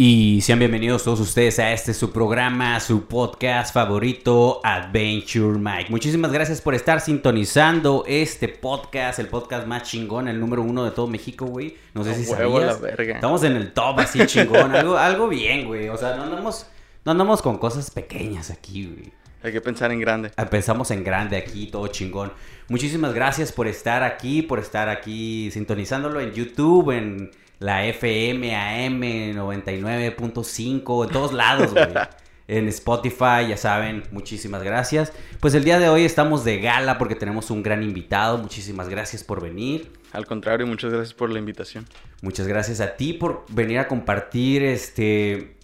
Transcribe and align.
Y 0.00 0.42
sean 0.42 0.60
bienvenidos 0.60 1.02
todos 1.02 1.18
ustedes 1.18 1.58
a 1.58 1.72
este 1.72 1.92
su 1.92 2.12
programa, 2.12 2.78
su 2.78 3.06
podcast 3.06 3.74
favorito, 3.74 4.60
Adventure 4.62 5.58
Mike. 5.58 5.90
Muchísimas 5.90 6.30
gracias 6.30 6.60
por 6.60 6.76
estar 6.76 7.00
sintonizando 7.00 8.04
este 8.06 8.46
podcast, 8.46 9.18
el 9.18 9.26
podcast 9.26 9.66
más 9.66 9.82
chingón, 9.90 10.28
el 10.28 10.38
número 10.38 10.62
uno 10.62 10.84
de 10.84 10.92
todo 10.92 11.08
México, 11.08 11.46
güey. 11.46 11.76
No 11.94 12.04
sé 12.04 12.14
si 12.14 12.30
huevo 12.30 12.60
sabías. 12.60 12.80
la 12.80 12.80
verga. 12.80 13.14
Estamos 13.16 13.42
en 13.42 13.56
el 13.56 13.72
top 13.72 13.98
así 13.98 14.24
chingón, 14.24 14.72
algo, 14.72 14.96
algo 14.96 15.26
bien, 15.26 15.66
güey. 15.66 15.88
O 15.88 15.96
sea, 15.96 16.14
no 16.14 16.22
andamos, 16.22 16.68
no 17.04 17.10
andamos 17.10 17.42
con 17.42 17.58
cosas 17.58 17.90
pequeñas 17.90 18.52
aquí, 18.52 18.86
güey. 18.86 19.12
Hay 19.42 19.50
que 19.50 19.60
pensar 19.60 19.90
en 19.90 19.98
grande. 19.98 20.30
Empezamos 20.36 20.92
en 20.92 21.02
grande 21.02 21.36
aquí, 21.36 21.66
todo 21.72 21.88
chingón. 21.88 22.32
Muchísimas 22.68 23.14
gracias 23.14 23.50
por 23.50 23.66
estar 23.66 24.04
aquí, 24.04 24.42
por 24.42 24.60
estar 24.60 24.88
aquí 24.88 25.50
sintonizándolo 25.50 26.20
en 26.20 26.30
YouTube, 26.34 26.92
en 26.92 27.32
la 27.58 27.86
FM, 27.86 28.54
AM 28.54 29.00
99.5, 29.00 31.06
en 31.06 31.10
todos 31.10 31.32
lados, 31.32 31.72
güey. 31.72 31.88
En 32.48 32.66
Spotify, 32.68 33.46
ya 33.46 33.58
saben, 33.58 34.04
muchísimas 34.10 34.62
gracias. 34.62 35.12
Pues 35.38 35.52
el 35.52 35.64
día 35.64 35.78
de 35.78 35.90
hoy 35.90 36.06
estamos 36.06 36.46
de 36.46 36.60
gala 36.60 36.96
porque 36.96 37.14
tenemos 37.14 37.50
un 37.50 37.62
gran 37.62 37.82
invitado. 37.82 38.38
Muchísimas 38.38 38.88
gracias 38.88 39.22
por 39.22 39.42
venir. 39.42 39.92
Al 40.12 40.24
contrario, 40.24 40.66
muchas 40.66 40.90
gracias 40.90 41.12
por 41.12 41.28
la 41.28 41.40
invitación. 41.40 41.84
Muchas 42.22 42.46
gracias 42.46 42.80
a 42.80 42.96
ti 42.96 43.12
por 43.12 43.44
venir 43.50 43.80
a 43.80 43.86
compartir 43.86 44.62
este 44.62 45.57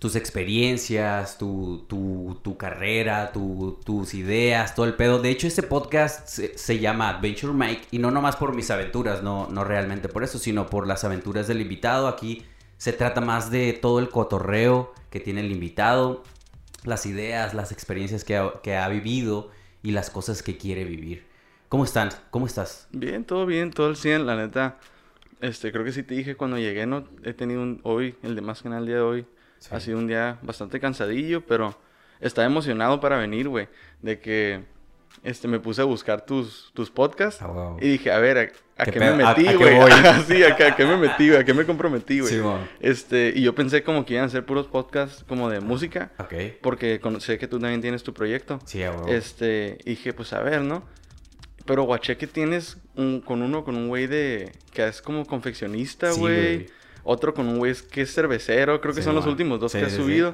tus 0.00 0.16
experiencias, 0.16 1.38
tu, 1.38 1.84
tu, 1.88 2.40
tu 2.42 2.56
carrera, 2.56 3.30
tu- 3.32 3.78
tus 3.84 4.14
ideas, 4.14 4.74
todo 4.74 4.86
el 4.86 4.94
pedo. 4.94 5.20
De 5.20 5.30
hecho, 5.30 5.46
este 5.46 5.62
podcast 5.62 6.26
se, 6.26 6.58
se 6.58 6.78
llama 6.80 7.10
Adventure 7.10 7.52
Mike 7.52 7.82
y 7.92 7.98
no 7.98 8.10
nomás 8.10 8.34
por 8.36 8.54
mis 8.54 8.70
aventuras, 8.70 9.22
no, 9.22 9.46
no 9.48 9.62
realmente 9.62 10.08
por 10.08 10.24
eso, 10.24 10.38
sino 10.38 10.66
por 10.66 10.86
las 10.88 11.04
aventuras 11.04 11.46
del 11.46 11.60
invitado. 11.60 12.08
Aquí 12.08 12.44
se 12.78 12.92
trata 12.94 13.20
más 13.20 13.50
de 13.52 13.74
todo 13.74 13.98
el 14.00 14.08
cotorreo 14.08 14.92
que 15.10 15.20
tiene 15.20 15.42
el 15.42 15.52
invitado, 15.52 16.22
las 16.84 17.04
ideas, 17.06 17.52
las 17.54 17.70
experiencias 17.70 18.24
que 18.24 18.36
ha, 18.38 18.52
que 18.62 18.76
ha 18.76 18.88
vivido 18.88 19.50
y 19.82 19.90
las 19.92 20.08
cosas 20.10 20.42
que 20.42 20.56
quiere 20.56 20.84
vivir. 20.84 21.26
¿Cómo 21.68 21.84
están? 21.84 22.08
¿Cómo 22.30 22.46
estás? 22.46 22.88
Bien, 22.90 23.24
todo 23.24 23.44
bien, 23.46 23.70
todo 23.70 23.88
el 23.90 23.96
100, 23.96 24.26
la 24.26 24.34
neta. 24.34 24.78
Este, 25.42 25.70
creo 25.72 25.84
que 25.84 25.92
sí 25.92 26.02
te 26.02 26.14
dije 26.14 26.36
cuando 26.36 26.58
llegué, 26.58 26.86
no 26.86 27.04
he 27.22 27.32
tenido 27.34 27.62
un 27.62 27.80
hoy, 27.82 28.14
el 28.22 28.34
de 28.34 28.40
más 28.40 28.62
que 28.62 28.68
nada 28.70 28.80
el 28.80 28.86
día 28.86 28.96
de 28.96 29.02
hoy. 29.02 29.26
Sí. 29.60 29.68
Ha 29.72 29.78
sido 29.80 29.98
un 29.98 30.08
día 30.08 30.38
bastante 30.42 30.80
cansadillo, 30.80 31.46
pero 31.46 31.78
estaba 32.20 32.46
emocionado 32.46 32.98
para 33.00 33.16
venir, 33.18 33.48
güey, 33.48 33.68
de 34.02 34.18
que 34.18 34.64
este 35.22 35.46
me 35.48 35.60
puse 35.60 35.82
a 35.82 35.84
buscar 35.84 36.24
tus 36.24 36.70
tus 36.74 36.90
podcasts 36.90 37.42
Ah, 37.42 37.46
wow. 37.48 37.76
y 37.80 37.88
dije, 37.88 38.10
a 38.10 38.18
ver, 38.18 38.38
¿a, 38.38 38.82
a 38.82 38.84
¿Qué 38.86 38.92
qué, 38.92 39.00
me 39.00 39.06
¿A- 39.06 39.30
a 39.30 39.34
metí, 39.34 39.54
güey? 39.54 39.76
sí, 40.26 40.42
¿a, 40.42 40.56
qué- 40.56 40.64
a 40.64 40.76
qué 40.76 40.84
me 40.86 40.96
metí, 40.96 41.28
güey? 41.28 41.40
¿A 41.40 41.44
qué 41.44 41.52
me 41.54 41.64
comprometí, 41.66 42.20
güey? 42.20 42.32
Simón. 42.32 42.66
este, 42.80 43.32
y 43.36 43.42
yo 43.42 43.54
pensé 43.54 43.82
como 43.82 44.04
que 44.06 44.14
iban 44.14 44.26
a 44.26 44.28
ser 44.30 44.44
puros 44.46 44.66
podcasts 44.66 45.24
como 45.28 45.48
de 45.50 45.60
música, 45.60 46.10
Ok. 46.18 46.34
porque 46.62 47.00
sé 47.18 47.38
que 47.38 47.46
tú 47.48 47.58
también 47.58 47.80
tienes 47.82 48.02
tu 48.02 48.14
proyecto. 48.14 48.58
Sí, 48.64 48.80
huevo. 48.80 49.06
Este, 49.08 49.78
y 49.84 49.90
dije, 49.90 50.12
pues 50.14 50.32
a 50.32 50.40
ver, 50.42 50.62
¿no? 50.62 50.84
Pero 51.66 51.82
guaché 51.82 52.16
que 52.16 52.26
tienes 52.26 52.78
un- 52.96 53.20
con 53.20 53.42
uno, 53.42 53.62
con 53.64 53.76
un 53.76 53.88
güey 53.88 54.06
de. 54.06 54.52
que 54.72 54.86
es 54.88 55.02
como 55.02 55.26
confeccionista, 55.26 56.12
Sí, 56.12 56.18
güey. 56.20 56.54
güey. 56.56 56.66
Otro 57.02 57.34
con 57.34 57.48
un 57.48 57.58
güey 57.58 57.74
que 57.90 58.02
es 58.02 58.14
cervecero, 58.14 58.80
creo 58.80 58.94
que 58.94 59.00
Sí, 59.00 59.04
son 59.04 59.14
los 59.14 59.26
últimos 59.26 59.60
dos 59.60 59.72
Sí, 59.72 59.78
que 59.78 59.90
sí, 59.90 59.96
subido. 59.96 60.32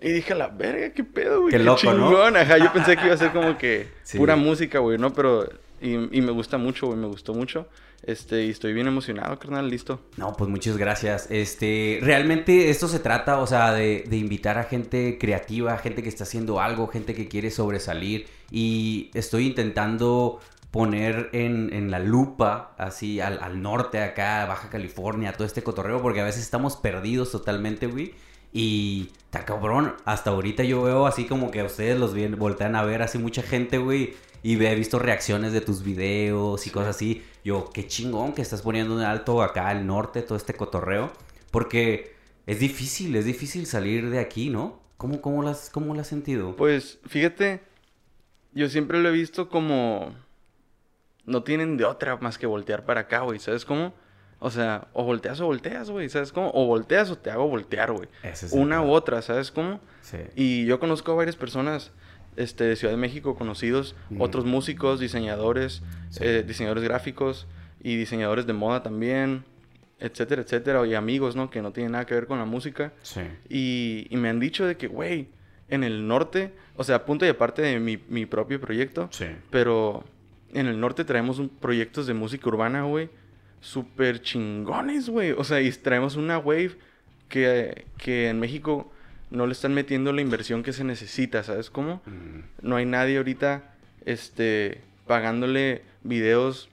Y 0.00 0.10
dije, 0.10 0.32
a 0.32 0.36
la 0.36 0.48
verga, 0.48 0.92
qué 0.92 1.04
pedo, 1.04 1.42
güey. 1.42 1.52
Qué 1.52 1.58
Qué, 1.58 1.64
loco, 1.64 1.92
¿no? 1.92 2.08
chingón. 2.08 2.36
Ajá, 2.36 2.58
yo 2.58 2.72
pensé 2.72 2.96
que 2.96 3.04
iba 3.06 3.14
a 3.14 3.18
ser 3.18 3.32
como 3.32 3.56
que 3.58 3.88
pura 4.16 4.36
música, 4.36 4.78
güey, 4.80 4.98
¿no? 4.98 5.12
Pero. 5.12 5.48
Y, 5.80 5.94
y 6.16 6.20
me 6.22 6.30
gusta 6.30 6.58
mucho, 6.58 6.86
güey, 6.86 6.98
me 6.98 7.08
gustó 7.08 7.34
mucho. 7.34 7.66
Este, 8.04 8.44
y 8.44 8.50
estoy 8.50 8.72
bien 8.72 8.88
emocionado, 8.88 9.38
carnal, 9.38 9.68
listo. 9.70 10.00
No, 10.16 10.32
pues 10.36 10.50
muchas 10.50 10.76
gracias. 10.76 11.28
Este, 11.30 11.98
realmente 12.02 12.70
esto 12.70 12.88
se 12.88 12.98
trata, 12.98 13.38
o 13.38 13.46
sea, 13.46 13.72
de, 13.72 14.04
de 14.08 14.16
invitar 14.16 14.58
a 14.58 14.64
gente 14.64 15.18
creativa, 15.18 15.76
gente 15.78 16.02
que 16.02 16.08
está 16.08 16.24
haciendo 16.24 16.60
algo, 16.60 16.88
gente 16.88 17.14
que 17.14 17.28
quiere 17.28 17.50
sobresalir. 17.52 18.26
Y 18.50 19.10
estoy 19.14 19.46
intentando 19.46 20.40
poner 20.72 21.28
en, 21.32 21.72
en 21.72 21.90
la 21.90 22.00
lupa, 22.00 22.74
así, 22.78 23.20
al, 23.20 23.38
al 23.42 23.62
norte, 23.62 24.00
acá, 24.00 24.46
Baja 24.46 24.70
California, 24.70 25.34
todo 25.34 25.46
este 25.46 25.62
cotorreo, 25.62 26.00
porque 26.00 26.22
a 26.22 26.24
veces 26.24 26.42
estamos 26.42 26.76
perdidos 26.76 27.30
totalmente, 27.30 27.86
güey. 27.86 28.14
Y 28.54 29.10
está 29.24 29.44
cabrón, 29.44 29.94
hasta 30.06 30.30
ahorita 30.30 30.64
yo 30.64 30.82
veo 30.82 31.06
así 31.06 31.26
como 31.26 31.50
que 31.50 31.62
ustedes 31.62 31.98
los 31.98 32.14
vienen, 32.14 32.38
voltean 32.38 32.74
a 32.74 32.84
ver 32.84 33.02
así 33.02 33.18
mucha 33.18 33.42
gente, 33.42 33.78
güey. 33.78 34.14
Y 34.42 34.62
he 34.64 34.74
visto 34.74 34.98
reacciones 34.98 35.52
de 35.52 35.60
tus 35.60 35.84
videos 35.84 36.66
y 36.66 36.70
cosas 36.70 36.96
así. 36.96 37.22
Yo, 37.44 37.70
qué 37.72 37.86
chingón 37.86 38.32
que 38.32 38.42
estás 38.42 38.62
poniendo 38.62 38.98
en 38.98 39.06
alto 39.06 39.42
acá 39.42 39.68
al 39.68 39.86
norte 39.86 40.22
todo 40.22 40.36
este 40.36 40.54
cotorreo. 40.54 41.12
Porque 41.50 42.16
es 42.46 42.58
difícil, 42.58 43.14
es 43.14 43.26
difícil 43.26 43.66
salir 43.66 44.10
de 44.10 44.18
aquí, 44.18 44.48
¿no? 44.48 44.80
¿Cómo, 44.96 45.20
cómo, 45.20 45.42
las, 45.42 45.68
cómo 45.70 45.94
lo 45.94 46.00
has 46.00 46.08
sentido? 46.08 46.56
Pues 46.56 46.98
fíjate, 47.06 47.60
yo 48.52 48.68
siempre 48.68 49.00
lo 49.02 49.10
he 49.10 49.12
visto 49.12 49.48
como 49.48 50.14
no 51.26 51.42
tienen 51.42 51.76
de 51.76 51.84
otra 51.84 52.16
más 52.16 52.38
que 52.38 52.46
voltear 52.46 52.84
para 52.84 53.02
acá, 53.02 53.20
güey, 53.20 53.38
¿sabes 53.38 53.64
cómo? 53.64 53.94
O 54.38 54.50
sea, 54.50 54.88
o 54.92 55.04
volteas 55.04 55.40
o 55.40 55.46
volteas, 55.46 55.88
güey, 55.90 56.08
¿sabes 56.08 56.32
cómo? 56.32 56.50
O 56.52 56.66
volteas 56.66 57.10
o 57.10 57.16
te 57.18 57.30
hago 57.30 57.48
voltear, 57.48 57.92
güey. 57.92 58.08
Es 58.24 58.52
Una 58.52 58.82
u 58.82 58.90
otra, 58.90 59.22
¿sabes 59.22 59.52
cómo? 59.52 59.78
Sí. 60.00 60.18
Y 60.34 60.64
yo 60.66 60.80
conozco 60.80 61.12
a 61.12 61.14
varias 61.14 61.36
personas 61.36 61.92
este, 62.36 62.64
de 62.64 62.76
Ciudad 62.76 62.92
de 62.94 62.98
México 62.98 63.34
conocidos, 63.36 63.94
Mm. 64.10 64.20
otros 64.22 64.44
músicos, 64.46 64.98
diseñadores, 64.98 65.82
Sí. 66.10 66.20
eh, 66.24 66.42
diseñadores 66.46 66.82
gráficos 66.82 67.46
y 67.82 67.96
diseñadores 67.96 68.46
de 68.46 68.52
moda 68.54 68.82
también, 68.82 69.44
etcétera, 70.00 70.42
etcétera, 70.42 70.84
y 70.86 70.94
amigos, 70.94 71.36
¿no? 71.36 71.50
Que 71.50 71.62
no 71.62 71.72
tienen 71.72 71.92
nada 71.92 72.06
que 72.06 72.14
ver 72.14 72.26
con 72.26 72.38
la 72.38 72.44
música. 72.46 72.92
Sí. 73.02 73.20
Y, 73.48 74.06
y 74.10 74.16
me 74.16 74.28
han 74.30 74.40
dicho 74.40 74.64
de 74.66 74.76
que, 74.76 74.88
güey, 74.88 75.28
en 75.68 75.84
el 75.84 76.08
norte, 76.08 76.52
o 76.76 76.82
sea, 76.84 77.04
punto 77.04 77.24
y 77.24 77.28
aparte 77.28 77.62
de 77.62 77.78
mi, 77.78 77.98
mi 78.08 78.26
propio 78.26 78.60
proyecto, 78.60 79.08
Sí. 79.12 79.26
pero 79.50 80.02
en 80.52 80.66
el 80.66 80.78
norte 80.80 81.04
traemos 81.04 81.38
un- 81.38 81.48
proyectos 81.48 82.06
de 82.06 82.14
música 82.14 82.48
urbana, 82.48 82.82
güey, 82.84 83.08
súper 83.60 84.20
chingones, 84.22 85.08
güey. 85.08 85.32
O 85.32 85.44
sea, 85.44 85.60
y 85.60 85.70
traemos 85.72 86.16
una 86.16 86.38
wave 86.38 86.72
que, 87.28 87.86
que 87.98 88.28
en 88.28 88.40
México 88.40 88.92
no 89.30 89.46
le 89.46 89.52
están 89.52 89.72
metiendo 89.72 90.12
la 90.12 90.20
inversión 90.20 90.62
que 90.62 90.72
se 90.72 90.84
necesita, 90.84 91.42
¿sabes 91.42 91.70
cómo? 91.70 92.02
Mm, 92.06 92.66
No 92.68 92.76
hay 92.76 92.84
nadie 92.84 93.16
ahorita, 93.16 93.74
este, 94.04 94.80
pagándole 95.06 95.82
videos 96.02 96.68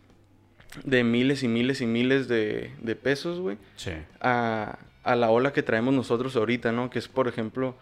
de 0.83 1.03
miles 1.03 1.41
y 1.43 1.47
miles 1.47 1.81
y 1.81 1.85
miles 1.85 2.27
de, 2.27 2.71
de 2.81 2.95
pesos, 2.95 3.39
güey 3.39 3.57
Sí. 3.75 3.91
a, 4.19 4.77
a 5.03 5.15
la 5.15 5.29
ola 5.29 5.53
que 5.53 5.63
traemos 5.63 5.93
nosotros 5.93 6.35
ahorita, 6.35 6.71
¿no? 6.71 6.89
Que 6.89 6.99
es, 6.99 7.07
por 7.07 7.27
ejemplo, 7.27 7.75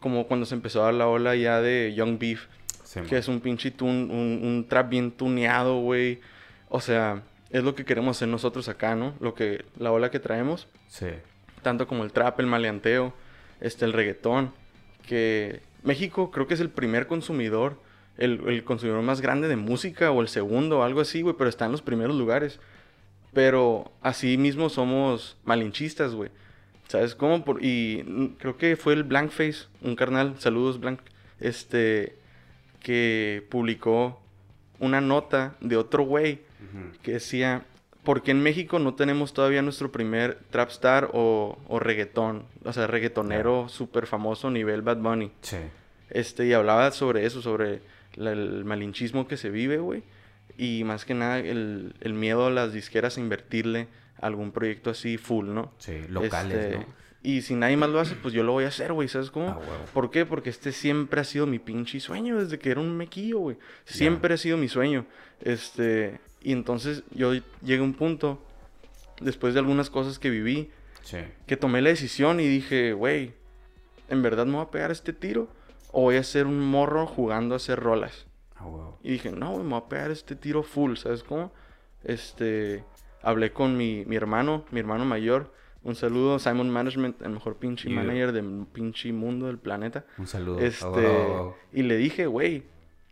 como 0.00 0.26
cuando 0.26 0.46
se 0.46 0.54
empezó 0.54 0.80
a 0.82 0.86
dar 0.86 0.94
la 0.94 1.06
ola 1.06 1.36
ya 1.36 1.60
de 1.60 1.92
Young 1.96 2.18
Beef, 2.18 2.46
Sí, 2.94 3.00
que 3.08 3.18
es 3.18 3.28
un 3.28 3.40
pinche 3.40 3.70
tun- 3.76 4.10
un, 4.10 4.40
un 4.42 4.66
trap 4.68 4.88
bien 4.88 5.10
tuneado, 5.10 5.80
güey. 5.80 6.20
O 6.68 6.80
sea, 6.80 7.22
es 7.50 7.62
lo 7.64 7.74
que 7.74 7.84
queremos 7.84 8.16
hacer 8.16 8.28
nosotros 8.28 8.68
acá, 8.68 8.94
¿no? 8.94 9.14
Lo 9.20 9.34
que, 9.34 9.64
la 9.78 9.92
ola 9.92 10.10
que 10.10 10.20
traemos, 10.20 10.66
Sí. 10.88 11.06
tanto 11.62 11.86
como 11.86 12.04
el 12.04 12.12
trap, 12.12 12.38
el 12.40 12.46
maleanteo, 12.46 13.12
este, 13.60 13.84
el 13.84 13.92
reggaetón, 13.92 14.52
que 15.06 15.60
México 15.82 16.30
creo 16.30 16.46
que 16.46 16.54
es 16.54 16.60
el 16.60 16.70
primer 16.70 17.06
consumidor, 17.06 17.78
el, 18.16 18.40
el 18.48 18.64
consumidor 18.64 19.02
más 19.02 19.20
grande 19.20 19.48
de 19.48 19.56
música, 19.56 20.10
o 20.10 20.20
el 20.22 20.28
segundo, 20.28 20.78
o 20.80 20.82
algo 20.82 21.00
así, 21.00 21.22
güey, 21.22 21.34
pero 21.36 21.50
está 21.50 21.66
en 21.66 21.72
los 21.72 21.82
primeros 21.82 22.16
lugares. 22.16 22.60
Pero 23.32 23.90
así 24.00 24.38
mismo 24.38 24.68
somos 24.68 25.36
malinchistas, 25.44 26.14
güey. 26.14 26.30
¿Sabes 26.88 27.14
cómo? 27.14 27.44
Por- 27.44 27.64
y 27.64 28.34
creo 28.38 28.56
que 28.56 28.76
fue 28.76 28.92
el 28.92 29.02
Blankface, 29.02 29.66
un 29.82 29.96
carnal, 29.96 30.36
saludos 30.38 30.78
Blank, 30.78 31.00
este, 31.40 32.16
que 32.84 33.44
publicó 33.48 34.20
una 34.78 35.00
nota 35.00 35.56
de 35.60 35.76
otro 35.76 36.04
güey 36.04 36.40
que 37.02 37.12
decía, 37.12 37.64
¿por 38.02 38.22
qué 38.22 38.30
en 38.32 38.42
México 38.42 38.78
no 38.78 38.94
tenemos 38.94 39.32
todavía 39.32 39.62
nuestro 39.62 39.90
primer 39.90 40.38
trap 40.50 40.68
star 40.70 41.10
o, 41.14 41.58
o 41.66 41.78
reggaetón? 41.80 42.44
O 42.64 42.72
sea, 42.72 42.86
reggaetonero 42.86 43.68
súper 43.68 44.06
famoso 44.06 44.50
nivel 44.50 44.82
Bad 44.82 44.98
Bunny. 44.98 45.32
Sí. 45.40 45.56
Este, 46.10 46.46
y 46.46 46.52
hablaba 46.52 46.90
sobre 46.90 47.24
eso, 47.26 47.40
sobre 47.42 47.80
la- 48.16 48.32
el 48.32 48.64
malinchismo 48.64 49.26
que 49.26 49.36
se 49.36 49.50
vive, 49.50 49.78
güey. 49.78 50.02
Y 50.58 50.84
más 50.84 51.04
que 51.04 51.14
nada 51.14 51.38
el, 51.38 51.94
el 52.00 52.12
miedo 52.14 52.46
a 52.46 52.50
las 52.50 52.72
disqueras 52.72 53.16
a 53.16 53.20
invertirle 53.20 53.88
a 54.20 54.26
algún 54.26 54.52
proyecto 54.52 54.90
así 54.90 55.16
full, 55.16 55.46
¿no? 55.48 55.72
Sí. 55.78 56.02
Locales, 56.08 56.58
Este, 56.58 56.78
¿no? 56.78 56.84
Y 57.24 57.40
si 57.42 57.54
nadie 57.54 57.76
más 57.78 57.88
lo 57.88 57.98
hace, 58.00 58.14
pues 58.16 58.32
yo 58.34 58.42
lo 58.44 58.52
voy 58.52 58.64
a 58.64 58.68
hacer, 58.68 58.92
güey, 58.92 59.08
¿sabes 59.08 59.30
cómo? 59.30 59.48
Ah. 59.48 59.60
¿Por 59.94 60.10
qué? 60.10 60.26
Porque 60.26 60.50
este 60.50 60.70
siempre 60.72 61.20
ha 61.22 61.24
sido 61.24 61.46
mi 61.46 61.58
pinche 61.58 61.98
sueño 61.98 62.38
desde 62.38 62.58
que 62.58 62.70
era 62.70 62.80
un 62.80 62.96
mequillo, 62.96 63.38
güey. 63.38 63.56
Siempre 63.86 64.34
ha 64.34 64.36
sido 64.36 64.58
mi 64.58 64.68
sueño. 64.68 65.06
Este, 65.40 66.20
y 66.42 66.52
entonces 66.52 67.02
yo 67.12 67.32
llegué 67.62 67.78
a 67.80 67.82
un 67.82 67.94
punto, 67.94 68.40
después 69.22 69.54
de 69.54 69.60
algunas 69.60 69.88
cosas 69.90 70.18
que 70.18 70.28
viví, 70.30 70.70
Sí. 71.02 71.16
que 71.46 71.56
tomé 71.56 71.80
la 71.82 71.88
decisión 71.90 72.40
y 72.40 72.46
dije, 72.46 72.92
güey, 72.92 73.32
¿en 74.10 74.22
verdad 74.22 74.44
me 74.46 74.52
voy 74.56 74.62
a 74.62 74.70
pegar 74.70 74.90
este 74.90 75.12
tiro? 75.14 75.48
¿O 75.92 76.02
voy 76.02 76.16
a 76.16 76.22
ser 76.22 76.46
un 76.46 76.60
morro 76.60 77.06
jugando 77.06 77.54
a 77.54 77.56
hacer 77.56 77.80
rolas? 77.80 78.26
Y 79.02 79.12
dije, 79.12 79.30
no, 79.32 79.52
güey, 79.52 79.64
me 79.64 79.70
voy 79.70 79.82
a 79.84 79.88
pegar 79.88 80.10
este 80.10 80.36
tiro 80.36 80.62
full, 80.62 80.96
¿sabes 80.96 81.22
cómo? 81.22 81.52
Este, 82.02 82.84
hablé 83.22 83.52
con 83.52 83.76
mi, 83.76 84.04
mi 84.06 84.16
hermano, 84.16 84.64
mi 84.70 84.80
hermano 84.80 85.04
mayor, 85.04 85.52
Un 85.84 85.94
saludo, 85.94 86.38
Simon 86.38 86.70
Management, 86.70 87.20
el 87.22 87.30
mejor 87.30 87.56
pinche 87.56 87.88
Yeah. 87.88 87.98
manager 88.02 88.32
del 88.32 88.66
pinche 88.72 89.12
mundo 89.12 89.46
del 89.46 89.58
planeta. 89.58 90.04
Un 90.18 90.26
saludo. 90.26 90.58
Este, 90.58 91.06
y 91.72 91.82
le 91.82 91.96
dije, 91.98 92.26
güey, 92.26 92.62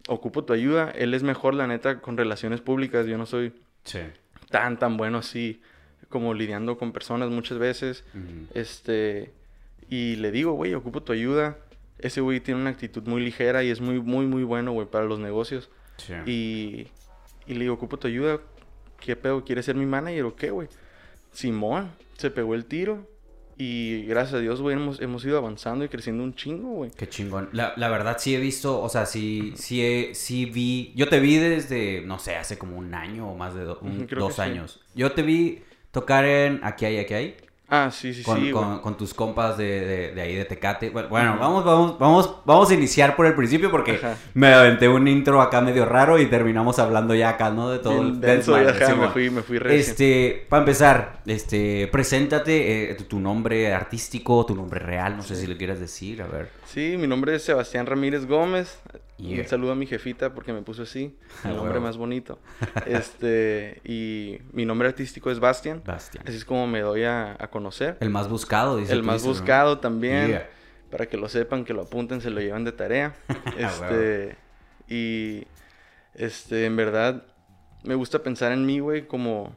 ocupo 0.09 0.45
tu 0.45 0.53
ayuda. 0.55 0.91
Él 0.91 1.13
es 1.15 1.23
mejor, 1.23 1.53
la 1.55 1.67
neta, 1.67 2.01
con 2.01 2.17
relaciones 2.17 2.61
públicas. 2.63 3.07
Yo 3.07 3.19
no 3.19 3.27
soy 3.27 3.53
Sí. 3.85 3.99
tan, 4.51 4.79
tan 4.79 4.97
bueno 4.97 5.19
así, 5.19 5.61
como 6.09 6.33
lidiando 6.35 6.79
con 6.79 6.93
personas 6.93 7.29
muchas 7.31 7.59
veces. 7.59 8.05
Este, 8.55 9.33
y 9.91 10.17
le 10.17 10.31
digo, 10.31 10.53
güey, 10.53 10.75
ocupo 10.75 11.03
tu 11.03 11.13
ayuda. 11.13 11.59
Ese 11.99 12.21
güey 12.21 12.41
tiene 12.41 12.61
una 12.61 12.71
actitud 12.71 13.03
muy 13.07 13.23
ligera 13.23 13.63
y 13.63 13.71
es 13.71 13.81
muy, 13.81 14.01
muy, 14.01 14.27
muy 14.27 14.45
bueno, 14.45 14.73
güey, 14.73 14.87
para 14.87 15.05
los 15.05 15.19
negocios. 15.21 15.71
Sí. 15.99 16.15
Y, 16.27 16.87
y 17.47 17.55
le 17.55 17.61
digo, 17.61 17.75
ocupo 17.75 17.99
tu 17.99 18.09
ayuda. 18.09 18.41
¿Qué 18.99 19.15
pedo? 19.15 19.45
¿Quieres 19.45 19.67
ser 19.67 19.75
mi 19.77 19.85
manager 19.87 20.25
o 20.25 20.35
qué, 20.37 20.51
güey? 20.51 20.69
Simón, 21.33 21.91
se 22.23 22.31
pegó 22.31 22.55
el 22.55 22.65
tiro. 22.65 23.07
Y 23.59 24.05
gracias 24.07 24.35
a 24.35 24.39
Dios, 24.41 24.63
güey, 24.63 24.75
hemos, 24.77 25.01
hemos 25.03 25.25
ido 25.27 25.37
avanzando 25.37 25.85
y 25.85 25.89
creciendo 25.89 26.25
un 26.25 26.35
chingo, 26.35 26.71
güey. 26.71 26.91
Qué 26.97 27.07
chingón. 27.09 27.51
La, 27.53 27.75
la 27.77 27.89
verdad 27.91 28.17
sí 28.19 28.35
he 28.35 28.41
visto, 28.41 28.81
o 28.81 28.89
sea, 28.89 29.05
sí, 29.05 29.53
sí, 29.57 29.85
he- 29.85 30.15
sí 30.15 30.47
vi. 30.47 30.93
Yo 30.97 31.09
te 31.09 31.21
vi 31.21 31.37
desde, 31.37 32.01
no 32.01 32.19
sé, 32.19 32.35
hace 32.37 32.57
como 32.57 32.79
un 32.79 32.95
año 32.95 33.31
o 33.31 33.37
más 33.37 33.55
de 33.55 33.65
do- 33.65 33.79
un- 33.83 34.07
dos 34.07 34.37
sí. 34.37 34.41
años. 34.41 34.81
Yo 34.95 35.13
te 35.13 35.23
vi 35.23 35.61
tocar 35.91 36.25
en 36.25 36.61
Aquí 36.65 36.87
hay, 36.87 36.97
aquí 36.99 37.13
hay. 37.15 37.37
Ah, 37.75 37.91
sí, 37.91 38.13
sí, 38.13 38.23
Con, 38.23 38.39
sí, 38.39 38.51
con- 38.51 38.81
con 38.81 38.99
tus 38.99 39.15
compas 39.15 39.57
de, 39.57 39.65
de- 39.65 40.13
de 40.13 40.21
ahí 40.21 40.35
de 40.35 40.45
Tecate. 40.45 40.91
Bueno, 40.91 41.39
vamos, 41.41 41.65
vamos, 41.65 41.99
vamos, 41.99 42.35
vamos 42.45 42.71
a 42.71 42.75
iniciar 42.75 43.17
por 43.17 43.25
el 43.25 43.35
principio 43.35 43.71
porque 43.71 43.93
Ajá. 43.93 44.15
me 44.35 44.53
aventé 44.53 44.91
un 44.91 45.09
intro 45.09 45.41
acá 45.41 45.63
medio 45.63 45.87
raro 45.87 46.19
y 46.19 46.27
terminamos 46.27 46.79
hablando 46.79 47.15
ya 47.15 47.31
acá, 47.31 47.49
¿no? 47.49 47.71
De 47.71 47.79
todo 47.79 48.03
el 48.03 48.69
ajá, 48.69 48.87
sí, 48.89 48.93
me 48.95 49.09
fui, 49.09 49.31
me 49.31 49.41
fui. 49.41 49.59
Este, 49.71 50.45
para 50.51 50.61
empezar, 50.61 51.23
este, 51.25 51.89
preséntate, 51.91 52.91
eh, 52.91 52.95
tu, 52.95 53.05
tu 53.05 53.21
nombre 53.21 53.73
artístico, 53.73 54.45
tu 54.45 54.55
nombre 54.55 54.79
real, 54.79 55.17
no 55.17 55.23
sé 55.23 55.35
si 55.35 55.47
le 55.47 55.57
quieras 55.57 55.81
decir, 55.81 56.21
a 56.21 56.27
ver. 56.27 56.51
Sí, 56.67 56.97
mi 56.99 57.07
nombre 57.07 57.35
es 57.37 57.43
Sebastián 57.43 57.87
Ramírez 57.87 58.27
Gómez. 58.27 58.79
Yeah. 59.19 59.43
Un 59.43 59.47
saludo 59.49 59.73
a 59.73 59.75
mi 59.75 59.87
jefita 59.87 60.35
porque 60.35 60.53
me 60.53 60.63
puso 60.63 60.83
así, 60.83 61.17
el 61.45 61.51
nombre 61.55 61.75
huevo. 61.75 61.85
más 61.87 61.97
bonito. 61.97 62.39
Este, 62.87 63.81
y 63.85 64.39
mi 64.53 64.65
nombre 64.65 64.89
artístico 64.89 65.31
es 65.31 65.39
Bastian. 65.39 65.83
Bastian. 65.85 66.25
Así 66.27 66.37
es 66.37 66.45
como 66.45 66.67
me 66.67 66.81
doy 66.81 67.05
a, 67.05 67.37
a 67.39 67.49
conocer. 67.51 67.97
El 68.01 68.11
más 68.11 68.29
buscado, 68.29 68.77
dice 68.79 68.93
El 68.93 69.03
más 69.03 69.25
buscado 69.25 69.79
también. 69.79 70.29
Yeah. 70.29 70.51
Para 70.91 71.07
que 71.07 71.17
lo 71.17 71.29
sepan, 71.29 71.65
que 71.65 71.73
lo 71.73 71.83
apunten, 71.83 72.21
se 72.21 72.31
lo 72.31 72.41
llevan 72.41 72.65
de 72.65 72.73
tarea. 72.73 73.15
este, 73.57 74.37
y 74.89 75.47
este, 76.15 76.67
en 76.67 76.77
verdad, 76.77 77.25
me 77.85 77.95
gusta 77.95 78.23
pensar 78.23 78.53
en 78.53 78.67
mí, 78.67 78.79
güey, 78.81 79.07
como 79.07 79.57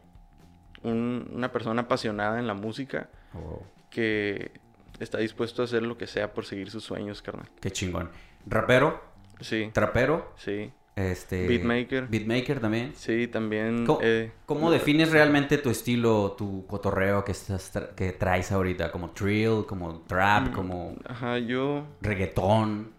un- 0.84 1.30
una 1.34 1.52
persona 1.52 1.82
apasionada 1.84 2.40
en 2.40 2.48
la 2.48 2.54
música 2.54 3.10
Oh, 3.34 3.62
que 3.90 4.52
está 5.00 5.18
dispuesto 5.18 5.62
a 5.62 5.66
hacer 5.66 5.84
lo 5.84 5.98
que 5.98 6.08
sea 6.08 6.34
por 6.34 6.46
seguir 6.46 6.70
sus 6.72 6.84
sueños, 6.86 7.22
carnal. 7.22 7.50
qué 7.60 7.70
chingón. 7.70 8.10
Rapero, 8.46 9.02
Sí, 9.42 9.70
trapero, 9.74 10.32
sí, 10.38 10.72
este... 10.96 11.48
Beatmaker. 11.48 12.08
Beatmaker 12.08 12.60
también. 12.62 12.94
sí, 12.96 13.28
también. 13.28 13.86
¿Cómo, 13.86 14.00
eh, 14.02 14.32
cómo 14.46 14.72
defines 14.72 15.12
realmente 15.12 15.58
tu 15.58 15.70
estilo, 15.70 16.36
tu 16.38 16.66
cotorreo 16.68 17.26
que, 17.26 17.34
estás 17.34 17.74
tra- 17.76 17.94
que 17.96 18.12
traes 18.14 18.52
ahorita? 18.52 18.92
Como 18.92 19.10
drill, 19.10 19.66
como 19.68 20.00
trap, 20.08 20.50
Mm. 20.50 20.54
como 20.54 20.96
Ajá, 21.06 21.38
yo, 21.40 21.86
reggaetón. 22.02 22.92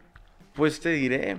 pues 0.54 0.80
te 0.80 0.90
diré. 0.90 1.38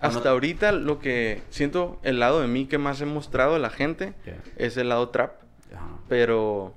Hasta 0.00 0.24
no- 0.24 0.30
ahorita 0.30 0.72
lo 0.72 0.98
que 1.00 1.42
siento, 1.50 1.98
el 2.02 2.20
lado 2.20 2.40
de 2.40 2.46
mí 2.48 2.66
que 2.66 2.78
más 2.78 3.00
he 3.00 3.06
mostrado 3.06 3.56
a 3.56 3.58
la 3.58 3.68
gente 3.70 4.14
es 4.56 4.76
el 4.76 4.88
lado 4.88 5.08
trap. 5.10 5.42
Ajá. 5.74 5.88
Pero, 6.08 6.74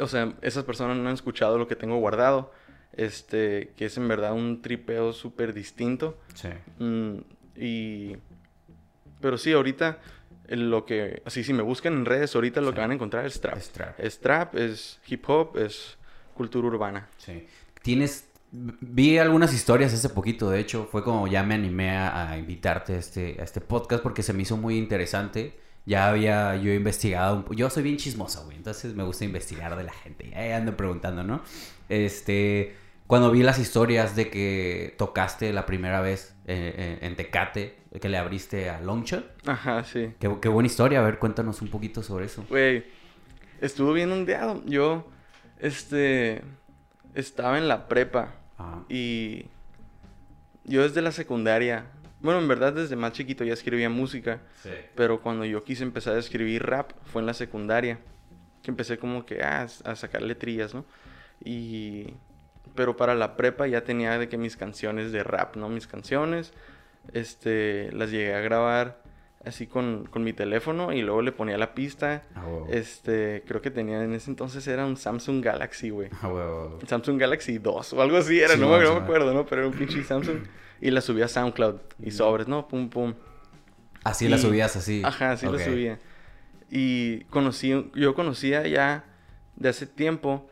o 0.00 0.06
sea, 0.08 0.32
esas 0.42 0.64
personas 0.64 0.96
no 0.96 1.08
han 1.08 1.14
escuchado 1.14 1.58
lo 1.58 1.68
que 1.68 1.76
tengo 1.76 1.96
guardado. 1.98 2.52
Este, 2.92 3.72
que 3.76 3.86
es 3.86 3.96
en 3.96 4.08
verdad 4.08 4.32
un 4.32 4.62
tripeo 4.62 5.12
súper 5.12 5.54
distinto. 5.54 6.18
Sí. 6.34 6.48
Mm, 6.78 7.18
y, 7.56 8.16
pero 9.20 9.38
sí, 9.38 9.52
ahorita 9.52 9.98
lo 10.48 10.84
que, 10.84 11.22
así 11.24 11.44
si 11.44 11.52
me 11.52 11.62
buscan 11.62 11.92
en 11.94 12.04
redes, 12.04 12.34
ahorita 12.34 12.60
lo 12.60 12.68
Sí. 12.68 12.74
que 12.74 12.80
van 12.80 12.90
a 12.90 12.94
encontrar 12.94 13.24
es 13.26 13.40
trap. 13.40 13.56
Es 13.56 13.70
trap. 13.70 14.00
Es 14.00 14.18
trap, 14.20 14.54
es 14.56 15.00
hip 15.06 15.24
hop, 15.28 15.56
es 15.58 15.96
cultura 16.34 16.66
urbana. 16.66 17.08
Sí. 17.18 17.46
Tienes. 17.82 18.26
Vi 18.52 19.16
algunas 19.18 19.54
historias 19.54 19.94
hace 19.94 20.08
poquito, 20.08 20.50
de 20.50 20.58
hecho, 20.58 20.88
fue 20.90 21.04
como 21.04 21.28
ya 21.28 21.44
me 21.44 21.54
animé 21.54 21.90
a, 21.96 22.30
a 22.32 22.36
invitarte 22.38 22.94
a 22.94 22.98
este, 22.98 23.36
a 23.40 23.44
este 23.44 23.60
podcast 23.60 24.02
porque 24.02 24.24
se 24.24 24.32
me 24.32 24.42
hizo 24.42 24.56
muy 24.56 24.76
interesante. 24.76 25.56
Ya 25.86 26.08
había 26.08 26.56
yo 26.56 26.72
investigado, 26.72 27.44
un 27.48 27.56
yo 27.56 27.70
soy 27.70 27.82
bien 27.82 27.96
chismosa, 27.96 28.42
güey, 28.44 28.56
entonces 28.56 28.94
me 28.94 29.02
gusta 29.02 29.24
investigar 29.24 29.76
de 29.76 29.84
la 29.84 29.92
gente, 29.92 30.30
ya 30.30 30.56
ando 30.56 30.76
preguntando, 30.76 31.22
¿no? 31.24 31.42
Este, 31.88 32.76
cuando 33.06 33.30
vi 33.30 33.42
las 33.42 33.58
historias 33.58 34.14
de 34.14 34.30
que 34.30 34.94
tocaste 34.98 35.52
la 35.52 35.66
primera 35.66 36.00
vez 36.00 36.36
eh, 36.46 36.74
eh, 36.76 36.98
en 37.06 37.16
Tecate, 37.16 37.76
que 38.00 38.08
le 38.08 38.18
abriste 38.18 38.70
a 38.70 38.80
Longshot, 38.80 39.48
Ajá, 39.48 39.82
sí. 39.82 40.12
qué, 40.20 40.36
qué 40.40 40.48
buena 40.48 40.66
historia, 40.68 41.00
a 41.00 41.02
ver, 41.02 41.18
cuéntanos 41.18 41.60
un 41.62 41.68
poquito 41.68 42.02
sobre 42.02 42.26
eso. 42.26 42.44
Güey, 42.48 42.84
estuvo 43.60 43.92
bien 43.92 44.12
ondeado. 44.12 44.62
Yo, 44.66 45.08
este, 45.58 46.42
estaba 47.14 47.58
en 47.58 47.66
la 47.66 47.88
prepa 47.88 48.34
Ajá. 48.58 48.84
y 48.88 49.46
yo 50.64 50.82
desde 50.82 51.02
la 51.02 51.10
secundaria, 51.10 51.86
bueno, 52.20 52.40
en 52.40 52.48
verdad 52.48 52.72
desde 52.72 52.96
más 52.96 53.12
chiquito 53.12 53.44
ya 53.44 53.52
escribía 53.54 53.88
música, 53.90 54.40
Sí. 54.62 54.70
pero 54.94 55.20
cuando 55.20 55.44
yo 55.44 55.64
quise 55.64 55.82
empezar 55.84 56.16
a 56.16 56.18
escribir 56.18 56.64
rap 56.64 56.92
fue 57.04 57.20
en 57.22 57.26
la 57.26 57.34
secundaria, 57.34 57.98
que 58.62 58.70
empecé 58.70 58.98
como 58.98 59.24
que 59.24 59.42
ah, 59.42 59.66
a 59.84 59.96
sacar 59.96 60.22
letrillas, 60.22 60.74
¿no? 60.74 60.84
Y, 61.42 62.14
pero 62.74 62.96
para 62.96 63.14
la 63.14 63.36
prepa 63.36 63.66
ya 63.66 63.82
tenía 63.84 64.18
de 64.18 64.28
que 64.28 64.36
mis 64.36 64.56
canciones 64.56 65.12
de 65.12 65.24
rap, 65.24 65.56
¿no? 65.56 65.68
Mis 65.68 65.86
canciones, 65.86 66.52
este, 67.12 67.90
las 67.92 68.10
llegué 68.10 68.34
a 68.34 68.40
grabar 68.40 69.02
así 69.44 69.66
con, 69.66 70.04
con 70.10 70.22
mi 70.22 70.34
teléfono 70.34 70.92
y 70.92 71.00
luego 71.00 71.22
le 71.22 71.32
ponía 71.32 71.56
la 71.56 71.74
pista. 71.74 72.24
Este, 72.68 73.42
creo 73.46 73.62
que 73.62 73.70
tenía 73.70 74.02
en 74.04 74.12
ese 74.12 74.30
entonces 74.30 74.66
era 74.68 74.84
un 74.84 74.96
Samsung 74.98 75.42
Galaxy, 75.42 75.88
güey. 75.90 76.10
Huevo. 76.22 76.78
Samsung 76.86 77.18
Galaxy 77.18 77.56
2 77.58 77.94
o 77.94 78.02
algo 78.02 78.18
así 78.18 78.38
era, 78.38 78.54
Sí, 78.54 78.60
no, 78.60 78.78
no 78.78 78.94
me 78.94 79.00
acuerdo, 79.00 79.32
¿no? 79.32 79.46
Pero 79.46 79.62
era 79.62 79.70
un 79.70 79.76
pinche 79.76 80.02
Samsung. 80.04 80.40
Y 80.80 80.90
la 80.90 81.00
subía 81.00 81.26
a 81.26 81.28
SoundCloud 81.28 81.76
y 82.02 82.10
sobres, 82.10 82.48
¿no? 82.48 82.66
Pum, 82.68 82.88
pum. 82.88 83.14
Así 84.04 84.28
la 84.28 84.36
Y- 84.36 84.40
subías 84.40 84.76
así. 84.76 85.02
Ajá, 85.04 85.36
sí 85.36 85.46
Ok. 85.46 85.52
lo 85.52 85.58
subía. 85.58 85.98
Y 86.70 87.20
conocí, 87.24 87.90
yo 87.94 88.14
conocía 88.14 88.66
ya 88.66 89.04
de 89.56 89.68
hace 89.68 89.86
tiempo 89.86 90.48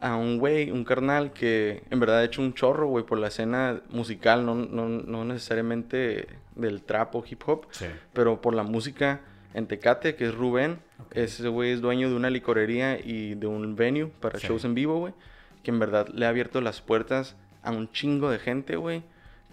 a 0.00 0.16
un 0.16 0.38
güey, 0.38 0.70
un 0.70 0.84
carnal 0.84 1.32
que 1.32 1.82
en 1.90 2.00
verdad 2.00 2.18
ha 2.18 2.24
hecho 2.24 2.40
un 2.40 2.54
chorro, 2.54 2.86
güey, 2.88 3.04
por 3.04 3.18
la 3.18 3.28
escena 3.28 3.80
musical, 3.90 4.46
no, 4.46 4.54
no, 4.54 4.88
no 4.88 5.24
necesariamente 5.24 6.28
del 6.54 6.82
trap 6.82 7.14
o 7.16 7.24
hip 7.28 7.42
hop, 7.46 7.66
Sí. 7.70 7.86
pero 8.12 8.40
por 8.40 8.54
la 8.54 8.62
música 8.62 9.20
en 9.54 9.66
Tecate, 9.66 10.14
que 10.14 10.26
es 10.26 10.34
Rubén. 10.34 10.78
Ok. 11.00 11.16
Ese 11.16 11.48
güey 11.48 11.72
es 11.72 11.80
dueño 11.80 12.08
de 12.08 12.16
una 12.16 12.30
licorería 12.30 12.98
y 12.98 13.34
de 13.34 13.46
un 13.46 13.76
venue 13.76 14.06
para 14.20 14.38
Sí. 14.38 14.46
shows 14.46 14.64
en 14.64 14.74
vivo, 14.74 14.98
güey. 14.98 15.14
Que 15.62 15.70
en 15.70 15.78
verdad 15.78 16.08
le 16.08 16.26
ha 16.26 16.28
abierto 16.28 16.60
las 16.60 16.80
puertas 16.80 17.36
a 17.62 17.70
un 17.72 17.90
chingo 17.92 18.30
de 18.30 18.38
gente, 18.38 18.76
güey. 18.76 19.02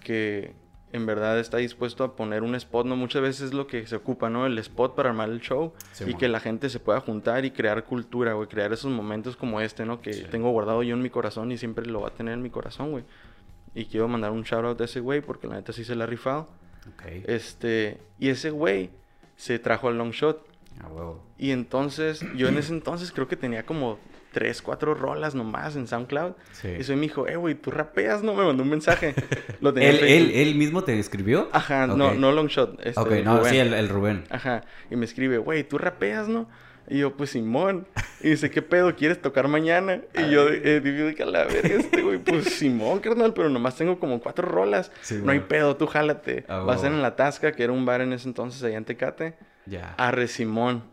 Que 0.05 0.53
en 0.93 1.05
verdad 1.05 1.37
está 1.39 1.57
dispuesto 1.57 2.05
a 2.05 2.15
poner 2.15 2.43
un 2.43 2.55
spot, 2.55 2.85
¿no? 2.85 2.95
Muchas 2.95 3.21
veces 3.21 3.41
es 3.47 3.53
lo 3.53 3.67
que 3.67 3.85
se 3.85 3.97
ocupa, 3.97 4.29
¿no? 4.29 4.45
El 4.45 4.57
spot 4.59 4.95
para 4.95 5.09
armar 5.09 5.29
el 5.29 5.41
show 5.41 5.73
Sí, 5.91 6.05
y 6.07 6.13
que 6.13 6.29
la 6.29 6.39
gente 6.39 6.69
se 6.69 6.79
pueda 6.79 7.01
juntar 7.01 7.43
y 7.43 7.51
crear 7.51 7.83
cultura, 7.83 8.31
güey. 8.33 8.47
Crear 8.47 8.71
esos 8.71 8.89
momentos 8.91 9.35
como 9.35 9.59
este, 9.59 9.85
¿no? 9.85 9.99
Que 10.01 10.13
Sí. 10.13 10.23
tengo 10.31 10.51
guardado 10.51 10.83
yo 10.83 10.95
en 10.95 11.01
mi 11.01 11.09
corazón 11.09 11.51
y 11.51 11.57
siempre 11.57 11.85
lo 11.85 11.99
va 12.01 12.09
a 12.09 12.11
tener 12.11 12.35
en 12.35 12.41
mi 12.41 12.49
corazón, 12.49 12.91
güey. 12.91 13.03
Y 13.73 13.85
quiero 13.85 14.07
mandar 14.07 14.31
un 14.31 14.43
shout 14.43 14.63
out 14.63 14.79
a 14.79 14.85
ese 14.85 15.01
güey 15.01 15.19
porque 15.19 15.47
la 15.47 15.55
neta 15.55 15.73
sí 15.73 15.83
se 15.83 15.95
la 15.95 16.05
ha 16.05 16.07
rifado. 16.07 16.47
Este, 17.27 17.97
y 18.19 18.29
ese 18.29 18.51
güey 18.51 18.89
se 19.35 19.59
trajo 19.59 19.89
al 19.89 19.97
long 19.97 20.11
shot. 20.11 20.45
Y 21.37 21.51
entonces, 21.51 22.23
yo 22.37 22.47
en 22.47 22.57
ese 22.57 22.71
entonces 22.73 23.11
creo 23.11 23.27
que 23.27 23.35
tenía 23.35 23.65
como 23.65 23.97
tres, 24.35 24.61
cuatro 24.61 24.93
rolas 24.93 25.33
nomás 25.33 25.77
en 25.77 25.87
SoundCloud. 25.87 26.33
Sí. 26.51 26.67
Y 26.77 26.81
eso 26.81 26.93
me 26.95 27.03
dijo, 27.03 27.25
eh, 27.25 27.37
güey, 27.37 27.55
tú 27.55 27.71
rapeas, 27.71 28.21
¿no? 28.21 28.33
Me 28.35 28.43
mandó 28.43 28.63
un 28.63 28.69
mensaje. 28.69 29.15
Lo 29.61 29.73
tenía 29.73 29.91
¿Él, 29.91 29.99
en 29.99 30.05
él, 30.07 30.31
él 30.33 30.55
mismo 30.55 30.83
te 30.83 30.99
escribió? 30.99 31.47
Ajá, 31.53 31.87
no, 31.87 32.13
no 32.13 32.31
long 32.33 32.47
shot. 32.47 32.77
Este, 32.85 32.99
Ok, 32.99 33.11
no, 33.23 33.37
Rubén. 33.39 33.51
sí, 33.51 33.57
el, 33.59 33.73
el 33.73 33.87
Rubén. 33.87 34.25
Ajá. 34.29 34.63
Y 34.91 34.97
me 34.97 35.05
escribe, 35.05 35.37
güey, 35.37 35.63
tú 35.63 35.77
rapeas, 35.77 36.27
¿no? 36.27 36.49
Y 36.89 36.99
yo, 36.99 37.15
pues 37.15 37.31
Simón. 37.31 37.87
Y 38.21 38.31
dice, 38.31 38.51
¿qué 38.51 38.61
pedo? 38.61 38.93
¿Quieres 38.95 39.21
tocar 39.21 39.47
mañana? 39.47 40.01
Y 40.13 40.29
yo, 40.29 40.49
eh, 40.49 40.81
de 40.81 41.15
que 41.15 41.23
a 41.23 41.25
la 41.25 41.45
verga 41.45 41.69
este, 41.69 42.01
güey. 42.01 42.19
Pues 42.19 42.45
Simón, 42.59 42.99
carnal, 42.99 43.33
pero 43.33 43.49
nomás 43.49 43.75
tengo 43.77 43.99
como 43.99 44.19
cuatro 44.19 44.47
rolas. 44.47 44.91
Sí, 45.01 45.19
no 45.23 45.31
hay 45.31 45.39
pedo, 45.39 45.77
tú 45.77 45.87
jálate. 45.87 46.43
Ah, 46.47 46.59
Va 46.59 46.75
a 46.75 46.77
ser 46.77 46.91
en 46.91 47.01
La 47.01 47.15
Tasca, 47.15 47.53
que 47.53 47.63
era 47.63 47.71
un 47.73 47.85
bar 47.85 48.01
en 48.01 48.11
ese 48.13 48.27
entonces 48.27 48.61
allá 48.63 48.77
en 48.77 48.85
Tecate. 48.85 49.35
Ya. 49.65 49.95
Arre 49.97 50.27
Simón. 50.27 50.83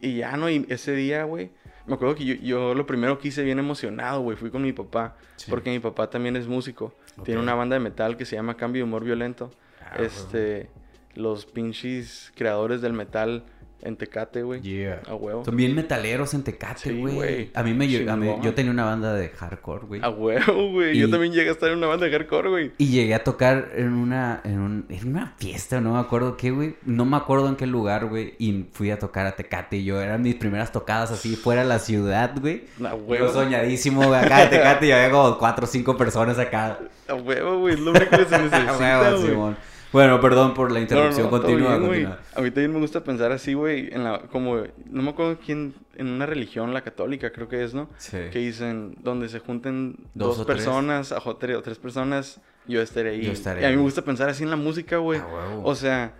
Y 0.00 0.16
ya, 0.16 0.36
¿no? 0.36 0.48
Y 0.48 0.66
ese 0.68 0.92
día, 0.94 1.24
güey, 1.24 1.50
me 1.86 1.94
acuerdo 1.94 2.14
que 2.14 2.24
yo, 2.24 2.34
yo 2.34 2.74
lo 2.74 2.86
primero 2.86 3.18
que 3.18 3.28
hice 3.28 3.42
bien 3.42 3.58
emocionado, 3.58 4.20
güey, 4.20 4.36
fui 4.36 4.50
con 4.50 4.62
mi 4.62 4.72
papá. 4.72 5.16
Sí. 5.36 5.50
Porque 5.50 5.70
mi 5.70 5.78
papá 5.78 6.10
también 6.10 6.36
es 6.36 6.46
músico. 6.46 6.94
Tiene 7.24 7.40
una 7.40 7.54
banda 7.54 7.74
de 7.74 7.80
metal 7.80 8.16
que 8.16 8.24
se 8.24 8.36
llama 8.36 8.56
Cambio 8.56 8.80
de 8.80 8.84
Humor 8.84 9.04
Violento. 9.04 9.50
Ah, 9.80 9.96
este, 9.98 10.70
los 11.14 11.46
pinches 11.46 12.32
creadores 12.34 12.80
del 12.80 12.92
metal 12.92 13.44
en 13.82 13.96
Tecate, 13.96 14.42
güey. 14.42 14.60
Yeah. 14.62 15.02
A 15.08 15.14
huevo. 15.14 15.44
Son 15.44 15.56
bien 15.56 15.74
metaleros 15.74 16.34
en 16.34 16.44
Tecate, 16.44 16.80
Sí, 16.90 17.00
güey. 17.00 17.14
güey. 17.14 17.50
a 17.54 17.62
mí 17.62 17.74
me 17.74 17.84
a 18.08 18.16
mí- 18.16 18.36
yo 18.42 18.54
tenía 18.54 18.70
una 18.72 18.84
banda 18.84 19.12
de 19.12 19.28
hardcore, 19.28 19.86
güey. 19.86 20.00
A 20.02 20.08
huevo, 20.10 20.70
güey. 20.70 20.96
Yo 20.96 21.10
también 21.10 21.32
llegué 21.32 21.48
a 21.48 21.52
estar 21.52 21.70
en 21.70 21.78
una 21.78 21.88
banda 21.88 22.06
de 22.06 22.12
hardcore, 22.12 22.48
güey. 22.48 22.72
Y 22.78 22.86
llegué 22.88 23.14
a 23.14 23.24
tocar 23.24 23.70
en 23.74 23.92
una, 23.92 24.40
en, 24.44 24.60
un- 24.60 24.86
en 24.88 25.08
una 25.08 25.34
fiesta, 25.38 25.80
no 25.80 25.94
me 25.94 25.98
acuerdo 25.98 26.36
qué, 26.36 26.50
güey. 26.50 26.76
No 26.84 27.04
me 27.04 27.16
acuerdo 27.16 27.48
en 27.48 27.56
qué 27.56 27.66
lugar, 27.66 28.06
güey. 28.06 28.34
Y 28.38 28.66
fui 28.72 28.90
a 28.90 28.98
tocar 28.98 29.26
a 29.26 29.36
Tecate. 29.36 29.76
Y 29.78 29.84
yo 29.84 30.00
eran 30.00 30.22
mis 30.22 30.36
primeras 30.36 30.70
tocadas 30.72 31.10
así 31.10 31.34
fuera 31.36 31.62
de 31.62 31.68
la 31.68 31.78
ciudad, 31.78 32.32
güey. 32.40 32.64
A 32.84 32.90
Yo 32.90 32.96
huevo. 32.96 33.32
soñadísimo, 33.32 34.06
güey, 34.06 34.20
acá 34.20 34.40
de 34.42 34.46
Tecate. 34.56 34.86
Y 34.86 34.92
había 34.92 35.10
como 35.10 35.36
cuatro 35.38 35.64
o 35.64 35.68
cinco 35.68 35.96
personas 35.96 36.38
acá. 36.38 36.78
A 37.08 37.14
huevo, 37.14 37.58
güey. 37.58 37.76
Lo 37.76 37.90
único 37.90 38.10
que 38.16 38.24
se 38.24 38.34
A 38.34 38.38
necesita, 38.38 38.78
huevo, 38.78 39.18
güey. 39.18 39.30
Simón. 39.30 39.56
Bueno, 39.92 40.20
perdón 40.20 40.54
por 40.54 40.70
la 40.70 40.74
No, 40.74 40.78
no, 40.78 40.82
interrupción. 40.82 41.24
no, 41.26 41.30
continúa, 41.30 41.76
bien, 41.76 41.86
continúa. 41.88 42.18
A 42.34 42.40
mí 42.40 42.50
también 42.50 42.72
me 42.72 42.78
gusta 42.78 43.04
pensar 43.04 43.30
así, 43.32 43.54
güey, 43.54 43.92
en 43.92 44.04
la, 44.04 44.20
como, 44.22 44.56
no 44.90 45.02
me 45.02 45.10
acuerdo 45.10 45.38
quién, 45.44 45.74
en 45.96 46.06
una 46.08 46.24
religión, 46.26 46.72
la 46.72 46.80
católica 46.82 47.30
creo 47.32 47.48
que 47.48 47.62
es, 47.62 47.74
¿no? 47.74 47.88
Sí. 47.98 48.16
Que 48.32 48.38
dicen, 48.38 48.96
donde 49.02 49.28
se 49.28 49.38
junten 49.40 49.96
Dos 50.14 50.36
dos, 50.36 50.38
o 50.40 50.46
tres. 50.46 50.56
personas, 50.64 51.12
o 51.12 51.36
tres, 51.36 51.56
o 51.56 51.62
tres 51.62 51.78
personas, 51.78 52.40
yo 52.66 52.80
estaré 52.80 53.10
ahí. 53.10 53.22
Yo 53.22 53.32
estaré 53.32 53.62
y 53.62 53.64
a 53.64 53.70
mí 53.70 53.76
me 53.76 53.82
gusta 53.82 54.02
pensar 54.02 54.28
así 54.28 54.42
en 54.44 54.50
la 54.50 54.56
música, 54.56 54.96
güey. 54.96 55.20
A 55.20 55.26
huevo. 55.26 55.62
O 55.64 55.74
sea, 55.74 56.14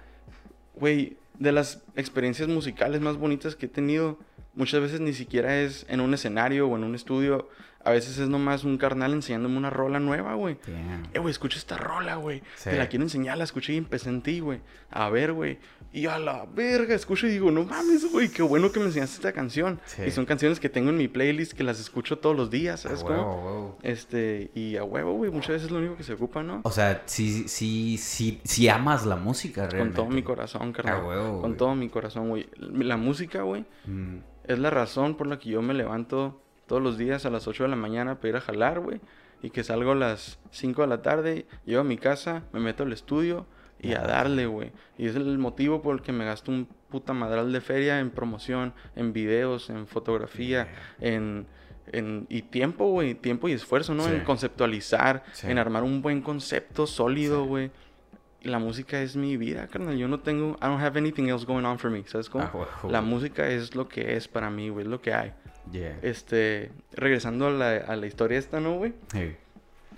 güey, 0.75 1.17
de 1.39 1.53
las 1.53 1.83
experiencias 1.97 2.49
musicales 2.49 3.01
más 3.01 3.17
bonitas 3.17 3.57
que 3.57 3.67
he 3.67 3.69
tenido, 3.69 4.19
muchas 4.55 4.81
veces 4.83 5.01
ni 5.01 5.13
siquiera 5.15 5.57
es 5.61 5.87
en 5.89 6.01
un 6.01 6.13
escenario 6.15 6.69
o 6.69 6.77
en 6.77 6.85
un 6.85 6.95
estudio. 6.95 7.49
A 7.85 7.91
veces 7.91 8.17
es 8.19 8.29
nomás 8.29 8.65
un 8.65 8.79
carnal 8.79 9.13
enseñándome 9.13 9.57
una 9.57 9.71
rola 9.71 9.99
nueva, 9.99 10.35
güey. 10.35 10.57
Eh, 11.13 11.19
güey, 11.19 11.31
escucha 11.33 11.59
esta 11.59 11.77
rola, 11.77 12.17
güey. 12.17 12.41
Sí. 12.57 12.71
Te 12.71 12.77
la 12.77 12.89
quiero 12.89 13.05
enseñar, 13.05 13.39
la 13.39 13.45
escuché 13.45 13.73
y 13.73 13.77
empecé 13.77 14.09
en 14.09 14.23
ti, 14.23 14.41
güey. 14.41 14.61
A 14.91 15.09
ver, 15.11 15.33
güey. 15.33 15.59
Y 15.93 16.07
a 16.07 16.19
la 16.19 16.47
verga, 16.47 16.95
escucho 16.95 17.27
y 17.27 17.31
digo, 17.31 17.51
no 17.51 17.65
mames, 17.65 18.11
güey, 18.11 18.29
qué 18.31 18.43
bueno 18.43 18.71
que 18.73 18.79
me 18.81 18.87
enseñaste 18.87 19.17
esta 19.17 19.33
canción. 19.33 19.81
Sí. 19.85 20.03
Y 20.07 20.11
son 20.11 20.25
canciones 20.27 20.59
que 20.61 20.69
tengo 20.69 20.91
en 20.91 20.97
mi 20.97 21.09
playlist 21.09 21.53
que 21.53 21.65
las 21.65 21.81
escucho 21.81 22.19
todos 22.19 22.35
los 22.37 22.51
días, 22.51 22.81
A 22.87 22.89
¿sabes 22.89 23.03
huevo, 23.03 23.17
cómo? 23.25 23.33
a 23.33 23.45
huevo. 23.45 23.79
Este, 23.83 24.51
y 24.55 24.77
a 24.77 24.85
huevo, 24.85 25.13
güey, 25.15 25.31
muchas 25.31 25.51
veces 25.51 25.65
es 25.67 25.71
lo 25.73 25.79
único 25.79 25.97
que 25.97 26.03
se 26.05 26.13
ocupa, 26.15 26.43
¿no? 26.43 26.61
O 26.65 26.71
sea, 26.71 27.03
sí, 27.07 27.47
sí, 27.49 27.99
sí, 27.99 28.41
sí 28.45 28.69
amas 28.69 29.05
la 29.05 29.17
música, 29.17 29.63
Con 29.63 29.71
realmente. 29.71 29.97
todo 29.97 30.09
mi 30.09 30.23
corazón, 30.23 30.73
carnal. 30.73 31.01
A 31.01 31.05
huevo, 31.07 31.31
Con 31.41 31.51
güey. 31.51 31.57
todo 31.57 31.75
mi 31.75 31.89
corazón, 31.91 32.29
güey. 32.31 32.49
La 32.59 32.97
música, 32.97 33.43
güey, 33.43 33.65
Mm. 33.87 34.19
es 34.45 34.59
la 34.59 34.71
razón 34.71 35.17
por 35.17 35.27
la 35.27 35.39
que 35.39 35.51
yo 35.51 35.61
me 35.63 35.75
levanto 35.75 36.39
todos 36.67 36.83
los 36.83 36.99
días 36.99 37.27
a 37.27 37.31
las 37.31 37.47
8 37.49 37.65
de 37.65 37.69
la 37.69 37.77
mañana 37.77 38.17
para 38.17 38.29
ir 38.29 38.37
a 38.37 38.41
jalar, 38.41 38.81
güey. 38.81 39.01
Y 39.43 39.51
que 39.51 39.65
salgo 39.65 39.93
a 39.93 39.95
las 39.97 40.39
5 40.51 40.83
de 40.83 40.89
la 40.89 41.03
tarde, 41.03 41.47
llego 41.65 41.81
a 41.81 41.85
mi 41.85 41.99
casa, 41.99 42.45
me 42.53 42.61
meto 42.61 42.85
al 42.85 42.93
estudio 42.93 43.47
y 43.81 43.95
a 43.95 44.01
darle, 44.03 44.47
güey. 44.47 44.71
Y 44.97 45.07
es 45.09 45.17
el 45.17 45.39
motivo 45.39 45.83
por 45.83 45.97
el 45.97 46.03
que 46.03 46.13
me 46.13 46.25
gasto 46.25 46.53
un 46.53 46.69
puta 46.89 47.13
madral 47.13 47.53
de 47.53 47.61
feria 47.61 47.99
en 47.99 48.11
promoción, 48.11 48.73
en 48.95 49.13
videos, 49.13 49.71
en 49.71 49.87
fotografía, 49.89 50.69
en, 51.01 51.47
en... 51.91 52.27
Y 52.29 52.43
tiempo, 52.43 52.87
güey. 52.91 53.15
Tiempo 53.15 53.49
y 53.49 53.53
esfuerzo, 53.53 53.95
¿no? 53.95 54.05
Sí. 54.05 54.15
En 54.15 54.25
conceptualizar, 54.25 55.25
Sí. 55.33 55.49
en 55.51 55.59
armar 55.59 55.83
un 55.83 56.03
buen 56.03 56.23
concepto 56.23 56.87
sólido, 56.87 57.45
güey. 57.45 57.73
La 58.43 58.59
música 58.61 59.01
es 59.03 59.17
mi 59.17 59.37
vida, 59.37 59.67
carnal. 59.69 59.97
Yo 59.97 60.07
no 60.07 60.21
tengo... 60.21 60.57
I 60.61 60.67
don't 60.67 60.81
have 60.81 60.97
anything 60.99 61.29
else 61.29 61.45
going 61.45 61.65
on 61.65 61.79
for 61.79 61.91
me, 61.91 62.05
¿sabes 62.07 62.29
cómo? 62.29 62.45
A 62.45 62.51
huevo, 62.53 62.91
La 62.91 63.01
música 63.01 63.49
es 63.49 63.75
lo 63.75 63.89
que 63.89 64.17
es 64.17 64.29
para 64.29 64.51
mí, 64.51 64.69
güey. 64.69 64.85
Es 64.85 64.91
lo 64.91 65.01
que 65.01 65.13
hay. 65.15 65.33
Yeah. 65.71 65.99
Este, 66.03 66.71
regresando 66.93 67.47
a 67.47 67.51
la, 67.51 67.77
a 67.77 67.97
la 67.97 68.07
historia 68.07 68.39
esta, 68.39 68.61
¿no, 68.61 68.77
güey? 68.77 68.93
Hey. 69.13 69.37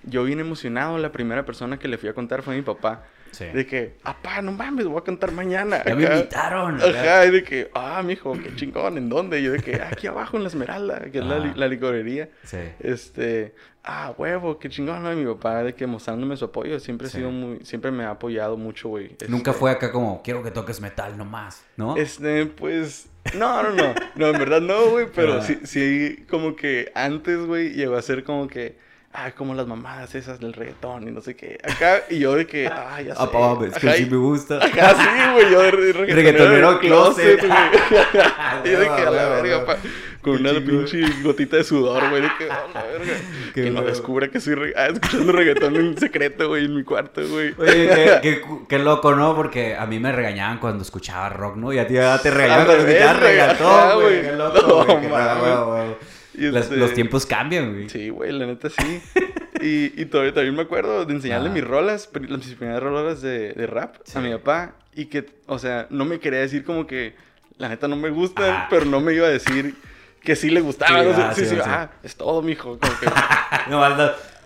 Yo 0.02 0.24
bien 0.24 0.40
emocionado, 0.40 0.98
la 0.98 1.12
primera 1.12 1.46
persona 1.46 1.78
que 1.78 1.88
le 1.88 1.96
fui 1.96 2.08
a 2.08 2.14
contar 2.14 2.42
fue 2.42 2.54
mi 2.54 2.62
papá. 2.62 3.04
Sí. 3.34 3.46
De 3.46 3.66
que, 3.66 3.96
apá, 4.04 4.40
no 4.42 4.52
mames, 4.52 4.86
voy 4.86 4.98
a 4.98 5.04
cantar 5.04 5.32
mañana. 5.32 5.82
Ya 5.84 5.94
me 5.94 6.06
acá". 6.06 6.16
invitaron. 6.16 6.80
Ajá, 6.80 7.26
y 7.26 7.30
de 7.30 7.42
que, 7.44 7.70
ah, 7.74 8.02
mijo, 8.04 8.32
qué 8.40 8.54
chingón, 8.56 8.96
¿en 8.96 9.08
dónde? 9.08 9.40
Y 9.40 9.44
yo 9.44 9.52
de 9.52 9.58
que, 9.60 9.74
"Ah, 9.76 9.88
aquí 9.92 10.06
abajo 10.06 10.36
en 10.36 10.44
la 10.44 10.48
Esmeralda, 10.48 11.00
que 11.10 11.18
es 11.18 11.24
la, 11.24 11.36
Ajá. 11.36 11.52
la 11.56 11.68
licorería. 11.68 12.28
Sí. 12.44 12.58
Este, 12.80 13.54
ah, 13.82 14.14
huevo, 14.16 14.58
qué 14.58 14.68
chingón, 14.68 15.02
¿no? 15.02 15.12
Y 15.12 15.16
mi 15.16 15.26
papá 15.34 15.62
de 15.64 15.74
que 15.74 15.86
mostrándome 15.86 16.36
su 16.36 16.44
apoyo, 16.46 16.78
siempre 16.80 17.08
Sí. 17.08 17.16
ha 17.16 17.20
sido 17.20 17.30
muy, 17.30 17.64
siempre 17.64 17.90
me 17.90 18.04
ha 18.04 18.10
apoyado 18.10 18.56
mucho, 18.56 18.88
güey. 18.90 19.16
Nunca 19.28 19.50
Este, 19.50 19.60
fue 19.60 19.70
acá 19.70 19.90
como, 19.90 20.22
quiero 20.22 20.42
que 20.42 20.50
toques 20.50 20.80
metal 20.80 21.18
nomás, 21.18 21.64
¿no? 21.76 21.96
Este, 21.96 22.46
pues. 22.46 23.08
No, 23.36 23.62
no, 23.62 23.70
no. 23.72 23.94
No, 24.16 24.26
en 24.28 24.38
verdad 24.38 24.60
no, 24.60 24.90
güey. 24.90 25.06
Pero 25.14 25.34
Ah. 25.38 25.42
sí, 25.42 25.58
sí, 25.64 26.24
como 26.28 26.54
que 26.56 26.92
antes, 26.94 27.38
güey, 27.46 27.70
llegó 27.72 27.96
a 27.96 28.02
ser 28.02 28.22
como 28.22 28.46
que. 28.48 28.76
Ah, 29.16 29.30
como 29.30 29.54
las 29.54 29.66
mamadas 29.68 30.12
esas 30.16 30.40
del 30.40 30.52
reggaetón 30.52 31.06
y 31.06 31.12
no 31.12 31.20
sé 31.20 31.36
qué. 31.36 31.56
Acá, 31.62 32.02
y 32.10 32.18
yo 32.18 32.34
de 32.34 32.46
que. 32.48 32.66
Ah, 32.72 33.00
ya 33.00 33.14
sé. 33.14 33.20
Ah, 33.22 33.30
pa, 33.30 33.64
es 33.66 33.74
que 33.78 33.92
sí 33.92 34.06
me 34.10 34.16
gusta. 34.16 34.58
Ajá, 34.58 34.94
sí, 34.94 35.32
güey. 35.34 35.50
Yo 35.52 35.62
de 35.62 35.70
re- 35.70 35.92
reggaetonero, 35.92 36.14
Reggaetonero 36.16 36.70
del 36.70 36.78
closet, 36.80 37.40
güey. 37.46 37.52
y 38.64 38.70
yo 38.72 38.80
de 38.80 38.86
que 38.86 39.02
a 39.02 39.10
la 39.10 39.28
verga, 39.28 39.64
pa. 39.66 39.76
Con 40.20 40.38
Qué 40.38 40.42
una 40.42 40.52
pinche 40.54 41.02
gotita 41.22 41.58
de 41.58 41.64
sudor, 41.64 42.08
güey. 42.10 42.22
De 42.22 42.30
que, 42.38 42.50
a 42.50 42.66
la 42.74 42.82
verga. 42.82 43.12
Qué 43.54 43.62
que 43.64 43.70
no 43.70 43.82
descubra 43.82 44.28
que 44.28 44.40
soy 44.40 44.54
re- 44.54 44.74
ah, 44.76 44.86
escuchando 44.88 45.30
reggaetón 45.32 45.76
en 45.76 45.96
secreto, 45.98 46.48
güey, 46.48 46.64
en 46.64 46.74
mi 46.74 46.82
cuarto, 46.82 47.20
güey. 47.28 47.54
Oye, 47.58 47.88
qué, 47.94 48.18
qué 48.22 48.40
cu- 48.40 48.66
qué 48.66 48.78
loco, 48.80 49.14
¿no? 49.14 49.36
Porque 49.36 49.76
a 49.76 49.86
mí 49.86 50.00
me 50.00 50.10
regañaban 50.12 50.58
cuando 50.58 50.82
escuchaba 50.82 51.28
rock, 51.28 51.56
¿no? 51.56 51.72
Y 51.72 51.78
a 51.78 51.86
ti 51.86 51.94
ya 51.94 52.18
te 52.20 52.30
regañaban 52.32 52.66
cuando 52.66 52.84
escuchabas 52.86 53.20
reggaetón, 53.20 54.02
güey. 54.02 54.22
Qué 54.22 54.32
loco, 54.32 54.84
güey. 54.86 55.00
qué 55.02 55.08
Y 56.38 56.50
Las- 56.50 56.64
este- 56.64 56.76
Los 56.76 56.92
tiempos 56.94 57.26
cambian, 57.26 57.72
güey. 57.72 57.88
Sí, 57.88 58.08
güey, 58.08 58.32
la 58.32 58.46
neta 58.46 58.68
sí. 58.70 59.00
y, 59.60 60.00
y 60.00 60.04
todavía 60.06 60.34
también 60.34 60.54
me 60.56 60.62
acuerdo 60.62 61.04
de 61.04 61.14
enseñarle 61.14 61.48
Ah. 61.50 61.52
mis 61.52 61.64
rolas, 61.64 62.10
mis 62.20 62.54
primeras 62.54 62.82
rolas 62.82 63.22
de, 63.22 63.52
de 63.52 63.66
rap 63.66 63.96
Sí. 64.04 64.18
a 64.18 64.20
mi 64.20 64.30
papá. 64.32 64.74
Y 64.94 65.06
que, 65.06 65.26
o 65.46 65.58
sea, 65.58 65.86
no 65.90 66.04
me 66.04 66.20
quería 66.20 66.40
decir 66.40 66.64
como 66.64 66.86
que 66.86 67.14
la 67.58 67.68
neta 67.68 67.86
no 67.88 67.96
me 67.96 68.10
gustan, 68.10 68.50
Ah. 68.50 68.66
pero 68.70 68.84
no 68.84 69.00
me 69.00 69.14
iba 69.14 69.26
a 69.26 69.30
decir 69.30 69.74
que 70.22 70.36
sí 70.36 70.50
le 70.50 70.60
gustaba. 70.60 71.02
Sí, 71.02 71.08
¿no? 71.08 71.16
ah, 71.24 71.32
sí, 71.34 71.44
sí, 71.44 71.54
sí, 71.54 71.60
ah, 71.64 71.90
es 72.02 72.16
todo, 72.16 72.42
mijo. 72.42 72.78
Como 72.78 72.92
que... 72.98 73.06
No, 73.70 73.80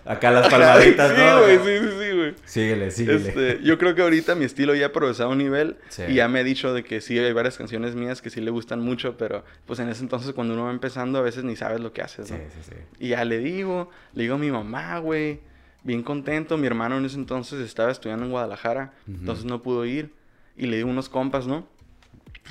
acá 0.09 0.31
las 0.31 0.49
palmaditas, 0.49 1.11
sí, 1.15 1.21
¿no? 1.21 1.41
güey, 1.43 1.57
sí, 1.57 1.85
sí, 1.87 1.89
sí, 1.99 2.17
güey. 2.17 2.33
Síguele, 2.45 2.91
síguele. 2.91 3.17
Este, 3.29 3.59
yo 3.63 3.77
creo 3.77 3.95
que 3.95 4.01
ahorita 4.01 4.35
mi 4.35 4.45
estilo 4.45 4.75
ya 4.75 4.87
ha 4.87 4.91
progresado 4.91 5.29
a 5.29 5.31
un 5.31 5.37
nivel 5.37 5.77
Sí. 5.89 6.03
y 6.09 6.15
ya 6.15 6.27
me 6.27 6.39
ha 6.39 6.43
dicho 6.43 6.73
de 6.73 6.83
que 6.83 6.99
sí 7.01 7.17
hay 7.17 7.31
varias 7.31 7.57
canciones 7.57 7.95
mías 7.95 8.21
que 8.21 8.29
sí 8.29 8.41
le 8.41 8.51
gustan 8.51 8.81
mucho, 8.81 9.17
pero 9.17 9.45
pues 9.65 9.79
en 9.79 9.89
ese 9.89 10.01
entonces 10.03 10.33
cuando 10.33 10.53
uno 10.55 10.65
va 10.65 10.71
empezando 10.71 11.19
a 11.19 11.21
veces 11.21 11.43
ni 11.43 11.55
sabes 11.55 11.79
lo 11.79 11.93
que 11.93 12.01
haces, 12.01 12.27
Sí, 12.27 12.33
¿no? 12.33 12.39
sí, 12.39 12.69
sí. 12.71 12.75
Y 12.99 13.09
ya 13.09 13.23
le 13.23 13.37
digo, 13.39 13.89
le 14.13 14.23
digo 14.23 14.35
a 14.35 14.39
mi 14.39 14.51
mamá, 14.51 14.97
güey, 14.99 15.39
bien 15.83 16.03
contento. 16.03 16.57
Mi 16.57 16.67
hermano 16.67 16.97
en 16.97 17.05
ese 17.05 17.15
entonces 17.15 17.59
estaba 17.61 17.91
estudiando 17.91 18.25
en 18.25 18.31
Guadalajara, 18.31 18.93
entonces 19.07 19.45
no 19.45 19.61
pudo 19.61 19.85
ir. 19.85 20.11
Y 20.57 20.65
le 20.67 20.75
digo 20.77 20.89
a 20.89 20.91
unos 20.91 21.07
compas, 21.07 21.47
¿no? 21.47 21.65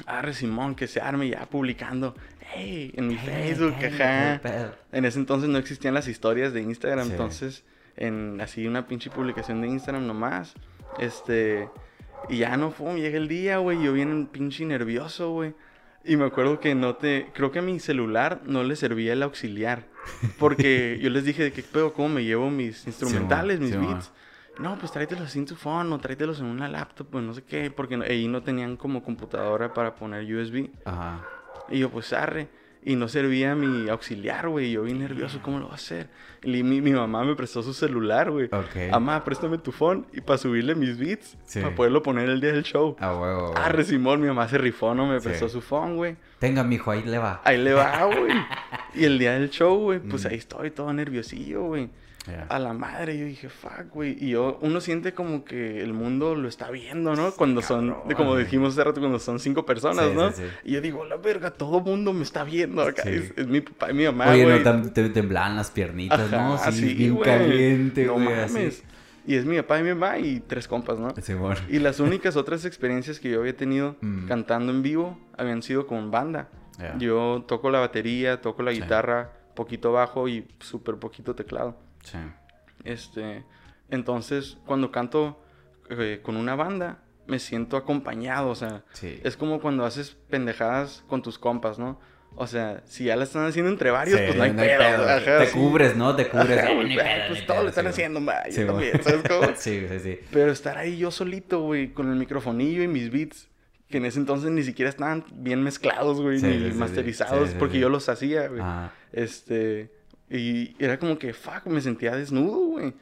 Arre 0.06 0.32
Simón, 0.34 0.74
que 0.74 0.86
se 0.86 1.00
arme 1.00 1.28
ya 1.28 1.46
publicando. 1.46 2.14
Hey, 2.54 2.92
en 2.96 3.08
mi 3.08 3.16
Facebook, 3.16 3.74
Hey, 3.78 3.92
ajá. 4.00 4.72
En 4.92 5.04
ese 5.04 5.18
entonces 5.18 5.48
no 5.48 5.58
existían 5.58 5.94
las 5.94 6.08
historias 6.08 6.52
de 6.52 6.62
Instagram, 6.62 7.06
Sí. 7.06 7.12
entonces 7.12 7.64
en 7.96 8.40
así 8.40 8.66
una 8.66 8.86
pinche 8.86 9.10
publicación 9.10 9.60
de 9.60 9.68
Instagram 9.68 10.06
nomás. 10.06 10.54
Este, 10.98 11.68
y 12.28 12.38
ya 12.38 12.56
no 12.56 12.70
fue, 12.70 13.00
llega 13.00 13.18
el 13.18 13.28
día, 13.28 13.58
güey, 13.58 13.82
yo 13.82 13.92
bien 13.92 14.26
pinche 14.26 14.64
nervioso, 14.64 15.30
güey. 15.32 15.54
Y 16.04 16.16
me 16.16 16.24
acuerdo 16.24 16.60
que 16.60 16.74
no 16.74 16.96
te, 16.96 17.26
creo 17.34 17.50
que 17.50 17.58
a 17.58 17.62
mi 17.62 17.80
celular 17.80 18.40
no 18.46 18.62
le 18.64 18.76
servía 18.76 19.12
el 19.12 19.22
auxiliar, 19.22 19.84
porque 20.38 20.98
yo 21.02 21.10
les 21.10 21.24
dije 21.24 21.42
de 21.42 21.52
qué 21.52 21.62
pedo, 21.62 21.92
cómo 21.92 22.08
me 22.08 22.24
llevo 22.24 22.50
mis 22.50 22.86
instrumentales, 22.86 23.60
mis 23.60 23.72
sí, 23.72 23.76
beats. 23.76 24.10
No, 24.58 24.76
pues 24.78 24.90
tráetelos 24.92 25.34
en 25.36 25.46
tu 25.46 25.54
phone 25.54 25.92
o 25.92 25.98
tráetelos 25.98 26.40
en 26.40 26.46
una 26.46 26.68
laptop, 26.68 27.06
pues 27.10 27.24
no 27.24 27.32
sé 27.34 27.42
qué, 27.44 27.70
porque 27.70 27.96
no- 27.96 28.04
ahí 28.04 28.26
no 28.28 28.42
tenían 28.42 28.76
como 28.76 29.02
computadora 29.02 29.72
para 29.72 29.94
poner 29.94 30.24
USB. 30.24 30.70
Ajá. 30.84 31.24
Y 31.70 31.78
yo, 31.80 31.90
pues 31.90 32.12
arre. 32.12 32.48
Y 32.84 32.94
no 32.96 33.08
servía 33.08 33.54
mi 33.56 33.88
auxiliar, 33.88 34.48
güey. 34.48 34.70
Yo 34.70 34.84
bien 34.84 35.00
nervioso, 35.00 35.40
¿cómo 35.42 35.58
lo 35.58 35.66
va 35.66 35.72
a 35.72 35.74
hacer? 35.74 36.08
Y 36.44 36.62
mi, 36.62 36.80
mi 36.80 36.92
mamá 36.92 37.24
me 37.24 37.34
prestó 37.34 37.62
su 37.62 37.74
celular, 37.74 38.30
güey. 38.30 38.46
Ok. 38.46 38.90
Mamá, 38.92 39.22
préstame 39.24 39.58
tu 39.58 39.72
phone 39.72 40.06
y 40.12 40.20
para 40.20 40.38
subirle 40.38 40.74
mis 40.76 40.96
beats, 40.96 41.36
Sí. 41.44 41.60
para 41.60 41.74
poderlo 41.74 42.02
poner 42.02 42.28
el 42.30 42.40
día 42.40 42.52
del 42.52 42.62
show. 42.62 42.96
A 43.00 43.12
huevo. 43.14 43.52
Arre, 43.58 43.84
Simón, 43.84 44.20
mi 44.20 44.28
mamá 44.28 44.48
se 44.48 44.58
rifó, 44.58 44.94
no 44.94 45.06
me 45.06 45.20
Sí. 45.20 45.28
prestó 45.28 45.48
su 45.48 45.60
phone, 45.60 45.96
güey. 45.96 46.16
Tenga, 46.38 46.62
mijo, 46.64 46.90
ahí 46.92 47.02
le 47.02 47.18
va. 47.18 47.42
Ahí 47.44 47.58
le 47.58 47.74
va, 47.74 48.04
güey. 48.04 48.32
y 48.94 49.04
el 49.04 49.18
día 49.18 49.32
del 49.34 49.50
show, 49.50 49.76
güey, 49.78 49.98
pues 49.98 50.24
Mm. 50.24 50.28
ahí 50.28 50.34
estoy 50.36 50.70
todo 50.70 50.92
nerviosillo, 50.92 51.64
güey. 51.64 51.90
A 52.50 52.58
la 52.58 52.74
madre, 52.74 53.16
yo 53.18 53.24
dije, 53.24 53.48
fuck, 53.48 53.90
güey. 53.94 54.16
Y 54.22 54.30
yo, 54.30 54.58
uno 54.60 54.80
siente 54.82 55.14
como 55.14 55.44
que 55.46 55.80
el 55.82 55.94
mundo 55.94 56.34
lo 56.34 56.46
está 56.46 56.70
viendo, 56.70 57.14
¿no? 57.16 57.32
Cuando 57.32 57.62
son, 57.62 57.94
como 58.16 58.36
dijimos 58.36 58.74
hace 58.74 58.84
rato, 58.84 59.00
cuando 59.00 59.18
son 59.18 59.38
cinco 59.38 59.64
personas, 59.64 60.08
Sí, 60.10 60.14
¿no? 60.14 60.30
sí, 60.32 60.42
sí. 60.42 60.48
Y 60.64 60.72
yo 60.72 60.80
digo, 60.82 61.04
la 61.06 61.16
verga, 61.16 61.50
todo 61.52 61.80
mundo 61.80 62.12
me 62.12 62.22
está 62.24 62.44
viendo 62.44 62.82
acá. 62.82 63.04
Sí. 63.04 63.10
Es, 63.10 63.32
es 63.34 63.46
mi 63.46 63.62
papá 63.62 63.90
y 63.90 63.94
mi 63.94 64.04
mamá, 64.04 64.28
Oye, 64.30 64.44
güey. 64.44 64.62
no, 64.62 64.92
te 64.92 65.08
temblaban 65.08 65.56
las 65.56 65.70
piernitas, 65.70 66.30
¿no? 66.30 66.54
Ajá, 66.54 66.70
Sí, 66.70 66.80
sí, 66.88 66.94
bien 66.94 67.14
güey. 67.14 67.24
caliente, 67.24 68.04
No 68.04 68.14
güey. 68.14 68.26
mames. 68.26 68.54
así. 68.80 68.82
Y 69.26 69.34
es 69.34 69.44
mi 69.46 69.56
papá 69.56 69.78
y 69.80 69.82
mi 69.84 69.90
mamá 69.90 70.18
y 70.18 70.40
tres 70.40 70.68
compas, 70.68 70.98
¿no? 70.98 71.14
Simón. 71.22 71.54
Y 71.70 71.78
las 71.78 71.98
únicas 72.00 72.36
otras 72.36 72.64
experiencias 72.66 73.20
que 73.20 73.30
yo 73.30 73.40
había 73.40 73.56
tenido 73.56 73.96
Mm. 74.02 74.26
cantando 74.26 74.70
en 74.72 74.82
vivo 74.82 75.18
habían 75.38 75.62
sido 75.62 75.86
con 75.86 76.10
banda. 76.10 76.48
Yo 76.98 77.44
toco 77.48 77.70
la 77.70 77.80
batería, 77.80 78.40
toco 78.42 78.62
la 78.62 78.72
Sí. 78.72 78.80
guitarra, 78.82 79.32
poquito 79.54 79.92
bajo 79.92 80.28
y 80.28 80.46
súper 80.60 80.96
poquito 80.96 81.34
teclado. 81.34 81.76
Sí. 82.12 82.18
Este, 82.84 83.44
entonces, 83.90 84.58
cuando 84.66 84.90
canto 84.90 85.42
eh, 85.90 86.20
con 86.22 86.36
una 86.36 86.54
banda, 86.54 86.98
me 87.26 87.38
siento 87.38 87.76
acompañado, 87.76 88.48
o 88.50 88.54
sea, 88.54 88.84
Sí. 88.92 89.20
es 89.24 89.36
como 89.36 89.60
cuando 89.60 89.84
haces 89.84 90.16
pendejadas 90.30 91.04
con 91.08 91.22
tus 91.22 91.38
compas, 91.38 91.78
¿no? 91.78 92.00
O 92.36 92.46
sea, 92.46 92.82
si 92.84 93.04
ya 93.04 93.16
la 93.16 93.24
están 93.24 93.46
haciendo 93.46 93.70
entre 93.70 93.90
varios, 93.90 94.18
Sí, 94.20 94.24
pues 94.26 94.36
no 94.36 94.42
hay 94.44 94.52
pedo. 94.52 95.08
ajá, 95.08 95.38
Te 95.38 95.46
sí. 95.46 95.52
cubres, 95.58 95.96
¿no? 95.96 96.14
Te 96.14 96.28
cubres. 96.28 96.58
Ajá, 96.58 96.72
güey, 96.74 96.94
pues, 96.94 96.98
pedo, 97.06 97.28
pues 97.28 97.42
pedo, 97.42 97.62
lo 97.62 97.68
están 97.70 97.86
haciendo, 97.86 98.20
yo 98.20 98.26
Sí, 98.50 98.64
también, 98.66 98.90
güey. 98.92 99.02
¿sabes 99.02 99.22
cómo? 99.28 99.48
Sí, 99.56 99.86
sí, 99.88 99.98
sí. 100.00 100.18
Pero 100.30 100.52
estar 100.52 100.76
ahí 100.78 100.98
yo 100.98 101.10
solito, 101.10 101.60
güey, 101.62 101.92
con 101.92 102.10
el 102.10 102.16
microfonillo 102.16 102.82
y 102.82 102.88
mis 102.88 103.10
beats, 103.10 103.48
que 103.88 103.96
en 103.96 104.04
ese 104.04 104.18
entonces 104.20 104.50
ni 104.50 104.62
siquiera 104.62 104.90
estaban 104.90 105.24
bien 105.32 105.62
mezclados, 105.62 106.20
güey, 106.20 106.40
ni 106.42 106.70
masterizados, 106.72 107.50
porque 107.58 107.78
yo 107.78 107.88
los 107.88 108.08
hacía, 108.10 108.46
güey. 108.48 108.62
Este, 109.12 109.90
y 110.30 110.76
era 110.78 110.98
como 110.98 111.18
que, 111.18 111.32
fuck, 111.32 111.66
me 111.66 111.80
sentía 111.80 112.14
desnudo, 112.14 112.58
güey. 112.66 112.94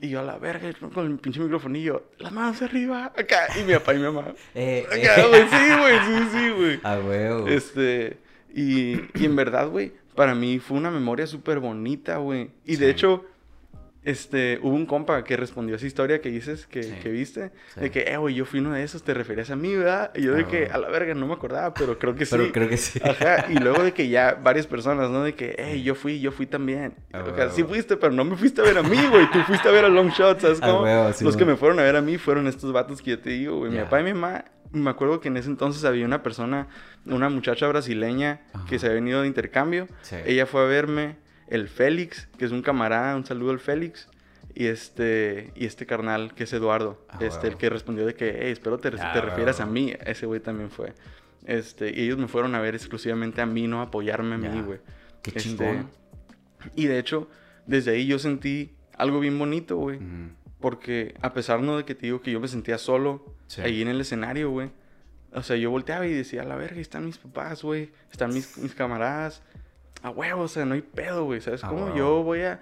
Y 0.00 0.08
yo 0.10 0.20
a 0.20 0.22
la 0.22 0.38
verga, 0.38 0.72
con 0.92 1.06
el 1.06 1.18
pinche 1.18 1.40
microfonillo, 1.40 2.10
las 2.18 2.32
manos 2.32 2.62
arriba, 2.62 3.12
acá, 3.16 3.48
y 3.58 3.64
mi 3.64 3.74
papá 3.74 3.94
y 3.94 3.98
mi 3.98 4.04
mamá. 4.04 4.34
eh, 4.54 4.86
eh. 4.90 5.08
Acá, 5.08 5.26
güey, 5.26 5.42
sí, 5.42 5.78
güey, 5.78 5.98
sí, 5.98 6.28
sí, 6.32 6.50
güey. 6.50 6.80
A 6.84 6.98
huevo. 6.98 7.46
Este, 7.48 8.18
y, 8.54 8.96
y 9.14 9.24
en 9.24 9.36
verdad, 9.36 9.68
güey, 9.68 9.92
para 10.14 10.34
mí 10.34 10.58
fue 10.58 10.78
una 10.78 10.90
memoria 10.90 11.26
súper 11.26 11.58
bonita, 11.58 12.18
güey. 12.18 12.50
Y 12.64 12.76
de 12.76 12.90
hecho, 12.90 13.24
este, 14.06 14.58
hubo 14.62 14.74
un 14.74 14.86
compa 14.86 15.22
que 15.24 15.36
respondió 15.36 15.74
a 15.74 15.76
esa 15.78 15.86
historia 15.86 16.20
que 16.20 16.30
dices, 16.30 16.66
que, 16.66 16.82
Sí. 16.84 16.94
que 17.02 17.10
viste, 17.10 17.50
Sí. 17.74 17.80
de 17.80 17.90
que, 17.90 18.00
eh, 18.02 18.16
güey, 18.16 18.34
yo 18.36 18.44
fui 18.46 18.60
uno 18.60 18.72
de 18.72 18.82
esos, 18.82 19.02
te 19.02 19.12
referías 19.12 19.50
a 19.50 19.56
mí, 19.56 19.74
¿verdad? 19.74 20.12
Y 20.14 20.22
yo 20.22 20.32
Ah, 20.34 20.36
de 20.36 20.44
que, 20.46 20.66
a 20.66 20.78
la 20.78 20.88
verga, 20.88 21.12
no 21.14 21.26
me 21.26 21.34
acordaba, 21.34 21.74
pero 21.74 21.98
creo 21.98 22.14
que 22.14 22.24
sí. 22.24 22.36
Pero 22.36 22.52
creo 22.52 22.68
que 22.68 22.76
sí. 22.76 23.00
Ajá, 23.04 23.46
y 23.50 23.54
luego 23.58 23.82
de 23.82 23.92
que 23.92 24.08
ya 24.08 24.38
varias 24.42 24.66
personas, 24.66 25.10
¿no? 25.10 25.22
De 25.24 25.34
que, 25.34 25.56
hey, 25.58 25.82
yo 25.82 25.94
fui, 25.94 26.20
yo 26.20 26.30
fui 26.32 26.46
también. 26.46 26.94
Ah, 27.12 27.24
O 27.30 27.34
sea, 27.36 27.50
sí 27.50 27.64
fuiste, 27.64 27.96
pero 27.96 28.12
no 28.12 28.24
me 28.24 28.36
fuiste 28.36 28.60
a 28.60 28.64
ver 28.64 28.78
a 28.78 28.82
mí, 28.82 28.96
güey. 29.10 29.30
Tú 29.32 29.40
fuiste 29.40 29.68
a 29.68 29.72
ver 29.72 29.84
a 29.84 29.88
Long 29.88 30.10
Shot, 30.10 30.40
¿sabes 30.40 30.58
Ah, 30.62 30.66
cómo? 30.70 30.82
huevo, 30.84 31.12
sí, 31.12 31.24
Los 31.24 31.36
que 31.36 31.44
me 31.44 31.56
fueron 31.56 31.80
a 31.80 31.82
ver 31.82 31.96
a 31.96 32.00
mí 32.00 32.16
fueron 32.16 32.46
estos 32.46 32.72
vatos 32.72 33.02
que 33.02 33.10
yo 33.10 33.18
te 33.18 33.30
digo, 33.30 33.58
güey. 33.58 33.72
Mi 33.72 33.78
papá 33.78 34.00
y 34.00 34.04
mi 34.04 34.14
mamá, 34.14 34.44
me 34.72 34.90
acuerdo 34.90 35.20
que 35.20 35.28
en 35.28 35.36
ese 35.36 35.48
entonces 35.48 35.84
había 35.84 36.04
una 36.06 36.22
persona, 36.22 36.68
una 37.06 37.28
muchacha 37.28 37.66
brasileña 37.68 38.40
que 38.68 38.78
se 38.78 38.86
había 38.86 38.96
venido 38.96 39.22
de 39.22 39.26
intercambio. 39.26 39.88
Sí. 40.02 40.16
Ella 40.26 40.46
fue 40.46 40.60
a 40.62 40.64
verme, 40.64 41.16
el 41.48 41.68
Félix, 41.68 42.28
que 42.38 42.44
es 42.44 42.52
un 42.52 42.62
camarada, 42.62 43.16
un 43.16 43.24
saludo 43.24 43.50
al 43.52 43.60
Félix. 43.60 44.08
Y 44.54 44.66
este, 44.66 45.52
y 45.54 45.66
este 45.66 45.84
carnal, 45.84 46.32
que 46.34 46.44
es 46.44 46.52
Eduardo, 46.54 47.04
Ah, 47.10 47.18
este, 47.20 47.46
el 47.46 47.56
que 47.58 47.68
respondió 47.68 48.06
de 48.06 48.14
que, 48.14 48.38
hey, 48.40 48.52
espero 48.52 48.78
te, 48.78 48.88
Ah, 48.98 49.12
te 49.12 49.20
refieras 49.20 49.60
a 49.60 49.66
mí. 49.66 49.92
Ese 50.06 50.24
güey 50.24 50.40
también 50.40 50.70
fue. 50.70 50.94
Este, 51.44 51.90
y 51.90 52.04
ellos 52.04 52.16
me 52.16 52.26
fueron 52.26 52.54
a 52.54 52.60
ver 52.60 52.74
exclusivamente 52.74 53.40
a 53.42 53.46
mí, 53.46 53.66
no 53.66 53.80
a 53.80 53.84
apoyarme 53.84 54.34
a 54.36 54.38
mí, 54.38 54.62
güey. 54.62 54.78
Qué 55.22 55.30
Este, 55.30 55.40
chingón. 55.40 55.90
Y 56.74 56.86
de 56.86 56.98
hecho, 56.98 57.28
desde 57.66 57.90
ahí 57.92 58.06
yo 58.06 58.18
sentí 58.18 58.74
algo 58.96 59.20
bien 59.20 59.38
bonito, 59.38 59.76
güey. 59.76 59.98
Porque 60.58 61.14
a 61.20 61.34
pesar 61.34 61.60
no 61.60 61.76
de 61.76 61.84
que 61.84 61.94
te 61.94 62.06
digo 62.06 62.22
que 62.22 62.30
yo 62.32 62.40
me 62.40 62.48
sentía 62.48 62.78
solo 62.78 63.34
Sí. 63.48 63.60
ahí 63.60 63.82
en 63.82 63.88
el 63.88 64.00
escenario, 64.00 64.50
güey. 64.50 64.70
O 65.32 65.42
sea, 65.42 65.56
yo 65.56 65.70
volteaba 65.70 66.06
y 66.06 66.12
decía, 66.14 66.42
a 66.42 66.44
la 66.46 66.56
verga, 66.56 66.80
están 66.80 67.04
mis 67.04 67.18
papás, 67.18 67.62
güey. 67.62 67.90
Están 68.10 68.32
mis, 68.32 68.56
mis 68.56 68.74
camaradas. 68.74 69.42
A 70.02 70.10
huevo, 70.10 70.42
o 70.42 70.48
sea, 70.48 70.64
no 70.64 70.74
hay 70.74 70.82
pedo, 70.82 71.24
güey. 71.24 71.40
¿Sabes 71.40 71.64
A 71.64 71.68
cómo? 71.68 71.84
huevo. 71.86 71.96
Yo 71.96 72.22
voy 72.22 72.42
a... 72.42 72.60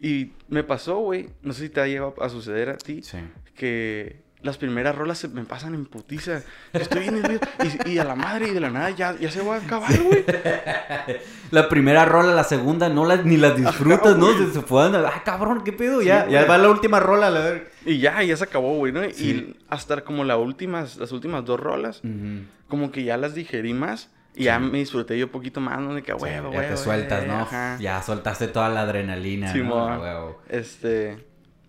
Y 0.00 0.32
me 0.48 0.64
pasó, 0.64 0.96
güey. 0.98 1.28
No 1.42 1.52
sé 1.52 1.62
si 1.64 1.68
te 1.68 1.80
ha 1.80 1.86
llegado 1.86 2.14
a 2.20 2.28
suceder 2.28 2.70
a 2.70 2.76
ti. 2.76 3.02
Sí. 3.02 3.18
Que 3.54 4.22
las 4.42 4.56
primeras 4.56 4.96
rolas 4.96 5.18
se 5.18 5.28
me 5.28 5.44
pasan 5.44 5.74
en 5.74 5.84
putiza. 5.84 6.40
Estoy 6.72 7.10
bien. 7.10 7.38
Y, 7.84 7.90
y 7.90 7.98
a 7.98 8.04
la 8.04 8.14
madre 8.14 8.48
y 8.48 8.52
de 8.54 8.60
la 8.60 8.70
nada 8.70 8.88
ya, 8.90 9.14
ya 9.18 9.30
se 9.30 9.42
va 9.42 9.56
a 9.56 9.58
acabar, 9.58 9.92
güey. 10.02 10.24
La 11.50 11.68
primera 11.68 12.04
rola, 12.04 12.32
la 12.34 12.44
segunda, 12.44 12.88
no 12.88 13.04
las, 13.04 13.24
ni 13.24 13.36
las 13.36 13.56
disfrutas, 13.56 14.16
¿no? 14.16 14.32
Se, 14.38 14.52
se 14.52 14.60
puedan... 14.62 14.94
Ah, 15.04 15.22
cabrón, 15.24 15.62
¿qué 15.64 15.72
pedo? 15.72 16.00
Sí, 16.00 16.06
ya, 16.06 16.20
güey. 16.22 16.32
ya 16.34 16.44
va 16.46 16.56
la 16.58 16.68
última 16.70 17.00
rola, 17.00 17.28
la 17.28 17.40
verga. 17.40 17.64
Y 17.84 17.98
ya, 17.98 18.22
ya 18.22 18.36
se 18.36 18.44
acabó, 18.44 18.76
güey, 18.76 18.92
¿no? 18.92 19.02
Sí. 19.10 19.30
Y 19.30 19.56
hasta 19.68 20.02
como 20.02 20.22
las 20.24 20.38
últimas, 20.38 20.96
las 20.96 21.10
últimas 21.12 21.44
dos 21.44 21.58
rolas, 21.58 22.00
Ujú. 22.04 22.44
como 22.68 22.92
que 22.92 23.02
ya 23.04 23.16
las 23.16 23.34
digerí 23.34 23.74
más. 23.74 24.10
Y 24.34 24.44
ya 24.44 24.58
me 24.58 24.78
disfruté 24.78 25.18
yo 25.18 25.26
un 25.26 25.32
poquito 25.32 25.60
más, 25.60 25.78
¿no? 25.80 25.94
De 25.94 26.02
que, 26.02 26.12
a 26.12 26.16
Sí, 26.16 26.22
huevo, 26.22 26.52
ya 26.52 26.58
huevo, 26.60 26.70
te 26.70 26.76
sueltas, 26.76 27.26
¿no? 27.26 27.40
ajá. 27.40 27.76
Ya 27.80 28.00
soltaste 28.02 28.48
toda 28.48 28.68
la 28.68 28.82
adrenalina, 28.82 29.48
¿no? 29.48 29.52
Simón. 29.52 29.92
A 29.92 29.98
huevo. 30.00 30.42
Este. 30.48 31.18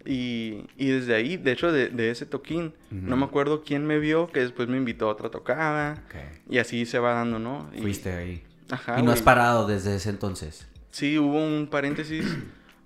Y, 0.06 0.66
y 0.78 0.88
desde 0.90 1.14
ahí, 1.16 1.38
de 1.38 1.52
hecho, 1.52 1.72
de, 1.72 1.90
de 1.90 2.10
ese 2.10 2.26
toquín, 2.26 2.74
no 2.90 3.18
me 3.18 3.26
acuerdo 3.26 3.64
quién 3.64 3.86
me 3.86 4.00
vio, 4.00 4.28
que 4.32 4.40
después 4.40 4.68
me 4.68 4.78
invitó 4.78 5.08
a 5.08 5.12
otra 5.12 5.30
tocada. 5.30 6.02
Ok. 6.08 6.16
Y 6.50 6.58
así 6.58 6.86
se 6.86 6.98
va 7.00 7.14
dando, 7.14 7.38
¿no? 7.40 7.70
Y- 7.76 7.82
Fuiste 7.82 8.12
ahí. 8.14 8.44
Ajá. 8.72 8.98
y 9.00 9.04
no 9.04 9.12
has 9.12 9.22
parado 9.22 9.68
desde 9.68 9.96
ese 9.96 10.10
entonces. 10.10 10.68
Sí, 10.92 11.18
hubo 11.20 11.38
un 11.44 11.68
paréntesis 11.70 12.26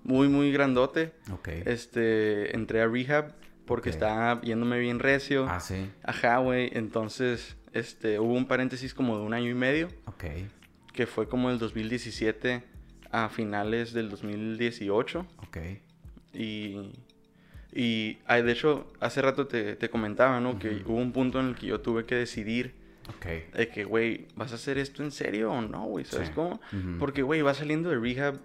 muy, 0.04 0.28
muy 0.30 0.52
grandote. 0.52 1.14
Ok. 1.32 1.48
Este, 1.66 2.56
entré 2.56 2.82
a 2.82 2.88
rehab 2.88 3.34
porque 3.66 3.90
estaba 3.92 4.42
yéndome 4.42 4.80
bien 4.80 5.00
recio. 5.00 5.46
Ah, 5.50 5.60
sí. 5.60 5.90
Ajá, 6.04 6.38
güey. 6.40 6.70
Entonces, 6.74 7.56
este, 7.76 8.20
hubo 8.20 8.34
un 8.34 8.48
paréntesis 8.48 8.94
como 8.94 9.18
de 9.18 9.24
un 9.24 9.34
año 9.34 9.50
y 9.50 9.54
medio, 9.54 9.90
Ok. 10.08 10.24
que 10.94 11.06
fue 11.06 11.28
como 11.28 11.50
el 11.52 11.60
2017 11.60 12.64
a 13.12 13.30
finales 13.30 13.94
del 13.94 14.10
2018. 14.10 15.26
Ok. 15.48 15.58
Y, 16.34 16.92
y 17.74 18.18
de 18.28 18.52
hecho, 18.52 18.92
hace 19.00 19.22
rato 19.22 19.48
te, 19.48 19.76
te 19.76 19.90
comentaba, 19.90 20.40
¿no? 20.40 20.58
Que 20.58 20.82
hubo 20.86 20.96
un 20.98 21.12
punto 21.12 21.40
en 21.40 21.48
el 21.50 21.56
que 21.56 21.68
yo 21.68 21.82
tuve 21.82 22.06
que 22.06 22.16
decidir 22.16 22.74
Ok. 23.10 23.54
de 23.56 23.68
que, 23.70 23.84
güey, 23.84 24.28
¿vas 24.36 24.52
a 24.52 24.56
hacer 24.56 24.78
esto 24.78 25.04
en 25.04 25.12
serio 25.12 25.52
o 25.52 25.62
no, 25.62 25.84
güey? 25.86 26.06
¿Sabes 26.06 26.30
Sí. 26.30 26.34
cómo? 26.34 26.60
Porque, 27.00 27.22
güey, 27.22 27.42
vas 27.42 27.58
saliendo 27.58 27.90
de 27.90 28.00
rehab, 28.00 28.40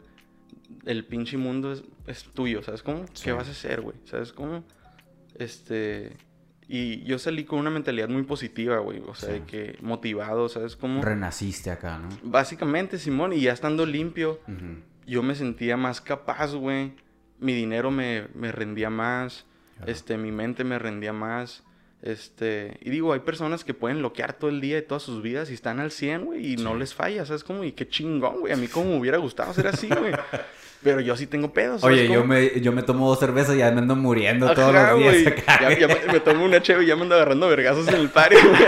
el 0.84 1.04
pinche 1.04 1.36
mundo 1.36 1.72
es, 1.72 1.82
es 2.06 2.24
tuyo, 2.24 2.62
¿sabes 2.62 2.82
cómo? 2.82 3.06
Sí. 3.14 3.24
¿Qué 3.24 3.32
vas 3.32 3.48
a 3.48 3.52
hacer, 3.52 3.80
güey? 3.80 3.96
¿Sabes 4.04 4.32
cómo? 4.32 4.64
Este... 5.36 6.16
Y 6.72 7.02
yo 7.02 7.18
salí 7.18 7.44
con 7.44 7.58
una 7.58 7.70
mentalidad 7.70 8.08
muy 8.08 8.22
positiva, 8.22 8.78
güey. 8.78 9.02
O 9.08 9.14
sea, 9.16 9.30
Sí. 9.30 9.40
de 9.40 9.44
que 9.44 9.78
motivado, 9.80 10.48
¿sabes 10.48 10.76
cómo? 10.76 11.02
Renaciste 11.02 11.70
acá, 11.72 11.98
¿no? 11.98 12.08
Básicamente, 12.22 12.96
Simón, 12.98 13.32
y 13.32 13.40
ya 13.40 13.52
estando 13.52 13.84
limpio, 13.86 14.38
yo 15.04 15.22
me 15.24 15.34
sentía 15.34 15.76
más 15.76 16.00
capaz, 16.00 16.54
güey. 16.54 16.92
Mi 17.40 17.54
dinero 17.54 17.90
me, 17.90 18.28
me 18.34 18.52
rendía 18.52 18.88
más. 18.88 19.46
Claro. 19.78 19.90
Este, 19.90 20.16
mi 20.16 20.30
mente 20.30 20.62
me 20.62 20.78
rendía 20.78 21.12
más. 21.12 21.64
Este, 22.02 22.78
y 22.80 22.88
digo, 22.88 23.12
hay 23.12 23.20
personas 23.20 23.62
que 23.62 23.74
pueden 23.74 23.98
bloquear 23.98 24.32
todo 24.32 24.48
el 24.48 24.60
día 24.60 24.78
y 24.78 24.82
todas 24.82 25.02
sus 25.02 25.22
vidas 25.22 25.50
y 25.50 25.54
están 25.54 25.80
al 25.80 25.90
100, 25.90 26.24
güey, 26.24 26.52
y 26.52 26.56
no 26.56 26.74
les 26.74 26.94
falla, 26.94 27.26
¿sabes 27.26 27.44
cómo? 27.44 27.62
Y 27.62 27.72
qué 27.72 27.88
chingón, 27.88 28.40
güey. 28.40 28.52
A 28.52 28.56
mí 28.56 28.68
como 28.68 28.90
me 28.90 28.98
hubiera 28.98 29.18
gustado 29.18 29.52
ser 29.52 29.66
así, 29.66 29.88
güey. 29.88 30.14
Pero 30.82 31.00
yo 31.00 31.14
sí 31.14 31.26
tengo 31.26 31.52
pedos. 31.52 31.82
¿sabes 31.82 31.98
Oye, 31.98 32.10
yo 32.10 32.24
me, 32.24 32.58
yo 32.62 32.72
me 32.72 32.82
tomo 32.82 33.06
dos 33.06 33.18
cervezas 33.18 33.54
y 33.54 33.58
ya 33.58 33.70
me 33.70 33.80
ando 33.80 33.96
muriendo 33.96 34.50
todos 34.54 34.72
los 34.72 34.98
días 34.98 35.12
güey. 35.12 35.26
acá. 35.26 35.60
Ya, 35.60 35.78
ya 35.78 35.88
me, 35.88 36.12
me 36.12 36.20
tomo 36.20 36.42
una 36.46 36.62
cheve 36.62 36.84
y 36.84 36.86
ya 36.86 36.96
me 36.96 37.02
ando 37.02 37.16
agarrando 37.16 37.48
vergazos 37.48 37.86
en 37.88 37.96
el 37.96 38.08
party, 38.08 38.36
güey. 38.42 38.62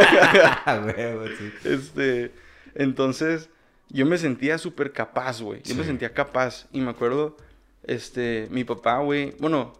Ah, 0.66 0.82
huevo, 0.84 1.24
sí. 1.28 1.52
Este, 1.64 2.32
entonces, 2.74 3.48
yo 3.88 4.04
me 4.04 4.18
sentía 4.18 4.58
súper 4.58 4.92
capaz, 4.92 5.40
güey. 5.40 5.62
Yo 5.62 5.74
me 5.74 5.84
sentía 5.84 6.12
capaz. 6.12 6.66
Y 6.70 6.82
me 6.82 6.90
acuerdo, 6.90 7.38
este, 7.82 8.46
mi 8.50 8.64
papá, 8.64 8.98
güey. 8.98 9.34
Bueno, 9.38 9.72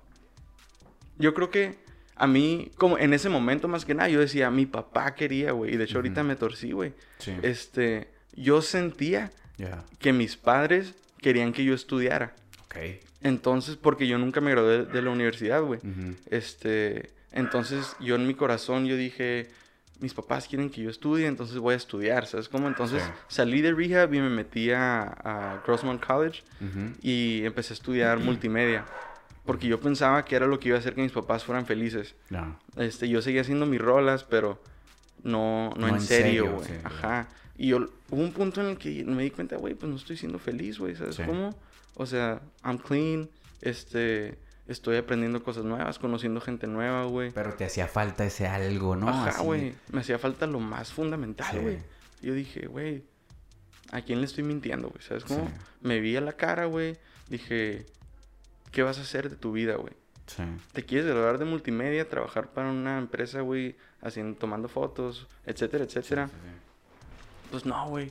yo 1.18 1.34
creo 1.34 1.50
que 1.50 1.76
a 2.16 2.27
mí, 2.27 2.70
como 2.77 2.98
en 2.98 3.12
ese 3.14 3.29
momento 3.29 3.68
más 3.68 3.85
que 3.85 3.94
nada, 3.94 4.09
yo 4.09 4.20
decía, 4.20 4.51
mi 4.51 4.66
papá 4.66 5.14
quería, 5.14 5.53
güey. 5.53 5.75
Y 5.75 5.77
de 5.77 5.85
hecho, 5.85 5.98
ahorita 5.98 6.22
me 6.22 6.37
torcí, 6.37 6.72
güey. 6.72 6.92
Sí. 7.18 7.33
Este, 7.42 8.09
yo 8.35 8.62
sentía 8.62 9.31
que 9.98 10.12
mis 10.12 10.37
padres 10.37 10.94
querían 11.20 11.53
que 11.53 11.64
yo 11.64 11.75
estudiara. 11.75 12.35
Ok. 12.64 12.77
Entonces, 13.22 13.77
porque 13.77 14.07
yo 14.09 14.18
nunca 14.18 14.40
me 14.40 14.51
gradué 14.51 14.85
de 14.85 15.03
la 15.03 15.11
universidad, 15.11 15.62
güey. 15.62 15.81
Este, 16.31 17.11
entonces 17.33 17.96
yo 18.01 18.14
en 18.16 18.27
mi 18.27 18.35
corazón 18.35 18.87
yo 18.87 18.96
dije, 18.96 19.48
mis 20.01 20.14
papás 20.14 20.48
quieren 20.48 20.70
que 20.70 20.83
yo 20.83 20.90
estudie, 20.90 21.27
entonces 21.27 21.59
voy 21.59 21.75
a 21.75 21.77
estudiar, 21.77 22.27
¿sabes 22.27 22.48
cómo? 22.48 22.66
Entonces 22.68 23.03
Sí. 23.03 23.11
salí 23.29 23.61
de 23.61 23.72
rehab 23.72 24.12
y 24.14 24.20
me 24.20 24.29
metí 24.31 24.70
a, 24.72 25.03
a 25.03 25.62
Grossmont 25.64 26.05
College 26.05 26.42
y 27.03 27.44
empecé 27.44 27.72
a 27.72 27.77
estudiar 27.77 28.18
multimedia. 28.18 28.85
Porque 29.44 29.66
yo 29.66 29.81
pensaba 29.81 30.24
que 30.24 30.37
era 30.37 30.46
lo 30.46 30.61
que 30.61 30.68
iba 30.68 30.76
a 30.76 30.81
hacer 30.81 30.94
que 30.94 31.02
mis 31.02 31.12
papás 31.12 31.44
fueran 31.44 31.66
felices. 31.66 32.14
Ya. 32.31 32.57
Este, 32.76 33.09
yo 33.09 33.20
seguía 33.22 33.40
haciendo 33.40 33.66
mis 33.66 33.81
rolas, 33.81 34.22
pero 34.24 34.62
no, 35.24 35.70
no, 35.76 35.83
No 35.83 35.88
en 35.88 35.94
en 35.96 36.00
serio, 36.00 36.52
güey. 36.52 36.66
sí, 36.66 36.74
Ajá. 36.85 37.28
Y 37.57 37.68
yo, 37.68 37.78
hubo 38.11 38.22
un 38.22 38.33
punto 38.33 38.61
en 38.61 38.68
el 38.68 38.78
que 38.78 39.05
me 39.05 39.22
di 39.24 39.31
cuenta, 39.31 39.57
güey, 39.57 39.74
pues 39.74 39.90
no 39.90 39.96
estoy 39.96 40.16
siendo 40.16 40.38
feliz, 40.38 40.78
güey, 40.78 40.94
¿sabes 40.96 41.16
Sí. 41.16 41.22
cómo? 41.24 41.55
O 41.94 42.07
sea, 42.07 42.40
I'm 42.64 42.78
clean, 42.78 43.28
este, 43.61 44.38
estoy 44.66 44.96
aprendiendo 44.96 45.42
cosas 45.42 45.64
nuevas, 45.64 45.98
conociendo 45.98 46.40
gente 46.40 46.66
nueva, 46.66 47.05
güey. 47.05 47.31
Pero 47.33 47.52
te 47.55 47.64
hacía 47.64 47.87
falta 47.88 48.24
ese 48.24 48.46
algo, 48.46 48.96
¿no? 48.96 49.09
Ajá, 49.09 49.42
güey. 49.42 49.74
Me 49.90 50.00
hacía 50.00 50.18
falta 50.18 50.46
lo 50.46 50.61
más 50.61 50.92
fundamental, 50.92 51.50
Sí. 51.52 51.59
güey. 51.59 51.78
Yo 52.22 52.33
dije, 52.35 52.66
güey, 52.66 53.02
¿a 53.90 54.00
quién 54.00 54.20
le 54.20 54.26
estoy 54.26 54.44
mintiendo, 54.44 54.88
güey? 54.88 55.02
¿Sabes 55.02 55.24
cómo? 55.24 55.46
Sí. 55.46 55.52
Me 55.83 56.00
vi 56.00 56.16
a 56.16 56.20
la 56.20 56.33
cara, 56.35 56.64
güey. 56.66 56.96
Dije, 57.28 57.85
¿qué 58.72 58.82
vas 58.82 58.98
a 58.98 59.02
hacer 59.02 59.30
de 59.30 59.37
tu 59.37 59.52
vida, 59.52 59.76
güey? 59.76 59.92
Sí. 60.26 60.42
¿Te 60.72 60.85
quieres 60.85 61.06
graduar 61.06 61.38
de 61.38 61.44
multimedia, 61.44 62.08
trabajar 62.08 62.50
para 62.52 62.70
una 62.70 62.98
empresa, 62.98 63.42
güey, 63.42 63.76
haciendo, 64.00 64.37
tomando 64.38 64.68
fotos, 64.68 65.28
etcétera, 65.46 65.85
etcétera? 65.85 66.28
Sí, 66.28 66.35
sí. 66.35 67.50
Pues 67.50 67.66
no, 67.66 67.88
güey. 67.88 68.11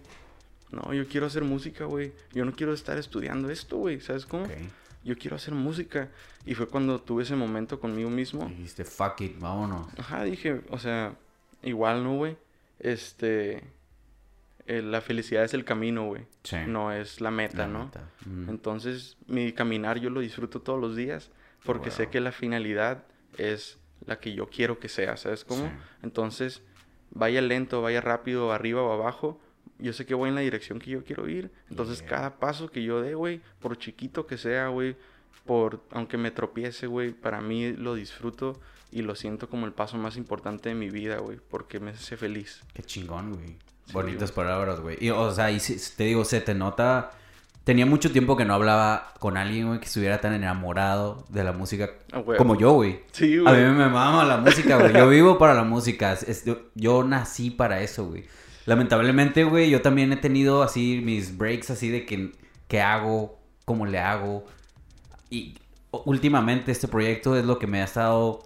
No, 0.71 0.93
yo 0.93 1.08
quiero 1.08 1.26
hacer 1.26 1.43
música, 1.43 1.86
güey. 1.86 2.13
Yo 2.32 2.45
no 2.45 2.54
quiero 2.54 2.74
estar 2.74 2.97
estudiando 2.97 3.50
esto, 3.50 3.78
güey. 3.78 4.00
¿Sabes 4.00 4.26
cómo? 4.26 4.45
Yo 5.04 5.17
quiero 5.17 5.36
hacer 5.36 5.54
música. 5.54 6.10
Y 6.45 6.54
fue 6.54 6.67
cuando 6.67 7.02
tuve 7.02 7.24
ese 7.24 7.36
momento 7.36 7.80
conmigo 7.80 8.10
mismo. 8.10 8.45
Dijiste, 8.45 8.86
fuck 8.86 9.19
it, 9.21 9.39
vámonos. 9.39 9.88
Ajá, 9.97 10.24
dije, 10.24 10.62
o 10.69 10.80
sea, 10.80 11.15
igual, 11.63 12.04
¿no, 12.04 12.15
güey? 12.15 12.38
Este, 12.80 13.63
eh, 14.67 14.82
la 14.82 15.02
felicidad 15.02 15.43
es 15.43 15.54
el 15.54 15.65
camino, 15.65 16.06
güey. 16.06 16.26
Sí. 16.43 16.58
No 16.67 16.91
es 16.91 17.21
la 17.21 17.32
meta, 17.32 17.60
La 17.60 17.67
¿no? 17.67 17.91
Mm. 18.26 18.50
Entonces, 18.50 19.17
mi 19.28 19.52
caminar 19.54 20.00
yo 20.00 20.10
lo 20.10 20.19
disfruto 20.19 20.62
todos 20.62 20.80
los 20.80 20.95
días 20.95 21.32
porque 21.65 21.91
sé 21.91 22.10
que 22.10 22.19
la 22.19 22.32
finalidad 22.32 23.04
es 23.38 23.78
la 24.06 24.19
que 24.19 24.34
yo 24.34 24.47
quiero 24.47 24.80
que 24.80 24.89
sea, 24.89 25.15
¿sabes 25.17 25.45
cómo? 25.45 25.65
Sí. 25.67 25.71
Entonces, 26.04 26.63
vaya 27.12 27.41
lento, 27.41 27.82
vaya 27.82 28.02
rápido, 28.02 28.52
arriba 28.52 28.82
o 28.82 28.91
abajo, 28.91 29.39
yo 29.78 29.93
sé 29.93 30.06
que 30.06 30.13
voy 30.15 30.30
en 30.30 30.36
la 30.36 30.41
dirección 30.41 30.80
que 30.80 30.91
yo 30.91 31.04
quiero 31.04 31.28
ir. 31.30 31.52
Entonces, 31.69 32.00
Yeah. 32.00 32.10
cada 32.10 32.39
paso 32.39 32.69
que 32.69 32.84
yo 32.84 33.02
dé, 33.02 33.13
güey, 33.15 33.41
por 33.60 33.78
chiquito 33.78 34.26
que 34.26 34.38
sea, 34.38 34.69
güey, 34.69 34.95
por 35.45 35.84
aunque 35.91 36.17
me 36.17 36.32
tropiece, 36.32 36.88
güey, 36.88 37.12
para 37.13 37.41
mí 37.41 37.74
lo 37.74 37.95
disfruto 37.95 38.60
y 38.91 39.02
lo 39.02 39.15
siento 39.15 39.50
como 39.50 39.65
el 39.65 39.74
paso 39.74 39.97
más 39.97 40.17
importante 40.17 40.69
de 40.69 40.76
mi 40.76 40.89
vida, 40.89 41.17
güey, 41.19 41.39
porque 41.50 41.80
me 41.80 41.91
hace 41.91 42.17
feliz. 42.17 42.62
Qué 42.74 42.84
chingón, 42.84 43.34
güey. 43.34 43.58
Bonitas 43.93 44.32
güey. 44.32 44.45
palabras, 44.47 44.80
güey. 44.80 44.97
Y, 44.99 45.10
o 45.10 45.32
sea, 45.32 45.51
y 45.51 45.60
si- 45.60 45.77
te 45.95 46.06
digo, 46.06 46.25
se 46.25 46.41
te 46.41 46.54
nota... 46.56 47.12
Tenía 47.63 47.86
mucho 47.86 48.12
tiempo 48.12 48.36
que 48.36 48.43
no 48.43 48.56
hablaba 48.56 49.13
con 49.19 49.38
alguien, 49.38 49.67
güey, 49.67 49.80
que 49.80 49.86
estuviera 49.86 50.19
tan 50.19 50.34
enamorado 50.34 51.25
de 51.30 51.43
la 51.43 51.51
música 51.51 51.91
Ah, 52.12 52.19
güey. 52.19 52.36
como 52.39 52.58
yo, 52.58 52.71
güey. 52.73 53.01
Sí, 53.12 53.36
A 53.38 53.51
mí 53.51 53.62
güey. 53.62 53.65
me 53.71 53.88
mama 53.88 54.25
la 54.25 54.38
música, 54.38 54.77
güey. 54.77 54.91
Yo 54.93 55.08
vivo 55.08 55.38
para 55.38 55.54
la 55.54 55.63
música. 55.63 56.13
Es- 56.13 56.43
yo, 56.43 56.58
yo 56.73 57.04
nací 57.04 57.51
para 57.51 57.82
eso, 57.82 58.06
güey. 58.08 58.25
Lamentablemente, 58.65 59.43
güey, 59.43 59.69
yo 59.69 59.82
también 59.84 60.12
he 60.12 60.17
tenido 60.17 60.63
así 60.63 61.01
mis 61.06 61.38
breaks 61.38 61.69
así 61.69 61.89
de 61.89 62.06
que, 62.06 62.32
¿qué 62.67 62.82
hago? 62.82 63.39
¿Cómo 63.65 63.86
le 63.86 63.99
hago? 63.99 64.43
Y 65.30 65.56
últimamente 65.91 66.71
este 66.71 66.88
proyecto 66.88 67.36
es 67.38 67.45
lo 67.45 67.60
que 67.60 67.67
me 67.67 67.82
ha 67.82 67.86
estado 67.86 68.43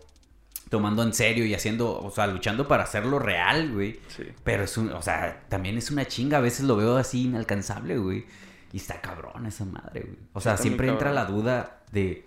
tomando 0.70 1.04
en 1.04 1.14
serio 1.14 1.46
y 1.46 1.54
haciendo, 1.54 2.00
o 2.02 2.10
sea, 2.12 2.28
luchando 2.28 2.68
para 2.68 2.84
hacerlo 2.84 3.20
real, 3.20 3.72
güey. 3.72 4.00
Sí. 4.08 4.24
Pero 4.44 4.64
es 4.64 4.78
un, 4.78 4.90
o 4.92 5.02
sea, 5.02 5.44
también 5.50 5.78
es 5.78 5.92
una 5.92 6.06
chinga. 6.06 6.38
A 6.38 6.42
veces 6.42 6.66
lo 6.66 6.76
veo 6.76 6.98
así 6.98 7.24
inalcanzable, 7.26 7.98
güey. 7.98 8.26
Y 8.74 8.78
está 8.78 9.00
cabrón 9.02 9.46
esa 9.46 9.64
madre, 9.66 10.02
güey. 10.02 10.18
O 10.34 10.42
sea, 10.42 10.54
está 10.54 10.64
siempre 10.64 10.88
entra 10.90 11.12
la 11.14 11.26
duda 11.26 11.82
de 11.92 12.24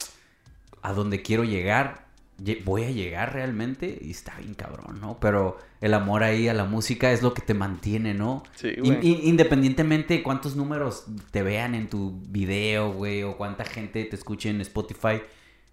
a 0.83 0.92
dónde 0.92 1.20
quiero 1.22 1.44
llegar. 1.44 2.07
Lle- 2.42 2.62
¿Voy 2.64 2.85
a 2.85 2.90
llegar 2.92 3.33
realmente? 3.35 3.98
Y 4.01 4.12
está 4.12 4.37
bien 4.38 4.55
cabrón, 4.55 5.01
¿no? 5.01 5.18
Pero 5.20 5.59
el 5.81 5.92
amor 5.92 6.22
ahí 6.22 6.46
a 6.48 6.55
la 6.55 6.64
música 6.64 7.11
es 7.11 7.20
lo 7.20 7.35
que 7.35 7.42
te 7.42 7.53
mantiene, 7.53 8.14
¿no? 8.14 8.44
Sí, 8.55 8.74
güey. 8.79 8.98
in- 9.05 9.20
independientemente 9.24 10.14
de 10.14 10.22
cuántos 10.22 10.55
números 10.55 11.07
te 11.33 11.42
vean 11.42 11.74
en 11.74 11.88
tu 11.88 12.20
video, 12.29 12.92
güey, 12.92 13.24
o 13.24 13.37
cuánta 13.37 13.64
gente 13.64 14.05
te 14.05 14.14
escuche 14.14 14.48
en 14.51 14.61
Spotify, 14.61 15.20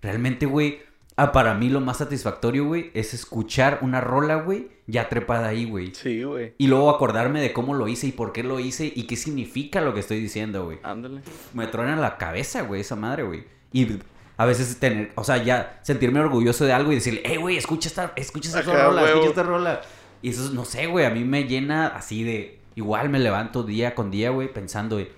realmente, 0.01 0.47
güey, 0.47 0.80
ah, 1.15 1.32
para 1.32 1.54
mí 1.54 1.69
lo 1.69 1.82
más 1.82 1.97
satisfactorio, 1.97 2.65
güey, 2.65 2.91
es 2.93 3.13
escuchar 3.13 3.80
una 3.82 4.01
rola, 4.01 4.36
güey, 4.36 4.69
ya 4.88 5.10
trepada 5.10 5.47
ahí, 5.47 5.65
güey. 5.65 5.93
Sí, 5.93 6.23
güey. 6.23 6.54
Y 6.58 6.67
luego 6.67 6.89
acordarme 6.89 7.41
de 7.41 7.54
cómo 7.54 7.73
lo 7.73 7.88
hice 7.88 8.08
y 8.08 8.12
por 8.12 8.32
qué 8.32 8.43
lo 8.43 8.60
hice 8.60 8.91
y 8.93 9.04
qué 9.04 9.15
significa 9.15 9.82
lo 9.82 9.93
que 9.93 9.99
estoy 10.01 10.19
diciendo, 10.19 10.65
güey. 10.65 10.80
Ándale. 10.84 11.21
Me 11.54 11.67
truena 11.67 11.95
la 11.95 12.17
cabeza, 12.17 12.62
güey, 12.62 12.82
esa 12.82 12.95
madre, 12.95 13.23
güey. 13.23 13.45
Y 13.71 13.99
a 14.38 14.45
veces 14.45 14.80
tener, 14.80 15.12
o 15.15 15.23
sea, 15.23 15.38
ya 15.38 15.80
sentirme 15.82 16.19
orgulloso 16.19 16.65
de 16.65 16.73
algo 16.73 16.91
y 16.91 16.95
decirle, 16.95 17.21
hey, 17.23 17.38
güey, 17.38 17.58
escucha 17.58 17.88
esta, 17.88 18.13
escucha 18.15 18.49
esta 18.49 18.62
rola, 18.62 19.04
huevo. 19.04 19.08
escucha 19.08 19.30
esta 19.30 19.43
rola. 19.43 19.82
Y 20.21 20.30
eso, 20.30 20.51
no 20.51 20.65
sé, 20.65 20.88
güey, 20.88 21.06
a 21.06 21.10
mí 21.10 21.23
me 21.23 21.45
llena 21.45 21.88
así 21.88 22.23
de, 22.23 22.60
igual 22.75 23.10
me 23.10 23.19
levanto 23.19 23.63
día 23.63 23.95
con 23.95 24.12
día, 24.12 24.32
güey, 24.32 24.51
pensando, 24.51 24.95
güey, 24.95 25.10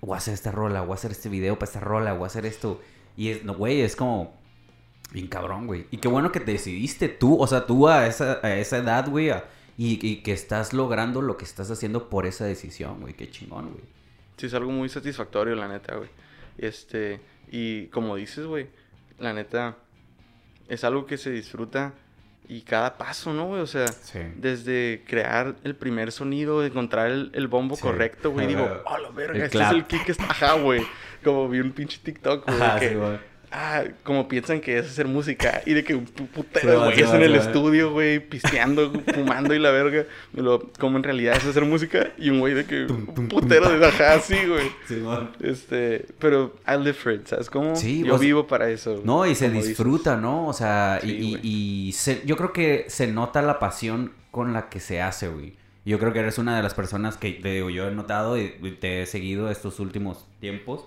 voy 0.00 0.14
a 0.14 0.18
hacer 0.18 0.34
esta 0.34 0.50
rola, 0.50 0.82
voy 0.82 0.92
a 0.92 0.94
hacer 0.94 1.10
este 1.10 1.28
video 1.28 1.58
para 1.58 1.66
esta 1.66 1.80
rola, 1.80 2.12
voy 2.12 2.24
a 2.24 2.26
hacer 2.26 2.46
esto. 2.46 2.80
Y 3.16 3.28
es, 3.28 3.44
no, 3.44 3.54
güey, 3.54 3.82
es 3.82 3.96
como, 3.96 4.34
bien 5.12 5.26
cabrón, 5.28 5.66
güey. 5.66 5.86
Y 5.90 5.98
qué 5.98 6.08
bueno 6.08 6.32
que 6.32 6.40
te 6.40 6.52
decidiste 6.52 7.08
tú, 7.08 7.38
o 7.40 7.46
sea, 7.46 7.66
tú 7.66 7.88
a 7.88 8.06
esa, 8.06 8.40
a 8.42 8.56
esa 8.56 8.78
edad, 8.78 9.08
güey, 9.08 9.30
a- 9.30 9.44
y, 9.78 9.98
y 10.06 10.16
que 10.22 10.32
estás 10.32 10.72
logrando 10.72 11.22
lo 11.22 11.36
que 11.36 11.44
estás 11.44 11.70
haciendo 11.70 12.08
por 12.08 12.26
esa 12.26 12.44
decisión, 12.44 13.00
güey, 13.00 13.14
qué 13.14 13.30
chingón, 13.30 13.70
güey. 13.72 13.84
Sí, 14.36 14.46
es 14.46 14.54
algo 14.54 14.70
muy 14.70 14.88
satisfactorio, 14.88 15.54
la 15.54 15.68
neta, 15.68 15.96
güey. 15.96 16.08
Este, 16.58 17.20
y 17.50 17.86
como 17.86 18.16
dices, 18.16 18.46
güey, 18.46 18.68
la 19.18 19.32
neta, 19.32 19.76
es 20.68 20.84
algo 20.84 21.06
que 21.06 21.16
se 21.18 21.30
disfruta 21.30 21.92
y 22.48 22.62
cada 22.62 22.98
paso, 22.98 23.32
¿no, 23.32 23.46
güey? 23.46 23.60
O 23.62 23.66
sea, 23.66 23.88
Sí. 23.88 24.18
desde 24.36 25.04
crear 25.06 25.56
el 25.64 25.74
primer 25.76 26.12
sonido, 26.12 26.64
encontrar 26.64 27.10
el, 27.10 27.30
el 27.34 27.48
bombo 27.48 27.76
Sí. 27.76 27.82
correcto, 27.82 28.30
güey, 28.30 28.46
digo, 28.48 28.68
oh, 28.84 28.98
la 28.98 29.10
verga, 29.10 29.36
El 29.36 29.42
este 29.42 29.58
clap. 29.58 29.70
es 29.72 29.76
el 29.78 29.84
kick, 29.86 30.08
está, 30.08 30.24
ajá, 30.24 30.54
güey. 30.54 30.82
Como 31.24 31.48
vi 31.48 31.60
un 31.60 31.72
pinche 31.72 31.98
TikTok, 32.02 32.46
güey, 32.46 32.60
Ajá, 32.60 32.80
que, 32.80 32.88
sí, 32.90 32.94
güey. 32.96 33.18
Ah, 33.52 33.84
como 34.02 34.26
piensan 34.28 34.60
que 34.60 34.78
es 34.78 34.86
hacer 34.86 35.06
música 35.06 35.62
y 35.66 35.74
de 35.74 35.84
que 35.84 35.96
putero, 35.96 36.80
güey, 36.84 36.94
sí, 36.96 37.02
es 37.02 37.12
en 37.12 37.22
el 37.22 37.32
sí, 37.40 37.46
estudio, 37.46 37.92
güey, 37.92 38.18
pisteando, 38.20 38.92
fumando 39.14 39.54
y 39.54 39.58
la 39.58 39.70
verga. 39.70 40.04
Y 40.36 40.40
como 40.78 40.96
en 40.96 41.02
realidad 41.04 41.36
es 41.36 41.44
hacer 41.44 41.64
música 41.64 42.12
y 42.18 42.30
un 42.30 42.40
güey 42.40 42.54
de 42.54 42.64
que 42.64 42.86
Tum, 42.86 43.06
un 43.08 43.14
tum, 43.14 43.28
putero 43.28 43.68
tum, 43.70 43.78
de 43.80 43.86
ajá, 43.86 44.18
sí, 44.20 44.36
güey. 44.46 44.70
Este, 45.40 46.06
pero 46.18 46.54
I 46.66 46.78
live 46.78 46.94
for 46.94 47.12
it, 47.12 47.26
¿sabes 47.26 47.48
cómo? 47.50 47.76
Sí, 47.76 48.02
Yo 48.04 48.18
vivo 48.18 48.46
para 48.46 48.70
eso. 48.70 49.00
No, 49.04 49.26
y 49.26 49.34
se 49.34 49.50
dices. 49.50 49.68
disfruta, 49.68 50.16
¿no? 50.16 50.46
O 50.46 50.52
sea, 50.52 51.00
y- 51.02 51.92
se- 51.92 52.22
yo 52.24 52.36
creo 52.36 52.52
que 52.52 52.86
se 52.88 53.06
nota 53.06 53.42
la 53.42 53.58
pasión 53.58 54.12
con 54.30 54.52
la 54.52 54.68
que 54.68 54.80
se 54.80 55.00
hace, 55.02 55.28
güey. 55.28 55.54
Yo 55.84 55.98
creo 55.98 56.12
que 56.12 56.20
eres 56.20 56.38
una 56.38 56.56
de 56.56 56.62
las 56.62 56.74
personas 56.74 57.16
que, 57.16 57.32
te 57.32 57.48
digo, 57.54 57.68
yo 57.68 57.88
he 57.88 57.90
notado 57.90 58.38
y 58.38 58.54
y 58.62 58.70
te 58.70 59.02
he 59.02 59.06
seguido 59.06 59.50
estos 59.50 59.80
últimos 59.80 60.26
tiempos. 60.40 60.84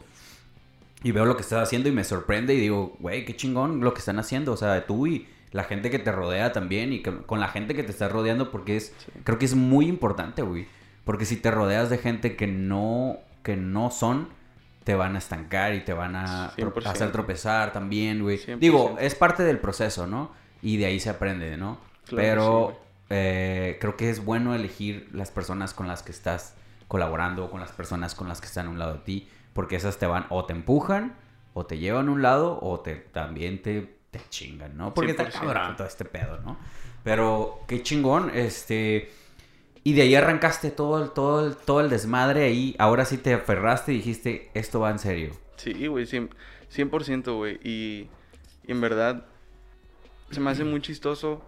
Y 1.03 1.12
veo 1.12 1.25
lo 1.25 1.36
que 1.36 1.41
estás 1.43 1.62
haciendo 1.62 1.89
y 1.89 1.91
me 1.91 2.03
sorprende 2.03 2.53
y 2.55 2.60
digo, 2.60 2.95
güey, 2.99 3.25
qué 3.25 3.36
chingón 3.36 3.81
lo 3.81 3.93
que 3.93 3.99
están 3.99 4.17
haciendo. 4.19 4.53
O 4.53 4.58
sea, 4.58 4.86
tú 4.88 5.05
y 5.08 5.27
la 5.51 5.63
gente 5.63 5.89
que 5.89 5.99
te 5.99 6.12
rodea 6.12 6.51
también 6.51 6.91
y 6.93 7.01
que- 7.03 7.17
con 7.23 7.39
la 7.39 7.47
gente 7.47 7.75
que 7.75 7.84
te 7.84 7.91
está 7.91 8.10
rodeando 8.10 8.51
porque 8.51 8.75
es, 8.77 8.93
Sí. 8.97 9.12
creo 9.23 9.38
que 9.38 9.45
es 9.45 9.55
muy 9.55 9.88
importante, 9.88 10.41
güey. 10.41 10.67
Porque 11.03 11.25
si 11.25 11.36
te 11.38 11.51
rodeas 11.51 11.89
de 11.89 11.97
gente 11.99 12.36
que 12.36 12.47
no, 12.47 13.17
que 13.43 13.55
no 13.55 13.91
son, 13.91 14.29
te 14.84 14.95
van 14.95 15.15
a 15.15 15.19
estancar 15.19 15.73
y 15.75 15.81
te 15.81 15.93
van 15.93 16.15
a 16.15 16.51
tro- 16.55 16.55
100%. 16.73 16.89
hacer 16.89 17.12
tropezar 17.12 17.71
también, 17.73 18.21
güey. 18.23 18.38
100%. 18.38 18.60
Digo, 18.60 18.95
es 18.99 19.13
parte 19.15 19.43
del 19.43 19.60
proceso, 19.60 20.08
¿no? 20.08 20.31
Y 20.63 20.77
de 20.77 20.88
ahí 20.88 20.99
se 20.99 21.10
aprende, 21.12 21.55
¿no? 21.58 21.77
Claro 21.77 22.05
que 22.05 22.10
sí, 22.10 22.15
Pero 22.15 22.79
eh, 23.12 23.77
creo 23.79 23.95
que 23.97 24.10
es 24.10 24.25
bueno 24.25 24.55
elegir 24.55 25.10
las 25.13 25.29
personas 25.29 25.73
con 25.75 25.88
las 25.88 26.01
que 26.01 26.12
estás 26.12 26.55
colaborando 26.88 27.45
o 27.45 27.51
con 27.51 27.60
las 27.60 27.71
personas 27.71 28.15
con 28.15 28.27
las 28.27 28.41
que 28.41 28.47
están 28.47 28.65
a 28.67 28.69
un 28.71 28.79
lado 28.79 28.93
de 28.93 28.99
ti. 28.99 29.27
Porque 29.55 29.77
esas 29.77 29.97
te 29.97 30.05
van 30.05 30.25
o 30.29 30.43
te 30.43 30.51
empujan 30.51 31.15
o 31.53 31.65
te 31.65 31.77
llevan 31.77 32.09
a 32.09 32.11
un 32.11 32.21
lado 32.21 32.59
o 32.61 32.81
te 32.81 32.95
también 32.95 33.61
te, 33.61 33.95
te 34.11 34.19
chingan, 34.27 34.75
¿no? 34.75 34.93
Porque 34.93 35.11
está 35.11 35.29
100%. 35.29 35.31
cabrón 35.31 35.77
todo 35.77 35.87
este 35.87 36.03
pedo, 36.03 36.41
¿no? 36.41 36.57
Pero 37.05 37.61
qué 37.65 37.81
chingón, 37.81 38.31
este... 38.35 39.09
Y 39.85 39.93
de 39.93 40.01
ahí 40.01 40.15
arrancaste 40.15 40.71
todo 40.71 41.01
el, 41.01 41.11
todo 41.11 41.47
el, 41.47 41.55
todo 41.55 41.79
el 41.79 41.89
desmadre 41.89 42.43
ahí. 42.43 42.75
Ahora 42.79 43.05
sí 43.05 43.17
te 43.17 43.33
aferraste 43.33 43.93
y 43.93 43.97
dijiste, 43.97 44.51
esto 44.53 44.81
va 44.81 44.91
en 44.91 44.99
serio. 44.99 45.31
Sí, 45.55 45.87
güey, 45.87 46.05
100%, 46.05 46.31
100% 46.75 47.35
güey. 47.37 47.59
Y, 47.63 48.09
y 48.67 48.71
en 48.71 48.81
verdad, 48.81 49.25
se 50.31 50.41
me 50.41 50.49
hace 50.49 50.65
muy 50.65 50.81
chistoso. 50.81 51.41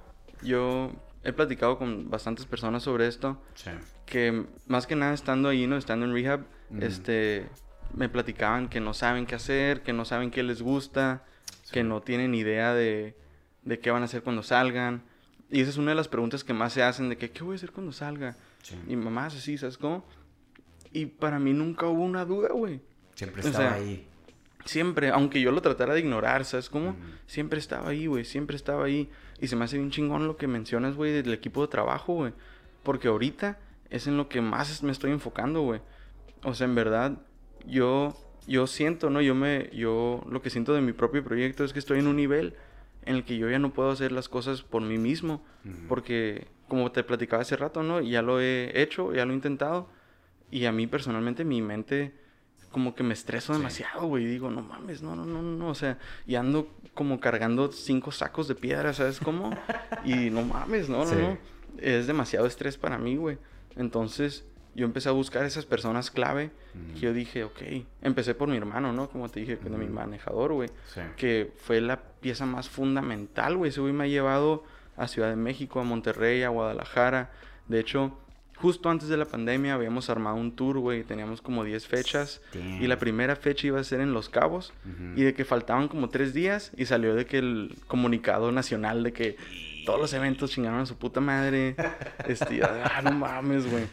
Yo 0.44 0.92
he 1.24 1.34
platicado 1.34 1.78
con 1.78 2.10
bastantes 2.10 2.46
personas 2.46 2.84
sobre 2.84 3.08
esto. 3.08 3.38
Sí. 3.56 3.72
Que 4.06 4.46
más 4.68 4.88
que 4.88 4.96
nada 4.96 5.14
estando 5.14 5.50
ahí, 5.50 5.68
¿no? 5.68 5.76
Estando 5.76 6.06
en 6.06 6.14
rehab, 6.14 6.46
este, 6.80 7.50
me 7.94 8.10
platicaban 8.10 8.70
que 8.70 8.80
no 8.80 8.94
saben 8.94 9.26
qué 9.26 9.36
hacer, 9.36 9.82
que 9.82 9.94
no 9.94 10.06
saben 10.06 10.32
qué 10.32 10.44
les 10.44 10.62
gusta, 10.62 11.24
que 11.72 11.84
no 11.84 12.02
tienen 12.02 12.36
idea 12.36 12.74
de, 12.74 13.16
de 13.64 13.80
qué 13.80 13.92
van 13.92 14.02
a 14.02 14.06
hacer 14.06 14.24
cuando 14.24 14.44
salgan. 14.44 15.04
Y 15.50 15.62
esa 15.62 15.70
es 15.70 15.78
una 15.78 15.92
de 15.92 15.96
las 15.96 16.08
preguntas 16.08 16.44
que 16.44 16.54
más 16.54 16.74
se 16.74 16.84
hacen, 16.84 17.10
de 17.10 17.18
que, 17.18 17.32
¿qué 17.32 17.44
voy 17.44 17.54
a 17.54 17.56
hacer 17.56 17.72
cuando 17.72 17.92
salga? 17.92 18.36
Y 18.88 18.96
mamás 18.96 19.36
así, 19.36 19.58
¿sabes 19.58 19.78
cómo? 19.78 20.06
Y 20.92 21.06
para 21.06 21.40
mí 21.40 21.54
nunca 21.54 21.88
hubo 21.88 22.04
una 22.04 22.26
duda, 22.26 22.50
güey. 22.50 22.82
Siempre 23.16 23.44
O 23.44 23.48
estaba 23.48 23.70
sea, 23.70 23.74
ahí. 23.76 24.08
Siempre, 24.66 25.10
aunque 25.10 25.40
yo 25.40 25.52
lo 25.52 25.62
tratara 25.62 25.94
de 25.94 26.02
ignorar, 26.02 26.44
¿sabes 26.44 26.70
cómo? 26.70 26.90
Ujú. 26.90 26.98
Siempre 27.26 27.60
estaba 27.60 27.90
ahí, 27.90 28.08
güey, 28.08 28.26
siempre 28.26 28.58
estaba 28.58 28.86
ahí. 28.86 29.10
Y 29.40 29.48
se 29.48 29.56
me 29.56 29.64
hace 29.64 29.78
bien 29.78 29.92
chingón 29.92 30.28
lo 30.28 30.36
que 30.36 30.48
mencionas, 30.48 30.96
güey, 30.96 31.14
del 31.14 31.34
equipo 31.34 31.62
de 31.62 31.70
trabajo, 31.70 32.14
güey. 32.14 32.34
Porque 32.84 33.08
ahorita 33.08 33.58
es 33.90 34.08
en 34.08 34.18
lo 34.18 34.28
que 34.28 34.42
más 34.42 34.84
me 34.84 34.92
estoy 34.92 35.12
enfocando, 35.12 35.62
güey. 35.62 35.80
O 36.44 36.54
sea, 36.54 36.66
en 36.66 36.76
verdad, 36.76 37.18
yo, 37.68 38.16
yo 38.48 38.66
siento, 38.68 39.10
¿no? 39.10 39.22
Yo 39.22 39.36
me, 39.36 39.70
yo 39.74 40.24
lo 40.30 40.42
que 40.42 40.50
siento 40.50 40.74
de 40.74 40.82
mi 40.82 40.94
propio 40.94 41.24
proyecto 41.24 41.64
es 41.64 41.74
que 41.74 41.80
estoy 41.80 42.00
en 42.00 42.08
un 42.08 42.16
nivel 42.16 42.56
en 43.06 43.16
el 43.16 43.24
que 43.24 43.38
yo 43.38 43.50
ya 43.50 43.60
no 43.60 43.72
puedo 43.74 43.92
hacer 43.92 44.12
las 44.12 44.28
cosas 44.30 44.62
por 44.64 44.82
mí 44.82 44.98
mismo. 44.98 45.44
Ujú. 45.66 45.76
Porque, 45.88 46.48
como 46.68 46.92
te 46.92 47.04
platicaba 47.04 47.42
hace 47.42 47.56
rato, 47.56 47.84
¿no? 47.84 48.02
Ya 48.02 48.22
lo 48.22 48.42
he 48.42 48.82
hecho, 48.82 49.14
ya 49.14 49.26
lo 49.26 49.32
he 49.32 49.36
intentado. 49.36 49.90
Y 50.52 50.66
a 50.66 50.72
mí 50.72 50.88
personalmente 50.88 51.44
mi 51.46 51.62
mente 51.62 52.14
como 52.72 52.96
que 52.96 53.04
me 53.04 53.14
estreso 53.14 53.54
Sí. 53.54 53.60
demasiado, 53.60 54.08
güey. 54.08 54.24
Y 54.26 54.28
digo, 54.28 54.52
no 54.52 54.62
mames, 54.62 55.02
no, 55.02 55.16
no, 55.16 55.26
no, 55.26 55.42
no. 55.42 55.70
O 55.70 55.76
sea, 55.76 55.98
y 56.26 56.36
ando 56.36 56.70
como 56.94 57.20
cargando 57.20 57.72
cinco 57.72 58.12
sacos 58.12 58.48
de 58.48 58.56
piedra, 58.56 58.94
¿sabes 58.94 59.20
cómo? 59.20 59.52
y 60.06 60.30
no 60.30 60.42
mames, 60.44 60.90
no, 60.90 61.00
no, 61.00 61.06
Sí. 61.06 61.16
no. 61.18 61.38
Es 61.80 62.08
demasiado 62.08 62.46
estrés 62.48 62.78
para 62.78 62.98
mí, 62.98 63.16
güey. 63.18 63.38
Entonces, 63.76 64.46
yo 64.78 64.86
empecé 64.86 65.10
a 65.10 65.12
buscar 65.12 65.44
esas 65.44 65.66
personas 65.66 66.12
clave. 66.12 66.52
Que 66.94 67.00
yo 67.00 67.12
dije, 67.12 67.44
ok, 67.44 67.62
empecé 68.04 68.36
por 68.36 68.48
mi 68.48 68.58
hermano, 68.58 68.94
¿no? 68.94 69.10
Como 69.10 69.28
te 69.28 69.40
dije, 69.40 69.58
que 69.58 69.70
de 69.70 69.78
mi 69.78 69.88
manejador, 69.88 70.54
güey. 70.54 70.70
Sí. 70.94 71.02
Que 71.16 71.52
fue 71.58 71.82
la 71.82 72.00
pieza 72.22 72.46
más 72.46 72.70
fundamental, 72.70 73.58
güey. 73.58 73.70
Ese 73.70 73.82
güey 73.82 73.92
me 73.92 74.04
ha 74.04 74.08
llevado 74.08 74.64
a 74.96 75.08
Ciudad 75.08 75.30
de 75.32 75.36
México, 75.36 75.80
a 75.80 75.84
Monterrey, 75.84 76.44
a 76.44 76.50
Guadalajara. 76.50 77.32
De 77.68 77.80
hecho, 77.80 78.20
justo 78.58 78.92
antes 78.92 79.10
de 79.10 79.18
la 79.18 79.26
pandemia 79.26 79.74
habíamos 79.74 80.12
armado 80.12 80.36
un 80.36 80.56
tour, 80.56 80.78
güey. 80.78 81.04
Teníamos 81.04 81.42
como 81.42 81.64
10 81.64 81.88
fechas. 81.88 82.40
Y 82.54 82.86
la 82.86 83.00
primera 83.00 83.36
fecha 83.36 83.66
iba 83.66 83.80
a 83.80 83.84
ser 83.84 84.00
en 84.00 84.14
Los 84.14 84.30
Cabos. 84.30 84.74
Y 85.16 85.24
de 85.24 85.34
que 85.34 85.44
faltaban 85.44 85.88
como 85.88 86.10
tres 86.10 86.36
días 86.36 86.72
y 86.78 86.86
salió 86.86 87.16
de 87.16 87.26
que 87.26 87.40
el 87.40 87.76
comunicado 87.88 88.52
nacional 88.52 89.02
de 89.02 89.12
que 89.12 89.38
todos 89.88 90.00
los 90.00 90.14
eventos 90.14 90.52
chingaron 90.52 90.82
a 90.82 90.86
su 90.86 90.98
puta 90.98 91.20
madre. 91.20 91.76
Este, 92.28 92.62
ah, 92.62 93.02
no 93.04 93.14
mames, 93.14 93.66
güey. 93.72 93.86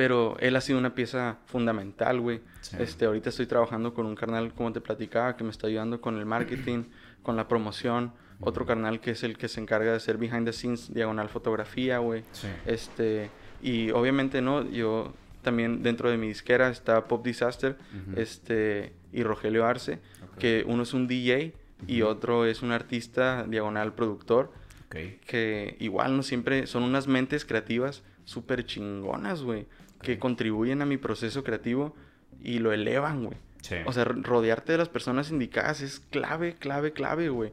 Pero 0.00 0.34
él 0.40 0.56
ha 0.56 0.62
sido 0.62 0.78
una 0.78 0.94
pieza 0.94 1.36
fundamental, 1.44 2.20
güey. 2.20 2.40
Sí. 2.62 2.74
Este, 2.78 3.04
ahorita 3.04 3.28
estoy 3.28 3.44
trabajando 3.44 3.92
con 3.92 4.06
un 4.06 4.14
carnal, 4.14 4.54
como 4.54 4.72
te 4.72 4.80
platicaba, 4.80 5.36
que 5.36 5.44
me 5.44 5.50
está 5.50 5.66
ayudando 5.66 6.00
con 6.00 6.16
el 6.16 6.24
marketing, 6.24 6.84
con 7.22 7.36
la 7.36 7.46
promoción. 7.48 8.14
Otro 8.40 8.64
carnal 8.64 9.00
que 9.00 9.10
es 9.10 9.22
el 9.24 9.36
que 9.36 9.46
se 9.46 9.60
encarga 9.60 9.90
de 9.90 9.98
hacer 9.98 10.16
behind 10.16 10.46
the 10.46 10.54
scenes, 10.54 10.90
diagonal 10.94 11.28
fotografía, 11.28 11.98
güey. 11.98 12.24
Sí. 12.32 12.48
Este, 12.64 13.28
y 13.60 13.90
obviamente, 13.90 14.40
¿no? 14.40 14.66
Yo 14.70 15.12
también 15.42 15.82
dentro 15.82 16.10
de 16.10 16.16
mi 16.16 16.28
disquera 16.28 16.70
está 16.70 17.06
Pop 17.06 17.22
Disaster, 17.22 17.76
Ujú. 18.08 18.18
este, 18.18 18.94
y 19.12 19.22
Rogelio 19.22 19.66
Arce, 19.66 19.98
Ok. 20.32 20.38
que 20.38 20.64
uno 20.66 20.84
es 20.84 20.94
un 20.94 21.08
DJ 21.08 21.52
y 21.86 22.00
Ujú. 22.00 22.10
otro 22.10 22.46
es 22.46 22.62
un 22.62 22.72
artista 22.72 23.44
diagonal 23.46 23.92
productor, 23.92 24.50
Ok. 24.86 24.96
que 25.26 25.76
igual 25.78 26.16
no 26.16 26.22
siempre 26.22 26.66
son 26.66 26.84
unas 26.84 27.06
mentes 27.06 27.44
creativas 27.44 28.02
súper 28.24 28.64
chingonas, 28.64 29.42
güey, 29.42 29.66
que 30.02 30.18
contribuyen 30.18 30.82
a 30.82 30.86
mi 30.86 30.96
proceso 30.96 31.44
creativo 31.44 31.94
y 32.42 32.58
lo 32.58 32.72
elevan, 32.72 33.24
güey. 33.24 33.36
Sí. 33.62 33.76
O 33.84 33.92
sea, 33.92 34.04
rodearte 34.04 34.72
de 34.72 34.78
las 34.78 34.88
personas 34.88 35.30
indicadas 35.30 35.80
es 35.82 36.00
clave, 36.10 36.54
clave, 36.54 36.92
clave, 36.92 37.28
güey. 37.28 37.52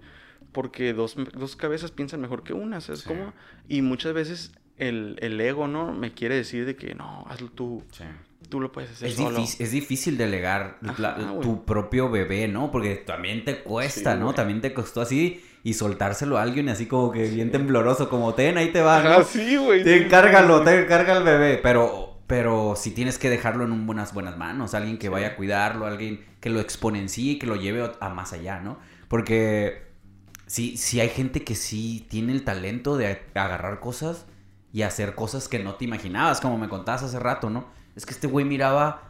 Porque 0.53 0.93
dos, 0.93 1.15
dos 1.33 1.55
cabezas 1.55 1.91
piensan 1.91 2.21
mejor 2.21 2.43
que 2.43 2.53
una, 2.53 2.79
¿sabes 2.81 3.01
Sí. 3.01 3.07
cómo? 3.09 3.33
Y 3.67 3.81
muchas 3.81 4.13
veces 4.13 4.51
el, 4.77 5.17
el 5.21 5.39
ego, 5.41 5.67
¿no? 5.67 5.91
Me 5.93 6.13
quiere 6.13 6.35
decir 6.35 6.65
de 6.65 6.75
que 6.75 6.95
no, 6.95 7.25
hazlo 7.27 7.49
tú, 7.49 7.83
Sí. 7.91 8.03
tú 8.49 8.61
lo 8.61 8.71
puedes 8.71 8.91
hacer 8.91 9.09
Es 9.09 9.15
solo. 9.15 9.37
difícil, 9.39 9.65
es 9.65 9.71
difícil 9.71 10.17
delegar 10.17 10.77
la- 10.97 11.09
Ajá, 11.15 11.31
güey. 11.31 11.41
tu 11.41 11.65
propio 11.65 12.09
bebé, 12.09 12.47
¿no? 12.47 12.71
Porque 12.71 12.95
también 12.95 13.43
te 13.43 13.59
cuesta, 13.59 14.13
Sí, 14.13 14.19
¿no? 14.19 14.25
güey. 14.27 14.35
También 14.35 14.61
te 14.61 14.73
costó 14.73 15.01
así 15.01 15.43
y 15.63 15.73
soltárselo 15.73 16.37
a 16.37 16.43
alguien 16.43 16.69
así 16.69 16.85
como 16.85 17.11
que 17.11 17.27
bien 17.29 17.51
tembloroso, 17.51 18.07
como 18.09 18.33
ten, 18.33 18.57
ahí 18.57 18.71
te 18.71 18.81
va, 18.81 18.99
Ajá, 18.99 19.17
¿no? 19.19 19.23
sí, 19.25 19.57
güey. 19.57 19.83
Te 19.83 19.97
sí, 19.97 20.03
encárgalo, 20.05 20.59
sí, 20.59 20.65
te 20.65 20.83
encarga 20.83 21.17
el 21.17 21.23
bebé, 21.23 21.59
pero, 21.61 22.06
pero 22.27 22.75
si 22.75 22.91
tienes 22.91 23.17
que 23.17 23.29
dejarlo 23.29 23.63
en 23.63 23.71
un 23.71 23.87
buenas, 23.87 24.13
buenas 24.13 24.37
manos, 24.37 24.73
alguien 24.73 24.97
que 24.97 25.07
vaya 25.07 25.27
a 25.27 25.35
cuidarlo, 25.35 25.85
alguien 25.85 26.25
que 26.41 26.49
lo 26.49 26.59
exponencie, 26.59 27.39
que 27.39 27.47
lo 27.47 27.55
lleve 27.55 27.89
a 27.99 28.09
más 28.09 28.33
allá, 28.33 28.59
¿no? 28.59 28.77
Porque 29.07 29.87
sí, 30.45 30.75
sí 30.75 30.99
hay 30.99 31.09
gente 31.09 31.43
que 31.45 31.55
sí 31.55 32.05
tiene 32.09 32.33
el 32.33 32.43
talento 32.43 32.97
de 32.97 33.21
agarrar 33.33 33.79
cosas 33.79 34.25
y 34.73 34.81
hacer 34.81 35.15
cosas 35.15 35.47
que 35.47 35.59
no 35.59 35.75
te 35.75 35.85
imaginabas, 35.85 36.41
como 36.41 36.57
me 36.57 36.67
contabas 36.67 37.03
hace 37.03 37.17
rato, 37.17 37.49
¿no? 37.49 37.67
Es 37.95 38.05
que 38.05 38.11
este 38.11 38.27
güey 38.27 38.45
miraba 38.45 39.03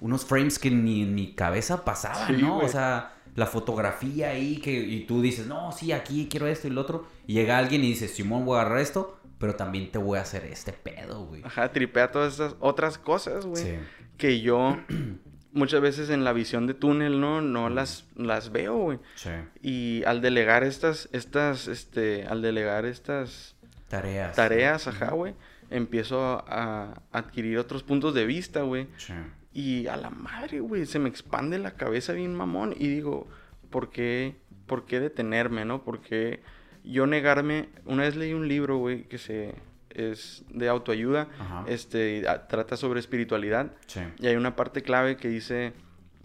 unos 0.00 0.24
frames 0.24 0.58
que 0.58 0.70
ni 0.70 1.02
en 1.02 1.14
mi 1.14 1.32
cabeza 1.34 1.84
pasaban, 1.84 2.34
Sí, 2.34 2.42
¿no? 2.42 2.58
O 2.58 2.68
sea, 2.68 3.13
la 3.34 3.46
fotografía 3.46 4.30
ahí 4.30 4.58
que 4.58 4.72
y 4.72 5.04
tú 5.06 5.20
dices, 5.20 5.46
no, 5.46 5.72
sí, 5.72 5.92
aquí 5.92 6.28
quiero 6.30 6.46
esto 6.46 6.68
y 6.68 6.70
lo 6.70 6.80
otro. 6.80 7.06
Y 7.26 7.34
llega 7.34 7.58
alguien 7.58 7.82
y 7.84 7.88
dice, 7.88 8.08
Simón, 8.08 8.44
voy 8.44 8.58
a 8.58 8.60
agarrar 8.60 8.78
esto, 8.80 9.18
pero 9.38 9.56
también 9.56 9.90
te 9.90 9.98
voy 9.98 10.18
a 10.18 10.22
hacer 10.22 10.44
este 10.44 10.72
pedo, 10.72 11.26
güey. 11.26 11.42
Ajá, 11.44 11.72
tripea 11.72 12.10
todas 12.10 12.34
esas 12.34 12.56
otras 12.60 12.98
cosas, 12.98 13.44
güey. 13.44 13.62
Sí. 13.62 13.74
Que 14.16 14.40
yo 14.40 14.78
muchas 15.52 15.80
veces 15.80 16.10
en 16.10 16.24
la 16.24 16.32
visión 16.32 16.66
de 16.66 16.74
túnel, 16.74 17.20
¿no? 17.20 17.40
No 17.40 17.68
las, 17.70 18.06
las 18.16 18.52
veo, 18.52 18.76
güey. 18.76 18.98
Sí. 19.16 19.30
Y 19.62 20.04
al 20.04 20.20
delegar 20.20 20.62
estas, 20.62 21.08
estas, 21.12 21.66
este, 21.68 22.26
al 22.26 22.42
delegar 22.42 22.84
estas 22.84 23.56
Tareas. 23.88 24.34
tareas, 24.34 24.86
ajá, 24.86 25.10
güey, 25.10 25.34
empiezo 25.70 26.44
a 26.48 27.02
adquirir 27.12 27.58
otros 27.58 27.82
puntos 27.82 28.14
de 28.14 28.26
vista, 28.26 28.62
güey. 28.62 28.86
Sí. 28.96 29.12
Y 29.54 29.86
a 29.86 29.96
la 29.96 30.10
madre, 30.10 30.58
güey, 30.60 30.84
se 30.84 30.98
me 30.98 31.08
expande 31.08 31.58
la 31.58 31.70
cabeza 31.76 32.12
bien 32.12 32.34
mamón. 32.34 32.74
Y 32.76 32.88
digo, 32.88 33.28
¿por 33.70 33.90
qué, 33.90 34.34
por 34.66 34.84
qué 34.84 34.98
detenerme, 35.00 35.64
no? 35.64 35.84
¿Por 35.84 36.00
qué 36.00 36.40
yo 36.82 37.06
negarme? 37.06 37.68
Una 37.86 38.02
vez 38.02 38.16
leí 38.16 38.32
un 38.34 38.48
libro, 38.48 38.78
güey, 38.78 39.04
que 39.04 39.16
se 39.18 39.54
es 39.90 40.44
de 40.50 40.68
autoayuda. 40.68 41.28
Ajá. 41.38 41.64
Este, 41.68 42.24
ah, 42.28 42.48
trata 42.48 42.76
sobre 42.76 42.98
espiritualidad. 42.98 43.70
Sí. 43.86 44.00
Y 44.18 44.26
hay 44.26 44.34
una 44.34 44.56
parte 44.56 44.82
clave 44.82 45.16
que 45.16 45.28
dice 45.28 45.72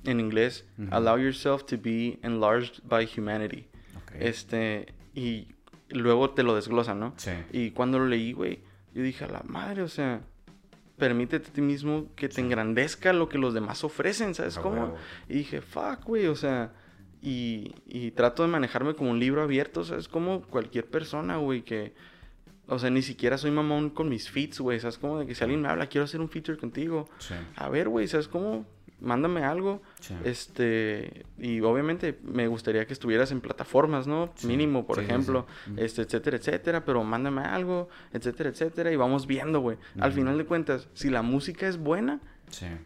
en 0.06 0.20
inglés, 0.20 0.66
Ujú. 0.80 0.88
allow 0.92 1.18
yourself 1.20 1.66
to 1.66 1.78
be 1.80 2.18
enlarged 2.24 2.82
by 2.84 3.08
humanity. 3.16 3.68
Ok. 3.98 4.14
Este, 4.20 4.88
y 5.14 5.50
luego 5.90 6.32
te 6.32 6.42
lo 6.42 6.56
desglosan, 6.56 7.00
¿no? 7.00 7.14
Sí. 7.18 7.32
Y 7.52 7.72
cuando 7.72 8.00
lo 8.00 8.08
leí, 8.08 8.34
güey, 8.34 8.60
yo 8.96 9.04
dije, 9.04 9.26
a 9.26 9.28
la 9.28 9.44
madre, 9.46 9.84
o 9.84 9.88
sea, 9.88 10.22
permítete 11.00 11.50
a 11.50 11.54
ti 11.54 11.62
mismo 11.62 12.08
que 12.16 12.30
te 12.30 12.42
engrandezca 12.42 13.14
lo 13.14 13.30
que 13.30 13.40
los 13.40 13.54
demás 13.56 13.84
ofrecen, 13.84 14.36
¿sabes 14.36 14.58
A 14.58 14.62
cómo? 14.62 14.96
Y 15.28 15.34
dije, 15.34 15.62
fuck, 15.62 16.04
güey, 16.04 16.28
o 16.28 16.36
sea, 16.36 16.72
y, 17.22 17.74
y 17.88 18.12
trato 18.12 18.44
de 18.44 18.50
manejarme 18.50 18.94
como 18.94 19.10
un 19.10 19.20
libro 19.20 19.42
abierto, 19.42 19.84
¿sabes? 19.84 20.08
Como 20.08 20.42
cualquier 20.44 20.86
persona, 20.86 21.38
güey, 21.38 21.64
que, 21.64 21.94
o 22.68 22.78
sea, 22.78 22.90
ni 22.90 23.02
siquiera 23.02 23.38
soy 23.38 23.52
mamón 23.52 23.90
con 23.90 24.10
mis 24.10 24.30
feats, 24.30 24.60
güey, 24.60 24.80
¿sabes? 24.80 24.98
Como 24.98 25.20
de 25.20 25.26
que 25.26 25.34
si 25.34 25.44
alguien 25.44 25.62
me 25.62 25.70
habla, 25.70 25.88
quiero 25.88 26.06
hacer 26.06 26.22
un 26.22 26.30
feature 26.30 26.58
contigo. 26.58 27.10
Sí. 27.18 27.34
A 27.56 27.70
ver, 27.70 27.90
güey, 27.90 28.08
¿sabes 28.08 28.28
cómo? 28.28 28.68
Mándame 29.02 29.44
algo. 29.44 29.82
Sí. 30.02 30.16
Este, 30.26 31.26
y 31.38 31.62
obviamente 31.62 32.20
me 32.24 32.48
gustaría 32.48 32.86
que 32.86 32.94
estuvieras 32.94 33.32
en 33.32 33.42
plataformas, 33.42 34.08
¿no? 34.08 34.32
Sí. 34.36 34.48
Mínimo, 34.48 34.86
por 34.86 34.98
Sí, 34.98 35.04
ejemplo, 35.04 35.46
este, 35.78 36.02
etcétera, 36.02 36.38
etcétera, 36.38 36.84
pero 36.86 37.04
mándame 37.04 37.42
algo, 37.42 37.90
etcétera, 38.14 38.50
etcétera, 38.50 38.92
y 38.92 38.96
vamos 38.96 39.26
viendo, 39.28 39.60
güey. 39.62 39.78
Al 40.00 40.12
final 40.12 40.38
de 40.38 40.46
cuentas, 40.46 40.88
si 40.94 41.10
la 41.10 41.22
música 41.22 41.68
es 41.68 41.78
buena, 41.78 42.20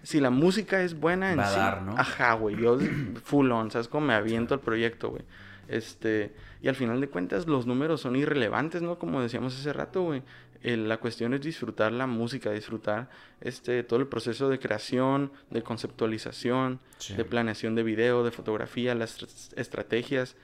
si 0.03 0.19
la 0.19 0.29
música 0.29 0.81
es 0.83 0.99
buena 0.99 1.31
en 1.31 1.39
Va 1.39 1.47
a 1.47 1.51
dar, 1.57 1.81
¿no? 1.83 1.95
ajá, 1.97 2.33
güey, 2.33 2.57
yo 2.57 2.77
full 3.23 3.49
on, 3.51 3.71
¿sabes 3.71 3.87
cómo 3.87 4.07
me 4.07 4.13
aviento 4.13 4.53
al 4.53 4.59
proyecto, 4.59 5.09
güey? 5.09 5.23
Este, 5.69 6.33
y 6.61 6.67
al 6.67 6.75
final 6.75 6.99
de 7.01 7.07
cuentas 7.07 7.47
los 7.47 7.65
números 7.65 8.01
son 8.01 8.15
irrelevantes, 8.15 8.81
¿no? 8.81 8.99
Como 8.99 9.21
decíamos 9.21 9.57
hace 9.57 9.71
rato, 9.73 10.03
güey. 10.03 10.21
Eh, 10.63 10.77
la 10.77 10.97
cuestión 10.97 11.33
es 11.33 11.41
disfrutar 11.41 11.91
la 11.91 12.07
música, 12.07 12.49
disfrutar 12.51 13.09
este 13.41 13.83
todo 13.83 13.99
el 13.99 14.07
proceso 14.07 14.47
de 14.49 14.59
creación, 14.59 15.31
de 15.49 15.61
conceptualización, 15.61 16.79
Sí. 16.97 17.15
de 17.15 17.25
planeación 17.25 17.75
de 17.75 17.83
video, 17.83 18.23
de 18.23 18.31
fotografía, 18.31 18.95
las 18.95 19.21
estra- 19.21 19.61
estrategias. 19.61 20.35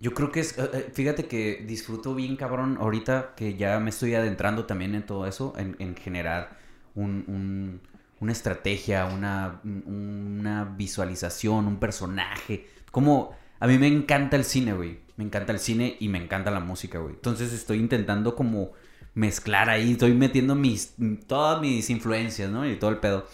Yo 0.00 0.14
creo 0.14 0.32
que 0.32 0.40
es, 0.40 0.58
eh, 0.58 0.70
eh, 0.72 0.90
fíjate 0.92 1.26
que 1.26 1.64
disfruto 1.66 2.14
bien 2.14 2.36
cabrón 2.36 2.76
ahorita 2.80 3.34
que 3.36 3.54
ya 3.56 3.78
me 3.78 3.90
estoy 3.90 4.14
adentrando 4.14 4.64
también 4.64 4.94
en 4.94 5.04
todo 5.06 5.26
eso, 5.26 5.52
en, 5.56 5.76
en 5.78 5.94
generar 5.96 6.58
un, 6.94 7.24
un- 7.28 7.80
una 8.20 8.32
estrategia, 8.32 9.04
una, 9.06 9.60
un- 9.64 10.38
una 10.40 10.64
visualización, 10.64 11.66
un 11.66 11.78
personaje. 11.78 12.66
Como 12.90 13.36
a 13.60 13.66
mí 13.66 13.78
me 13.78 13.86
encanta 13.86 14.36
el 14.36 14.44
cine, 14.44 14.72
güey. 14.72 15.00
Me 15.16 15.24
encanta 15.24 15.52
el 15.52 15.58
cine 15.58 15.96
y 16.00 16.08
me 16.08 16.18
encanta 16.18 16.50
la 16.50 16.60
música, 16.60 16.98
güey. 16.98 17.14
Entonces 17.14 17.52
estoy 17.52 17.78
intentando 17.78 18.34
como 18.34 18.72
mezclar 19.14 19.68
ahí, 19.70 19.92
estoy 19.92 20.14
metiendo 20.14 20.54
mis, 20.54 20.94
todas 21.26 21.60
mis 21.60 21.90
influencias, 21.90 22.50
¿no? 22.50 22.66
Y 22.68 22.76
todo 22.76 22.90
el 22.90 22.98
pedo. 22.98 23.26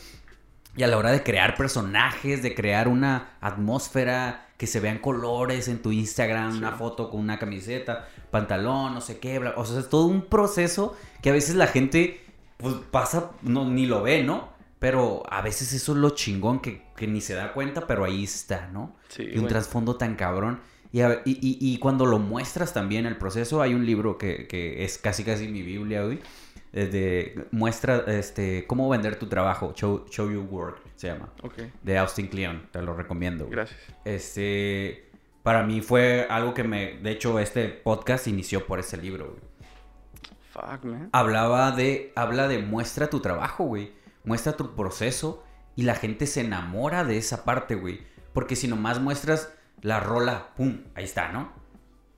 Y 0.77 0.83
a 0.83 0.87
la 0.89 0.97
hora 0.97 1.11
de 1.11 1.23
crear 1.23 1.57
personajes, 1.57 2.43
de 2.43 2.55
crear 2.55 2.89
una 2.89 3.37
atmósfera, 3.41 4.47
que 4.57 4.67
se 4.67 4.81
vean 4.81 4.99
colores 4.99 5.69
en 5.69 5.81
tu 5.83 5.93
Instagram, 5.93 6.53
Sí. 6.53 6.59
una 6.59 6.73
foto 6.73 7.11
con 7.11 7.21
una 7.21 7.39
camiseta, 7.39 8.09
pantalón, 8.33 8.93
no 8.95 9.01
sé 9.01 9.19
qué, 9.19 9.41
bla- 9.41 9.55
o 9.57 9.65
sea, 9.65 9.79
es 9.81 9.89
todo 9.89 10.07
un 10.07 10.23
proceso 10.23 10.97
que 11.23 11.31
a 11.31 11.33
veces 11.33 11.55
la 11.55 11.69
gente 11.69 12.25
pues 12.57 12.75
pasa, 12.91 13.31
no, 13.43 13.65
ni 13.71 13.87
lo 13.87 14.03
ve, 14.03 14.25
¿no? 14.25 14.49
Pero 14.81 15.23
a 15.31 15.43
veces 15.43 15.73
eso 15.73 15.93
es 15.93 15.99
lo 15.99 16.11
chingón 16.11 16.59
que, 16.61 16.83
que 16.97 17.07
ni 17.07 17.21
se 17.21 17.35
da 17.35 17.53
cuenta, 17.53 17.87
pero 17.87 18.05
ahí 18.05 18.25
está, 18.25 18.69
¿no? 18.73 18.97
Sí, 19.09 19.23
y 19.33 19.39
un 19.39 19.47
trasfondo 19.47 19.95
tan 19.97 20.17
cabrón. 20.17 20.61
Y, 20.93 21.01
a- 21.03 21.21
y, 21.25 21.33
y- 21.33 21.59
y 21.75 21.79
cuando 21.79 22.07
lo 22.07 22.19
muestras 22.19 22.73
también 22.73 23.05
el 23.07 23.17
proceso, 23.19 23.61
hay 23.61 23.75
un 23.75 23.85
libro 23.85 24.17
que, 24.19 24.47
que 24.47 24.85
es 24.85 24.97
casi 24.99 25.23
casi 25.25 25.49
mi 25.49 25.63
Biblia, 25.63 26.03
güey. 26.05 26.19
eh, 26.73 26.87
de- 26.87 27.47
muestra 27.51 28.05
este, 28.09 28.67
cómo 28.67 28.89
vender 28.91 29.17
tu 29.19 29.27
trabajo, 29.27 29.73
Show, 29.75 30.05
Show 30.11 30.31
Your 30.31 30.45
Work, 30.51 30.81
se 30.97 31.09
llama. 31.09 31.31
De 31.83 31.97
Austin 31.99 32.29
Kleon, 32.29 32.69
te 32.71 32.83
lo 32.83 32.95
recomiendo. 32.95 33.45
güey. 33.47 33.57
gracias. 33.57 33.79
Este, 34.05 35.11
para 35.43 35.63
mí 35.63 35.81
fue 35.81 36.27
algo 36.29 36.53
que 36.55 36.65
me, 36.65 36.99
de 36.99 37.11
hecho, 37.11 37.39
este 37.39 37.69
podcast 37.69 38.27
inició 38.27 38.67
por 38.67 38.79
ese 38.81 38.97
libro, 38.99 39.29
güey. 39.29 39.41
Fuck, 40.53 40.85
man. 40.85 41.09
Hablaba 41.13 41.71
de, 41.73 42.13
habla 42.17 42.49
de 42.49 42.59
muestra 42.59 43.09
tu 43.11 43.21
trabajo, 43.21 43.65
güey. 43.65 43.93
Muestra 44.25 44.53
tu 44.57 44.75
proceso 44.75 45.45
y 45.77 45.83
la 45.83 45.95
gente 45.95 46.27
se 46.27 46.41
enamora 46.43 47.05
de 47.05 47.17
esa 47.17 47.45
parte, 47.45 47.75
güey. 47.77 48.01
Porque 48.33 48.57
si 48.57 48.69
nomás 48.69 49.01
muestras 49.01 49.53
la 49.83 50.01
rola, 50.01 50.49
pum, 50.57 50.79
ahí 50.95 51.05
está, 51.05 51.31
¿no? 51.33 51.53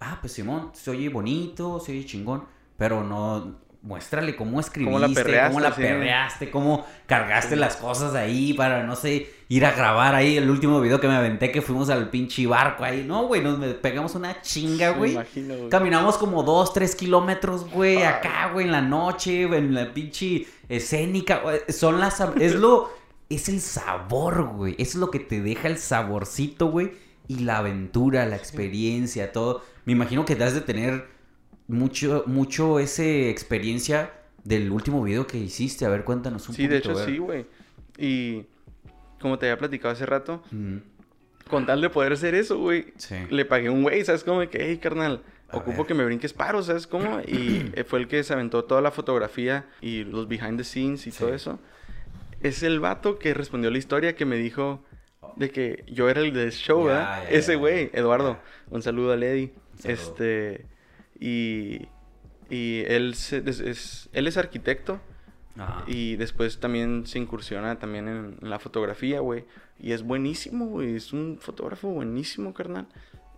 Ah, 0.01 0.19
pues 0.21 0.33
Simón, 0.33 0.71
se 0.73 0.91
oye 0.91 1.09
bonito, 1.09 1.81
se 1.81 1.93
oye 1.93 2.07
chingón, 2.07 2.45
pero 2.77 3.05
no, 3.05 3.61
muéstrale 3.83 4.37
cómo 4.37 4.61
escribiste, 4.61 4.93
Cómo 4.93 5.07
la 5.07 5.15
perreaste, 5.15 5.49
cómo 5.49 5.61
la 5.61 5.75
sí. 5.75 5.83
perreaste, 5.83 6.51
cómo 6.51 6.87
cargaste 7.07 7.57
las 7.57 7.77
cosas 7.77 8.15
ahí 8.15 8.53
para, 8.53 8.85
no 8.85 8.95
sé, 8.97 9.31
ir 9.49 9.65
a 9.65 9.73
grabar 9.73 10.15
ahí 10.15 10.37
el 10.37 10.51
último 10.51 10.81
video 10.81 11.01
que 11.01 11.09
me 11.09 11.17
aventé 11.17 11.51
que 11.51 11.63
fuimos 11.63 11.89
al 11.91 12.11
pinche 12.11 12.47
barco 12.47 12.85
ahí. 12.85 13.05
No, 13.07 13.27
güey, 13.27 13.43
nos 13.43 13.59
pegamos 13.77 14.15
una 14.15 14.41
chinga, 14.43 14.91
güey. 14.91 15.13
imagino, 15.13 15.57
güey. 15.57 15.69
Caminamos 15.71 16.19
como 16.19 16.43
dos, 16.43 16.73
tres 16.73 16.95
kilómetros, 16.95 17.69
güey, 17.71 18.03
acá, 18.03 18.51
güey, 18.53 18.67
en 18.67 18.73
la 18.73 18.83
noche, 18.83 19.47
güey, 19.47 19.61
en 19.61 19.75
la 19.75 19.93
pinche 19.93 20.47
escénica. 20.69 21.39
güey. 21.39 21.61
Son 21.69 22.01
las... 22.01 22.21
Es 22.39 22.55
lo... 22.55 23.01
Es 23.29 23.49
el 23.49 23.61
sabor, 23.61 24.43
güey. 24.57 24.75
Es 24.77 24.97
lo 24.97 25.09
que 25.13 25.21
te 25.21 25.41
deja 25.41 25.69
el 25.69 25.79
saborcito, 25.79 26.67
güey. 26.67 26.91
Y 27.31 27.45
la 27.45 27.59
aventura, 27.59 28.27
la 28.27 28.35
experiencia, 28.35 29.31
todo. 29.31 29.63
Me 29.85 29.93
imagino 29.93 30.25
que 30.25 30.35
debes 30.35 30.55
de 30.55 30.63
tener 30.63 31.07
mucho, 31.69 32.25
mucho 32.27 32.81
ese 32.81 33.31
experiencia 33.31 34.11
del 34.43 34.73
último 34.73 35.01
video 35.05 35.29
que 35.29 35.39
hiciste. 35.39 35.85
A 35.85 35.91
ver, 35.91 36.03
cuéntanos 36.03 36.49
un 36.49 36.57
Sí, 36.57 36.67
de 36.67 36.81
poquito. 36.81 36.93
hecho 37.01 37.05
sí, 37.07 37.19
güey. 37.19 37.47
Y 37.99 38.47
como 39.21 39.39
te 39.39 39.47
había 39.47 39.59
platicado 39.59 39.93
hace 39.93 40.07
rato, 40.07 40.43
Mm, 40.51 40.79
con 41.49 41.67
tal 41.67 41.81
de 41.81 41.89
poder 41.91 42.15
hacer 42.15 42.35
eso, 42.35 42.59
güey, 42.59 42.87
sí. 42.97 43.15
le 43.31 43.45
pagué 43.45 43.71
un 43.71 43.83
güey, 43.85 44.05
¿sabes? 44.05 44.25
Como 44.25 44.41
de 44.41 44.49
que, 44.49 44.59
hey, 44.69 44.79
carnal, 44.79 45.23
A 45.51 45.59
ocupo 45.59 45.79
ver. 45.79 45.87
que 45.87 45.95
me 45.95 46.05
brinques 46.05 46.33
paro, 46.33 46.63
¿sabes 46.65 46.89
cómo? 46.89 47.21
Y 47.21 47.71
fue 47.87 48.01
el 48.01 48.09
que 48.09 48.25
se 48.25 48.33
aventó 48.33 48.65
toda 48.65 48.81
la 48.81 48.91
fotografía 48.91 49.67
y 49.81 50.03
los 50.03 50.27
behind 50.27 50.57
the 50.59 50.65
scenes 50.65 51.07
y 51.07 51.13
Sí. 51.13 51.19
todo 51.21 51.33
eso. 51.33 51.61
Es 52.43 52.65
el 52.65 52.81
vato 52.81 53.19
que 53.21 53.35
respondió 53.35 53.71
la 53.71 53.79
historia 53.79 54.17
que 54.17 54.25
me 54.25 54.37
dijo 54.37 54.83
de 55.37 55.51
que 55.51 55.85
yo 55.87 56.09
era 56.09 56.21
el 56.21 56.33
del 56.33 56.53
show, 56.53 56.85
¿verdad? 56.85 57.25
Ese 57.31 57.57
güey. 57.57 57.91
Eduardo. 57.93 58.39
Un 58.71 58.83
saludo 58.83 59.13
a 59.13 59.17
Lady. 59.17 59.53
Saludo. 59.79 59.93
Este, 60.03 60.67
y, 61.19 61.89
y 62.49 62.85
él, 62.87 63.15
se- 63.15 63.43
es, 63.47 63.61
es- 63.61 64.09
él 64.13 64.27
es 64.27 64.37
arquitecto. 64.37 65.01
Ajá. 65.57 65.85
Y 65.87 66.17
después 66.17 66.59
también 66.61 67.07
se 67.07 67.19
incursiona 67.19 67.79
también 67.79 68.09
en, 68.09 68.39
en 68.41 68.51
la 68.51 68.59
fotografía, 68.59 69.21
güey. 69.21 69.45
Y 69.79 69.93
es 69.93 70.03
buenísimo, 70.03 70.67
güey. 70.67 70.95
Es 70.97 71.13
un 71.13 71.39
fotógrafo 71.41 71.89
buenísimo, 71.89 72.55
carnal. 72.55 72.87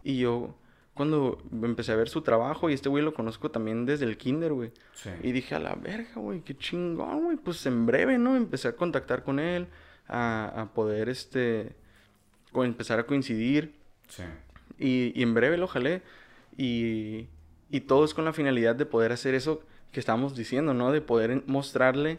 Y 0.04 0.18
yo, 0.18 0.54
cuando 0.94 1.38
empecé 1.62 1.92
a 1.92 1.96
ver 1.96 2.08
su 2.08 2.22
trabajo, 2.22 2.68
y 2.70 2.74
este 2.74 2.88
güey 2.88 3.02
lo 3.04 3.14
conozco 3.14 3.50
también 3.50 3.86
desde 3.86 4.04
el 4.04 4.16
kinder, 4.18 4.52
güey. 4.52 4.72
Sí. 4.94 5.10
Y 5.22 5.32
dije, 5.32 5.54
a 5.54 5.58
la 5.58 5.74
verga, 5.74 6.12
güey, 6.16 6.40
qué 6.42 6.56
chingón, 6.56 7.24
güey. 7.24 7.36
Pues 7.38 7.64
en 7.66 7.86
breve, 7.86 8.18
¿no? 8.18 8.36
Empecé 8.36 8.68
a 8.68 8.76
contactar 8.76 9.22
con 9.24 9.38
él, 9.40 9.66
a, 10.08 10.52
a 10.62 10.72
poder, 10.74 11.08
este, 11.08 11.72
empezar 12.54 12.98
a 12.98 13.06
coincidir. 13.06 13.74
Sí. 14.08 14.22
Y, 14.78 15.12
y 15.14 15.22
en 15.22 15.34
breve 15.34 15.56
lo 15.56 15.66
jalé. 15.68 16.02
Y, 16.56 17.28
y 17.70 17.80
todo 17.80 18.04
es 18.04 18.14
con 18.14 18.24
la 18.24 18.32
finalidad 18.32 18.74
de 18.76 18.86
poder 18.86 19.12
hacer 19.12 19.34
eso 19.34 19.62
que 19.90 20.00
estamos 20.00 20.36
diciendo, 20.36 20.74
¿no? 20.74 20.92
De 20.92 21.00
poder 21.00 21.42
mostrarle 21.46 22.18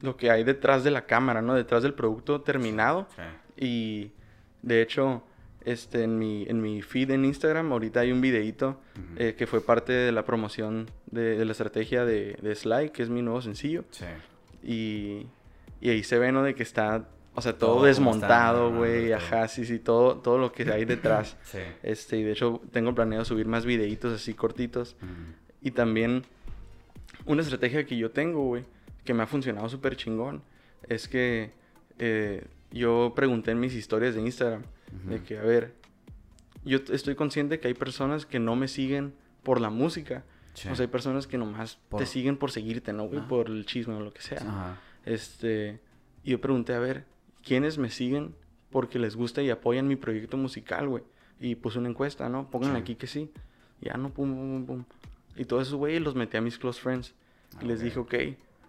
lo 0.00 0.16
que 0.16 0.30
hay 0.30 0.44
detrás 0.44 0.82
de 0.84 0.90
la 0.90 1.06
cámara, 1.06 1.42
¿no? 1.42 1.54
Detrás 1.54 1.82
del 1.82 1.94
producto 1.94 2.40
terminado. 2.40 3.06
Sí. 3.14 3.22
Y 3.64 4.12
de 4.62 4.80
hecho, 4.82 5.22
este, 5.64 6.04
en 6.04 6.18
mi, 6.18 6.44
en 6.48 6.60
mi 6.62 6.82
feed 6.82 7.10
en 7.10 7.24
Instagram, 7.24 7.70
ahorita 7.72 8.00
hay 8.00 8.12
un 8.12 8.20
videíto 8.20 8.80
Ujú. 8.96 9.14
eh, 9.22 9.34
que 9.36 9.46
fue 9.46 9.60
parte 9.60 9.92
de 9.92 10.10
la 10.12 10.24
promoción 10.24 10.90
de, 11.10 11.36
de 11.36 11.44
la 11.44 11.52
estrategia 11.52 12.04
de, 12.04 12.38
de 12.40 12.54
Sly, 12.54 12.90
que 12.90 13.02
es 13.02 13.10
mi 13.10 13.22
nuevo 13.22 13.42
sencillo. 13.42 13.84
Sí. 13.90 14.06
Y, 14.62 15.26
y 15.80 15.90
ahí 15.90 16.02
se 16.02 16.18
ve, 16.18 16.32
¿no? 16.32 16.42
De 16.42 16.54
que 16.54 16.62
está, 16.62 17.08
o 17.34 17.40
sea, 17.42 17.56
Todo 17.56 17.84
desmontado, 17.84 18.72
güey. 18.74 19.12
Ajá, 19.12 19.48
sí, 19.48 19.64
sí, 19.64 19.78
todo, 19.78 20.16
todo 20.18 20.38
lo 20.38 20.52
que 20.52 20.70
hay 20.70 20.84
detrás. 20.84 21.36
Sí. 21.44 21.58
Este, 21.82 22.18
y 22.18 22.22
de 22.22 22.32
hecho 22.32 22.60
tengo 22.72 22.94
planeado 22.94 23.24
subir 23.24 23.46
más 23.46 23.64
videitos 23.64 24.12
así 24.12 24.34
cortitos. 24.34 24.96
Y 25.62 25.70
también 25.72 26.22
una 27.26 27.42
estrategia 27.42 27.84
que 27.86 27.96
yo 27.96 28.10
tengo, 28.10 28.44
güey, 28.44 28.64
que 29.04 29.14
me 29.14 29.22
ha 29.22 29.26
funcionado 29.26 29.68
súper 29.68 29.96
chingón, 29.96 30.42
es 30.88 31.08
que 31.08 31.52
eh, 31.98 32.46
yo 32.70 33.12
pregunté 33.14 33.50
en 33.52 33.60
mis 33.60 33.74
historias 33.74 34.14
de 34.14 34.22
Instagram, 34.22 34.62
de 35.06 35.22
que, 35.22 35.38
a 35.38 35.42
ver, 35.42 35.74
yo 36.64 36.78
estoy 36.92 37.14
consciente 37.14 37.60
que 37.60 37.68
hay 37.68 37.74
personas 37.74 38.26
que 38.26 38.38
no 38.38 38.56
me 38.56 38.68
siguen 38.68 39.14
por 39.42 39.60
la 39.60 39.70
música. 39.70 40.24
Sí. 40.54 40.68
O 40.68 40.74
sea, 40.74 40.84
hay 40.84 40.90
personas 40.90 41.26
que 41.26 41.38
nomás 41.38 41.78
Por- 41.88 42.00
te 42.00 42.06
siguen 42.06 42.36
por 42.36 42.50
seguirte, 42.50 42.92
¿no, 42.92 43.04
güey? 43.04 43.20
Ah. 43.20 43.28
Por 43.28 43.46
el 43.48 43.64
chisme 43.66 43.94
o 43.94 44.00
lo 44.00 44.12
que 44.12 44.20
sea. 44.20 44.38
Ajá. 44.38 44.80
Este, 45.10 45.80
y 46.22 46.30
yo 46.30 46.40
pregunté, 46.40 46.72
a 46.74 46.78
ver, 46.78 47.04
¿quiénes 47.42 47.78
me 47.78 47.90
siguen 47.90 48.34
porque 48.70 48.98
les 48.98 49.16
gusta 49.16 49.42
y 49.42 49.50
apoyan 49.50 49.88
mi 49.88 49.96
proyecto 49.96 50.36
musical, 50.36 50.88
güey? 50.88 51.02
Y 51.40 51.56
puse 51.56 51.78
una 51.78 51.88
encuesta, 51.88 52.28
¿no? 52.28 52.48
Pónganle 52.50 52.78
Sí. 52.78 52.82
aquí 52.82 52.94
que 52.94 53.06
sí. 53.06 53.30
Ya 53.80 53.94
no, 53.94 54.10
pum, 54.10 54.32
pum, 54.34 54.64
pum, 54.64 54.66
pum. 54.66 54.84
Y 55.36 55.46
todos 55.46 55.62
esos 55.66 55.74
güeyes 55.78 56.02
los 56.02 56.14
metí 56.14 56.36
a 56.36 56.40
mis 56.40 56.58
close 56.58 56.80
friends. 56.80 57.14
Y 57.60 57.64
les 57.64 57.80
dije, 57.80 57.98
ok, 57.98 58.14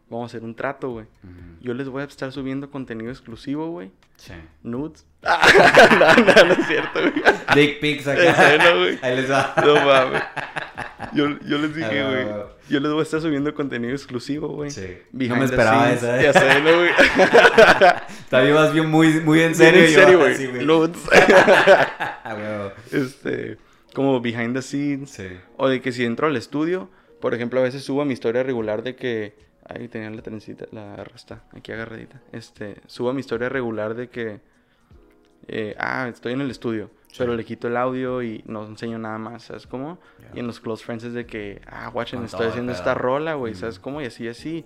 vamos 0.10 0.24
a 0.24 0.38
hacer 0.38 0.44
un 0.44 0.56
trato, 0.56 0.90
güey. 0.92 1.06
Yo 1.60 1.74
les 1.74 1.90
voy 1.90 2.02
a 2.02 2.06
estar 2.06 2.32
subiendo 2.32 2.72
contenido 2.72 3.12
exclusivo, 3.12 3.70
güey. 3.70 3.92
Sí. 4.16 4.34
Nudes. 4.64 5.06
no, 5.22 6.16
no, 6.16 6.46
no 6.46 6.54
es 6.54 6.68
cierto, 6.68 7.00
güey. 7.02 7.14
Dick 7.56 7.80
pics 7.82 8.08
acá. 8.08 8.74
Güey. 8.80 8.98
Ahí 9.02 9.16
les 9.18 9.30
va. 9.30 9.54
No 9.64 9.76
mames. 9.76 10.24
Yo, 11.14 11.28
yo 11.46 11.58
les 11.58 11.76
dije, 11.76 12.00
Ah, 12.02 12.10
güey. 12.10 12.26
Yo 12.70 12.80
les 12.80 12.92
voy 12.92 13.02
a 13.02 13.04
estar 13.04 13.22
subiendo 13.22 13.54
contenido 13.54 13.94
exclusivo, 13.94 14.48
güey. 14.50 14.72
Sí. 14.72 14.98
Behind 15.12 15.36
no 15.36 15.42
me 15.42 15.48
the 15.48 15.54
esperaba 15.54 15.84
scenes. 15.98 16.04
esa, 16.04 16.20
¿eh? 16.20 16.24
Ya 16.24 16.34
sé, 16.34 16.62
¿no, 16.62 16.78
güey? 16.78 16.90
También 18.30 18.56
vas 18.56 18.74
bien 18.74 18.90
muy, 18.90 19.20
muy 19.22 19.42
en 19.42 19.56
serio. 19.56 19.84
en 19.84 19.90
serio, 19.90 20.20
güey. 20.20 20.32
este, 22.92 23.58
como 23.94 24.22
behind 24.22 24.56
the 24.56 24.62
scenes. 24.62 25.12
Sí. 25.12 25.28
O 25.58 25.68
de 25.68 25.82
que 25.82 25.92
si 25.92 26.06
entro 26.06 26.28
al 26.28 26.38
estudio, 26.38 26.90
por 27.20 27.34
ejemplo, 27.34 27.60
a 27.60 27.64
veces 27.64 27.84
subo 27.84 28.06
mi 28.06 28.14
historia 28.14 28.44
regular 28.44 28.84
de 28.84 28.96
que. 28.96 29.52
Ahí 29.64 29.88
tenía 29.88 30.10
la 30.10 30.22
trencita, 30.22 30.66
la 30.72 30.98
rasta, 30.98 31.44
aquí 31.56 31.72
agarradita. 31.72 32.20
Este, 32.34 32.76
subo 32.88 33.14
mi 33.14 33.22
historia 33.22 33.48
regular 33.48 33.94
de 33.96 34.10
que. 34.10 34.42
eh, 35.48 35.76
ah, 35.78 36.08
estoy 36.10 36.34
en 36.34 36.42
el 36.42 36.52
estudio, 36.52 36.90
pero 37.18 37.36
le 37.36 37.44
quito 37.46 37.68
el 37.68 37.78
audio 37.78 38.22
y 38.24 38.44
no 38.46 38.66
enseño 38.66 38.98
nada 38.98 39.18
más, 39.18 39.44
¿sabes 39.44 39.68
cómo? 39.68 40.00
Y 40.34 40.40
en 40.40 40.48
los 40.48 40.60
close 40.60 40.84
friends 40.84 41.04
es 41.04 41.14
de 41.14 41.26
que, 41.26 41.62
ah, 41.68 41.90
watchen, 41.94 42.20
Con 42.20 42.26
estoy 42.26 42.48
haciendo 42.48 42.72
esta 42.72 42.94
rola, 42.94 43.34
güey, 43.36 43.54
¿sabes 43.56 43.80
Mm. 43.80 43.82
cómo? 43.82 44.02
Y 44.02 44.06
así, 44.06 44.28
así. 44.28 44.66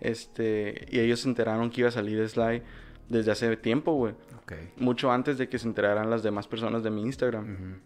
Este, 0.00 0.86
y 0.90 1.00
ellos 1.00 1.20
se 1.20 1.28
enteraron 1.28 1.70
que 1.70 1.80
iba 1.80 1.88
a 1.88 1.92
salir 1.92 2.26
Sly 2.28 2.62
desde 3.08 3.30
hace 3.32 3.56
tiempo, 3.56 3.92
güey. 3.94 4.14
Ok. 4.42 4.52
Mucho 4.76 5.10
antes 5.10 5.38
de 5.38 5.48
que 5.48 5.58
se 5.58 5.66
enteraran 5.66 6.10
las 6.10 6.22
demás 6.22 6.46
personas 6.46 6.82
de 6.82 6.90
mi 6.90 7.02
Instagram 7.02 7.80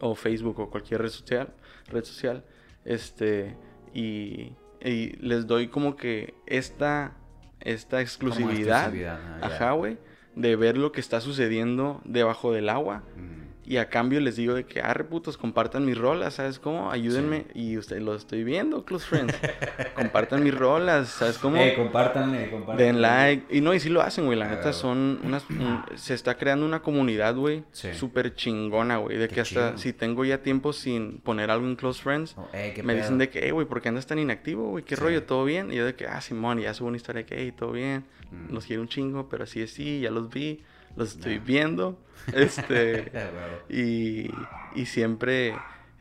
o 0.00 0.14
Facebook 0.14 0.60
o 0.60 0.70
cualquier 0.70 1.00
red 1.02 1.08
social, 1.08 1.48
red 1.90 2.04
social, 2.04 2.44
este, 2.84 3.56
y, 3.94 4.52
y 4.84 5.16
les 5.20 5.46
doy 5.46 5.68
como 5.68 5.96
que 5.96 6.34
esta, 6.46 7.16
esta 7.60 8.00
exclusividad, 8.02 8.94
exclusividad, 8.94 9.42
ajá, 9.42 9.72
güey, 9.72 9.96
de 10.34 10.54
ver 10.56 10.76
lo 10.76 10.92
que 10.92 11.00
está 11.00 11.20
sucediendo 11.22 12.02
debajo 12.04 12.52
del 12.52 12.68
agua. 12.68 13.02
Ujú. 13.16 13.45
Y 13.68 13.78
a 13.78 13.88
cambio 13.88 14.20
les 14.20 14.36
digo 14.36 14.54
de 14.54 14.64
que, 14.64 14.80
arre 14.80 15.02
putos, 15.02 15.36
compartan 15.36 15.84
mis 15.84 15.98
rolas, 15.98 16.34
¿sabes 16.34 16.60
cómo? 16.60 16.92
Ayúdenme. 16.92 17.46
Y 17.52 17.76
usted 17.78 18.00
lo 18.00 18.14
estoy 18.14 18.44
viendo, 18.44 18.84
close 18.84 19.04
friends. 19.04 19.34
compartan 19.94 20.44
mis 20.44 20.54
rolas, 20.54 21.08
¿sabes 21.08 21.38
cómo? 21.38 21.56
Eh, 21.56 21.74
compártanle, 21.74 22.48
compártanle. 22.50 22.84
Den 22.84 23.02
like. 23.02 23.46
Y 23.56 23.60
no, 23.60 23.74
y 23.74 23.80
sí 23.80 23.88
lo 23.88 24.02
hacen, 24.02 24.24
güey. 24.26 24.38
La 24.38 24.48
neta 24.48 24.72
son 24.72 25.18
unas... 25.24 25.44
un- 25.50 25.82
se 25.96 26.14
está 26.14 26.36
creando 26.36 26.64
una 26.64 26.80
comunidad, 26.80 27.34
güey. 27.34 27.64
Sí. 27.72 27.92
Súper 27.94 28.34
chingona, 28.34 28.98
güey. 28.98 29.16
De 29.16 29.28
Qué 29.28 29.34
que 29.34 29.40
hasta 29.40 29.68
chido. 29.70 29.78
si 29.78 29.92
tengo 29.92 30.24
ya 30.24 30.42
tiempo 30.42 30.72
sin 30.72 31.18
poner 31.18 31.50
algo 31.50 31.66
en 31.66 31.76
Close 31.76 32.00
Friends, 32.02 32.34
Oh, 32.38 32.48
eh, 32.52 32.72
me 32.84 32.92
pedo. 32.92 32.96
dicen 33.02 33.18
de 33.18 33.28
que, 33.30 33.40
hey, 33.42 33.50
güey, 33.50 33.66
¿por 33.66 33.82
qué 33.82 33.88
andas 33.88 34.06
tan 34.06 34.18
inactivo, 34.18 34.68
güey? 34.70 34.84
¿Qué 34.84 34.94
Sí. 34.96 35.02
rollo? 35.02 35.24
¿Todo 35.24 35.44
bien? 35.44 35.72
Y 35.72 35.76
yo 35.76 35.84
de 35.86 35.94
que, 35.94 36.06
ah, 36.06 36.20
Simón, 36.20 36.60
ya 36.60 36.72
subo 36.72 36.88
una 36.88 36.98
historia 36.98 37.22
de 37.22 37.26
que, 37.26 37.34
hey, 37.38 37.52
todo 37.56 37.72
bien. 37.72 38.04
Mm. 38.30 38.54
Los 38.54 38.64
quiero 38.66 38.82
un 38.82 38.88
chingo, 38.88 39.28
pero 39.28 39.44
así 39.44 39.60
es, 39.60 39.72
sí, 39.72 40.00
ya 40.00 40.10
los 40.10 40.30
vi. 40.30 40.62
Los 40.96 41.12
estoy 41.16 41.38
viendo. 41.38 42.02
Este... 42.34 43.12
Y, 43.68 44.30
y 44.74 44.86
siempre 44.86 45.54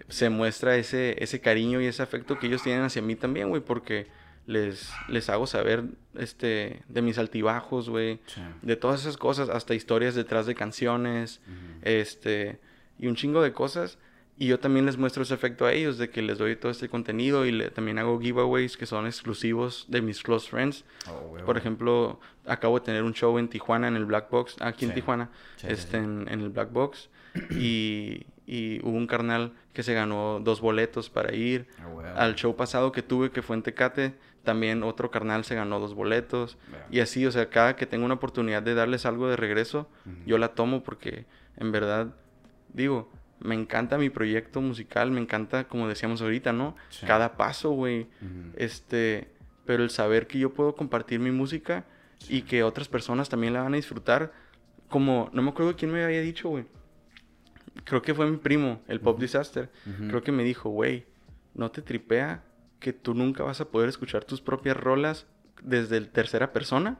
se 0.08 0.30
muestra 0.30 0.76
ese, 0.76 1.22
ese 1.24 1.40
cariño 1.40 1.82
y 1.82 1.86
ese 1.86 2.02
afecto 2.02 2.40
que 2.40 2.48
ellos 2.48 2.64
tienen 2.64 2.84
hacia 2.84 3.02
mí 3.02 3.16
también, 3.16 3.50
güey, 3.50 3.62
porque 3.62 4.08
les, 4.48 4.92
les 5.08 5.30
hago 5.30 5.46
saber 5.48 5.84
este, 6.16 6.82
de 6.88 7.02
mis 7.02 7.18
altibajos, 7.20 7.90
güey, 7.90 8.20
Sí. 8.28 8.42
de 8.64 8.76
todas 8.76 9.02
esas 9.02 9.18
cosas, 9.18 9.50
hasta 9.50 9.74
historias 9.76 10.16
detrás 10.16 10.46
de 10.48 10.56
canciones, 10.56 11.42
este, 11.84 12.60
y 12.98 13.08
un 13.08 13.16
chingo 13.16 13.42
de 13.42 13.54
cosas. 13.54 13.98
Y 14.38 14.48
yo 14.48 14.60
también 14.60 14.86
les 14.86 14.98
muestro 14.98 15.24
ese 15.24 15.34
afecto 15.34 15.66
a 15.66 15.72
ellos, 15.72 15.98
de 15.98 16.10
que 16.10 16.22
les 16.22 16.38
doy 16.38 16.58
todo 16.58 16.70
este 16.72 16.90
contenido 16.90 17.46
y 17.46 17.52
le- 17.54 17.70
también 17.72 18.00
hago 18.00 18.20
giveaways 18.20 18.76
que 18.76 18.86
son 18.86 19.06
exclusivos 19.06 19.86
de 19.88 20.02
mis 20.02 20.22
close 20.24 20.50
friends. 20.50 20.84
Oh. 21.10 21.38
Por 21.46 21.58
ejemplo, 21.58 22.20
acabo 22.46 22.78
de 22.80 22.86
tener 22.86 23.04
un 23.04 23.14
show 23.14 23.38
en 23.40 23.48
Tijuana, 23.48 23.88
en 23.88 23.96
el 23.96 24.04
Black 24.06 24.30
Box, 24.30 24.58
aquí 24.60 24.86
en. 24.86 24.94
Tijuana, 24.94 25.30
Sí, 25.56 25.68
este, 25.70 25.92
sí. 25.92 26.04
En, 26.04 26.28
en 26.30 26.42
el 26.42 26.50
Black 26.50 26.72
Box. 26.72 27.10
Y, 27.52 28.26
y 28.46 28.80
hubo 28.84 28.96
un 28.98 29.08
carnal 29.08 29.54
que 29.74 29.84
se 29.84 29.94
ganó 29.94 30.40
dos 30.42 30.62
boletos 30.62 31.10
para 31.10 31.34
ir. 31.36 31.68
Ah. 31.80 32.14
Al 32.24 32.36
show 32.36 32.56
pasado 32.56 32.92
que 32.92 33.02
tuve, 33.02 33.32
que 33.32 33.42
fue 33.42 33.56
en 33.56 33.62
Tecate, 33.64 34.14
también 34.44 34.84
otro 34.84 35.12
carnal 35.12 35.44
se 35.46 35.56
ganó 35.56 35.80
dos 35.80 35.94
boletos. 35.96 36.58
Y 36.92 37.00
así, 37.00 37.26
o 37.26 37.32
sea, 37.32 37.50
cada 37.50 37.76
que 37.76 37.86
tengo 37.86 38.06
una 38.06 38.14
oportunidad 38.16 38.62
de 38.64 38.74
darles 38.74 39.06
algo 39.06 39.28
de 39.28 39.36
regreso, 39.38 39.90
yo 40.26 40.38
la 40.38 40.50
tomo 40.50 40.84
porque 40.84 41.26
en 41.58 41.72
verdad, 41.72 42.14
digo, 42.74 43.10
me 43.40 43.56
encanta 43.56 43.98
mi 43.98 44.10
proyecto 44.10 44.62
musical, 44.62 45.12
me 45.12 45.22
encanta, 45.22 45.68
como 45.68 45.88
decíamos 45.88 46.22
ahorita, 46.22 46.54
¿no? 46.54 46.76
Sí. 46.90 47.06
Cada 47.06 47.38
paso, 47.38 47.72
güey. 47.72 48.08
Este, 48.56 49.30
pero 49.66 49.84
el 49.84 49.90
saber 49.90 50.28
que 50.28 50.40
yo 50.40 50.54
puedo 50.54 50.76
compartir 50.76 51.20
mi 51.20 51.32
música 51.32 51.86
y 52.30 52.44
que 52.44 52.64
otras 52.64 52.88
personas 52.88 53.30
también 53.30 53.54
la 53.54 53.62
van 53.62 53.74
a 53.74 53.78
disfrutar, 53.78 54.34
como, 54.90 55.30
no 55.34 55.42
me 55.42 55.50
acuerdo 55.50 55.76
quién 55.76 55.92
me 55.92 56.04
había 56.04 56.22
dicho, 56.22 56.50
güey. 56.50 56.66
Creo 57.84 58.02
que 58.02 58.14
fue 58.14 58.30
mi 58.30 58.38
primo, 58.38 58.82
el 58.88 59.02
Pop 59.02 59.20
Disaster. 59.20 59.70
Creo 60.08 60.24
que 60.24 60.32
me 60.32 60.44
dijo, 60.44 60.70
güey, 60.70 61.06
no 61.54 61.72
te 61.72 61.82
tripea 61.82 62.44
que 62.80 62.94
tú 62.94 63.14
nunca 63.14 63.44
vas 63.44 63.62
a 63.62 63.66
poder 63.66 63.90
escuchar 63.90 64.24
tus 64.24 64.42
propias 64.42 64.78
rolas 64.78 65.28
desde 65.62 65.98
el 65.98 66.10
tercera 66.10 66.54
persona. 66.54 67.00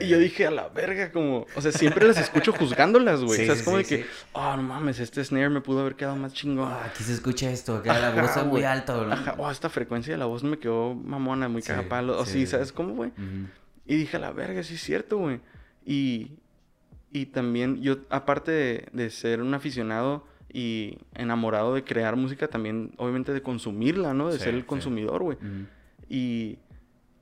Y 0.00 0.08
yo 0.08 0.18
dije, 0.18 0.46
a 0.46 0.50
la 0.50 0.68
verga, 0.68 1.10
como, 1.10 1.46
o 1.54 1.60
sea, 1.60 1.72
siempre 1.72 2.06
las 2.06 2.18
escucho 2.18 2.52
juzgándolas, 2.52 3.22
güey. 3.22 3.40
o 3.42 3.44
sea, 3.44 3.54
es 3.54 3.62
como 3.62 3.78
de 3.78 3.84
que, 3.84 4.06
oh, 4.32 4.56
no 4.56 4.62
mames, 4.62 5.00
este 5.00 5.24
snare 5.24 5.50
me 5.50 5.60
pudo 5.60 5.80
haber 5.80 5.96
quedado 5.96 6.16
más 6.16 6.32
chingón. 6.32 6.70
Ah, 6.70 6.84
aquí 6.86 7.02
se 7.02 7.12
escucha 7.12 7.50
esto, 7.50 7.82
que 7.82 7.88
la 7.88 8.10
voz 8.10 8.36
es 8.36 8.44
muy 8.44 8.64
alta, 8.64 8.96
güey. 8.96 9.10
Ajá, 9.10 9.34
oh, 9.38 9.50
esta 9.50 9.68
frecuencia 9.68 10.12
de 10.12 10.18
la 10.18 10.26
voz 10.26 10.44
me 10.44 10.58
quedó 10.58 10.94
mamona, 10.94 11.48
muy 11.48 11.62
cagapalo. 11.62 12.18
O 12.18 12.26
sí, 12.26 12.46
¿sabes 12.46 12.72
cómo, 12.72 12.94
güey? 12.94 13.10
Y 13.86 13.96
dije, 13.96 14.18
a 14.18 14.20
la 14.20 14.30
verga, 14.30 14.62
sí 14.62 14.74
es 14.74 14.82
cierto, 14.82 15.18
güey. 15.18 15.40
Y, 15.84 16.32
y 17.10 17.26
también, 17.26 17.80
yo, 17.82 17.98
aparte 18.10 18.86
de, 18.92 19.10
ser 19.10 19.40
un 19.40 19.54
aficionado 19.54 20.26
y 20.52 20.98
enamorado 21.14 21.74
de 21.74 21.82
crear 21.82 22.14
música, 22.14 22.48
también, 22.48 22.92
obviamente, 22.98 23.32
de 23.32 23.42
consumirla, 23.42 24.14
¿no? 24.14 24.30
De 24.30 24.38
ser 24.38 24.54
el 24.54 24.66
consumidor, 24.66 25.22
güey. 25.22 25.38
Y 26.08 26.58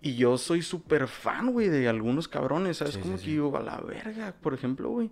y 0.07 0.15
yo 0.15 0.39
soy 0.39 0.63
súper 0.63 1.09
fan, 1.09 1.53
güey, 1.53 1.69
de 1.69 1.89
algunos 1.89 2.29
cabrones, 2.29 2.77
¿sabes? 2.77 2.97
Como 2.97 3.17
que 3.17 3.27
digo, 3.27 3.57
a 3.57 3.61
la 3.61 3.81
verga, 3.81 4.33
por 4.41 4.55
ejemplo, 4.55 4.91
güey. 4.91 5.11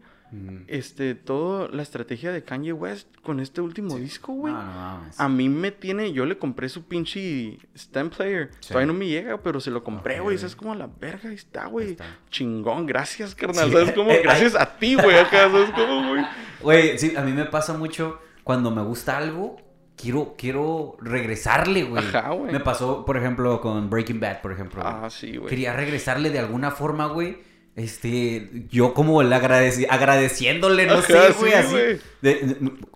Este, 0.67 1.15
toda 1.15 1.69
la 1.69 1.83
estrategia 1.83 2.33
de 2.33 2.43
Kanye 2.43 2.73
West 2.73 3.09
con 3.23 3.39
este 3.39 3.61
último 3.61 3.97
disco, 3.97 4.33
güey. 4.33 4.53
No, 4.53 4.63
no, 4.63 5.11
a 5.17 5.29
mí 5.29 5.49
me 5.49 5.71
tiene, 5.71 6.13
yo 6.13 6.27
le 6.27 6.39
compré 6.39 6.69
su 6.69 6.85
pinche 6.85 7.59
stem 7.77 8.11
player. 8.11 8.51
Todavía 8.67 8.87
no 8.87 8.95
me 8.95 9.07
llega, 9.07 9.41
pero 9.43 9.61
se 9.61 9.71
lo 9.71 9.85
compré, 9.85 10.19
güey. 10.19 10.37
¿Sabes 10.39 10.57
como 10.57 10.73
a 10.73 10.77
la 10.77 10.89
verga? 10.89 11.29
Ahí 11.29 11.37
está, 11.37 11.67
güey. 11.67 11.97
Chingón, 12.31 12.87
gracias, 12.87 13.35
carnal. 13.35 13.71
¿Sabes 13.71 13.93
cómo? 13.93 14.11
Gracias 14.23 14.57
a 14.57 14.77
ti, 14.77 14.97
güey, 14.97 15.17
acá, 15.17 15.51
¿sabes 15.51 15.71
cómo, 15.71 16.09
güey? 16.09 16.25
Güey, 16.61 16.99
sí, 16.99 17.15
a 17.17 17.23
mí 17.23 17.33
me 17.33 17.45
pasa 17.45 17.75
mucho 17.75 18.19
cuando 18.43 18.73
me 18.73 18.83
gusta 18.83 19.17
algo 19.17 19.57
quiero, 19.97 20.35
quiero 20.37 20.97
regresarle, 21.01 21.85
güey. 21.85 22.05
Ajá, 22.07 22.31
güey. 22.31 22.53
Me 22.53 22.61
pasó, 22.61 23.05
por 23.05 23.17
ejemplo, 23.17 23.61
con 23.61 23.91
Breaking 23.91 24.21
Bad, 24.21 24.41
por 24.41 24.53
ejemplo. 24.53 24.83
Ah, 24.85 25.09
sí, 25.11 25.37
güey. 25.37 25.49
Quería 25.49 25.73
regresarle 25.75 26.31
de 26.31 26.39
alguna 26.39 26.71
forma, 26.71 27.07
güey. 27.07 27.39
Este, 27.77 28.67
yo 28.71 28.95
como 28.95 29.21
le 29.23 29.35
agradeci 29.35 29.85
agradeciéndole, 29.89 30.87
no 30.87 31.03
sé, 31.03 31.33
güey, 31.33 31.55
así. 31.55 32.01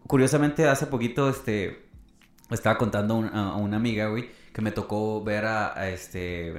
curiosamente, 0.06 0.68
hace 0.68 0.86
poquito, 0.86 1.28
este, 1.28 1.88
estaba 2.48 2.78
contando 2.78 3.28
a 3.32 3.56
una 3.56 3.76
amiga, 3.76 4.06
güey, 4.06 4.30
que 4.52 4.62
me 4.62 4.70
tocó 4.70 5.24
ver 5.24 5.46
a, 5.46 5.88
este, 5.88 6.54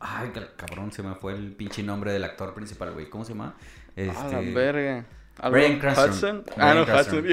ay, 0.00 0.32
cabrón, 0.56 0.90
se 0.90 1.04
me 1.04 1.14
fue 1.14 1.34
el 1.34 1.52
pinche 1.52 1.84
nombre 1.84 2.10
del 2.12 2.24
actor 2.24 2.52
principal, 2.52 2.92
güey, 2.92 3.08
¿cómo 3.08 3.24
se 3.24 3.32
llama? 3.34 3.54
Este, 3.94 4.18
a 4.18 4.28
la 4.28 4.40
verga. 4.40 5.06
Brian 5.50 5.78
Cranston. 5.78 6.44
Ah, 6.56 6.74
no, 6.74 6.82
Hudson. 6.82 7.24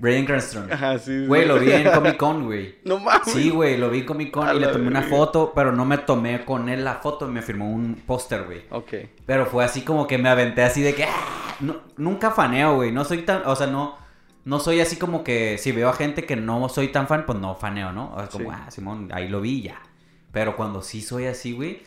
Brian 0.00 0.24
Cranston. 0.24 0.72
Ajá, 0.72 0.98
sí. 0.98 1.26
Güey, 1.26 1.46
lo 1.46 1.58
vi 1.58 1.72
en 1.72 1.90
Comic 1.94 2.16
Con, 2.16 2.44
güey. 2.44 2.76
No 2.84 2.98
mames. 2.98 3.32
Sí, 3.32 3.50
güey, 3.50 3.76
lo 3.76 3.90
vi 3.90 4.00
en 4.00 4.06
Comic 4.06 4.30
Con 4.30 4.56
y 4.56 4.58
le 4.58 4.68
tomé 4.68 4.88
una 4.88 5.02
foto, 5.02 5.52
pero 5.54 5.72
no 5.72 5.84
me 5.84 5.98
tomé 5.98 6.44
con 6.44 6.68
él 6.68 6.84
la 6.84 6.94
foto, 6.94 7.28
me 7.28 7.42
firmó 7.42 7.70
un 7.70 8.02
póster, 8.06 8.44
güey. 8.44 8.62
Ok. 8.70 8.94
Pero 9.26 9.46
fue 9.46 9.64
así 9.64 9.82
como 9.82 10.06
que 10.06 10.16
me 10.16 10.28
aventé 10.28 10.62
así 10.62 10.80
de 10.80 10.94
que. 10.94 11.04
¡ah! 11.04 11.56
No, 11.60 11.82
nunca 11.96 12.30
faneo, 12.30 12.76
güey. 12.76 12.92
No 12.92 13.04
soy 13.04 13.22
tan. 13.22 13.42
O 13.46 13.54
sea, 13.54 13.66
no. 13.66 14.02
No 14.44 14.60
soy 14.60 14.80
así 14.80 14.96
como 14.96 15.24
que 15.24 15.56
si 15.56 15.72
veo 15.72 15.88
a 15.88 15.94
gente 15.94 16.26
que 16.26 16.36
no 16.36 16.68
soy 16.68 16.88
tan 16.88 17.08
fan, 17.08 17.24
pues 17.24 17.38
no 17.38 17.54
faneo, 17.54 17.92
¿no? 17.92 18.12
O 18.14 18.18
sea, 18.18 18.28
como, 18.28 18.52
ah, 18.52 18.70
Simón, 18.70 19.08
ahí 19.10 19.28
lo 19.28 19.40
vi 19.40 19.62
ya. 19.62 19.80
Pero 20.32 20.54
cuando 20.54 20.82
sí 20.82 21.00
soy 21.00 21.26
así, 21.26 21.52
güey 21.52 21.80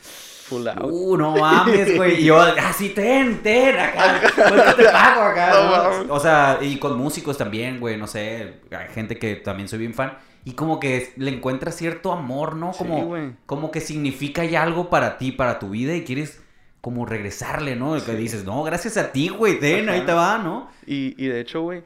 Uh, 0.50 1.18
no 1.18 1.36
mames, 1.36 1.96
güey. 1.96 2.22
Y 2.22 2.26
yo, 2.26 2.40
así, 2.40 2.90
ah, 2.92 2.96
ten, 2.96 3.42
ten, 3.42 3.78
acá. 3.78 4.22
¿Cuánto 4.36 4.76
te 4.76 4.84
pago 4.86 5.22
acá? 5.22 6.06
O 6.10 6.20
sea, 6.20 6.60
y 6.62 6.78
con 6.78 6.98
músicos 6.98 7.38
también, 7.38 7.80
güey, 7.80 7.98
no 7.98 8.08
sé. 8.08 8.62
Hay 8.72 8.88
gente 8.94 9.18
que 9.18 9.36
también 9.36 9.68
soy 9.68 9.80
bien 9.80 9.94
fan. 9.94 10.18
Y 10.46 10.54
como 10.54 10.80
que 10.80 11.14
le 11.18 11.32
encuentras 11.32 11.76
cierto 11.76 12.14
amor, 12.14 12.56
¿no? 12.56 12.72
Como, 12.72 13.14
como 13.46 13.72
que 13.72 13.82
significa 13.82 14.46
ya 14.46 14.64
algo 14.64 14.90
para 14.90 15.18
ti, 15.18 15.34
para 15.34 15.60
tu 15.60 15.72
vida 15.72 15.94
y 15.96 16.04
quieres 16.06 16.42
como 16.80 17.06
regresarle, 17.06 17.76
¿no? 17.76 18.02
Que 18.06 18.14
dices, 18.14 18.46
no, 18.46 18.64
gracias 18.64 18.96
a 18.96 19.12
ti, 19.12 19.28
güey, 19.28 19.60
ten, 19.60 19.90
ahí 19.90 20.02
te 20.02 20.14
va, 20.14 20.38
¿no? 20.38 20.70
Y, 20.86 21.22
y 21.22 21.28
de 21.28 21.42
hecho, 21.42 21.62
güey, 21.62 21.84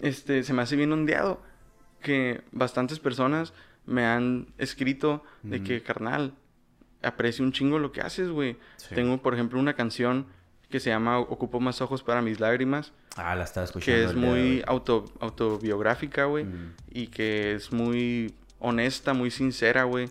este, 0.00 0.42
se 0.42 0.52
me 0.52 0.60
hace 0.60 0.76
bien 0.76 0.92
ondeado 0.92 1.40
que 2.02 2.42
bastantes 2.52 2.98
personas 2.98 3.54
me 3.86 4.04
han 4.04 4.48
escrito 4.58 5.22
de 5.42 5.62
que, 5.62 5.82
carnal, 5.82 6.34
aprecio 7.02 7.44
un 7.44 7.52
chingo 7.52 7.78
lo 7.78 7.92
que 7.92 8.00
haces, 8.00 8.28
güey. 8.30 8.56
Tengo, 8.94 9.18
por 9.18 9.34
ejemplo, 9.34 9.58
una 9.58 9.74
canción 9.74 10.26
que 10.68 10.80
se 10.80 10.90
llama 10.90 11.18
Ocupo 11.18 11.60
más 11.60 11.80
ojos 11.80 12.02
para 12.02 12.22
mis 12.22 12.40
lágrimas. 12.40 12.92
Ah, 13.16 13.34
la 13.34 13.44
estaba 13.44 13.64
escuchando. 13.64 13.92
Que 13.92 14.04
es 14.04 14.14
muy 14.14 14.62
auto, 14.66 15.04
autobiográfica, 15.20 16.24
güey. 16.26 16.46
Y 16.90 17.08
que 17.08 17.54
es 17.54 17.72
muy 17.72 18.34
honesta, 18.58 19.14
muy 19.14 19.30
sincera, 19.30 19.84
güey. 19.84 20.08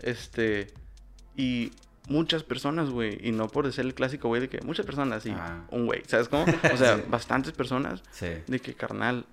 Este. 0.00 0.68
Y 1.36 1.72
muchas 2.08 2.42
personas, 2.42 2.90
güey. 2.90 3.18
Y 3.26 3.32
no 3.32 3.48
por 3.48 3.70
ser 3.72 3.86
el 3.86 3.94
clásico, 3.94 4.28
güey, 4.28 4.40
de 4.42 4.48
que 4.48 4.60
muchas 4.62 4.86
personas, 4.86 5.22
sí. 5.22 5.32
Ah. 5.34 5.64
Un 5.70 5.86
güey. 5.86 6.02
¿Sabes 6.06 6.28
cómo? 6.28 6.44
O 6.72 6.76
sea, 6.76 7.02
bastantes 7.08 7.52
personas. 7.52 8.02
Sí. 8.10 8.28
De 8.46 8.60
que, 8.60 8.74
carnal, 8.74 9.24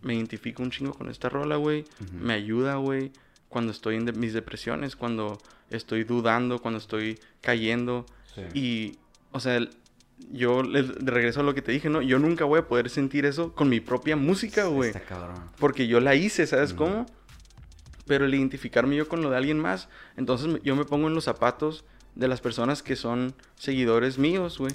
me 0.00 0.14
identifico 0.14 0.62
un 0.62 0.70
chingo 0.70 0.94
con 0.94 1.10
esta 1.10 1.28
rola, 1.28 1.56
güey. 1.56 1.84
Me 2.12 2.34
ayuda, 2.34 2.76
güey 2.76 3.12
cuando 3.52 3.70
estoy 3.70 3.96
en 3.96 4.18
mis 4.18 4.32
depresiones, 4.32 4.96
cuando 4.96 5.38
estoy 5.72 6.04
dudando, 6.04 6.60
cuando 6.60 6.78
estoy 6.78 7.18
cayendo. 7.40 8.06
Y, 8.54 8.98
o 9.30 9.40
sea, 9.40 9.60
yo 10.30 10.62
le, 10.62 10.82
regreso 10.82 11.40
a 11.40 11.42
lo 11.42 11.54
que 11.54 11.62
te 11.62 11.72
dije, 11.72 11.88
¿no? 11.88 12.02
Yo 12.02 12.18
nunca 12.18 12.44
voy 12.44 12.60
a 12.60 12.68
poder 12.68 12.88
sentir 12.90 13.26
eso 13.26 13.52
con 13.52 13.68
mi 13.68 13.80
propia 13.80 14.16
música, 14.16 14.64
güey. 14.66 14.92
Porque 15.58 15.86
yo 15.86 16.00
la 16.00 16.14
hice, 16.14 16.46
¿sabes 16.46 16.74
cómo? 16.74 17.06
Pero 18.06 18.24
el 18.24 18.34
identificarme 18.34 18.96
yo 18.96 19.08
con 19.08 19.22
lo 19.22 19.30
de 19.30 19.36
alguien 19.36 19.58
más, 19.58 19.88
entonces 20.16 20.60
yo 20.64 20.76
me 20.76 20.84
pongo 20.84 21.08
en 21.08 21.14
los 21.14 21.24
zapatos 21.24 21.84
de 22.14 22.28
las 22.28 22.40
personas 22.40 22.82
que 22.82 22.96
son 22.96 23.34
seguidores 23.56 24.18
míos, 24.18 24.58
güey. 24.58 24.72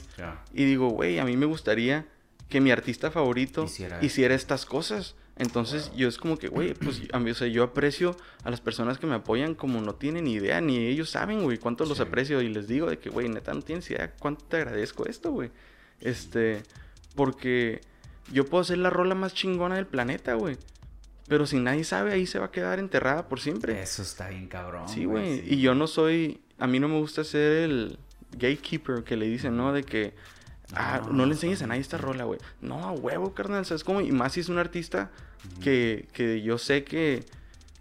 Y 0.53 0.65
digo, 0.65 0.89
güey, 0.89 1.19
a 1.19 1.25
mí 1.25 1.37
me 1.37 1.45
gustaría 1.45 2.05
que 2.49 2.61
mi 2.61 2.71
artista 2.71 3.11
favorito 3.11 3.65
hiciera 4.01 4.35
estas 4.35 4.65
cosas. 4.65 5.15
Entonces 5.39 5.91
yo 5.95 6.07
es 6.07 6.17
como 6.17 6.37
que, 6.37 6.47
güey, 6.47 6.73
pues 6.73 7.01
a 7.11 7.19
mí, 7.19 7.31
o 7.31 7.35
sea, 7.35 7.47
yo 7.47 7.63
aprecio 7.63 8.17
a 8.43 8.49
las 8.49 8.59
personas 8.59 8.97
que 8.97 9.05
me 9.05 9.15
apoyan 9.15 9.53
como 9.53 9.81
no 9.81 9.93
tienen 9.95 10.27
idea, 10.27 10.61
ni 10.61 10.77
ellos 10.87 11.11
saben, 11.11 11.43
güey, 11.43 11.57
cuánto 11.57 11.85
los 11.85 11.99
aprecio. 11.99 12.41
Y 12.41 12.49
les 12.49 12.67
digo 12.67 12.89
de 12.89 12.97
que, 12.97 13.09
güey, 13.09 13.29
neta, 13.29 13.53
no 13.53 13.61
tienes 13.61 13.89
idea 13.91 14.13
cuánto 14.19 14.45
te 14.45 14.57
agradezco 14.57 15.05
esto, 15.05 15.31
güey. 15.31 15.51
Este, 16.01 16.63
porque 17.15 17.81
yo 18.31 18.45
puedo 18.45 18.63
ser 18.63 18.79
la 18.79 18.89
rola 18.89 19.15
más 19.15 19.33
chingona 19.33 19.75
del 19.75 19.87
planeta, 19.87 20.33
güey. 20.33 20.57
Pero 21.27 21.45
si 21.45 21.59
nadie 21.59 21.83
sabe, 21.83 22.13
ahí 22.13 22.25
se 22.25 22.39
va 22.39 22.45
a 22.45 22.51
quedar 22.51 22.79
enterrada 22.79 23.27
por 23.27 23.39
siempre. 23.39 23.81
Eso 23.81 24.01
está 24.01 24.29
bien 24.29 24.47
cabrón. 24.47 24.87
Sí, 24.87 25.05
güey. 25.05 25.43
Y 25.45 25.59
yo 25.59 25.75
no 25.75 25.87
soy, 25.87 26.39
a 26.57 26.67
mí 26.67 26.79
no 26.79 26.87
me 26.87 26.97
gusta 26.97 27.23
ser 27.23 27.63
el 27.63 27.99
gatekeeper 28.31 29.03
que 29.03 29.17
le 29.17 29.27
dicen, 29.27 29.57
¿no? 29.57 29.73
De 29.73 29.83
que 29.83 30.13
Ah, 30.75 31.01
no, 31.11 31.25
le 31.25 31.31
enseñes 31.31 31.61
a 31.61 31.67
nadie 31.67 31.81
esta 31.81 31.97
rola, 31.97 32.25
güey. 32.25 32.39
No, 32.61 32.83
a 32.83 32.91
huevo, 32.91 33.33
carnal. 33.33 33.65
¿Sabes 33.65 33.83
cómo? 33.83 34.01
Y 34.01 34.11
más 34.11 34.33
si 34.33 34.41
es 34.41 34.49
un 34.49 34.57
artista 34.57 35.11
que, 35.61 36.07
que 36.13 36.41
yo 36.41 36.57
sé 36.57 36.83
que, 36.83 37.23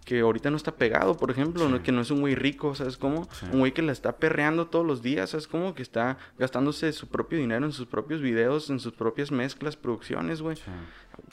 que 0.05 0.21
ahorita 0.21 0.49
no 0.49 0.55
está 0.55 0.73
pegado, 0.73 1.17
por 1.17 1.31
ejemplo, 1.31 1.83
que 1.83 1.91
no 1.91 1.99
es 1.99 2.11
un 2.11 2.21
güey 2.21 2.33
rico, 2.33 2.75
¿sabes 2.75 2.95
cómo? 2.95 3.27
Un 3.51 3.59
güey 3.59 3.73
que 3.73 3.81
la 3.81 3.91
está 3.91 4.15
perreando 4.15 4.67
todos 4.67 4.85
los 4.85 5.01
días, 5.01 5.31
¿sabes 5.31 5.47
cómo? 5.47 5.75
Que 5.75 5.81
está 5.81 6.17
gastándose 6.39 6.93
su 6.93 7.09
propio 7.09 7.37
dinero 7.37 7.65
en 7.65 7.73
sus 7.73 7.87
propios 7.87 8.21
videos, 8.21 8.69
en 8.69 8.79
sus 8.79 8.93
propias 8.93 9.31
mezclas, 9.31 9.75
producciones, 9.75 10.41
güey. 10.41 10.57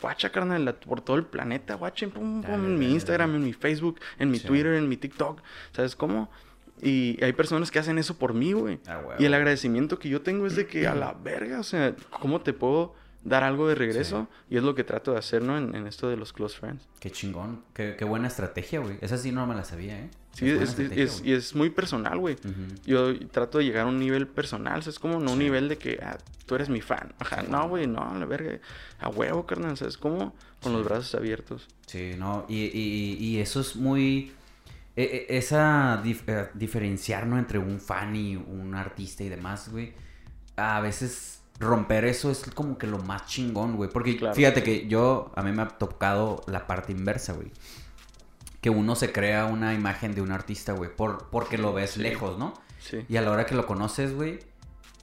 Guacha, 0.01 0.31
carnal, 0.33 0.75
por 0.75 1.03
todo 1.03 1.17
el 1.17 1.25
planeta, 1.25 1.77
guacha, 1.77 2.09
pum, 2.09 2.43
pum, 2.43 2.53
en 2.53 2.79
mi 2.79 2.91
Instagram, 2.91 3.37
en 3.37 3.45
mi 3.45 3.53
Facebook, 3.53 4.01
en 4.19 4.33
mi 4.33 4.41
Twitter, 4.41 4.75
en 4.75 4.89
mi 4.89 4.97
TikTok, 4.97 5.41
¿sabes 5.73 5.95
cómo? 5.95 6.29
Y 6.83 7.23
hay 7.23 7.33
personas 7.33 7.71
que 7.71 7.79
hacen 7.79 7.99
eso 7.99 8.19
por 8.19 8.35
mí, 8.35 8.53
güey. 8.53 8.79
Ah, 8.87 9.01
y 9.19 9.25
el 9.25 9.35
agradecimiento 9.35 9.99
que 9.99 10.09
yo 10.09 10.23
tengo 10.23 10.47
es 10.47 10.57
de 10.57 10.67
que 10.67 10.87
a 10.87 10.95
la 10.95 11.13
verga, 11.13 11.61
o 11.61 11.63
sea, 11.63 11.95
¿cómo 12.11 12.41
te 12.41 12.53
puedo 12.53 12.95
dar 13.23 13.43
algo 13.43 13.69
de 13.69 13.75
regreso? 13.75 14.29
Y 14.51 14.57
es 14.57 14.63
lo 14.63 14.75
que 14.75 14.85
trato 14.85 15.13
de 15.13 15.19
hacer, 15.19 15.43
¿no? 15.43 15.57
En, 15.57 15.87
esto 15.87 16.09
de 16.09 16.17
los 16.17 16.33
close 16.33 16.59
friends. 16.59 16.87
Qué 17.01 17.11
chingón. 17.11 17.63
Qué, 17.73 17.97
qué, 17.97 18.05
buena 18.05 18.29
estrategia, 18.29 18.81
güey. 18.81 18.99
Esa 19.01 19.19
sí 19.19 19.33
no 19.33 19.47
me 19.47 19.55
la 19.55 19.65
sabía, 19.65 19.99
¿eh? 19.99 20.11
Sí, 20.33 20.51
es, 20.51 21.23
y 21.25 21.33
es 21.33 21.55
muy 21.55 21.71
personal, 21.71 22.19
güey. 22.19 22.37
Yo 22.85 23.17
trato 23.29 23.59
de 23.59 23.65
llegar 23.65 23.87
a 23.87 23.89
un 23.89 24.01
nivel 24.01 24.27
personal, 24.27 24.83
¿sabes? 24.83 24.99
Como 24.99 25.21
no 25.21 25.33
un 25.33 25.39
nivel 25.39 25.69
de 25.69 25.79
que 25.79 26.01
ah, 26.03 26.19
tú 26.47 26.57
eres 26.57 26.69
mi 26.69 26.81
fan. 26.81 27.15
Ajá, 27.21 27.43
no, 27.43 27.69
güey, 27.69 27.87
no, 27.87 28.03
a 28.03 28.19
la 28.19 28.27
verga. 28.27 28.59
A 28.99 29.09
huevo, 29.09 29.47
carnal, 29.47 29.77
¿sabes? 29.77 29.97
Como 29.97 30.35
con 30.61 30.73
los 30.73 30.85
brazos 30.85 31.15
abiertos. 31.15 31.69
Sí, 31.87 32.15
no, 32.19 32.47
y, 32.49 32.65
y, 32.65 33.17
y 33.21 33.39
eso 33.39 33.61
es 33.61 33.77
muy 33.77 34.33
e, 34.97 35.27
e, 35.29 35.37
esa 35.37 36.03
eh, 36.05 36.49
diferenciar 36.55 37.27
¿no? 37.27 37.39
entre 37.39 37.59
un 37.59 37.81
fan 37.81 38.15
y 38.15 38.37
un 38.37 38.75
artista 38.75 39.25
y 39.25 39.29
demás, 39.29 39.71
güey. 39.71 39.93
A 40.57 40.81
veces 40.81 41.41
romper 41.59 42.05
eso 42.05 42.31
es 42.31 42.51
como 42.55 42.79
que 42.79 42.87
lo 42.87 42.99
más 42.99 43.27
chingón, 43.27 43.77
güey. 43.77 43.91
Porque 43.91 44.21
fíjate 44.35 44.63
que 44.63 44.87
yo, 44.87 45.33
a 45.35 45.43
mí 45.43 45.53
me 45.53 45.63
ha 45.63 45.69
tocado 45.69 46.43
la 46.47 46.67
parte 46.67 46.93
inversa, 46.93 47.33
güey. 47.33 47.51
que 48.61 48.71
uno 48.71 48.95
se 48.95 49.13
crea 49.13 49.47
una 49.47 49.75
imagen 49.75 50.15
de 50.15 50.23
un 50.23 50.33
artista, 50.33 50.73
güey, 50.73 50.95
por, 50.95 51.29
porque 51.31 51.59
lo 51.59 51.73
ves 51.73 51.97
lejos, 51.97 52.39
¿no? 52.39 52.55
Sí. 52.79 53.05
Y 53.09 53.17
a 53.17 53.23
la 53.23 53.31
hora 53.31 53.47
que 53.47 53.55
lo 53.55 53.67
conoces, 53.67 54.15
güey, 54.15 54.39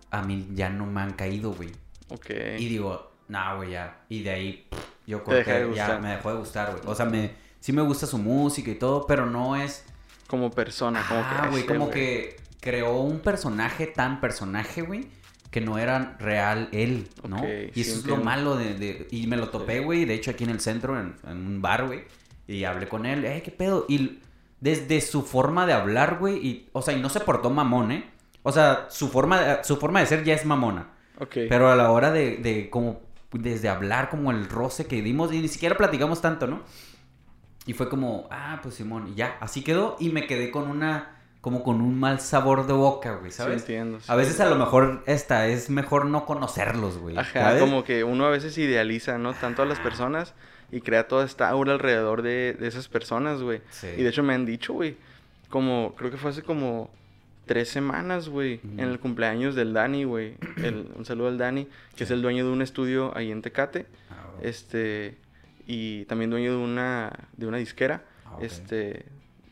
a 0.10 0.22
mí 0.24 0.48
ya 0.54 0.70
no 0.70 0.86
me 0.86 1.02
han 1.02 1.14
caído, 1.14 1.54
güey. 1.54 1.72
Ok. 2.10 2.30
Y 2.58 2.68
digo, 2.68 3.12
nah, 3.28 3.56
güey, 3.56 3.72
ya. 3.72 4.02
Y 4.10 4.24
de 4.24 4.30
ahí 4.30 4.68
pff, 4.70 4.80
yo 5.08 5.18
deja 5.20 5.54
de 5.54 5.66
corté, 5.66 5.76
ya 5.76 6.00
me 6.00 6.10
dejó 6.10 6.32
de 6.32 6.38
gustar, 6.38 6.72
güey. 6.72 6.84
O 6.86 6.96
sea, 6.96 7.06
me, 7.06 7.32
sí 7.62 7.72
me 7.72 7.82
gusta 7.82 8.06
su 8.06 8.18
música 8.18 8.70
y 8.72 8.76
todo, 8.76 9.08
pero 9.08 9.26
no 9.26 9.56
es... 9.56 9.86
Como 10.28 10.52
persona, 10.52 11.06
como 11.08 11.22
Ah, 11.24 11.42
que... 11.44 11.50
güey, 11.50 11.66
como 11.66 11.90
que 11.90 12.36
creó 12.60 13.00
un 13.00 13.20
personaje 13.22 13.88
tan 13.88 14.20
personaje, 14.22 14.82
güey, 14.82 15.08
que 15.50 15.62
no 15.62 15.78
era 15.78 16.16
real 16.20 16.68
él, 16.74 17.08
¿no? 17.28 17.38
Y 17.74 17.84
sí 17.84 17.92
eso 17.92 18.00
es 18.00 18.06
lo 18.06 18.18
malo 18.18 18.56
de, 18.58 18.74
de- 18.76 19.08
Y 19.12 19.28
me 19.28 19.38
lo 19.38 19.50
topé, 19.50 19.80
güey, 19.80 20.04
de 20.06 20.14
hecho 20.16 20.32
aquí 20.32 20.44
en 20.44 20.50
el 20.52 20.60
centro, 20.60 21.00
en, 21.00 21.16
en 21.26 21.38
un 21.48 21.62
bar, 21.62 21.86
güey, 21.88 22.04
y 22.48 22.64
hablé 22.66 22.88
con 22.88 23.06
él, 23.06 23.24
eh, 23.26 23.42
¿qué 23.44 23.52
pedo? 23.52 23.86
Y 23.90 24.20
desde 24.60 25.02
su 25.02 25.24
forma 25.24 25.66
de 25.66 25.74
hablar, 25.74 26.18
güey, 26.20 26.38
y, 26.38 26.70
o 26.74 26.82
sea, 26.82 26.96
y 26.96 27.02
no 27.02 27.10
se 27.10 27.20
portó 27.22 27.50
mamón, 27.50 27.92
¿eh? 27.92 28.10
O 28.44 28.52
sea, 28.52 28.88
su 28.90 29.10
forma 29.10 29.40
de, 29.42 29.64
su 29.64 29.78
forma 29.78 30.00
de 30.00 30.06
ser 30.06 30.24
ya 30.24 30.34
es 30.34 30.46
mamona. 30.46 30.90
Ok. 31.20 31.36
Pero 31.50 31.70
a 31.70 31.76
la 31.76 31.92
hora 31.92 32.12
de, 32.12 32.38
de 32.38 32.70
como, 32.70 33.02
desde 33.34 33.70
hablar, 33.70 34.10
como 34.10 34.32
el 34.32 34.48
roce 34.50 34.86
que 34.86 35.02
dimos, 35.02 35.34
y 35.34 35.42
ni 35.42 35.48
siquiera 35.48 35.76
platicamos 35.76 36.22
tanto, 36.22 36.48
¿no? 36.48 36.62
Y 37.66 37.74
fue 37.74 37.90
como, 37.90 38.28
ah, 38.32 38.60
pues 38.64 38.76
Simón, 38.76 39.10
y 39.10 39.16
ya, 39.16 39.38
así 39.40 39.64
quedó, 39.64 39.96
y 40.00 40.10
me 40.10 40.26
quedé 40.26 40.50
con 40.50 40.68
una, 40.68 41.18
como 41.42 41.64
con 41.64 41.80
un 41.82 42.00
mal 42.00 42.20
sabor 42.20 42.66
de 42.66 42.74
boca, 42.74 43.16
güey, 43.18 43.32
Sí, 43.32 43.38
¿sabes? 43.38 43.62
entiendo. 43.62 44.00
sí. 44.00 44.06
a 44.12 44.16
veces 44.16 44.40
a 44.40 44.50
lo 44.50 44.56
mejor 44.56 45.04
esta 45.06 45.48
es 45.48 45.70
mejor 45.70 46.06
no 46.06 46.26
conocerlos, 46.26 46.98
güey. 46.98 47.18
Ajá, 47.18 47.42
¿sabes? 47.42 47.62
como 47.62 47.84
que 47.84 48.04
uno 48.04 48.26
a 48.26 48.30
veces 48.32 48.58
idealiza, 48.58 49.18
¿no? 49.20 49.34
Tanto 49.34 49.62
a 49.62 49.66
las 49.66 49.80
personas 49.80 50.34
y 50.72 50.82
crea 50.82 51.08
toda 51.08 51.24
esta 51.26 51.50
aura 51.50 51.74
alrededor 51.74 52.22
de, 52.24 52.56
de 52.60 52.68
esas 52.68 52.88
personas, 52.88 53.42
güey. 53.42 53.62
Sí. 53.70 53.88
Y 53.98 54.02
de 54.04 54.10
hecho 54.10 54.24
me 54.24 54.34
han 54.34 54.46
dicho, 54.46 54.74
güey, 54.74 54.98
como, 55.50 55.94
creo 55.96 56.10
que 56.10 56.18
fue 56.18 56.32
hace 56.32 56.42
como 56.44 56.90
tres 57.46 57.70
semanas, 57.70 58.30
güey, 58.30 58.60
en 58.64 58.80
el 58.80 59.00
cumpleaños 59.00 59.54
del 59.54 59.74
Dani, 59.74 60.06
güey. 60.06 60.36
Un 60.96 61.04
saludo 61.06 61.28
al 61.28 61.38
Dani, 61.38 61.68
que 61.96 62.06
es 62.06 62.12
el 62.12 62.22
dueño 62.22 62.46
de 62.46 62.52
un 62.52 62.62
estudio 62.62 63.16
ahí 63.16 63.32
en 63.32 63.42
Tecate. 63.42 63.86
Ah, 64.10 64.16
güey. 64.38 64.50
Este, 64.50 65.18
y 65.68 66.06
también 66.06 66.30
dueño 66.30 66.52
de 66.52 66.58
una, 66.58 67.12
de 67.38 67.48
una 67.48 67.58
disquera. 67.58 68.04
Ah, 68.26 68.36
ok. 68.38 68.44
Este, 68.44 69.06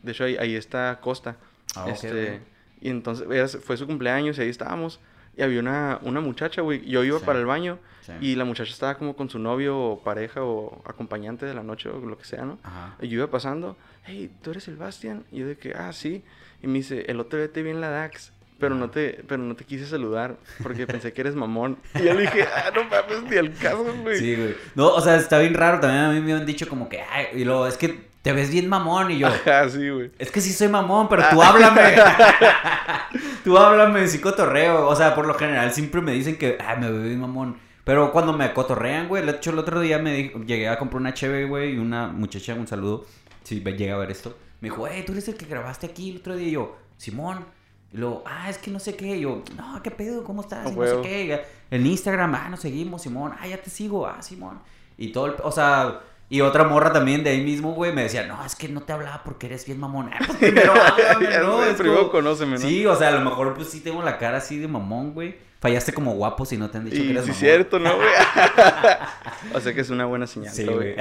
de 0.03 0.11
hecho 0.11 0.23
ahí, 0.23 0.37
ahí 0.37 0.55
está 0.55 0.99
Costa. 1.01 1.37
Ah, 1.75 1.87
este, 1.89 2.35
ok. 2.35 2.41
y 2.81 2.89
entonces 2.89 3.27
era- 3.29 3.47
fue 3.47 3.77
su 3.77 3.85
cumpleaños 3.87 4.37
y 4.37 4.41
ahí 4.41 4.49
estábamos. 4.49 4.99
Y 5.37 5.41
había 5.41 5.59
una, 5.59 5.99
una 6.01 6.19
muchacha, 6.21 6.61
güey. 6.61 6.85
Yo 6.85 7.03
iba 7.03 7.19
Sí. 7.19 7.25
para 7.25 7.39
el 7.39 7.45
baño 7.45 7.79
Sí. 8.01 8.11
y 8.21 8.35
la 8.35 8.43
muchacha 8.45 8.71
estaba 8.71 8.97
como 8.97 9.15
con 9.15 9.29
su 9.29 9.39
novio 9.39 9.77
o 9.77 10.03
pareja 10.03 10.43
o 10.43 10.81
acompañante 10.85 11.45
de 11.45 11.53
la 11.53 11.63
noche 11.63 11.87
o 11.89 11.99
lo 11.99 12.17
que 12.17 12.25
sea, 12.25 12.43
¿no? 12.43 12.57
Ajá. 12.63 12.95
Y 13.01 13.07
yo 13.07 13.17
iba 13.19 13.27
pasando, 13.31 13.77
hey, 14.05 14.31
¿tú 14.41 14.51
eres 14.51 14.67
el 14.67 14.75
Bastian? 14.77 15.23
Y 15.31 15.39
yo 15.39 15.47
de 15.47 15.57
que, 15.57 15.73
ah, 15.75 15.93
sí. 15.93 16.23
Y 16.61 16.67
me 16.67 16.73
dice, 16.79 17.05
el 17.07 17.19
otro 17.19 17.39
día 17.39 17.51
te 17.53 17.61
vi 17.63 17.69
en 17.69 17.79
la 17.79 17.89
DAX, 17.89 18.33
pero 18.59 18.75
no 18.75 18.89
te, 18.89 19.23
pero 19.27 19.41
no 19.41 19.55
te 19.55 19.63
quise 19.63 19.85
saludar 19.85 20.37
porque 20.61 20.85
pensé 20.85 21.13
que 21.13 21.21
eres 21.21 21.35
mamón. 21.35 21.77
Y 21.95 22.03
yo 22.03 22.13
le 22.13 22.21
dije, 22.21 22.43
ah, 22.43 22.71
no 22.75 22.83
mames, 22.83 23.23
ni 23.29 23.37
al 23.37 23.53
caso, 23.53 23.85
güey. 24.03 24.19
Sí, 24.19 24.35
güey. 24.35 24.55
No, 24.75 24.87
o 24.89 25.01
sea, 25.01 25.15
está 25.15 25.39
bien 25.39 25.53
raro. 25.53 25.79
También 25.79 26.03
a 26.03 26.11
mí 26.11 26.19
me 26.19 26.33
han 26.33 26.45
dicho 26.45 26.67
como 26.67 26.89
que, 26.89 27.01
ay, 27.01 27.27
y 27.33 27.45
luego, 27.45 27.65
es 27.67 27.77
que 27.77 28.09
te 28.21 28.33
ves 28.33 28.51
bien 28.51 28.67
mamón. 28.67 29.11
Y 29.11 29.19
yo, 29.19 29.27
Ajá, 29.27 29.69
sí, 29.69 29.89
güey. 29.89 30.11
es 30.19 30.31
que 30.31 30.41
sí 30.41 30.51
soy 30.51 30.67
mamón, 30.67 31.07
pero 31.09 31.23
tú 31.31 31.41
háblame. 31.41 31.81
tú 33.43 33.57
háblame, 33.57 34.07
sí 34.07 34.19
cotorreo. 34.19 34.87
O 34.87 34.95
sea, 34.95 35.15
por 35.15 35.25
lo 35.25 35.33
general 35.33 35.71
siempre 35.73 36.01
me 36.01 36.11
dicen 36.11 36.37
que, 36.37 36.57
ay, 36.59 36.77
me 36.79 36.91
veo 36.91 37.03
bien 37.03 37.19
mamón. 37.19 37.57
Pero 37.83 38.11
cuando 38.11 38.33
me 38.33 38.53
cotorrean, 38.53 39.07
güey, 39.07 39.25
de 39.25 39.31
hecho 39.31 39.49
el 39.51 39.59
otro 39.59 39.79
día 39.79 39.97
me 39.97 40.13
dijo, 40.13 40.39
llegué 40.43 40.69
a 40.69 40.77
comprar 40.77 41.01
una 41.01 41.13
cheve, 41.13 41.45
güey, 41.45 41.73
y 41.73 41.77
una 41.79 42.07
muchacha, 42.07 42.53
un 42.53 42.67
saludo, 42.67 43.05
si 43.43 43.61
llega 43.61 43.95
a 43.95 43.97
ver 43.97 44.11
esto, 44.11 44.37
me 44.61 44.69
dijo, 44.69 44.87
hey, 44.87 45.03
tú 45.05 45.13
eres 45.13 45.27
el 45.27 45.35
que 45.35 45.47
grabaste 45.47 45.87
aquí 45.87 46.11
el 46.11 46.17
otro 46.17 46.35
día. 46.35 46.49
Y 46.49 46.51
yo, 46.51 46.77
Simón. 46.97 47.45
Y 47.91 47.97
luego, 47.97 48.23
ah, 48.25 48.49
es 48.49 48.57
que 48.57 48.69
no 48.71 48.79
sé 48.79 48.95
qué. 48.95 49.17
Y 49.17 49.21
yo, 49.21 49.43
no, 49.57 49.81
¿qué 49.81 49.89
pedo? 49.91 50.23
¿Cómo 50.23 50.41
estás? 50.41 50.71
Y 50.71 50.75
no 50.75 50.85
sé 50.85 51.01
qué. 51.01 51.41
En 51.71 51.85
Instagram, 51.85 52.35
ah, 52.35 52.49
nos 52.49 52.59
seguimos, 52.59 53.01
Simón. 53.01 53.33
Ah, 53.39 53.47
ya 53.47 53.57
te 53.61 53.69
sigo, 53.69 54.05
ah, 54.07 54.21
Simón. 54.21 54.59
Y 54.97 55.11
todo 55.11 55.25
el, 55.27 55.35
o 55.43 55.51
sea, 55.51 56.01
y 56.29 56.41
otra 56.41 56.63
morra 56.65 56.93
también 56.93 57.23
de 57.23 57.31
ahí 57.31 57.41
mismo, 57.43 57.71
güey, 57.73 57.91
me 57.91 58.03
decía, 58.03 58.27
no, 58.27 58.43
es 58.45 58.55
que 58.55 58.67
no 58.69 58.81
te 58.81 58.93
hablaba 58.93 59.23
porque 59.23 59.47
eres 59.47 59.65
bien 59.65 59.79
mamón. 59.79 60.11
Ah, 60.13 60.19
pues 60.25 60.37
primero 60.37 60.73
háblame, 60.73 61.37
¿no? 61.39 61.63
Es 61.63 61.75
primero 61.75 61.99
como- 62.01 62.11
conóceme, 62.11 62.53
¿no? 62.53 62.59
Sí, 62.59 62.85
o 62.85 62.95
sea, 62.95 63.07
a 63.07 63.11
lo 63.11 63.21
mejor 63.21 63.55
pues 63.55 63.69
sí 63.69 63.79
tengo 63.79 64.03
la 64.03 64.17
cara 64.19 64.37
así 64.37 64.59
de 64.59 64.67
mamón, 64.67 65.13
güey. 65.13 65.35
Fallaste 65.61 65.91
como 65.91 66.13
guapo 66.13 66.45
si 66.45 66.55
no 66.57 66.69
te 66.69 66.77
han 66.77 66.85
dicho 66.85 66.97
que 66.97 67.03
Y 67.07 67.09
eres 67.11 67.23
sí, 67.23 67.29
mamón. 67.31 67.39
cierto, 67.39 67.79
¿no, 67.79 67.95
güey? 67.95 68.07
o 69.55 69.59
sea 69.59 69.73
que 69.73 69.81
es 69.81 69.89
una 69.89 70.05
buena 70.05 70.27
señal, 70.27 70.53
Sí, 70.53 70.63
güey. 70.65 70.95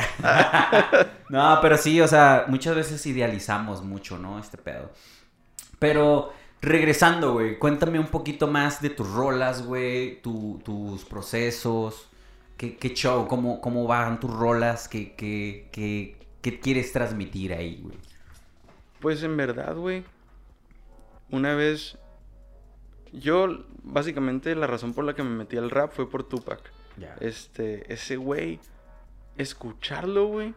no, 1.29 1.59
pero 1.61 1.77
sí, 1.77 2.01
o 2.01 2.09
sea, 2.09 2.45
muchas 2.49 2.75
veces 2.75 3.05
idealizamos 3.07 3.83
mucho, 3.83 4.19
¿no? 4.19 4.39
Este 4.39 4.57
pedo. 4.57 4.91
Pero 5.79 6.33
regresando, 6.61 7.33
güey, 7.35 7.59
cuéntame 7.59 7.99
un 7.99 8.09
poquito 8.09 8.47
más 8.49 8.81
de 8.83 8.91
tus 8.91 9.09
rolas, 9.13 9.65
güey, 9.65 10.21
tu- 10.23 10.61
tus 10.65 11.05
procesos, 11.05 12.09
qué, 12.57 12.77
qué 12.77 12.95
show, 12.95 13.29
cómo, 13.29 13.61
cómo 13.61 13.87
van 13.87 14.19
tus 14.21 14.33
rolas, 14.33 14.89
qué, 14.89 15.15
qué, 15.15 15.69
qué, 15.73 16.17
qué 16.43 16.61
quieres 16.61 16.93
transmitir 16.93 17.53
ahí, 17.53 17.81
güey. 17.83 17.97
Pues 19.01 19.23
en 19.23 19.37
verdad, 19.37 19.77
güey. 19.77 20.05
Una 21.31 21.55
vez. 21.55 21.97
Yo, 23.13 23.65
básicamente, 23.85 24.55
la 24.57 24.67
razón 24.67 24.93
por 24.93 25.05
la 25.05 25.15
que 25.15 25.23
me 25.23 25.31
metí 25.31 25.57
al 25.57 25.71
rap 25.71 25.93
fue 25.93 26.11
por 26.11 26.25
Tupac. 26.25 26.61
Ya. 26.97 27.15
Este, 27.21 27.93
ese 27.93 28.17
güey. 28.17 28.59
Escucharlo, 29.37 30.27
güey. 30.27 30.55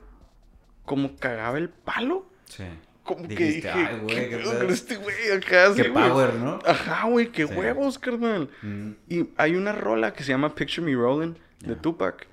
Como 0.86 1.16
cagaba 1.18 1.60
el 1.60 1.70
palo. 1.70 2.26
Sí. 2.45 2.64
Como 3.04 3.28
que 3.28 3.36
dije. 3.36 3.70
"Ay, 3.70 3.97
güey, 4.04 4.16
¿qué 4.16 4.30
qué 4.30 4.38
pedo 4.38 4.52
pedo". 4.52 4.62
con 4.62 4.70
este 4.72 4.95
güey 4.95 5.32
acá? 5.36 5.74
Qué 5.76 5.84
sí, 5.84 5.89
güey. 5.89 6.10
power, 6.10 6.34
¿no? 6.36 6.60
Ajá, 6.66 7.08
güey, 7.08 7.32
qué 7.32 7.47
Sí. 7.47 7.54
huevos, 7.54 7.97
carnal. 7.99 8.49
Mm, 8.62 8.91
Y 9.10 9.30
hay 9.38 9.56
una 9.56 9.72
rola 9.72 10.14
que 10.14 10.24
se 10.24 10.30
llama 10.32 10.54
Picture 10.56 10.82
Me 10.86 10.93
Rolling 10.93 11.34
de. 11.62 11.76
Tupac. 11.76 12.28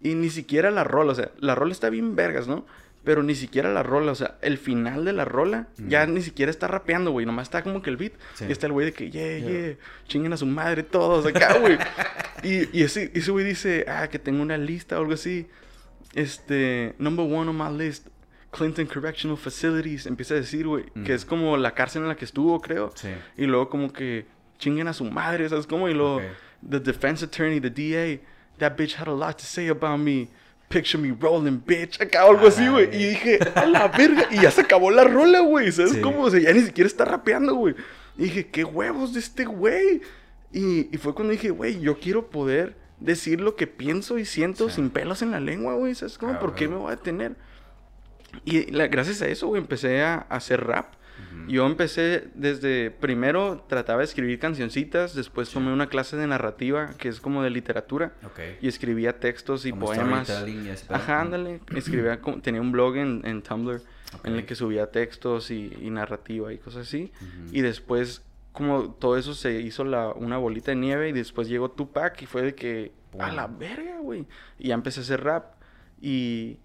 Y 0.00 0.14
ni 0.14 0.30
siquiera 0.30 0.70
la 0.70 0.84
rola, 0.84 1.12
o 1.12 1.14
sea, 1.14 1.30
la 1.38 1.54
rola 1.54 1.72
está 1.72 1.90
bien 1.90 2.14
vergas, 2.14 2.46
¿no? 2.46 2.64
Pero 3.04 3.22
ni 3.22 3.34
siquiera 3.34 3.70
la 3.72 3.82
rola, 3.82 4.12
o 4.12 4.14
sea, 4.14 4.38
el 4.40 4.56
final 4.56 5.04
de 5.04 5.12
la 5.12 5.24
rola 5.26 5.68
ya 5.76 6.06
ni 6.06 6.22
siquiera 6.22 6.48
está 6.50 6.68
rapeando, 6.68 7.10
güey. 7.10 7.26
Nomás 7.26 7.48
está 7.48 7.62
como 7.62 7.82
que 7.82 7.90
el 7.90 7.96
beat. 7.98 8.12
Sí. 8.34 8.46
Y 8.48 8.52
está 8.52 8.66
el 8.66 8.72
güey 8.72 8.86
de 8.86 8.92
que, 8.92 9.10
yeah, 9.10 9.38
yeah, 9.38 9.76
chinguen 10.06 10.32
a 10.32 10.36
su 10.38 10.46
madre 10.46 10.82
todos 10.84 11.26
acá, 11.26 11.58
güey. 11.60 11.76
y, 12.42 12.78
y 12.78 12.82
ese, 12.82 13.10
ese 13.14 13.30
güey 13.30 13.44
dice, 13.44 13.84
ah, 13.88 14.08
que 14.08 14.18
tengo 14.18 14.40
una 14.42 14.56
lista 14.56 14.96
o 14.96 15.00
algo 15.00 15.12
así. 15.12 15.46
Este, 16.14 16.94
number 16.98 17.24
one 17.26 17.50
on 17.50 17.56
my 17.58 17.76
list, 17.76 18.06
Clinton 18.56 18.86
Correctional 18.86 19.36
Facilities. 19.36 20.06
Empieza 20.06 20.34
a 20.34 20.38
decir, 20.38 20.66
güey, 20.66 20.84
Mm. 20.94 21.04
que 21.04 21.14
es 21.14 21.24
como 21.24 21.56
la 21.56 21.74
cárcel 21.74 22.02
en 22.02 22.08
la 22.08 22.16
que 22.16 22.24
estuvo, 22.24 22.60
creo. 22.60 22.92
Sí. 22.94 23.08
Y 23.36 23.46
luego 23.46 23.68
como 23.68 23.92
que 23.92 24.26
chinguen 24.58 24.88
a 24.88 24.92
su 24.92 25.04
madre, 25.04 25.48
¿sabes 25.48 25.66
cómo? 25.66 25.88
Y 25.88 25.94
luego, 25.94 26.16
Ok. 26.16 26.22
the 26.70 26.80
defense 26.80 27.24
attorney, 27.24 27.60
the 27.60 27.70
DA, 27.70 28.20
that 28.58 28.76
bitch 28.76 28.96
had 28.98 29.08
a 29.08 29.12
lot 29.12 29.36
to 29.36 29.44
say 29.44 29.68
about 29.68 29.98
me. 29.98 30.28
Picture 30.68 30.98
me 31.00 31.14
rolling, 31.20 31.60
bitch. 31.64 32.00
Acá 32.00 32.22
algo 32.22 32.46
así, 32.48 32.66
güey. 32.66 32.86
Y 32.94 33.08
dije, 33.10 33.38
a 33.54 33.66
la 33.66 33.86
verga. 33.88 34.26
Y 34.30 34.40
ya 34.40 34.50
se 34.50 34.62
acabó 34.62 34.90
la 34.90 35.04
rola, 35.04 35.40
güey. 35.40 35.70
¿Sabes 35.70 35.92
Sí. 35.92 36.00
cómo? 36.00 36.22
O 36.22 36.30
sea, 36.30 36.40
ya 36.40 36.52
ni 36.52 36.60
siquiera 36.62 36.88
está 36.88 37.04
rapeando, 37.04 37.54
güey. 37.54 37.74
Y 38.16 38.24
dije, 38.24 38.46
qué 38.46 38.64
huevos 38.64 39.12
de 39.12 39.20
este 39.20 39.44
güey. 39.44 40.00
Y, 40.52 40.88
y 40.94 40.98
fue 40.98 41.14
cuando 41.14 41.32
dije, 41.32 41.50
güey, 41.50 41.80
yo 41.80 41.98
quiero 41.98 42.28
poder 42.30 42.76
decir 42.98 43.40
lo 43.40 43.56
que 43.56 43.66
pienso 43.66 44.18
y 44.18 44.24
siento 44.24 44.68
Sí. 44.68 44.76
sin 44.76 44.90
pelos 44.90 45.20
en 45.22 45.32
la 45.32 45.40
lengua, 45.40 45.74
güey. 45.74 45.94
¿Sabes 45.94 46.16
cómo? 46.16 46.38
¿Por 46.40 46.54
qué 46.54 46.66
me 46.66 46.76
voy 46.76 46.92
a 46.92 46.96
detener? 46.96 47.36
Y 48.44 48.70
la- 48.70 48.88
gracias 48.88 49.22
a 49.22 49.28
eso, 49.28 49.46
güey, 49.48 49.60
empecé 49.60 50.02
a, 50.02 50.14
a 50.28 50.36
hacer 50.36 50.64
rap. 50.64 50.94
Ujú. 51.32 51.48
Yo 51.50 51.66
empecé 51.66 52.28
desde, 52.34 52.90
primero 52.90 53.64
trataba 53.68 53.98
de 54.00 54.04
escribir 54.06 54.38
cancioncitas, 54.38 55.14
después 55.14 55.48
tomé 55.50 55.72
una 55.72 55.88
clase 55.88 56.16
de 56.16 56.26
narrativa, 56.26 56.90
que 56.98 57.08
es 57.08 57.20
como 57.20 57.42
de 57.42 57.50
literatura, 57.50 58.12
Ok. 58.24 58.40
y 58.60 58.68
escribía 58.68 59.18
textos 59.20 59.64
y 59.66 59.70
Como 59.70 59.86
poemas. 59.86 60.30
Ajá, 60.88 61.20
ándale. 61.20 61.60
Escribía, 61.76 62.20
tenía 62.42 62.60
un 62.60 62.72
blog 62.72 62.96
en, 62.96 63.20
en 63.24 63.42
Tumblr 63.42 63.80
en 64.24 64.34
el 64.34 64.46
que 64.46 64.54
subía 64.54 64.90
textos 64.90 65.50
y, 65.50 65.72
y 65.80 65.90
narrativa 65.90 66.52
y 66.52 66.58
cosas 66.58 66.86
así. 66.86 67.12
Ujú. 67.20 67.50
Y 67.56 67.60
después, 67.62 68.22
como 68.52 68.90
todo 68.92 69.16
eso 69.18 69.34
se 69.34 69.60
hizo 69.60 69.84
la, 69.84 70.08
una 70.12 70.38
bolita 70.38 70.70
de 70.72 70.76
nieve 70.76 71.08
y 71.08 71.12
después 71.12 71.48
llegó 71.48 71.70
Tupac 71.70 72.20
y 72.22 72.26
fue 72.26 72.42
de 72.42 72.54
que, 72.54 72.92
a 73.18 73.26
Pum. 73.28 73.36
la 73.36 73.46
verga, 73.46 73.98
güey. 74.00 74.24
Y 74.58 74.68
ya 74.68 74.74
empecé 74.74 75.00
a 75.00 75.02
hacer 75.02 75.22
rap. 75.24 75.54
Y, 76.00 76.58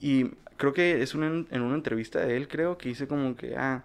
y 0.00 0.30
creo 0.58 0.74
que 0.74 1.00
es 1.02 1.14
una, 1.14 1.28
en 1.28 1.62
una 1.62 1.74
entrevista 1.74 2.20
de 2.20 2.36
él, 2.36 2.48
creo, 2.48 2.76
que 2.76 2.90
hice 2.90 3.08
como 3.08 3.34
que, 3.34 3.56
ah, 3.56 3.84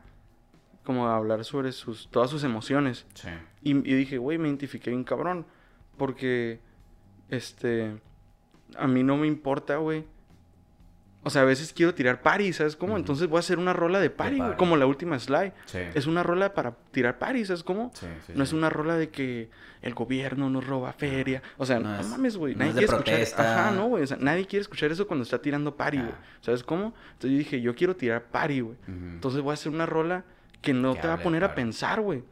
como 0.84 1.08
hablar 1.08 1.46
sobre 1.46 1.72
sus, 1.72 2.10
todas 2.12 2.30
sus 2.30 2.44
emociones. 2.44 3.06
Sí. 3.14 3.30
Y, 3.62 3.72
y 3.72 3.94
dije, 3.96 4.18
güey, 4.18 4.38
me 4.38 4.50
identifiqué 4.50 4.90
bien 4.90 5.06
cabrón. 5.06 5.46
Porque, 5.96 6.60
este, 7.30 7.94
a 8.76 8.88
mí 8.88 9.04
no 9.04 9.16
me 9.16 9.28
importa, 9.28 9.78
güey, 9.78 10.04
o 11.24 11.30
sea, 11.30 11.44
a 11.44 11.46
veces 11.46 11.72
quiero 11.74 11.94
tirar 11.94 12.22
party, 12.22 12.52
¿sabes 12.54 12.76
cómo? 12.76 12.98
Entonces 12.98 13.28
voy 13.28 13.38
a 13.38 13.40
hacer 13.40 13.58
una 13.58 13.72
rola 13.74 14.00
de 14.00 14.10
party, 14.10 14.36
güey, 14.38 14.50
party. 14.50 14.58
como 14.60 14.76
la 14.78 14.86
última 14.86 15.18
slide. 15.20 15.54
Sí. 15.66 15.80
Es 15.94 16.06
una 16.06 16.22
rola 16.24 16.54
para 16.54 16.72
tirar 16.92 17.18
party, 17.18 17.46
¿sabes 17.46 17.64
cómo? 17.64 17.92
Sí, 17.96 18.08
sí, 18.28 18.34
no 18.36 18.44
es 18.44 18.52
una 18.54 18.70
rola 18.70 18.96
de 18.98 19.10
que 19.10 19.50
el 19.82 19.94
gobierno 19.94 20.50
nos 20.50 20.66
roba 20.68 20.92
feria. 20.94 21.42
O 21.58 21.66
sea, 21.66 21.80
No 21.80 21.90
no, 21.94 22.00
es- 22.00 22.08
mames, 22.08 22.38
güey. 22.38 22.54
no 22.56 22.60
nadie 22.66 22.84
es 22.84 22.92
de 22.92 22.98
quiere 23.04 23.22
escuchar. 23.24 23.46
Ajá, 23.60 23.72
no, 23.72 23.88
güey. 23.88 24.04
O 24.04 24.08
sea, 24.08 24.18
nadie 24.20 24.46
quiere 24.46 24.62
escuchar 24.62 24.92
eso 24.92 25.08
cuando 25.08 25.24
está 25.24 25.42
tirando 25.42 25.76
party, 25.76 25.98
güey. 25.98 26.12
Ah. 26.12 26.24
¿Sabes 26.42 26.64
cómo? 26.64 26.94
Entonces 27.14 27.32
yo 27.32 27.38
dije, 27.38 27.62
yo 27.62 27.74
quiero 27.76 27.96
tirar 27.96 28.24
party, 28.26 28.60
güey. 28.62 28.76
Entonces 28.88 29.42
voy 29.42 29.52
a 29.52 29.54
hacer 29.54 29.72
una 29.72 29.86
rola 29.86 30.24
que 30.62 30.74
no 30.74 30.94
Que 30.94 31.02
te 31.02 31.08
va 31.08 31.14
a 31.16 31.18
de 31.18 31.24
poner 31.24 31.44
a 31.44 31.56
pensar, 31.56 32.02
güey. 32.02 32.24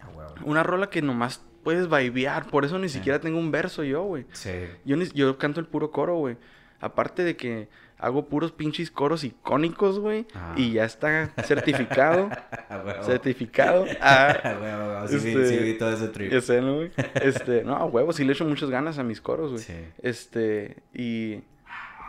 Ah. 0.00 0.06
Una 0.44 0.62
rola 0.62 0.88
que 0.90 1.02
nomás 1.02 1.44
puedes 1.64 1.88
vibear. 1.88 2.46
Por 2.46 2.64
eso 2.64 2.78
ni 2.78 2.88
siquiera 2.88 3.20
tengo 3.20 3.38
un 3.38 3.50
verso 3.50 3.82
yo, 3.82 4.02
güey. 4.04 4.24
Sí. 4.32 4.52
Yo, 4.84 4.96
yo 4.96 5.36
canto 5.38 5.58
el 5.58 5.66
puro 5.66 5.90
coro, 5.90 6.16
güey. 6.16 6.36
Aparte 6.80 7.24
de 7.24 7.36
que 7.36 7.68
hago 7.98 8.26
puros 8.26 8.52
pinches 8.52 8.90
coros 8.90 9.24
icónicos, 9.24 9.98
güey. 9.98 10.26
Ah. 10.34 10.54
Y 10.56 10.72
ya 10.72 10.84
está 10.84 11.32
certificado. 11.44 12.28
Ah, 12.68 13.02
certificado. 13.02 13.84
Ah, 14.00 14.36
Ah, 14.44 14.50
a 14.50 14.58
huevo. 14.60 15.08
Sí, 15.08 15.16
Este, 15.16 15.48
sí, 15.48 15.64
vi 15.64 15.78
todo 15.78 15.92
ese 15.92 16.08
trip. 16.08 16.32
ya 16.32 16.40
sé, 16.40 16.60
¿no, 16.60 16.74
güey? 16.76 16.90
Este, 17.14 17.62
no, 17.64 17.76
a 17.76 17.84
huevo, 17.84 18.12
sí 18.12 18.24
le 18.24 18.32
echo 18.32 18.44
muchas 18.44 18.70
ganas 18.70 18.98
a 18.98 19.04
mis 19.04 19.20
coros, 19.20 19.52
güey. 19.52 19.62
Sí. 19.62 19.74
Este, 20.02 20.82
y, 20.92 21.42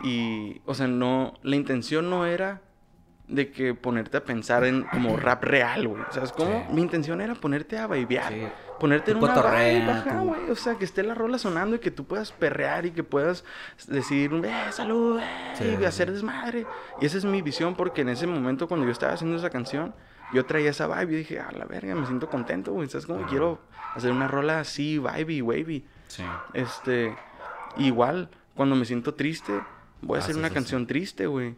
y, 0.02 0.60
o 0.66 0.74
sea, 0.74 0.88
no, 0.88 1.34
la 1.42 1.54
intención 1.56 2.10
no 2.10 2.26
era 2.26 2.60
de 3.28 3.50
que 3.50 3.74
ponerte 3.74 4.16
a 4.16 4.24
pensar 4.24 4.64
en 4.64 4.84
como 4.84 5.16
rap 5.18 5.44
real, 5.44 5.86
güey. 5.86 6.02
¿Sabes 6.10 6.32
cómo? 6.32 6.64
Sí. 6.68 6.74
Mi 6.74 6.80
intención 6.82 7.20
era 7.20 7.34
ponerte 7.34 7.78
a 7.78 7.86
baibear. 7.86 8.32
Sí. 8.32 8.42
Ponerte 8.80 9.10
en 9.10 9.18
una 9.18 9.34
tú- 9.34 9.40
güey. 10.24 10.50
O 10.50 10.54
sea, 10.56 10.76
que 10.76 10.84
esté 10.84 11.02
la 11.02 11.14
rola 11.14 11.36
sonando 11.38 11.76
y 11.76 11.78
que 11.80 11.90
tú 11.90 12.04
puedas 12.06 12.32
perrear 12.32 12.86
y 12.86 12.90
que 12.92 13.02
puedas 13.02 13.44
decir, 13.86 14.32
eh, 14.44 14.54
salud, 14.70 15.20
eh, 15.20 15.24
Sí, 15.56 15.76
y 15.80 15.84
hacer 15.84 16.10
desmadre. 16.12 16.66
Y 17.00 17.06
esa 17.06 17.18
es 17.18 17.24
mi 17.24 17.42
visión 17.42 17.74
porque 17.74 18.00
en 18.02 18.08
ese 18.08 18.26
momento 18.26 18.66
cuando 18.68 18.86
yo 18.86 18.92
estaba 18.92 19.12
haciendo 19.12 19.36
esa 19.36 19.50
canción, 19.50 19.94
yo 20.32 20.46
traía 20.46 20.70
esa 20.70 20.86
vibe 20.86 21.12
y 21.12 21.16
dije, 21.16 21.40
a 21.40 21.50
la 21.52 21.64
verga, 21.64 21.94
me 21.94 22.06
siento 22.06 22.28
contento, 22.30 22.72
güey. 22.72 22.88
¿Sabes 22.88 23.06
cómo? 23.06 23.26
Quiero 23.26 23.60
hacer 23.94 24.10
una 24.12 24.28
rola 24.28 24.60
así, 24.60 24.98
vibey, 24.98 25.42
wavy. 25.42 25.84
Sí. 26.06 26.22
Este, 26.54 27.14
igual, 27.76 28.30
cuando 28.54 28.74
me 28.76 28.84
siento 28.84 29.14
triste, 29.14 29.52
voy 30.00 30.16
a 30.16 30.20
Ah, 30.20 30.24
hacer 30.24 30.36
una 30.36 30.50
canción 30.50 30.86
triste, 30.86 31.26
güey. 31.26 31.56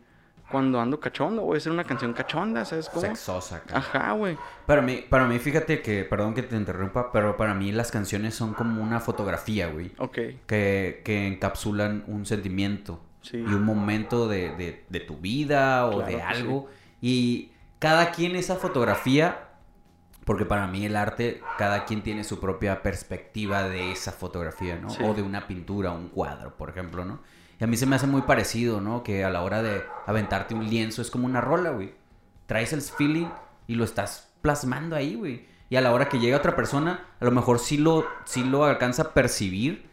Cuando 0.50 0.80
ando 0.80 0.98
cachondo, 0.98 1.42
voy 1.42 1.54
a 1.54 1.58
hacer 1.58 1.70
una 1.72 1.84
canción 1.84 2.12
cachonda, 2.12 2.64
¿sabes 2.64 2.88
cómo? 2.88 3.02
Sexosa. 3.06 3.56
acá. 3.56 3.78
Ajá, 3.78 4.12
güey. 4.12 4.36
Para 4.66 4.82
mí, 4.82 5.04
para 5.08 5.26
mí, 5.26 5.38
fíjate 5.38 5.80
que, 5.82 6.04
perdón 6.04 6.34
que 6.34 6.42
te 6.42 6.56
interrumpa, 6.56 7.12
pero 7.12 7.36
para 7.36 7.54
mí 7.54 7.70
las 7.72 7.90
canciones 7.90 8.34
son 8.34 8.54
como 8.54 8.82
una 8.82 9.00
fotografía, 9.00 9.68
güey. 9.68 9.92
Ok, 9.98 10.18
Que, 10.46 11.02
que 11.04 11.26
encapsulan 11.28 12.04
un 12.08 12.26
sentimiento 12.26 13.00
sí. 13.22 13.36
y 13.38 13.52
un 13.54 13.64
momento 13.64 14.26
de, 14.28 14.50
de- 14.56 14.84
de 14.88 15.00
tu 15.00 15.16
vida 15.18 15.86
o 15.86 15.96
Claro 15.98 16.06
de 16.06 16.22
algo. 16.22 16.68
Y 17.00 17.52
cada 17.78 18.10
quien 18.10 18.34
esa 18.36 18.56
fotografía, 18.56 19.48
porque 20.24 20.44
para 20.44 20.66
mí 20.66 20.84
el 20.84 20.96
arte, 20.96 21.40
cada 21.58 21.84
quien 21.84 22.02
tiene 22.02 22.24
su 22.24 22.40
propia 22.40 22.82
perspectiva 22.82 23.68
de 23.68 23.92
esa 23.92 24.12
fotografía, 24.12 24.76
¿no? 24.76 24.90
Sí. 24.90 25.02
O 25.02 25.14
de 25.14 25.22
una 25.22 25.46
pintura, 25.46 25.90
un 25.92 26.08
cuadro, 26.08 26.56
por 26.56 26.70
ejemplo, 26.70 27.04
¿no? 27.04 27.20
Y 27.60 27.64
a 27.64 27.66
mí 27.66 27.76
se 27.76 27.86
me 27.86 27.96
hace 27.96 28.06
muy 28.06 28.22
parecido, 28.22 28.80
¿no? 28.80 29.02
Que 29.02 29.22
a 29.22 29.30
la 29.30 29.42
hora 29.42 29.62
de 29.62 29.84
aventarte 30.06 30.54
un 30.54 30.68
lienzo 30.68 31.02
es 31.02 31.10
como 31.10 31.26
una 31.26 31.42
rola, 31.42 31.70
güey. 31.70 31.92
Traes 32.46 32.72
el 32.72 32.80
feeling 32.80 33.28
y 33.66 33.74
lo 33.74 33.84
estás 33.84 34.32
plasmando 34.40 34.96
ahí, 34.96 35.14
güey. 35.14 35.46
Y 35.68 35.76
a 35.76 35.80
la 35.82 35.92
hora 35.92 36.08
que 36.08 36.18
llega 36.18 36.38
otra 36.38 36.56
persona, 36.56 37.06
a 37.20 37.24
lo 37.24 37.30
mejor 37.30 37.58
sí 37.58 37.76
lo, 37.76 38.06
sí 38.24 38.42
lo 38.42 38.64
alcanza 38.64 39.02
a 39.02 39.14
percibir 39.14 39.88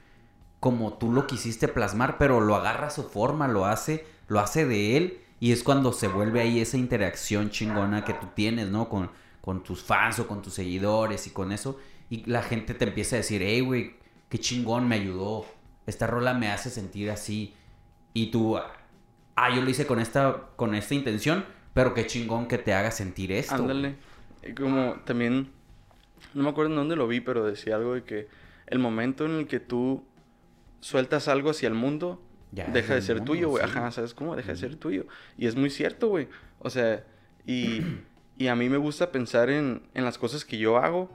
como 0.60 0.94
tú 0.94 1.12
lo 1.12 1.28
quisiste 1.28 1.68
plasmar, 1.68 2.18
pero 2.18 2.42
lo 2.42 2.56
agarra 2.56 2.88
a 2.88 2.92
su 2.92 3.04
forma, 3.04 3.48
lo 3.48 3.66
hace, 3.66 4.06
lo 4.28 4.40
hace 4.40 4.66
de 4.66 4.98
él. 4.98 5.22
Y 5.40 5.52
es 5.52 5.62
cuando 5.62 5.94
se 5.94 6.08
vuelve 6.08 6.42
ahí 6.42 6.60
esa 6.60 6.78
interacción 6.78 7.52
chingona 7.52 8.04
que 8.06 8.14
tú 8.14 8.28
tienes, 8.34 8.70
¿no? 8.70 8.90
Con, 8.90 9.12
con 9.42 9.62
tus 9.62 9.84
fans 9.84 10.20
o 10.20 10.28
con 10.28 10.42
tus 10.42 10.54
seguidores 10.54 11.28
y 11.28 11.30
con 11.30 11.52
eso. 11.52 11.78
Y 12.10 12.26
la 12.30 12.42
gente 12.42 12.74
te 12.74 12.86
empieza 12.86 13.18
a 13.18 13.20
decir, 13.20 13.42
hey, 13.44 13.62
güey, 13.62 13.98
qué 14.30 14.40
chingón 14.40 14.88
me 14.88 14.96
ayudó. 14.96 15.46
Esta 15.88 16.06
rola 16.06 16.34
me 16.36 16.50
hace 16.52 16.70
sentir 16.70 17.10
así. 17.10 17.56
Y 18.14 18.30
tú, 18.30 18.58
ah, 18.58 19.50
yo 19.56 19.62
lo 19.62 19.70
hice 19.70 19.88
con 19.88 20.00
esta, 20.00 20.50
con 20.56 20.76
esta 20.76 20.94
intención, 20.94 21.46
pero 21.74 21.94
qué 21.94 22.06
chingón 22.06 22.48
que 22.48 22.58
te 22.60 22.74
haga 22.74 22.92
sentir 22.92 23.32
esto. 23.32 23.56
Ándale. 23.56 23.96
Y 24.44 24.54
Como 24.54 24.96
también, 25.06 25.50
no 26.34 26.44
me 26.44 26.50
acuerdo 26.50 26.72
en 26.72 26.78
dónde 26.78 26.96
lo 26.96 27.08
vi, 27.08 27.22
pero 27.22 27.46
decía 27.46 27.76
algo 27.76 27.96
de 27.96 28.04
que 28.04 28.28
el 28.68 28.80
momento 28.80 29.26
en 29.26 29.32
el 29.32 29.48
que 29.48 29.60
tú 29.60 30.04
sueltas 30.82 31.28
algo 31.28 31.50
hacia 31.52 31.68
el 31.68 31.74
mundo, 31.74 32.22
Ya 32.52 32.66
deja 32.68 32.94
de 32.96 33.02
ser 33.02 33.18
mundo, 33.18 33.32
tuyo, 33.34 33.50
güey. 33.50 33.64
sí. 33.64 33.70
Ajá, 33.70 33.92
¿sabes 33.92 34.14
cómo? 34.14 34.36
Deja 34.36 34.52
de 34.52 34.58
ser 34.58 34.76
tuyo. 34.76 35.06
Y 35.38 35.48
es 35.48 35.56
muy 35.56 35.70
cierto, 35.70 36.08
güey. 36.10 36.28
O 36.60 36.70
sea, 36.70 37.04
y, 37.46 37.82
y 38.38 38.48
a 38.48 38.56
mí 38.56 38.70
me 38.70 38.78
gusta 38.78 39.12
pensar 39.12 39.50
en, 39.50 39.82
en 39.94 40.04
las 40.06 40.18
cosas 40.18 40.46
que 40.46 40.58
yo 40.58 40.78
hago 40.78 41.10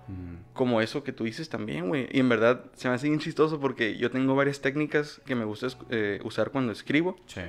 como 0.55 0.81
eso 0.81 1.05
que 1.05 1.12
tú 1.12 1.25
dices 1.25 1.49
también, 1.49 1.89
güey. 1.89 2.09
Y 2.11 2.18
en 2.20 2.29
verdad 2.29 2.64
se 2.75 2.89
me 2.89 2.95
hace 2.95 3.09
bien 3.09 3.20
chistoso 3.20 3.61
porque 3.61 3.97
yo 3.97 4.11
tengo 4.11 4.35
varias 4.35 4.61
técnicas 4.61 5.20
que 5.25 5.35
me 5.35 5.45
gusta 5.45 5.68
eh, 5.91 6.20
usar 6.25 6.51
cuando 6.51 6.73
escribo 6.73 7.16
Sí. 7.27 7.43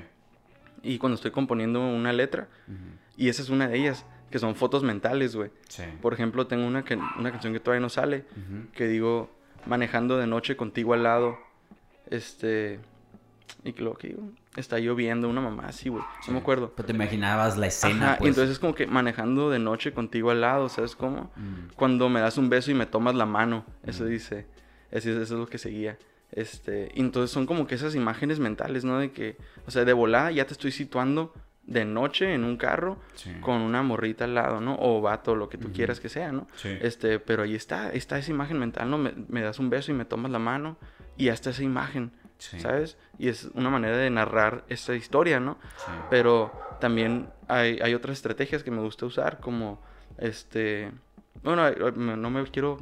y 0.84 0.97
cuando 0.99 1.15
estoy 1.15 1.32
componiendo 1.32 1.82
una 1.82 2.13
letra. 2.13 2.47
Y 3.17 3.30
esa 3.30 3.41
es 3.41 3.49
una 3.49 3.67
de 3.67 3.78
ellas, 3.80 4.05
que 4.32 4.39
son 4.39 4.55
fotos 4.55 4.84
mentales, 4.84 5.36
güey. 5.36 5.49
Sí. 5.69 5.84
Por 6.01 6.13
ejemplo, 6.13 6.45
tengo 6.47 6.65
una, 6.67 6.84
que- 6.84 6.99
una 7.19 7.32
canción 7.32 7.53
que 7.53 7.59
todavía 7.59 7.82
no 7.82 7.89
sale, 7.89 8.26
que 8.74 8.88
digo, 8.88 9.30
manejando 9.65 10.17
de 10.17 10.28
noche 10.28 10.55
contigo 10.55 10.93
al 10.93 11.03
lado, 11.03 11.38
este, 12.09 12.80
y 13.63 13.73
que 13.73 13.81
lo 13.83 13.93
que 13.95 14.09
digo, 14.09 14.23
está 14.55 14.77
lloviendo, 14.79 15.29
una 15.29 15.41
mamá 15.41 15.63
así, 15.67 15.89
güey, 15.89 16.03
Sí. 16.21 16.27
no 16.27 16.33
me 16.33 16.39
acuerdo. 16.39 16.73
Pero 16.75 16.85
te 16.87 16.93
imaginabas 16.93 17.57
la 17.57 17.67
escena, 17.67 18.05
Ajá, 18.05 18.15
y 18.15 18.19
pues. 18.19 18.29
entonces 18.29 18.51
es 18.53 18.59
como 18.59 18.75
que 18.75 18.87
manejando 18.87 19.49
de 19.49 19.59
noche 19.59 19.93
contigo 19.93 20.31
al 20.31 20.41
lado, 20.41 20.69
¿sabes 20.69 20.95
cómo? 20.95 21.31
Mm. 21.35 21.73
Cuando 21.75 22.09
me 22.09 22.19
das 22.19 22.37
un 22.37 22.49
beso 22.49 22.71
y 22.71 22.73
me 22.73 22.85
tomas 22.85 23.15
la 23.15 23.25
mano, 23.25 23.65
eso 23.85 24.03
Mm. 24.03 24.07
dice, 24.09 24.45
eso, 24.91 25.09
eso 25.09 25.21
es 25.21 25.29
lo 25.31 25.47
que 25.47 25.57
seguía. 25.57 25.97
Este, 26.31 26.91
y 26.95 26.99
entonces 27.01 27.29
son 27.31 27.45
como 27.45 27.67
que 27.67 27.75
esas 27.75 27.95
imágenes 27.95 28.39
mentales, 28.39 28.83
¿no? 28.83 28.97
De 28.99 29.11
que, 29.11 29.37
o 29.67 29.71
sea, 29.71 29.85
de 29.85 29.93
volada 29.93 30.31
ya 30.31 30.45
te 30.47 30.53
estoy 30.53 30.71
situando 30.71 31.33
de 31.65 31.85
noche 31.85 32.33
en 32.33 32.43
un 32.43 32.57
carro 32.57 32.97
Sí. 33.13 33.31
con 33.39 33.61
una 33.61 33.83
morrita 33.83 34.25
al 34.25 34.33
lado, 34.35 34.59
¿no? 34.59 34.75
O 34.81 34.99
vato, 34.99 35.35
lo 35.35 35.47
que 35.47 35.57
tú 35.57 35.71
quieras 35.71 35.99
que 35.99 36.09
sea, 36.09 36.31
¿no? 36.31 36.47
Sí. 36.55 36.69
Este, 36.81 37.19
pero 37.19 37.43
ahí 37.43 37.55
está, 37.55 37.91
está 37.93 38.17
esa 38.17 38.31
imagen 38.31 38.59
mental, 38.59 38.89
¿no? 38.89 38.97
Me, 38.97 39.13
me 39.29 39.41
das 39.41 39.59
un 39.59 39.69
beso 39.69 39.91
y 39.91 39.95
me 39.95 40.05
tomas 40.05 40.31
la 40.31 40.39
mano 40.39 40.75
y 41.17 41.29
hasta 41.29 41.51
esa 41.51 41.63
imagen, 41.63 42.11
Sí. 42.43 42.59
¿sabes? 42.59 42.97
Y 43.17 43.29
es 43.29 43.45
una 43.53 43.69
manera 43.69 43.95
de 43.97 44.09
narrar 44.09 44.65
esta 44.67 44.95
historia, 44.95 45.39
¿no? 45.39 45.57
Sí. 45.77 45.91
Pero 46.09 46.51
también 46.81 47.29
hay, 47.47 47.79
hay 47.81 47.93
otras 47.93 48.17
estrategias 48.17 48.63
que 48.63 48.71
me 48.71 48.81
gusta 48.81 49.05
usar, 49.05 49.39
como 49.39 49.81
este. 50.17 50.91
Bueno, 51.41 51.71
no 51.91 52.29
me 52.29 52.43
quiero 52.45 52.77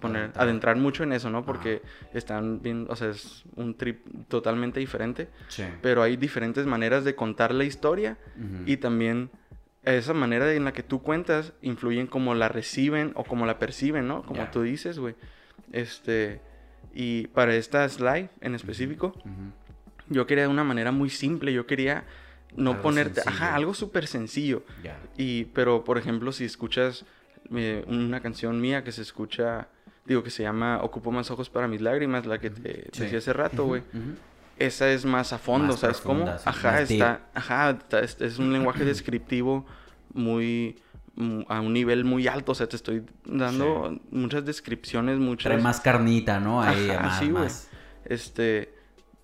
poner, 0.00 0.32
Adentrar. 0.36 0.76
mucho 0.76 1.02
en 1.02 1.12
eso, 1.12 1.30
¿no? 1.30 1.44
Porque 1.44 1.82
están 2.14 2.60
bien, 2.62 2.86
o 2.88 2.96
sea, 2.96 3.08
es 3.08 3.44
un 3.56 3.74
trip 3.74 4.06
totalmente 4.28 4.80
diferente. 4.80 5.28
Sí. 5.48 5.64
Pero 5.82 6.02
hay 6.02 6.16
diferentes 6.16 6.66
maneras 6.66 7.04
de 7.04 7.14
contar 7.14 7.52
la 7.54 7.64
historia 7.64 8.16
y 8.66 8.76
también 8.76 9.30
esa 9.82 10.14
manera 10.14 10.52
en 10.52 10.64
la 10.64 10.72
que 10.72 10.82
tú 10.82 11.02
cuentas 11.02 11.52
influye 11.62 12.00
en 12.00 12.06
cómo 12.06 12.34
la 12.34 12.48
reciben 12.48 13.12
o 13.14 13.24
cómo 13.24 13.46
la 13.46 13.58
perciben, 13.58 14.06
¿no? 14.06 14.22
Como 14.24 14.46
tú 14.50 14.62
dices, 14.62 14.98
güey. 14.98 15.14
Este. 15.72 16.40
Y 16.98 17.26
para 17.26 17.54
esta 17.54 17.86
slide 17.88 18.30
en 18.40 18.54
específico, 18.54 19.12
yo 20.08 20.26
quería 20.26 20.44
de 20.44 20.48
una 20.48 20.64
manera 20.64 20.92
muy 20.92 21.10
simple. 21.10 21.52
Yo 21.52 21.66
quería 21.66 22.04
no 22.56 22.70
Algo 22.70 22.82
ponerte. 22.82 23.20
sencillo. 23.20 23.36
Ajá, 23.36 23.54
algo 23.54 23.74
súper 23.74 24.06
sencillo. 24.06 24.62
Y, 25.18 25.44
pero, 25.46 25.84
por 25.84 25.98
ejemplo, 25.98 26.32
si 26.32 26.44
escuchas 26.46 27.04
eh, 27.54 27.84
una 27.86 28.20
canción 28.20 28.60
mía 28.62 28.82
que 28.82 28.92
se 28.92 29.02
escucha, 29.02 29.68
digo, 30.06 30.22
que 30.22 30.30
se 30.30 30.42
llama 30.42 30.80
Ocupo 30.82 31.12
más 31.12 31.30
ojos 31.30 31.50
para 31.50 31.68
mis 31.68 31.82
lágrimas, 31.82 32.24
la 32.24 32.38
que 32.38 32.48
te 32.48 32.88
Sí. 32.92 33.02
decía 33.02 33.18
hace 33.18 33.34
rato, 33.34 33.66
güey. 33.66 33.82
Esa 34.58 34.90
es 34.90 35.04
más 35.04 35.34
a 35.34 35.38
fondo, 35.38 35.72
Más 35.74 35.80
¿sabes 35.80 36.00
cómo? 36.00 36.24
profunda, 36.24 36.40
Ajá, 36.50 36.80
está, 36.80 37.20
ajá, 37.34 37.70
está- 37.78 38.00
es, 38.00 38.18
es 38.22 38.38
un 38.38 38.54
lenguaje 38.54 38.84
descriptivo 38.86 39.66
muy 40.14 40.80
a 41.48 41.60
un 41.60 41.72
nivel 41.72 42.04
muy 42.04 42.26
alto, 42.26 42.52
o 42.52 42.54
sea, 42.54 42.68
te 42.68 42.76
estoy 42.76 43.02
dando 43.24 43.98
muchas 44.10 44.44
descripciones, 44.44 45.18
muchas 45.18 45.50
Trae 45.50 45.62
más 45.62 45.80
carnita, 45.80 46.40
¿no? 46.40 46.62
Ahí, 46.62 46.90
Ajá, 46.90 47.02
más, 47.02 47.18
sí, 47.18 47.30
güey. 47.30 47.44
más. 47.44 47.70
este 48.04 48.74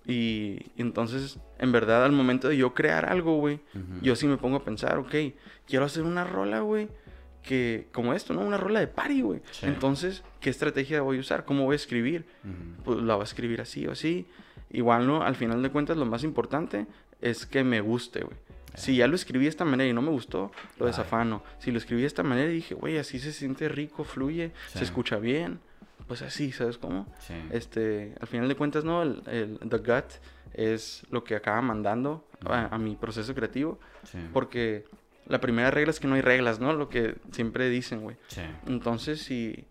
y, 0.05 0.59
y 0.75 0.81
entonces, 0.81 1.39
en 1.59 1.71
verdad, 1.71 2.03
al 2.03 2.11
momento 2.11 2.49
de 2.49 2.57
yo 2.57 2.73
crear 2.73 3.05
algo, 3.05 3.37
güey, 3.37 3.59
yo 4.01 4.15
sí 4.15 4.27
me 4.27 4.37
pongo 4.37 4.57
a 4.57 4.63
pensar, 4.63 4.97
ok, 4.97 5.13
quiero 5.65 5.85
hacer 5.85 6.03
una 6.03 6.23
rola, 6.25 6.59
güey, 6.59 6.89
que 7.41 7.87
como 7.91 8.13
esto, 8.13 8.33
¿no? 8.33 8.41
Una 8.41 8.57
rola 8.57 8.79
de 8.79 8.87
party, 8.87 9.21
güey. 9.21 9.41
Sí. 9.51 9.65
Entonces, 9.65 10.23
¿qué 10.41 10.49
estrategia 10.49 11.01
voy 11.01 11.17
a 11.17 11.19
usar? 11.19 11.45
¿Cómo 11.45 11.63
voy 11.65 11.73
a 11.73 11.75
escribir? 11.75 12.25
Pues 12.83 12.99
la 12.99 13.15
voy 13.15 13.21
a 13.21 13.25
escribir 13.25 13.61
así 13.61 13.85
o 13.87 13.91
así. 13.91 14.27
Igual, 14.71 15.07
¿no? 15.07 15.23
Al 15.23 15.35
final 15.35 15.61
de 15.61 15.69
cuentas, 15.69 15.95
lo 15.95 16.05
más 16.05 16.23
importante 16.23 16.87
es 17.21 17.45
que 17.45 17.63
me 17.63 17.79
guste, 17.79 18.21
güey. 18.23 18.37
Si 18.75 18.95
ya 18.95 19.07
lo 19.07 19.15
escribí 19.15 19.45
de 19.45 19.49
esta 19.49 19.65
manera 19.65 19.89
y 19.89 19.93
no 19.93 20.01
me 20.01 20.09
gustó, 20.09 20.51
lo 20.79 20.85
desafano. 20.87 21.43
Si 21.59 21.71
lo 21.71 21.77
escribí 21.77 22.01
de 22.01 22.07
esta 22.07 22.23
manera 22.23 22.49
y 22.49 22.55
dije, 22.55 22.73
güey, 22.75 22.97
así 22.97 23.19
se 23.19 23.31
siente 23.31 23.69
rico, 23.69 24.03
fluye, 24.03 24.51
Sí. 24.71 24.79
se 24.79 24.83
escucha 24.83 25.17
bien, 25.17 25.59
pues 26.07 26.21
así, 26.21 26.51
¿sabes 26.51 26.77
cómo? 26.77 27.07
Sí. 27.19 27.33
Este, 27.51 28.15
al 28.19 28.27
final 28.27 28.47
de 28.47 28.55
cuentas, 28.55 28.83
¿no? 28.83 29.01
El, 29.03 29.21
el 29.27 29.59
the 29.69 29.77
gut 29.77 30.05
es 30.53 31.03
lo 31.09 31.23
que 31.23 31.35
acaba 31.35 31.61
mandando 31.61 32.27
a, 32.45 32.73
a 32.75 32.77
mi 32.77 32.95
proceso 32.95 33.33
creativo. 33.33 33.79
Sí. 34.03 34.17
Porque 34.33 34.85
la 35.27 35.39
primera 35.39 35.71
regla 35.71 35.91
es 35.91 35.99
que 35.99 36.07
no 36.07 36.15
hay 36.15 36.21
reglas, 36.21 36.59
¿no? 36.59 36.73
Lo 36.73 36.89
que 36.89 37.15
siempre 37.31 37.69
dicen, 37.69 38.01
güey. 38.01 38.17
Sí. 38.27 38.41
Entonces, 38.67 39.21
si, 39.21 39.65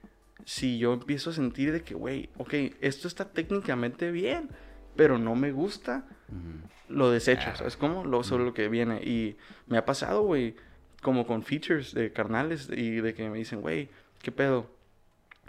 si 0.45 0.79
yo 0.79 0.93
empiezo 0.95 1.31
a 1.31 1.33
sentir 1.35 1.73
de 1.73 1.83
que, 1.83 1.95
güey, 1.95 2.31
ok, 2.39 2.55
esto 2.81 3.07
está 3.09 3.27
técnicamente 3.27 4.11
bien, 4.11 4.49
pero 4.97 5.19
no 5.19 5.35
me 5.35 5.53
gusta, 5.53 6.05
Ujú. 6.29 6.69
Lo 6.93 7.11
desecho, 7.11 7.49
Ah. 7.53 7.57
¿sabes 7.57 7.77
cómo? 7.77 8.05
Lo, 8.05 8.23
sobre 8.23 8.45
lo 8.45 8.55
que 8.55 8.69
viene. 8.69 9.03
Y 9.03 9.37
me 9.67 9.79
ha 9.79 9.85
pasado, 9.85 10.23
güey, 10.23 10.55
como 11.03 11.27
con 11.27 11.43
features 11.43 11.95
de 11.95 12.13
carnales 12.13 12.69
y 12.75 12.97
de 13.01 13.15
que 13.15 13.29
me 13.29 13.39
dicen, 13.39 13.61
güey, 13.61 13.89
¿qué 14.23 14.31
pedo? 14.33 14.67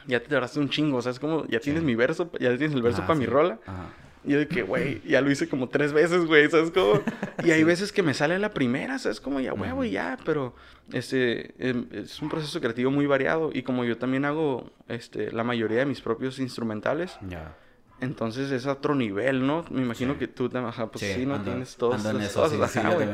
Ya 0.07 0.19
te 0.19 0.27
tardaste 0.27 0.59
un 0.59 0.69
chingo, 0.69 1.01
¿sabes 1.01 1.19
cómo? 1.19 1.45
Ya 1.47 1.59
tienes 1.59 1.81
Sí. 1.81 1.85
mi 1.85 1.95
verso, 1.95 2.31
ya 2.39 2.49
tienes 2.57 2.73
el 2.75 2.81
verso 2.81 3.01
Ah, 3.03 3.07
para 3.07 3.19
mi 3.19 3.25
sí. 3.25 3.31
rola. 3.31 3.59
Ajá. 3.65 3.89
Y 4.25 4.31
yo 4.31 4.39
de 4.39 4.47
que, 4.47 4.63
güey, 4.63 5.01
ya 5.05 5.19
lo 5.19 5.29
hice 5.29 5.49
como 5.49 5.67
tres 5.67 5.91
veces, 5.91 6.25
güey, 6.25 6.49
¿sabes 6.49 6.71
cómo? 6.71 7.01
Y 7.43 7.51
hay 7.51 7.63
veces 7.65 7.91
que 7.91 8.01
me 8.03 8.13
sale 8.13 8.39
la 8.39 8.51
primera, 8.53 8.97
¿sabes 8.97 9.19
cómo? 9.19 9.41
Ya, 9.41 9.53
huevo, 9.53 9.75
Ujú. 9.79 9.83
y 9.83 9.91
ya, 9.91 10.17
pero 10.23 10.55
este, 10.93 11.53
em, 11.59 11.87
es 11.91 12.21
un 12.21 12.29
proceso 12.29 12.59
creativo 12.61 12.89
muy 12.89 13.05
variado. 13.05 13.49
Y 13.53 13.63
como 13.63 13.83
yo 13.83 13.97
también 13.97 14.23
hago 14.25 14.71
este, 14.87 15.31
la 15.33 15.43
mayoría 15.43 15.79
de 15.79 15.85
mis 15.85 15.99
propios 16.01 16.39
instrumentales, 16.39 17.17
Ya. 17.29 17.55
Entonces 18.01 18.51
es 18.51 18.65
a 18.65 18.73
otro 18.73 18.95
nivel, 18.95 19.45
¿no? 19.45 19.65
Me 19.69 19.81
imagino 19.81 20.13
Sí. 20.13 20.19
que 20.19 20.27
tú, 20.27 20.49
también, 20.49 20.69
ajá, 20.69 20.87
pues 20.91 21.05
sí, 21.13 21.25
¿no? 21.25 21.35
ando- 21.35 21.43
tienes 21.45 21.75
todas 21.77 22.01
esas 22.05 22.21
eso, 22.21 22.41
cosas, 22.41 22.71
sí, 22.71 22.79
ajá, 22.79 22.93
güey. 22.95 23.07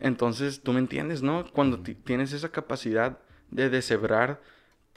Entonces, 0.00 0.62
tú 0.62 0.72
me 0.72 0.78
entiendes, 0.80 1.22
¿no? 1.22 1.44
Cuando 1.52 1.78
ti- 1.80 1.94
tienes 1.94 2.32
esa 2.32 2.48
capacidad 2.48 3.18
de 3.50 3.68
deshebrar 3.70 4.40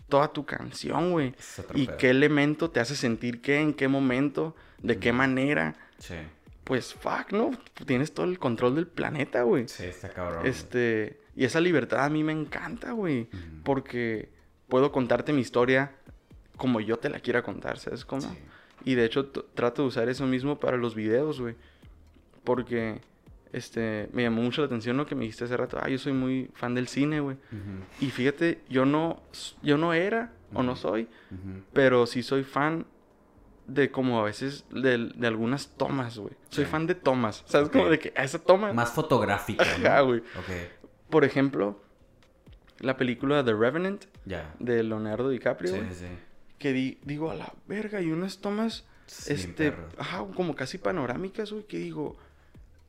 toda 0.09 0.29
tu 0.29 0.45
canción, 0.45 1.11
güey. 1.11 1.33
Y 1.73 1.87
pedo. 1.87 1.97
qué 1.97 2.09
elemento 2.11 2.69
te 2.71 2.79
hace 2.79 2.95
sentir 2.95 3.41
qué, 3.41 3.59
en 3.59 3.73
qué 3.73 3.87
momento, 3.87 4.55
de 4.81 4.97
qué 4.99 5.11
manera 5.11 5.75
Sí. 5.97 6.15
pues 6.63 6.93
fuck, 6.93 7.31
¿no? 7.31 7.51
Tienes 7.85 8.13
todo 8.13 8.25
el 8.25 8.39
control 8.39 8.75
del 8.75 8.87
planeta, 8.87 9.43
güey. 9.43 9.67
Sí, 9.67 9.83
está 9.85 10.09
cabrón. 10.09 10.45
Este, 10.45 11.19
y 11.35 11.45
esa 11.45 11.59
libertad 11.59 12.03
a 12.05 12.09
mí 12.09 12.23
me 12.23 12.31
encanta, 12.31 12.91
güey, 12.91 13.27
porque 13.63 14.31
puedo 14.67 14.91
contarte 14.91 15.33
mi 15.33 15.41
historia 15.41 15.91
como 16.57 16.79
yo 16.81 16.97
te 16.97 17.09
la 17.09 17.19
quiera 17.19 17.43
contar, 17.43 17.77
¿sabes 17.77 18.05
cómo? 18.05 18.21
Sí. 18.21 18.39
Y 18.85 18.95
de 18.95 19.03
hecho 19.05 19.25
trato 19.27 19.81
de 19.81 19.87
usar 19.89 20.07
eso 20.09 20.25
mismo 20.25 20.59
para 20.59 20.77
los 20.77 20.95
videos, 20.95 21.41
güey. 21.41 21.55
Porque 22.43 23.01
este 23.51 24.09
me 24.13 24.23
llamó 24.23 24.41
mucho 24.41 24.61
la 24.61 24.67
atención 24.67 24.95
lo 24.97 25.05
que 25.05 25.15
me 25.15 25.21
dijiste 25.21 25.45
hace 25.45 25.57
rato. 25.57 25.77
Ah, 25.81 25.89
yo 25.89 25.97
soy 25.97 26.13
muy 26.13 26.49
fan 26.53 26.75
del 26.75 26.87
cine, 26.87 27.19
güey. 27.19 27.37
Y 27.99 28.11
fíjate, 28.11 28.61
yo 28.69 28.85
no 28.85 29.21
yo 29.61 29.77
no 29.77 29.93
era 29.93 30.31
o 30.53 30.63
no 30.63 30.75
soy, 30.75 31.07
pero 31.73 32.05
sí 32.05 32.21
soy 32.23 32.43
fan 32.43 32.85
de 33.67 33.89
como 33.89 34.19
a 34.19 34.23
veces 34.23 34.63
de, 34.69 35.09
de 35.15 35.27
algunas 35.27 35.69
tomas, 35.75 36.19
güey. 36.19 36.33
Soy 36.49 36.65
Sí. 36.65 36.69
fan 36.71 36.85
de 36.85 36.93
tomas. 36.93 37.43
¿Sabes? 37.47 37.69
Como 37.69 37.89
de 37.89 37.97
que 37.97 38.13
a 38.15 38.23
esa 38.23 38.37
toma. 38.37 38.71
Más 38.73 38.91
fotográfico. 38.93 39.63
¿no? 39.81 39.87
Ajá, 39.87 40.01
güey. 40.01 40.19
Ok. 40.19 41.09
Por 41.09 41.23
ejemplo, 41.25 41.81
la 42.79 42.95
película 42.97 43.43
The 43.43 43.53
Revenant 43.55 44.05
de 44.59 44.83
Leonardo 44.83 45.29
DiCaprio, 45.29 45.71
Sí, 45.73 45.77
güey, 45.79 45.93
sí. 45.93 46.05
Que 46.57 46.73
di- 46.73 46.97
digo, 47.03 47.31
a 47.31 47.35
la 47.35 47.53
verga, 47.67 48.01
y 48.01 48.11
unas 48.11 48.37
tomas, 48.39 48.85
Sí, 49.07 49.33
este, 49.33 49.71
perro. 49.71 49.87
ajá, 49.97 50.25
como 50.35 50.55
casi 50.55 50.77
panorámicas, 50.77 51.51
güey, 51.51 51.63
que 51.65 51.77
digo. 51.77 52.15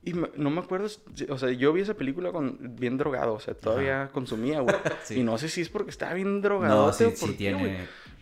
Y 0.04 0.14
me- 0.14 0.30
no 0.36 0.50
me 0.50 0.60
acuerdo, 0.60 0.86
o 1.30 1.38
sea, 1.38 1.50
yo 1.50 1.72
vi 1.72 1.80
esa 1.80 1.94
película 1.94 2.30
con, 2.30 2.76
bien 2.78 2.96
drogado, 2.96 3.34
o 3.34 3.40
sea, 3.40 3.54
todavía 3.54 4.10
consumía, 4.12 4.60
güey. 4.60 4.74
Sí. 5.04 5.20
Y 5.20 5.22
no 5.24 5.36
sé 5.36 5.48
si 5.48 5.60
es 5.62 5.68
porque 5.68 5.90
estaba 5.90 6.14
bien 6.14 6.40
drogado 6.42 6.86
No, 6.86 6.92
sí, 6.92 7.06
sí 7.16 7.26
qué, 7.30 7.32
tiene. 7.32 7.78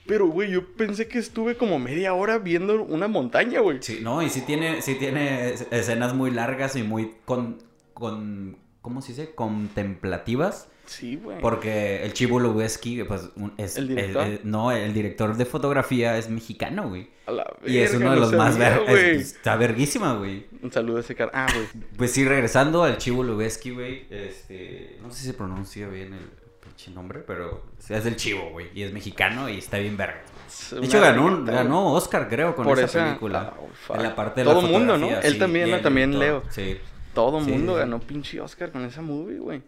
Pero, 0.06 0.26
güey, 0.28 0.50
yo 0.50 0.66
pensé 0.76 1.08
que 1.08 1.18
estuve 1.18 1.56
como 1.56 1.78
media 1.78 2.14
hora 2.14 2.38
viendo 2.38 2.82
una 2.82 3.06
montaña, 3.08 3.60
güey. 3.60 3.78
Sí, 3.82 4.00
no, 4.02 4.22
y 4.22 4.30
sí 4.30 4.40
tiene, 4.42 4.80
sí 4.82 4.94
tiene 4.96 5.50
es- 5.50 5.66
escenas 5.70 6.14
muy 6.14 6.30
largas 6.30 6.74
y 6.76 6.82
muy 6.82 7.14
con, 7.26 7.58
con 7.92 8.56
¿cómo 8.80 9.00
se 9.02 9.12
dice? 9.12 9.34
Contemplativas. 9.34 10.68
Sí, 10.86 11.16
güey. 11.16 11.40
Porque 11.40 12.02
el 12.04 12.12
Chivo 12.12 12.38
Lubeski, 12.40 13.02
pues, 13.04 13.30
un- 13.36 13.52
es... 13.56 13.76
¿El 13.76 13.88
director? 13.88 14.26
no, 14.44 14.70
el 14.72 14.92
director 14.92 15.36
de 15.36 15.44
fotografía 15.46 16.18
es 16.18 16.28
mexicano, 16.28 16.88
güey. 16.88 17.08
A 17.26 17.32
la 17.32 17.46
Y 17.64 17.78
es 17.78 17.92
verga, 17.92 18.06
uno 18.06 18.10
de 18.14 18.20
no 18.20 18.26
los 18.26 18.32
más... 18.34 18.54
sabía, 18.54 18.78
ver- 18.78 18.88
güey. 18.88 19.10
es- 19.16 19.32
Está 19.36 19.56
verguísima, 19.56 20.14
güey. 20.14 20.46
Un 20.62 20.70
saludo 20.70 20.98
a 20.98 21.00
ese 21.00 21.14
cara. 21.14 21.30
Ah, 21.34 21.46
güey. 21.54 21.66
Pues 21.96 22.12
sí, 22.12 22.24
regresando 22.24 22.82
al 22.84 22.98
Chivo 22.98 23.22
Lubeski, 23.22 23.70
güey, 23.70 24.04
este... 24.10 24.98
No 25.02 25.10
sé 25.10 25.20
si 25.20 25.26
se 25.26 25.34
pronuncia 25.34 25.88
bien 25.88 26.12
el 26.12 26.26
pinche 26.62 26.90
nombre, 26.90 27.20
pero 27.26 27.64
es 27.88 28.04
del 28.04 28.16
Chivo, 28.16 28.50
güey. 28.50 28.68
Y 28.74 28.82
es 28.82 28.92
mexicano 28.92 29.48
y 29.48 29.58
está 29.58 29.78
bien 29.78 29.96
verga. 29.96 30.22
De 30.70 30.86
hecho, 30.86 31.00
ganó, 31.00 31.24
un- 31.26 31.44
ganó 31.46 31.92
Oscar, 31.94 32.28
creo, 32.28 32.54
con 32.54 32.64
Por 32.66 32.78
esa, 32.78 32.86
esa- 32.86 33.04
película. 33.06 33.54
ah, 33.56 33.60
fuck. 33.86 33.96
en 33.96 34.02
la 34.02 34.14
parte 34.14 34.42
de 34.42 34.44
Todo 34.50 34.60
la 34.62 34.68
mundo, 34.68 34.98
¿no? 34.98 35.08
Él 35.20 35.38
también, 35.38 35.70
el 35.70 35.82
También 35.82 36.18
Leo. 36.18 36.42
Sí. 36.50 36.76
Todo 37.14 37.42
Sí, 37.42 37.50
mundo 37.50 37.72
sí. 37.74 37.78
ganó 37.78 38.00
pinche 38.00 38.40
Oscar 38.40 38.70
con 38.70 38.84
esa 38.84 39.00
movie, 39.00 39.38
güey. 39.38 39.62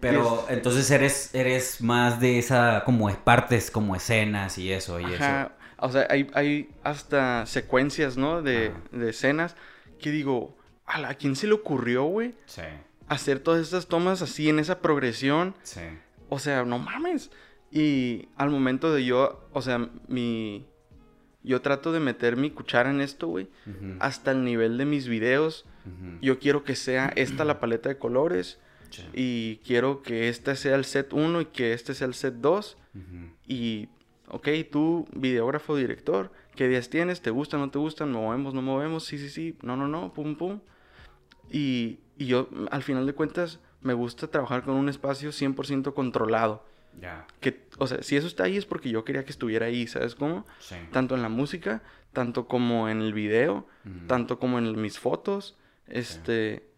Pero 0.00 0.44
es- 0.48 0.56
entonces 0.56 0.90
eres, 0.90 1.34
eres 1.34 1.80
más 1.80 2.20
de 2.20 2.38
esa, 2.38 2.82
como 2.84 3.12
partes, 3.16 3.70
como 3.70 3.96
escenas 3.96 4.56
y 4.58 4.72
eso, 4.72 5.00
y 5.00 5.04
Ajá. 5.04 5.52
O 5.80 5.90
sea, 5.90 6.06
hay, 6.10 6.28
hay 6.34 6.70
hasta 6.82 7.46
secuencias, 7.46 8.16
¿no? 8.16 8.42
De, 8.42 8.72
de 8.90 9.10
escenas 9.10 9.54
que 10.00 10.10
digo, 10.10 10.56
¿a 10.86 11.14
quién 11.14 11.36
se 11.36 11.46
le 11.46 11.52
ocurrió, 11.54 12.04
güey? 12.04 12.28
eso. 12.46 12.60
Sí, 12.62 12.62
Hacer 13.08 13.38
todas 13.40 13.62
estas 13.62 13.86
tomas 13.86 14.20
así 14.22 14.48
en 14.48 14.58
esa 14.58 14.80
progresión. 14.80 15.54
sí. 15.62 15.80
O 16.30 16.38
sea, 16.38 16.64
no 16.64 16.78
mames. 16.78 17.30
Y 17.70 18.28
al 18.36 18.50
momento 18.50 18.92
de 18.92 19.04
yo, 19.04 19.48
o 19.52 19.62
sea, 19.62 19.88
mi... 20.08 20.66
Yo 21.42 21.62
trato 21.62 21.90
de 21.92 22.00
meter 22.00 22.36
mi 22.36 22.50
cuchara 22.50 22.90
en 22.90 23.00
esto, 23.00 23.28
güey. 23.28 23.48
Hasta 24.00 24.32
el 24.32 24.44
nivel 24.44 24.76
de 24.76 24.84
mis 24.84 25.08
videos. 25.08 25.64
Yo 26.20 26.38
quiero 26.38 26.64
que 26.64 26.76
sea 26.76 27.10
esta 27.16 27.44
la 27.46 27.60
paleta 27.60 27.88
de 27.88 27.96
colores. 27.96 28.58
Sí, 28.90 29.02
Y 29.14 29.56
quiero 29.66 30.02
que 30.02 30.28
este 30.28 30.54
sea 30.56 30.74
el 30.76 30.84
set 30.84 31.12
1 31.12 31.40
y 31.40 31.46
que 31.46 31.72
este 31.72 31.94
sea 31.94 32.06
el 32.06 32.14
set 32.14 32.34
2. 32.34 32.76
ujú, 32.94 33.30
Y, 33.46 33.88
ok, 34.28 34.48
tú, 34.70 35.06
videógrafo, 35.14 35.76
director, 35.76 36.30
¿qué 36.54 36.68
días 36.68 36.88
tienes? 36.90 37.20
¿Te 37.22 37.30
gustan, 37.30 37.60
no 37.60 37.70
te 37.70 37.78
gustan? 37.78 38.12
¿Movemos, 38.12 38.54
no 38.54 38.62
movemos? 38.62 39.04
Sí, 39.04 39.18
sí, 39.18 39.28
sí. 39.30 39.56
No, 39.62 39.76
no, 39.76 39.88
no. 39.88 40.12
Pum, 40.12 40.36
pum. 40.36 40.60
Y, 41.50 42.00
y 42.16 42.26
yo, 42.26 42.48
al 42.70 42.82
final 42.82 43.06
de 43.06 43.14
cuentas, 43.14 43.60
me 43.80 43.94
gusta 43.94 44.26
trabajar 44.28 44.64
con 44.64 44.74
un 44.74 44.88
espacio 44.88 45.30
100% 45.32 45.94
controlado. 45.94 46.64
Ya, 47.00 47.26
Que, 47.40 47.66
o 47.78 47.86
sea, 47.86 48.02
si 48.02 48.16
eso 48.16 48.26
está 48.26 48.44
ahí 48.44 48.56
es 48.56 48.66
porque 48.66 48.90
yo 48.90 49.04
quería 49.04 49.24
que 49.24 49.30
estuviera 49.30 49.66
ahí, 49.66 49.86
¿sabes 49.86 50.14
cómo? 50.14 50.46
sí. 50.58 50.74
Tanto 50.90 51.14
en 51.14 51.22
la 51.22 51.28
música, 51.28 51.82
tanto 52.12 52.48
como 52.48 52.88
en 52.88 53.00
el 53.00 53.12
video, 53.12 53.66
tanto 54.08 54.38
como 54.40 54.58
en 54.58 54.80
mis 54.80 54.98
fotos. 54.98 55.56
Este, 55.86 56.68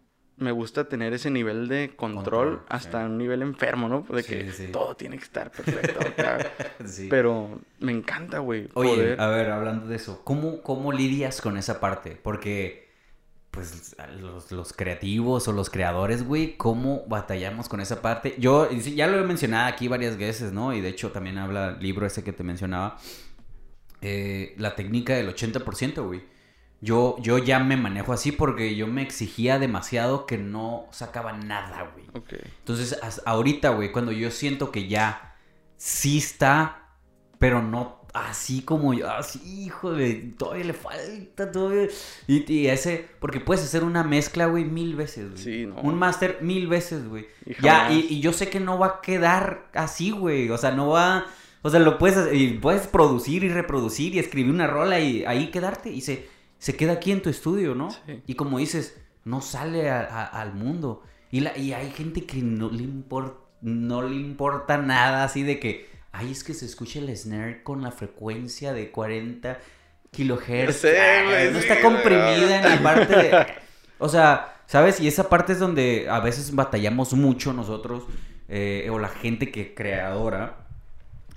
me 0.40 0.50
gusta 0.52 0.88
tener 0.88 1.12
ese 1.12 1.30
nivel 1.30 1.68
de 1.68 1.92
control, 1.96 2.24
Control, 2.24 2.62
hasta 2.68 3.00
sí. 3.00 3.04
un 3.06 3.18
nivel 3.18 3.42
enfermo, 3.42 3.88
¿no? 3.88 4.00
De 4.14 4.24
que 4.24 4.50
sí, 4.50 4.66
sí. 4.66 4.72
todo 4.72 4.96
tiene 4.96 5.16
que 5.18 5.24
estar 5.24 5.50
perfecto. 5.52 6.00
Pero 7.10 7.60
me 7.78 7.92
encanta, 7.92 8.38
güey. 8.40 8.68
Oye, 8.74 8.90
poder- 8.94 9.20
a 9.20 9.28
ver, 9.28 9.50
hablando 9.50 9.86
de 9.86 9.96
eso, 9.96 10.22
¿cómo, 10.24 10.62
cómo 10.62 10.92
lidias 10.92 11.40
con 11.40 11.56
esa 11.56 11.78
parte? 11.78 12.18
Porque, 12.22 12.88
pues, 13.50 13.94
los, 14.20 14.50
los 14.50 14.72
creativos 14.72 15.46
o 15.48 15.52
los 15.52 15.70
creadores, 15.70 16.26
güey, 16.26 16.56
¿cómo 16.56 17.04
batallamos 17.06 17.68
con 17.68 17.80
esa 17.80 18.00
parte? 18.02 18.34
Yo, 18.38 18.70
ya 18.70 19.06
lo 19.08 19.18
he 19.18 19.24
mencionado 19.24 19.68
aquí 19.68 19.88
varias 19.88 20.16
veces, 20.16 20.52
¿no? 20.52 20.72
Y 20.72 20.80
de 20.80 20.88
hecho 20.88 21.10
también 21.12 21.38
habla 21.38 21.70
el 21.70 21.80
libro 21.82 22.06
ese 22.06 22.24
que 22.24 22.32
te 22.32 22.42
mencionaba, 22.44 22.96
eh, 24.02 24.54
la 24.56 24.74
técnica 24.74 25.14
del 25.14 25.28
80%, 25.34 26.06
güey. 26.06 26.22
Yo, 26.82 27.16
yo 27.20 27.36
ya 27.38 27.58
me 27.58 27.76
manejo 27.76 28.12
así 28.12 28.32
porque 28.32 28.74
yo 28.74 28.86
me 28.86 29.02
exigía 29.02 29.58
demasiado 29.58 30.24
que 30.26 30.38
no 30.38 30.86
sacaba 30.92 31.32
nada, 31.34 31.92
güey. 31.94 32.06
Ok. 32.14 32.32
Entonces, 32.60 32.98
ahorita, 33.26 33.70
güey, 33.70 33.92
cuando 33.92 34.12
yo 34.12 34.30
siento 34.30 34.70
que 34.70 34.88
ya 34.88 35.36
sí 35.76 36.18
está, 36.18 36.88
pero 37.38 37.62
no 37.62 38.00
así 38.12 38.62
como 38.62 38.92
yo, 38.92 39.08
así, 39.10 39.40
híjole, 39.64 40.32
todavía 40.36 40.64
le 40.64 40.72
falta, 40.72 41.52
todavía. 41.52 41.86
Y, 42.26 42.50
y 42.52 42.66
ese, 42.68 43.06
porque 43.20 43.40
puedes 43.40 43.62
hacer 43.62 43.84
una 43.84 44.02
mezcla, 44.02 44.46
güey, 44.46 44.64
mil 44.64 44.96
veces, 44.96 45.30
güey. 45.30 45.42
Sí, 45.42 45.66
no. 45.66 45.76
Un 45.82 45.96
máster 45.98 46.38
mil 46.40 46.66
veces, 46.66 47.06
güey. 47.06 47.28
Y 47.46 47.62
Ya, 47.62 47.92
y, 47.92 48.06
y 48.10 48.20
yo 48.20 48.32
sé 48.32 48.48
que 48.48 48.58
no 48.58 48.78
va 48.78 48.86
a 48.86 49.00
quedar 49.00 49.68
así, 49.74 50.10
güey. 50.10 50.50
O 50.50 50.58
sea, 50.58 50.70
no 50.72 50.88
va. 50.88 51.26
O 51.62 51.68
sea, 51.70 51.78
lo 51.78 51.98
puedes 51.98 52.16
hacer- 52.16 52.34
y 52.34 52.54
puedes 52.54 52.86
producir 52.88 53.44
y 53.44 53.48
reproducir 53.50 54.14
y 54.14 54.18
escribir 54.18 54.50
una 54.52 54.66
rola 54.66 54.98
y 54.98 55.24
ahí 55.26 55.50
quedarte. 55.50 55.90
Y 55.90 56.00
se, 56.00 56.26
se 56.60 56.76
queda 56.76 56.92
aquí 56.92 57.10
en 57.10 57.20
tu 57.22 57.28
estudio, 57.30 57.74
¿no? 57.74 57.90
Sí. 57.90 58.22
Y 58.28 58.34
como 58.34 58.58
dices, 58.58 58.96
no 59.24 59.40
sale 59.40 59.90
a- 59.90 60.02
a- 60.02 60.26
al 60.40 60.54
mundo. 60.54 61.02
Y, 61.32 61.40
la, 61.40 61.58
y 61.58 61.72
hay 61.72 61.90
gente 61.90 62.24
que 62.24 62.36
no 62.42 62.70
le, 62.70 62.84
impor- 62.84 63.34
no 63.60 64.02
le 64.02 64.14
importa 64.14 64.78
nada 64.78 65.24
así 65.24 65.42
de 65.42 65.58
que. 65.58 65.90
Ay, 66.12 66.30
es 66.32 66.44
que 66.44 66.54
se 66.54 66.66
escucha 66.66 66.98
el 67.00 67.16
snare 67.16 67.62
con 67.64 67.82
la 67.82 67.90
frecuencia 67.92 68.72
de 68.72 68.90
40 68.92 69.58
kilohertz. 70.10 70.76
sé, 70.76 70.98
no 71.24 71.52
sí, 71.52 71.58
está 71.66 71.80
comprimida 71.80 72.62
en 72.62 72.68
la 72.68 72.82
parte 72.82 73.16
de. 73.16 73.46
O 73.98 74.08
sea, 74.08 74.54
¿sabes? 74.66 74.98
Y 75.00 75.06
esa 75.08 75.28
parte 75.28 75.52
es 75.52 75.58
donde 75.58 76.08
a 76.10 76.20
veces 76.20 76.54
batallamos 76.54 77.12
mucho 77.14 77.52
nosotros, 77.52 78.04
eh, 78.48 78.88
o 78.90 78.98
la 78.98 79.08
gente 79.08 79.50
que 79.52 79.74
creadora. 79.74 80.66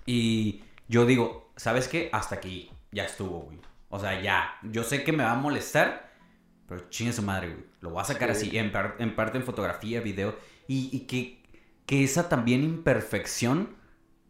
Y 0.06 0.64
yo 0.88 1.06
digo, 1.06 1.52
¿sabes 1.56 1.88
qué? 1.88 2.10
Hasta 2.12 2.36
aquí, 2.36 2.72
ya 2.92 3.06
estuvo, 3.06 3.42
güey. 3.42 3.60
O 3.96 4.00
sea, 4.00 4.20
ya, 4.22 4.56
yo 4.64 4.84
sé 4.84 5.04
que 5.04 5.12
me 5.12 5.24
va 5.24 5.34
a 5.34 5.36
molestar, 5.36 6.12
pero 6.68 6.90
chingue 6.90 7.14
su 7.14 7.22
madre, 7.22 7.50
güey. 7.50 7.64
Lo 7.82 7.92
voy 7.92 8.02
a 8.02 8.06
sacar 8.06 8.34
Sí. 8.36 8.48
así, 8.48 8.58
en, 8.58 8.72
par- 8.72 8.96
en 8.98 9.16
parte 9.16 9.38
en 9.38 9.44
fotografía, 9.44 10.02
video, 10.02 10.36
y, 10.68 10.90
y 10.92 11.02
que, 11.02 11.44
que 11.86 12.04
esa 12.04 12.28
también 12.28 12.64
imperfección 12.64 13.76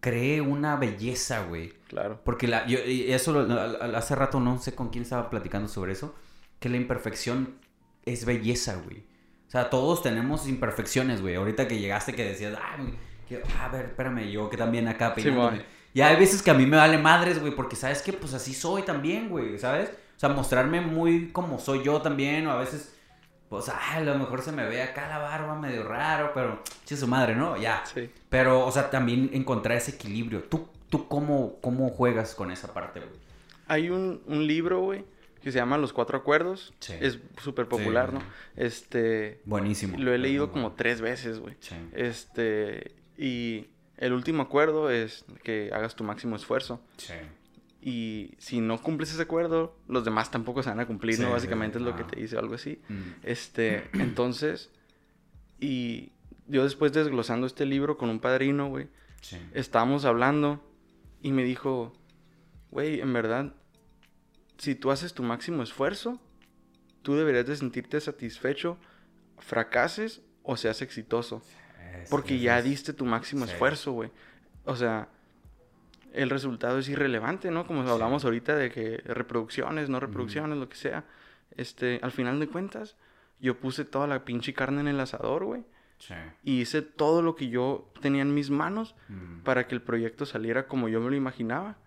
cree 0.01 0.41
una 0.41 0.75
belleza, 0.75 1.45
güey. 1.45 1.69
Claro. 1.87 2.19
Porque 2.25 2.47
la, 2.49 2.65
yo, 2.67 2.79
y 2.85 3.11
eso 3.13 3.31
lo- 3.31 3.95
hace 3.95 4.15
rato 4.15 4.39
no 4.41 4.57
sé 4.59 4.75
con 4.75 4.89
quién 4.89 5.03
estaba 5.03 5.29
platicando 5.29 5.69
sobre 5.69 5.93
eso, 5.93 6.13
que 6.59 6.67
la 6.67 6.75
imperfección 6.77 7.55
es 8.05 8.25
belleza, 8.25 8.75
güey. 8.83 9.05
O 9.47 9.51
sea, 9.53 9.69
todos 9.69 10.01
tenemos 10.03 10.45
imperfecciones, 10.47 11.21
güey. 11.21 11.35
Ahorita 11.35 11.67
que 11.69 11.79
llegaste 11.79 12.13
que 12.15 12.25
decías, 12.25 12.57
ah, 12.61 12.77
que- 13.29 13.41
a 13.59 13.69
ver, 13.69 13.85
espérame, 13.85 14.29
yo 14.29 14.49
que 14.49 14.57
también 14.57 14.89
acá 14.89 15.13
Sí, 15.15 15.21
peinándome. 15.21 15.57
güey. 15.57 15.65
Y 15.93 16.01
hay 16.01 16.15
veces 16.15 16.41
que 16.41 16.51
a 16.51 16.53
mí 16.53 16.65
me 16.65 16.77
vale 16.77 16.97
madres, 16.97 17.39
güey, 17.39 17.55
porque 17.55 17.75
sabes 17.75 18.01
que 18.01 18.13
pues 18.13 18.33
así 18.33 18.53
soy 18.53 18.83
también, 18.83 19.29
güey, 19.29 19.59
¿sabes? 19.59 19.89
O 19.89 20.19
sea, 20.19 20.29
mostrarme 20.29 20.81
muy 20.81 21.29
como 21.29 21.59
soy 21.59 21.83
yo 21.83 22.01
también, 22.01 22.47
o 22.47 22.51
a 22.51 22.57
veces, 22.57 22.95
pues, 23.49 23.69
ah, 23.69 23.95
a 23.95 24.01
lo 24.01 24.17
mejor 24.17 24.41
se 24.41 24.51
me 24.51 24.65
ve 24.65 24.81
acá 24.81 25.07
la 25.07 25.19
barba 25.19 25.55
medio 25.59 25.83
raro, 25.83 26.31
pero, 26.33 26.61
sí, 26.85 26.95
su 26.95 27.07
madre, 27.07 27.35
¿no? 27.35 27.57
Ya. 27.57 27.83
Sí. 27.85 28.09
Pero, 28.29 28.65
o 28.65 28.71
sea, 28.71 28.89
también 28.89 29.29
encontrar 29.33 29.77
ese 29.77 29.91
equilibrio. 29.91 30.43
¿Tú, 30.43 30.67
tú 30.89 31.07
cómo, 31.07 31.57
cómo 31.61 31.89
juegas 31.89 32.35
con 32.35 32.51
esa 32.51 32.73
parte, 32.73 32.99
güey? 32.99 33.11
Hay 33.67 33.89
un, 33.89 34.21
un 34.27 34.47
libro, 34.47 34.79
güey, 34.81 35.03
que 35.41 35.51
se 35.51 35.57
llama 35.57 35.77
Los 35.77 35.93
Cuatro 35.93 36.17
Acuerdos. 36.17 36.73
Sí. 36.79 36.93
Es 36.99 37.19
súper 37.41 37.67
popular, 37.67 38.09
Sí. 38.09 38.15
¿no? 38.15 38.21
Este... 38.55 39.41
Buenísimo. 39.45 39.97
Lo 39.97 40.13
he 40.13 40.17
leído 40.17 40.51
como 40.51 40.71
tres 40.71 41.01
veces, 41.01 41.39
güey. 41.39 41.55
Sí. 41.59 41.75
Este... 41.93 42.95
Y 43.17 43.67
el 44.05 44.13
último 44.13 44.43
acuerdo 44.43 44.89
es 44.89 45.25
que 45.43 45.71
hagas 45.73 45.95
tu 45.95 46.03
máximo 46.03 46.35
esfuerzo. 46.35 46.81
Sí. 46.97 47.13
Y 47.81 48.31
si 48.37 48.61
no 48.61 48.81
cumples 48.81 49.11
ese 49.13 49.21
acuerdo, 49.21 49.77
los 49.87 50.05
demás 50.05 50.31
tampoco 50.31 50.63
se 50.63 50.69
van 50.69 50.79
a 50.79 50.87
cumplir, 50.87 51.15
Sí, 51.15 51.21
¿no? 51.21 51.31
Básicamente 51.31 51.77
sí. 51.79 51.83
es 51.83 51.89
lo 51.89 51.95
que 51.97 52.03
te 52.03 52.19
dice, 52.19 52.37
algo 52.37 52.55
así. 52.55 52.81
Mm. 52.89 53.01
Este, 53.23 53.89
entonces, 53.93 54.69
y 55.59 56.11
yo 56.47 56.63
después 56.63 56.91
desglosando 56.93 57.47
este 57.47 57.65
libro 57.65 57.97
con 57.97 58.09
un 58.09 58.19
padrino, 58.19 58.69
güey, 58.69 58.87
Sí. 59.21 59.37
estábamos 59.53 60.03
hablando 60.05 60.61
y 61.21 61.31
me 61.31 61.43
dijo, 61.43 61.93
güey, 62.71 62.99
en 62.99 63.13
verdad, 63.13 63.53
si 64.57 64.75
tú 64.75 64.91
haces 64.91 65.13
tu 65.13 65.23
máximo 65.23 65.63
esfuerzo, 65.63 66.19
tú 67.03 67.15
deberías 67.15 67.45
de 67.45 67.55
sentirte 67.55 67.99
satisfecho, 68.01 68.77
fracases 69.39 70.21
o 70.43 70.57
seas 70.57 70.81
exitoso. 70.81 71.41
Es- 72.01 72.09
Porque 72.09 72.39
ya 72.39 72.59
es- 72.59 72.65
diste 72.65 72.93
tu 72.93 73.05
máximo 73.05 73.45
sí. 73.45 73.51
esfuerzo, 73.51 73.91
güey. 73.93 74.09
O 74.65 74.75
sea, 74.75 75.07
el 76.13 76.29
resultado 76.29 76.79
es 76.79 76.89
irrelevante, 76.89 77.49
¿no? 77.51 77.65
Como 77.65 77.83
Sí. 77.83 77.89
hablamos 77.89 78.23
ahorita 78.25 78.55
de 78.55 78.71
que 78.71 78.97
reproducciones, 79.05 79.89
no 79.89 79.99
reproducciones, 79.99 80.57
lo 80.57 80.69
que 80.69 80.75
sea. 80.75 81.03
Este, 81.57 81.99
al 82.03 82.11
final 82.11 82.39
de 82.39 82.47
cuentas, 82.47 82.95
yo 83.39 83.57
puse 83.59 83.83
toda 83.85 84.07
la 84.07 84.23
pinche 84.25 84.53
carne 84.53 84.81
en 84.81 84.87
el 84.87 84.99
asador, 84.99 85.43
güey. 85.45 85.63
Sí. 85.99 86.13
Y 86.43 86.61
hice 86.61 86.81
todo 86.81 87.21
lo 87.21 87.35
que 87.35 87.49
yo 87.49 87.91
tenía 88.01 88.21
en 88.21 88.33
mis 88.33 88.49
manos 88.49 88.95
Mm. 89.09 89.39
para 89.43 89.67
que 89.67 89.75
el 89.75 89.81
proyecto 89.81 90.25
saliera 90.25 90.67
como 90.67 90.89
yo 90.89 90.99
me 90.99 91.09
lo 91.09 91.15
imaginaba. 91.15 91.77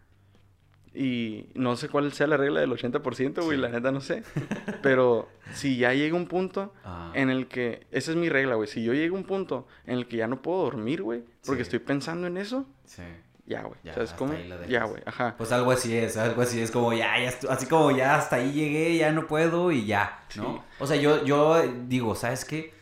Y 0.98 1.50
no 1.54 1.76
sé 1.76 1.90
cuál 1.90 2.10
sea 2.12 2.26
la 2.26 2.38
regla 2.38 2.60
del 2.60 2.70
80%, 2.72 3.42
güey, 3.44 3.56
Sí. 3.58 3.62
la 3.62 3.68
neta 3.68 3.92
no 3.92 4.00
sé. 4.00 4.22
Pero 4.82 5.28
si 5.52 5.76
ya 5.76 5.92
llega 5.92 6.16
un 6.16 6.26
punto 6.26 6.72
Ah. 6.84 7.10
en 7.14 7.28
el 7.28 7.48
que, 7.48 7.86
esa 7.90 8.12
es 8.12 8.16
mi 8.16 8.28
regla, 8.30 8.54
güey, 8.54 8.66
si 8.68 8.82
yo 8.82 8.94
llego 8.94 9.16
a 9.16 9.18
un 9.20 9.26
punto 9.26 9.66
en 9.86 9.98
el 9.98 10.06
que 10.08 10.16
ya 10.16 10.26
no 10.26 10.40
puedo 10.40 10.62
dormir, 10.62 11.02
güey, 11.02 11.22
porque 11.44 11.64
Sí. 11.64 11.68
estoy 11.68 11.78
pensando 11.80 12.26
en 12.26 12.38
eso, 12.38 12.66
Sí. 12.86 13.02
ya, 13.46 13.62
güey. 13.62 13.78
Ya, 13.84 13.92
¿Sabes 13.94 14.12
cómo? 14.14 14.32
Ya, 14.68 14.84
güey, 14.84 15.02
ajá. 15.04 15.34
Pues 15.36 15.52
algo 15.52 15.70
así 15.70 15.94
es, 15.96 16.16
algo 16.16 16.40
así 16.40 16.60
es 16.60 16.70
como 16.70 16.92
ya, 16.94 17.18
ya 17.20 17.34
así 17.50 17.66
como 17.66 17.90
ya 17.90 18.14
hasta 18.16 18.36
ahí 18.36 18.52
llegué, 18.52 18.96
ya 18.96 19.12
no 19.12 19.26
puedo 19.26 19.70
y 19.72 19.84
ya, 19.84 20.24
¿no? 20.36 20.54
Sí. 20.54 20.60
O 20.80 20.86
sea, 20.86 20.96
yo, 20.96 21.24
yo 21.26 21.62
digo, 21.88 22.14
¿sabes 22.14 22.44
qué? 22.46 22.72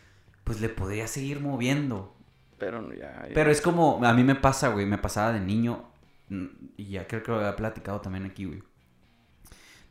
Pues 0.44 0.60
le 0.60 0.68
podría 0.68 1.06
seguir 1.08 1.40
moviendo. 1.40 2.14
Pero 2.58 2.92
ya, 2.92 3.24
ya. 3.26 3.34
Pero 3.34 3.50
es 3.50 3.60
como, 3.60 4.00
a 4.04 4.12
mí 4.14 4.22
me 4.22 4.36
pasa, 4.36 4.68
güey, 4.68 4.86
me 4.86 4.98
pasaba 4.98 5.32
de 5.32 5.40
niño, 5.40 5.84
y 6.76 6.90
ya 6.90 7.06
creo 7.06 7.22
que 7.22 7.30
lo 7.32 7.38
había 7.38 7.56
platicado 7.56 8.00
también 8.00 8.24
aquí, 8.26 8.44
güey. 8.44 8.62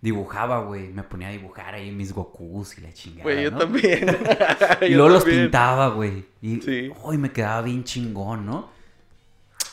Dibujaba, 0.02 0.60
güey, 0.60 0.89
me 0.89 1.04
ponía 1.04 1.30
a 1.30 1.32
dibujar 1.32 1.76
ahí 1.76 1.89
mis 1.91 2.12
Gokus 2.12 2.78
y 2.78 2.82
la 2.82 2.91
chingada, 2.91 3.24
Güey, 3.24 3.44
yo 3.46 3.52
¿no? 3.52 3.58
también. 3.60 4.06
Y 4.82 4.89
Yo 4.91 4.98
luego 4.98 5.10
los 5.10 5.24
pintaba, 5.24 5.88
güey. 5.89 6.26
Y 6.41 6.60
Sí. 6.62 6.91
uy, 7.04 7.18
me 7.18 7.32
quedaba 7.32 7.62
bien 7.62 7.86
chingón, 7.86 8.46
¿no? 8.46 8.70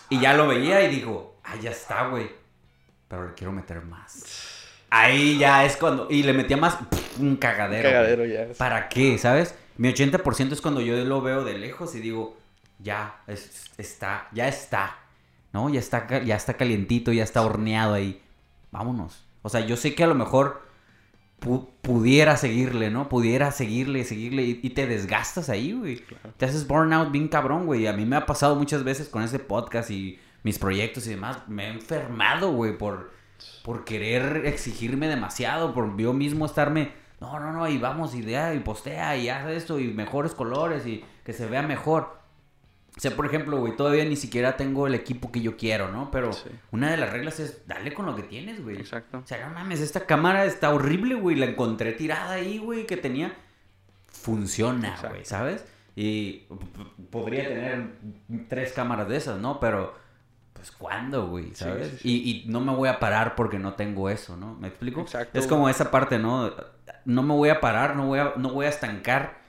Y 0.08 0.20
ya 0.20 0.34
lo 0.34 0.46
veía 0.46 0.82
y 0.84 0.88
digo, 0.94 1.40
ah, 1.42 1.56
ya 1.60 1.70
está, 1.70 2.06
güey. 2.08 2.30
Pero 3.08 3.26
le 3.28 3.34
quiero 3.34 3.52
meter 3.52 3.82
más. 3.82 4.24
Ahí 4.88 5.36
ya 5.38 5.64
es 5.64 5.76
cuando. 5.76 6.06
Y 6.10 6.22
le 6.22 6.32
metía 6.32 6.56
más 6.56 6.78
un 7.18 7.36
cagadero. 7.36 7.82
güey. 7.88 7.92
Cagadero 7.92 8.24
ya. 8.24 8.54
¿Para 8.56 8.88
qué? 8.88 9.18
¿Sabes? 9.18 9.54
Mi 9.78 9.88
80% 9.92 10.52
es 10.52 10.60
cuando 10.60 10.80
yo 10.80 10.94
lo 11.04 11.20
veo 11.22 11.42
de 11.42 11.58
lejos 11.58 11.94
y 11.96 12.00
digo, 12.00 12.36
ya, 12.78 13.20
es- 13.26 13.70
está, 13.78 14.28
ya 14.32 14.46
está. 14.46 14.96
¿No? 15.52 15.68
Ya 15.68 15.80
está, 15.80 16.22
ya 16.22 16.36
está 16.36 16.54
calientito, 16.54 17.12
ya 17.12 17.24
está 17.24 17.42
horneado 17.42 17.94
ahí. 17.94 18.22
Vámonos. 18.70 19.24
O 19.42 19.48
sea, 19.48 19.60
yo 19.60 19.76
sé 19.76 19.94
que 19.94 20.04
a 20.04 20.06
lo 20.06 20.14
mejor 20.14 20.62
pu- 21.40 21.68
pudiera 21.82 22.36
seguirle, 22.36 22.90
¿no? 22.90 23.08
Pudiera 23.08 23.50
seguirle, 23.50 24.04
seguirle 24.04 24.44
y, 24.44 24.60
y 24.62 24.70
te 24.70 24.86
desgastas 24.86 25.48
ahí, 25.48 25.72
güey. 25.72 25.96
Claro. 25.96 26.30
Te 26.36 26.44
haces 26.44 26.68
burnout 26.68 27.10
bien 27.10 27.26
cabrón, 27.28 27.66
güey. 27.66 27.86
A 27.86 27.92
mí 27.92 28.04
me 28.04 28.16
ha 28.16 28.26
pasado 28.26 28.54
muchas 28.54 28.84
veces 28.84 29.08
con 29.08 29.22
ese 29.22 29.38
podcast 29.40 29.90
y 29.90 30.20
mis 30.44 30.58
proyectos 30.58 31.06
y 31.06 31.10
demás. 31.10 31.38
Me 31.48 31.66
he 31.66 31.70
enfermado, 31.70 32.52
güey, 32.52 32.78
por, 32.78 33.10
por 33.64 33.84
querer 33.84 34.46
exigirme 34.46 35.08
demasiado, 35.08 35.74
por 35.74 35.96
yo 35.98 36.12
mismo 36.12 36.46
estarme, 36.46 36.92
no, 37.20 37.40
no, 37.40 37.52
no, 37.52 37.68
y 37.68 37.76
vamos, 37.76 38.14
idea, 38.14 38.54
y 38.54 38.60
postea, 38.60 39.16
y 39.16 39.28
haz 39.28 39.48
esto, 39.48 39.80
y 39.80 39.88
mejores 39.88 40.32
colores, 40.32 40.86
y 40.86 41.04
que 41.24 41.32
se 41.32 41.46
vea 41.46 41.62
mejor. 41.62 42.19
O 42.96 43.00
sea, 43.00 43.12
por 43.16 43.24
ejemplo, 43.26 43.58
güey, 43.58 43.76
todavía 43.76 44.04
ni 44.04 44.16
siquiera 44.16 44.56
tengo 44.56 44.86
el 44.86 44.94
equipo 44.94 45.30
que 45.32 45.40
yo 45.40 45.56
quiero, 45.56 45.90
¿no? 45.90 46.10
Pero 46.10 46.32
Sí. 46.32 46.48
una 46.72 46.90
de 46.90 46.96
las 46.96 47.10
reglas 47.10 47.38
es 47.40 47.66
dale 47.66 47.94
con 47.94 48.04
lo 48.06 48.14
que 48.16 48.22
tienes, 48.24 48.62
güey. 48.62 48.76
Exacto. 48.76 49.18
O 49.18 49.26
sea, 49.26 49.46
no 49.48 49.54
mames, 49.54 49.80
esta 49.80 50.06
cámara 50.06 50.44
está 50.44 50.74
horrible, 50.74 51.14
güey. 51.14 51.36
La 51.36 51.46
encontré 51.46 51.92
tirada 51.92 52.32
ahí, 52.32 52.58
güey, 52.58 52.86
que 52.86 52.96
tenía. 52.96 53.32
Funciona, 54.08 54.88
Exacto. 54.88 55.10
güey, 55.10 55.24
¿sabes? 55.24 55.64
Y 55.96 56.46
podría 57.10 57.48
tener 57.48 57.92
tres 58.48 58.72
cámaras 58.72 59.08
de 59.08 59.16
esas, 59.16 59.38
¿no? 59.40 59.60
Pero, 59.60 59.94
pues, 60.52 60.70
¿cuándo, 60.72 61.28
güey? 61.28 61.54
¿Sabes? 61.54 61.90
sí, 61.92 61.96
sí. 62.00 62.08
Y, 62.24 62.30
y 62.30 62.48
no 62.50 62.60
me 62.60 62.74
voy 62.74 62.88
a 62.88 62.98
parar 63.00 63.34
porque 63.34 63.58
no 63.58 63.74
tengo 63.74 64.10
eso, 64.10 64.36
¿no? 64.36 64.54
¿Me 64.56 64.68
explico? 64.68 65.00
Exacto, 65.00 65.38
Es 65.38 65.46
como 65.46 65.68
esa 65.68 65.90
parte, 65.90 66.18
¿no? 66.18 66.52
No 67.04 67.22
me 67.22 67.34
voy 67.34 67.48
a 67.48 67.60
parar, 67.60 67.96
no 67.96 68.06
voy 68.08 68.18
a, 68.18 68.34
no 68.36 68.50
voy 68.50 68.66
a 68.66 68.68
estancar 68.68 69.40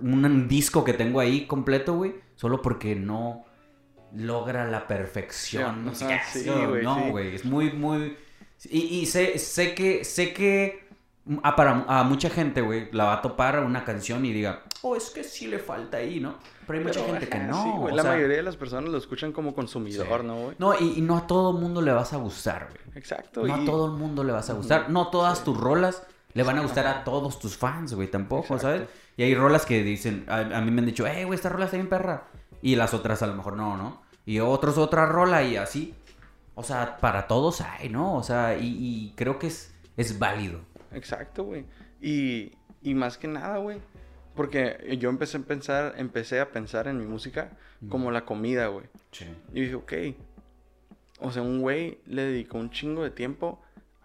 un 0.00 0.48
disco 0.48 0.82
que 0.82 0.92
tengo 0.92 1.20
ahí 1.20 1.46
completo, 1.46 1.94
güey, 1.94 2.14
solo 2.38 2.62
porque 2.62 2.94
no 2.94 3.44
logra 4.14 4.64
la 4.70 4.86
perfección. 4.86 5.84
No, 5.84 5.90
Ajá, 5.90 6.22
güey, 6.68 6.84
no, 6.84 6.94
sí. 7.02 7.10
güey, 7.10 7.34
es 7.34 7.44
muy, 7.44 7.72
muy... 7.72 8.16
Y, 8.70 8.78
y 9.00 9.06
sé, 9.06 9.38
sé 9.40 9.74
que, 9.74 10.04
sé 10.04 10.32
que 10.32 10.86
a, 11.42 11.56
para, 11.56 11.84
a 11.88 12.04
mucha 12.04 12.30
gente, 12.30 12.60
güey, 12.60 12.90
la 12.92 13.06
va 13.06 13.14
a 13.14 13.22
topar 13.22 13.58
una 13.64 13.84
canción 13.84 14.24
y 14.24 14.32
diga, 14.32 14.62
oh, 14.82 14.94
es 14.94 15.10
que 15.10 15.24
sí 15.24 15.48
le 15.48 15.58
falta 15.58 15.96
ahí, 15.96 16.20
¿no? 16.20 16.38
Pero 16.64 16.78
hay 16.78 16.84
mucha 16.84 17.00
Pero, 17.00 17.12
gente 17.12 17.28
que 17.28 17.38
no. 17.40 17.88
sí, 17.88 17.96
la 17.96 18.02
sea, 18.02 18.12
mayoría 18.12 18.36
de 18.36 18.42
las 18.44 18.56
personas 18.56 18.88
lo 18.88 18.98
escuchan 18.98 19.32
como 19.32 19.52
consumidor. 19.52 20.22
¿no, 20.22 20.36
güey? 20.36 20.56
No, 20.60 20.78
y, 20.78 20.94
y 20.96 21.00
no 21.00 21.16
a 21.16 21.26
todo 21.26 21.52
mundo 21.54 21.82
le 21.82 21.90
vas 21.90 22.12
a 22.12 22.18
gustar, 22.18 22.68
güey. 22.70 22.96
Exacto. 22.96 23.44
No 23.44 23.52
a 23.52 23.64
todo 23.64 23.86
el 23.86 23.92
mundo 23.98 24.22
le 24.22 24.32
vas 24.32 24.48
a 24.48 24.52
gustar. 24.52 24.90
No 24.90 25.08
todas 25.08 25.42
tus 25.42 25.58
rolas 25.58 26.04
le 26.34 26.44
van 26.44 26.58
a 26.58 26.62
gustar 26.62 26.86
a 26.86 27.02
todos 27.02 27.40
tus 27.40 27.56
fans, 27.56 27.94
güey, 27.94 28.08
tampoco, 28.08 28.54
Exacto. 28.54 28.62
¿sabes? 28.62 28.88
Y 29.18 29.24
hay 29.24 29.34
rolas 29.34 29.66
que 29.66 29.82
dicen, 29.82 30.24
a, 30.28 30.38
a 30.38 30.60
mí 30.60 30.70
me 30.70 30.80
han 30.80 30.86
dicho, 30.86 31.04
eh, 31.04 31.24
güey, 31.24 31.34
esta 31.34 31.48
rola 31.48 31.64
está 31.64 31.76
bien 31.76 31.88
perra. 31.88 32.28
Y 32.62 32.76
las 32.76 32.94
otras 32.94 33.20
a 33.20 33.26
lo 33.26 33.34
mejor 33.34 33.56
no, 33.56 33.76
¿no? 33.76 34.00
Y 34.24 34.38
otros 34.38 34.78
otra 34.78 35.06
rola 35.06 35.42
y 35.42 35.56
así. 35.56 35.92
O 36.54 36.62
sea, 36.62 36.98
para 36.98 37.26
todos 37.26 37.60
hay, 37.60 37.88
¿no? 37.88 38.14
O 38.14 38.22
sea, 38.22 38.56
y, 38.56 38.76
y 38.78 39.12
creo 39.16 39.40
que 39.40 39.48
es, 39.48 39.74
es 39.96 40.20
válido. 40.20 40.60
Exacto, 40.92 41.42
güey. 41.42 41.64
Y, 42.00 42.52
y 42.80 42.94
más 42.94 43.18
que 43.18 43.26
nada, 43.26 43.58
güey. 43.58 43.80
Porque 44.36 44.96
yo 45.00 45.10
empecé 45.10 45.38
a 45.38 45.40
pensar, 45.40 45.94
empecé 45.96 46.38
a 46.38 46.52
pensar 46.52 46.86
en 46.86 46.98
mi 46.98 47.04
música 47.04 47.50
como 47.88 48.12
la 48.12 48.24
comida, 48.24 48.68
güey. 48.68 48.86
Sí. 49.10 49.26
Y 49.52 49.62
dije, 49.62 49.74
ok. 49.74 49.92
O 51.18 51.32
sea, 51.32 51.42
un 51.42 51.60
güey 51.60 51.98
le 52.06 52.22
dedicó 52.22 52.58
un 52.58 52.70
chingo 52.70 53.02
de 53.02 53.10
tiempo 53.10 53.60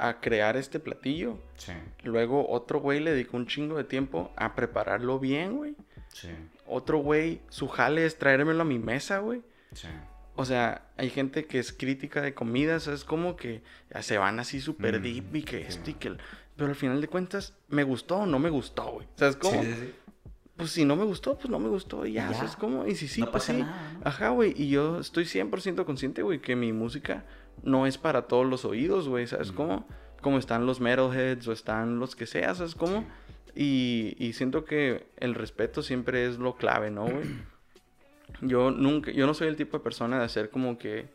a 0.09 0.19
crear 0.19 0.57
este 0.57 0.79
platillo. 0.79 1.37
Sí. 1.55 1.71
Luego 2.03 2.49
otro 2.49 2.79
güey 2.79 2.99
le 2.99 3.11
dedicó 3.11 3.37
un 3.37 3.47
chingo 3.47 3.77
de 3.77 3.83
tiempo 3.83 4.31
a 4.35 4.53
prepararlo 4.55 5.19
bien, 5.19 5.55
güey. 5.57 5.75
Sí. 6.09 6.29
Otro 6.67 6.97
güey, 6.99 7.41
su 7.49 7.67
jale 7.67 8.05
es 8.05 8.17
traérmelo 8.17 8.61
a 8.61 8.65
mi 8.65 8.79
mesa, 8.79 9.19
güey. 9.19 9.41
Sí. 9.73 9.87
O 10.35 10.45
sea, 10.45 10.87
hay 10.97 11.09
gente 11.09 11.45
que 11.45 11.59
es 11.59 11.71
crítica 11.71 12.21
de 12.21 12.33
comidas, 12.33 12.87
es 12.87 13.03
como 13.03 13.35
que 13.35 13.61
ya 13.93 14.01
se 14.01 14.17
van 14.17 14.39
así 14.39 14.59
súper 14.61 14.99
Mm, 14.99 15.03
deep 15.03 15.35
y 15.35 15.43
que 15.43 15.57
sí. 15.59 15.65
esto 15.69 15.89
y 15.91 15.93
que... 15.93 16.07
el- 16.09 16.17
Pero 16.55 16.69
al 16.69 16.75
final 16.75 16.99
de 17.01 17.07
cuentas, 17.07 17.53
¿me 17.69 17.83
gustó 17.83 18.17
o 18.17 18.25
no 18.25 18.39
me 18.39 18.49
gustó, 18.49 18.83
güey? 18.91 19.05
O 19.07 19.17
sea, 19.17 19.27
es 19.29 19.35
como... 19.35 19.61
Sí, 19.63 19.73
sí. 19.73 19.93
Pues 20.55 20.69
si 20.69 20.85
no 20.85 20.95
me 20.95 21.03
gustó, 21.03 21.35
pues 21.35 21.49
no 21.49 21.57
me 21.59 21.67
gustó 21.69 22.05
y 22.05 22.13
ya. 22.13 22.27
Y 22.27 22.29
O 22.29 22.33
sea, 22.33 22.43
ya. 22.43 22.49
es 22.49 22.55
como... 22.55 22.85
Y 22.85 22.95
si 22.95 23.07
sí, 23.07 23.21
No 23.21 23.31
pues 23.31 23.43
pasa 23.43 23.53
sí. 23.53 23.61
nada, 23.61 23.91
¿no? 23.93 24.01
Ajá, 24.03 24.29
güey. 24.29 24.53
Y 24.55 24.69
yo 24.69 24.99
estoy 24.99 25.23
100% 25.25 25.83
consciente, 25.85 26.21
güey, 26.21 26.39
que 26.39 26.55
mi 26.55 26.71
música 26.73 27.23
no 27.61 27.85
es 27.87 27.97
para 27.97 28.23
todos 28.23 28.45
los 28.45 28.65
oídos, 28.65 29.07
güey, 29.07 29.27
¿sabes 29.27 29.51
cómo? 29.51 29.87
Como 30.21 30.37
están 30.39 30.65
los 30.65 30.79
metalheads 30.79 31.47
o 31.47 31.51
están 31.51 31.99
los 31.99 32.15
que 32.15 32.25
sea, 32.25 32.55
¿sabes 32.55 32.75
cómo? 32.75 33.05
Y, 33.55 34.15
y 34.17 34.33
siento 34.33 34.65
que 34.65 35.07
el 35.17 35.35
respeto 35.35 35.83
siempre 35.83 36.25
es 36.25 36.39
lo 36.39 36.55
clave, 36.55 36.89
¿no, 36.91 37.03
güey? 37.03 37.23
Yo 38.41 38.71
nunca, 38.71 39.11
yo 39.11 39.27
no 39.27 39.33
soy 39.33 39.47
el 39.47 39.55
tipo 39.55 39.77
de 39.77 39.83
persona 39.83 40.17
de 40.17 40.25
hacer 40.25 40.49
como 40.49 40.77
que 40.77 41.07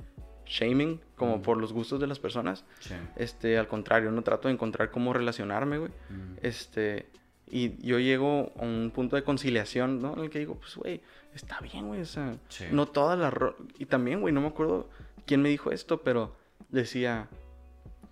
shaming, 0.46 1.00
como 1.16 1.42
por 1.42 1.58
los 1.58 1.72
gustos 1.72 1.98
de 2.00 2.06
las 2.06 2.18
personas. 2.20 2.64
Sí. 2.78 2.94
Este, 3.16 3.58
al 3.58 3.66
contrario, 3.66 4.10
no 4.12 4.22
trato 4.22 4.48
de 4.48 4.54
encontrar 4.54 4.90
cómo 4.90 5.12
relacionarme, 5.12 5.78
güey. 5.78 5.90
Mm. 6.08 6.36
Este, 6.42 7.08
y 7.50 7.76
yo 7.86 7.98
llego 7.98 8.52
a 8.58 8.62
un 8.62 8.92
punto 8.94 9.16
de 9.16 9.24
conciliación, 9.24 10.00
¿no? 10.00 10.14
En 10.14 10.20
el 10.20 10.30
que 10.30 10.38
digo, 10.38 10.54
pues, 10.54 10.76
güey, 10.76 11.02
está 11.34 11.60
bien, 11.60 11.88
güey, 11.88 12.00
o 12.02 12.06
sea, 12.06 12.36
Sí. 12.48 12.66
no 12.70 12.86
todas 12.86 13.18
las... 13.18 13.34
Y 13.78 13.86
también, 13.86 14.20
güey, 14.20 14.32
no 14.32 14.40
me 14.40 14.48
acuerdo 14.48 14.88
quién 15.28 15.42
me 15.42 15.48
dijo 15.48 15.70
esto, 15.70 16.02
pero 16.02 16.34
decía, 16.70 17.28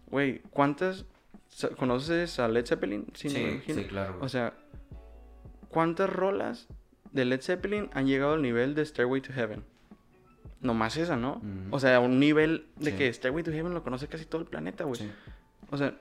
güey, 0.09 0.43
¿cuántas... 0.51 1.05
¿Conoces 1.79 2.39
a 2.39 2.49
Led 2.49 2.67
Zeppelin? 2.67 3.07
Sí, 3.15 3.29
no 3.67 3.75
sí, 3.75 3.85
claro. 3.85 4.19
O 4.21 4.29
sea, 4.29 4.53
¿cuántas 5.71 6.11
rolas 6.11 6.69
de 7.13 7.25
Led 7.25 7.41
Zeppelin 7.41 7.89
han 7.95 8.07
llegado 8.07 8.35
al 8.35 8.43
nivel 8.43 8.75
de 8.75 8.85
Stairway 8.85 9.23
to 9.23 9.33
Heaven? 9.33 9.65
Nomás 10.61 10.97
esa, 10.99 11.17
¿no? 11.17 11.41
O 11.71 11.81
sea, 11.81 11.97
a 11.97 12.01
un 12.01 12.19
nivel 12.21 12.67
de 12.77 12.91
Sí. 12.91 12.97
que 12.99 13.13
Stairway 13.13 13.43
to 13.43 13.53
Heaven 13.53 13.73
lo 13.73 13.83
conoce 13.83 14.07
casi 14.09 14.27
todo 14.27 14.43
el 14.43 14.47
planeta, 14.49 14.85
güey. 14.85 15.01
sí. 15.01 15.11
O 15.71 15.77
sea, 15.77 15.95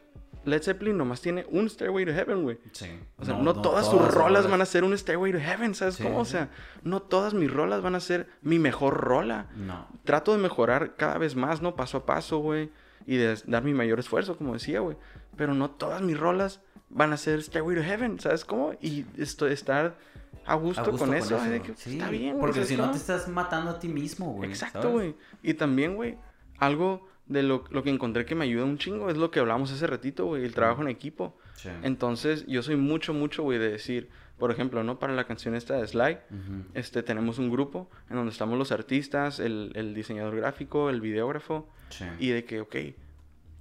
Led 0.46 0.62
Zeppelin 0.62 0.98
nomás 0.98 1.22
tiene 1.22 1.46
un 1.50 1.70
Stairway 1.70 2.06
to 2.06 2.14
Heaven, 2.14 2.44
güey. 2.44 2.60
Sí. 2.72 2.88
O 3.18 3.26
sea, 3.26 3.36
no, 3.38 3.62
todas 3.62 3.88
sus 3.90 4.02
las 4.02 4.14
rolas 4.14 4.50
van 4.50 4.62
a 4.62 4.66
ser 4.66 4.84
un 4.84 4.96
Stairway 4.98 5.32
to 5.32 5.40
Heaven, 5.40 5.74
¿sabes 5.74 5.96
Sí, 5.96 6.04
cómo? 6.04 6.20
O 6.20 6.26
sea, 6.26 6.50
no 6.84 7.02
todas 7.02 7.34
mis 7.34 7.52
rolas 7.52 7.82
van 7.82 7.96
a 7.96 8.00
ser 8.00 8.28
mi 8.42 8.60
mejor 8.60 8.96
rola. 8.96 9.48
No. 9.56 9.88
Trato 10.04 10.32
de 10.34 10.38
mejorar 10.38 10.96
cada 10.96 11.18
vez 11.18 11.36
más, 11.36 11.62
¿no? 11.62 11.76
Paso 11.76 11.98
a 11.98 12.06
paso, 12.06 12.38
güey. 12.40 12.72
Y 13.08 13.18
de 13.18 13.36
dar 13.48 13.64
mi 13.64 13.74
mayor 13.74 14.00
esfuerzo, 14.00 14.38
como 14.38 14.54
decía, 14.54 14.80
güey. 14.80 14.98
Pero 15.36 15.54
no 15.54 15.72
todas 15.72 16.02
mis 16.02 16.18
rolas 16.18 16.62
van 16.90 17.12
a 17.12 17.18
ser 17.18 17.42
Stairway 17.42 17.78
to 17.78 17.84
Heaven, 17.84 18.20
¿sabes 18.20 18.46
cómo? 18.46 18.74
Y 18.82 19.06
esto, 19.18 19.48
estar 19.48 19.98
a 20.46 20.56
gusto, 20.56 20.82
A 20.82 20.88
gusto 20.90 21.06
con, 21.06 21.16
eso, 21.16 21.40
de 21.40 21.62
que, 21.62 21.74
Sí, 21.76 21.98
está 21.98 22.10
bien, 22.10 22.34
güey. 22.34 22.40
Porque 22.40 22.56
¿sabes 22.56 22.70
si 22.70 22.78
no 22.78 22.92
te 22.92 22.98
estás 22.98 23.28
matando 23.28 23.72
a 23.72 23.80
ti 23.80 23.88
mismo, 23.88 24.34
güey. 24.34 24.50
Exacto, 24.50 24.92
güey. 24.92 25.16
Y 25.42 25.56
también, 25.56 25.96
güey, 25.96 26.18
algo 26.60 27.08
de 27.28 27.42
lo, 27.44 27.64
lo 27.72 27.82
que 27.84 27.90
encontré 27.90 28.26
que 28.26 28.36
me 28.36 28.46
ayuda 28.46 28.66
un 28.66 28.78
chingo 28.78 29.10
es 29.10 29.18
lo 29.18 29.32
que 29.32 29.40
hablamos 29.40 29.72
hace 29.72 29.88
ratito, 29.88 30.26
güey, 30.26 30.46
el 30.46 30.54
trabajo 30.54 30.82
en 30.82 30.88
equipo. 30.90 31.38
Sí. 31.56 31.70
Entonces, 31.82 32.46
yo 32.48 32.62
soy 32.62 32.76
mucho, 32.76 33.14
mucho, 33.14 33.42
güey, 33.44 33.58
de 33.58 33.70
decir, 33.72 34.10
por 34.38 34.52
ejemplo, 34.52 34.84
¿no? 34.84 35.00
Para 35.00 35.14
la 35.14 35.24
canción 35.26 35.56
esta 35.56 35.76
de 35.78 35.88
Sly, 35.88 36.14
Ujú. 36.30 36.64
este, 36.74 37.02
tenemos 37.04 37.40
un 37.40 37.50
grupo 37.50 37.90
en 38.10 38.18
donde 38.18 38.32
estamos 38.32 38.58
los 38.60 38.72
artistas, 38.72 39.40
el, 39.40 39.72
el 39.76 39.94
diseñador 39.96 40.36
gráfico, 40.36 40.90
el 40.90 41.02
videógrafo, 41.02 41.68
Sí. 41.90 42.06
y 42.20 42.30
de 42.30 42.46
que, 42.46 42.62
ok, 42.62 42.76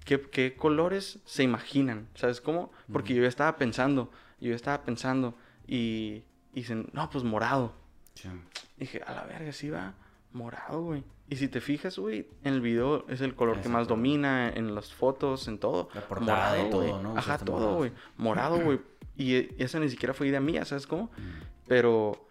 ¿qué, 0.04 0.20
qué 0.30 0.54
colores 0.56 1.20
se 1.24 1.42
imaginan? 1.42 2.08
¿Sabes 2.14 2.40
cómo? 2.40 2.72
Porque 2.92 3.14
yo 3.14 3.22
ya 3.22 3.28
estaba 3.28 3.56
pensando, 3.56 4.10
yo 4.40 4.50
ya 4.50 4.56
estaba 4.56 4.82
pensando, 4.82 5.36
y, 5.66 6.24
y 6.52 6.60
dicen, 6.60 6.88
no, 6.92 7.08
pues 7.10 7.24
morado. 7.24 7.74
Sí. 8.14 8.28
Dije, 8.76 9.00
a 9.06 9.12
la 9.14 9.24
verga, 9.24 9.52
sí 9.52 9.70
va 9.70 9.94
morado, 10.34 10.82
güey. 10.82 11.02
Y 11.30 11.36
si 11.36 11.48
te 11.48 11.60
fijas, 11.62 11.98
güey, 11.98 12.28
en 12.42 12.52
el 12.54 12.60
video 12.60 13.06
es 13.08 13.22
el 13.22 13.34
color 13.34 13.56
Es 13.56 13.62
que 13.62 13.68
más 13.70 13.86
color. 13.86 13.98
domina, 13.98 14.50
en 14.50 14.74
las 14.74 14.92
fotos, 14.92 15.48
en 15.48 15.58
todo. 15.58 15.88
La 15.94 16.02
portada 16.02 16.60
y 16.66 16.68
todo, 16.70 16.82
güey. 16.82 17.02
¿no? 17.02 17.10
Ajá, 17.12 17.20
Usaste 17.20 17.44
todo, 17.46 17.56
morado. 17.60 17.76
güey. 17.76 17.92
Morado, 18.18 18.60
güey. 18.60 18.80
Y 19.16 19.34
eh, 19.36 19.54
esa 19.58 19.78
ni 19.80 19.88
siquiera 19.88 20.12
fue 20.12 20.28
idea 20.28 20.40
mía, 20.40 20.64
¿sabes 20.66 20.86
cómo? 20.86 21.04
Mm. 21.04 21.42
Pero 21.68 22.28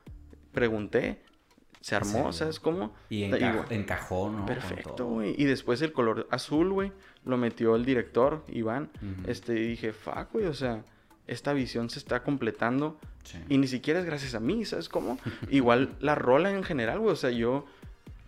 pregunté, 0.51 1.21
se 1.81 1.95
armó, 1.95 2.31
Sí. 2.31 2.39
¿sabes 2.39 2.59
cómo? 2.59 2.93
Y 3.09 3.23
enca- 3.23 3.65
encajó, 3.71 4.29
¿no? 4.29 4.45
Perfecto, 4.45 5.05
güey. 5.07 5.33
Y 5.41 5.45
después 5.45 5.81
el 5.81 5.91
color 5.91 6.27
azul, 6.31 6.71
güey, 6.71 6.91
lo 7.25 7.37
metió 7.37 7.75
el 7.75 7.85
director, 7.85 8.43
Iván. 8.49 8.89
Este, 9.27 9.53
y 9.59 9.67
dije, 9.69 9.91
fuck, 9.93 10.31
güey, 10.33 10.45
o 10.45 10.53
sea, 10.53 10.83
esta 11.27 11.53
visión 11.53 11.89
se 11.89 11.99
está 11.99 12.21
completando. 12.23 12.99
Sí. 13.23 13.39
Y 13.49 13.57
ni 13.57 13.67
siquiera 13.67 13.99
es 13.99 14.05
gracias 14.05 14.35
a 14.35 14.39
mí, 14.39 14.65
¿sabes 14.65 14.87
cómo? 14.89 15.17
Igual 15.49 15.95
la 15.99 16.15
rola 16.15 16.51
en 16.51 16.63
general, 16.63 16.99
güey. 16.99 17.13
O 17.13 17.17
sea, 17.17 17.31
yo, 17.31 17.65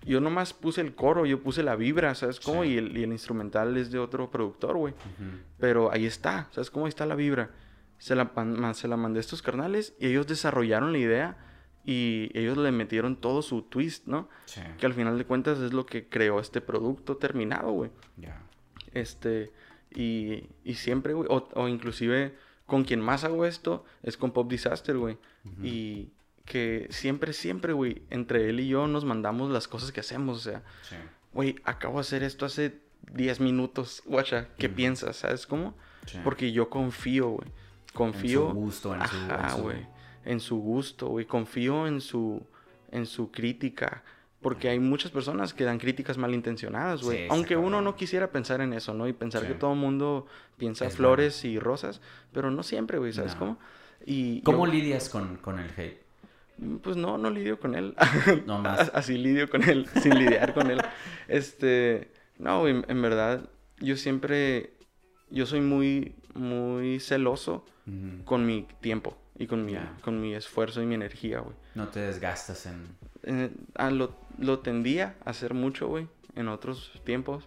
yo 0.05 0.21
nomás 0.21 0.53
puse 0.53 0.81
el 0.81 0.95
coro, 0.95 1.25
yo 1.25 1.41
puse 1.41 1.63
la 1.63 1.75
vibra, 1.75 2.15
¿sabes 2.15 2.39
cómo? 2.39 2.63
Sí. 2.63 2.69
Y, 2.69 2.77
el, 2.77 2.97
y 2.97 3.03
el 3.03 3.11
instrumental 3.11 3.75
es 3.77 3.91
de 3.91 3.99
otro 3.99 4.29
productor, 4.31 4.77
güey. 4.77 4.93
Ujú. 4.93 5.37
Pero 5.57 5.91
ahí 5.91 6.05
está, 6.05 6.47
¿sabes 6.51 6.69
cómo? 6.69 6.85
Ahí 6.85 6.89
está 6.89 7.05
la 7.05 7.15
vibra. 7.15 7.51
Se 7.97 8.15
la, 8.15 8.31
se 8.73 8.87
la 8.87 8.97
mandé 8.97 9.19
a 9.19 9.21
estos 9.21 9.41
carnales 9.41 9.95
y 9.99 10.07
ellos 10.07 10.27
desarrollaron 10.27 10.91
la 10.91 10.97
idea 10.99 11.37
y 11.85 12.29
ellos 12.33 12.57
le 12.57 12.71
metieron 12.71 13.15
todo 13.15 13.41
su 13.41 13.61
twist, 13.63 14.07
¿no? 14.07 14.29
Sí. 14.45 14.61
Que 14.79 14.85
al 14.85 14.93
final 14.93 15.17
de 15.17 15.25
cuentas 15.25 15.59
es 15.59 15.71
lo 15.73 15.85
que 15.85 16.09
creó 16.09 16.39
este 16.39 16.61
producto 16.61 17.17
terminado, 17.17 17.71
güey. 17.71 17.91
Ya. 18.17 18.41
Este, 18.91 19.53
y, 19.91 20.49
y 20.63 20.75
siempre, 20.75 21.13
güey, 21.13 21.27
o, 21.29 21.47
o 21.53 21.67
inclusive 21.67 22.35
con 22.65 22.83
quien 22.83 22.99
más 22.99 23.23
hago 23.23 23.45
esto 23.45 23.85
es 24.01 24.17
con 24.17 24.31
Pop 24.31 24.49
Disaster, 24.49 24.97
güey. 24.97 25.17
Ujú. 25.45 25.65
Y 25.65 26.11
que 26.45 26.87
siempre, 26.91 27.33
siempre, 27.33 27.73
güey, 27.73 28.03
entre 28.09 28.49
él 28.49 28.59
y 28.59 28.67
yo 28.67 28.87
nos 28.87 29.03
mandamos 29.05 29.51
las 29.51 29.67
cosas 29.67 29.91
que 29.91 29.99
hacemos. 29.99 30.37
O 30.37 30.41
sea, 30.41 30.63
Sí. 30.83 30.95
güey, 31.33 31.55
acabo 31.63 31.95
de 31.95 32.01
hacer 32.01 32.23
esto 32.23 32.45
hace 32.45 32.79
10 33.11 33.39
minutos, 33.39 34.01
guacha, 34.05 34.49
¿qué 34.57 34.69
piensas? 34.69 35.15
¿Sabes 35.17 35.45
cómo? 35.47 35.75
Sí. 36.05 36.19
Porque 36.23 36.51
yo 36.51 36.69
confío, 36.69 37.29
güey. 37.29 37.47
Confío. 37.93 38.43
En 38.47 38.49
su 38.49 38.55
gusto, 38.55 38.95
en 38.95 39.07
su... 39.07 39.15
Ajá, 39.31 39.49
su- 39.55 39.61
güey. 39.63 39.87
En 40.25 40.39
su 40.39 40.57
gusto, 40.57 41.07
güey. 41.07 41.25
Confío 41.25 41.87
en 41.87 42.01
su, 42.01 42.45
en 42.91 43.05
su 43.05 43.31
crítica. 43.31 44.03
Porque 44.41 44.69
hay 44.69 44.79
muchas 44.79 45.11
personas 45.11 45.53
que 45.55 45.63
dan 45.63 45.79
críticas 45.79 46.17
malintencionadas, 46.19 47.01
güey. 47.01 47.17
Sí, 47.23 47.27
Aunque 47.31 47.57
uno 47.57 47.81
no 47.81 47.95
quisiera 47.95 48.31
pensar 48.31 48.61
en 48.61 48.73
eso, 48.73 48.93
¿no? 48.93 49.07
Y 49.07 49.13
pensar 49.13 49.41
Sí. 49.41 49.47
que 49.47 49.53
todo 49.55 49.73
el 49.73 49.79
mundo 49.79 50.27
piensa 50.57 50.85
Es 50.85 50.95
flores 50.97 51.43
y 51.45 51.57
rosas. 51.57 52.01
Pero 52.31 52.51
no 52.51 52.61
siempre, 52.61 52.99
güey, 52.99 53.13
¿sabes 53.13 53.33
No. 53.33 53.39
cómo? 53.39 53.59
Y 54.05 54.41
¿Cómo 54.43 54.67
yo- 54.67 54.73
lidias 54.73 55.09
con, 55.09 55.37
con 55.37 55.57
el 55.59 55.71
hate? 55.75 56.04
Pues 56.81 56.95
no, 56.95 57.17
no 57.17 57.29
lidio 57.29 57.59
con 57.59 57.75
él. 57.75 57.95
No 58.45 58.59
más. 58.61 58.91
Así 58.93 59.17
lidio 59.17 59.49
con 59.49 59.63
él, 59.63 59.87
sin 60.01 60.17
lidiar 60.17 60.53
con 60.53 60.71
él. 60.71 60.81
Este, 61.27 62.11
no, 62.37 62.61
güey, 62.61 62.83
en 62.87 63.01
verdad, 63.01 63.49
yo 63.79 63.97
siempre, 63.97 64.73
yo 65.29 65.45
soy 65.45 65.61
muy, 65.61 66.15
muy 66.33 66.99
celoso 66.99 67.65
con 68.23 68.45
mi 68.45 68.67
tiempo 68.81 69.15
y 69.37 69.47
con 69.47 69.65
mi, 69.65 69.75
con 70.01 70.19
mi 70.19 70.33
esfuerzo 70.33 70.81
y 70.81 70.85
mi 70.85 70.95
energía, 70.95 71.39
güey. 71.39 71.55
No 71.75 71.89
te 71.89 71.99
desgastas 71.99 72.65
en... 72.65 72.83
Eh, 73.23 73.51
ah, 73.75 73.91
lo, 73.91 74.15
lo 74.39 74.59
tendía 74.59 75.15
a 75.25 75.31
hacer 75.31 75.53
mucho, 75.53 75.87
güey, 75.87 76.07
en 76.35 76.47
otros 76.47 76.91
tiempos. 77.03 77.45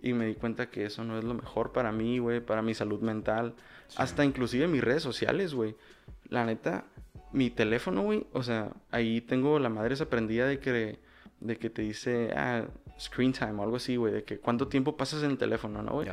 Y 0.00 0.12
me 0.12 0.26
di 0.26 0.34
cuenta 0.34 0.70
que 0.70 0.84
eso 0.84 1.02
no 1.04 1.18
es 1.18 1.24
lo 1.24 1.34
mejor 1.34 1.72
para 1.72 1.92
mí, 1.92 2.18
güey, 2.18 2.40
para 2.40 2.62
mi 2.62 2.74
salud 2.74 3.00
mental. 3.00 3.54
Sí. 3.88 3.96
Hasta 3.98 4.24
inclusive 4.24 4.68
mis 4.68 4.82
redes 4.82 5.02
sociales, 5.02 5.54
güey. 5.54 5.76
La 6.28 6.44
neta, 6.44 6.84
mi 7.32 7.50
teléfono, 7.50 8.02
güey, 8.02 8.26
o 8.32 8.42
sea, 8.42 8.72
ahí 8.90 9.20
tengo 9.20 9.58
la 9.58 9.68
madre 9.68 9.94
esa 9.94 10.08
prendida 10.08 10.46
de 10.46 10.58
que, 10.58 10.98
de 11.40 11.56
que 11.56 11.70
te 11.70 11.82
dice, 11.82 12.32
ah, 12.36 12.66
screen 12.98 13.32
time 13.32 13.52
o 13.52 13.62
algo 13.62 13.76
así, 13.76 13.96
güey, 13.96 14.12
de 14.12 14.24
que 14.24 14.38
cuánto 14.38 14.68
tiempo 14.68 14.96
pasas 14.96 15.22
en 15.22 15.32
el 15.32 15.38
teléfono, 15.38 15.82
¿no, 15.82 15.92
güey? 15.92 16.08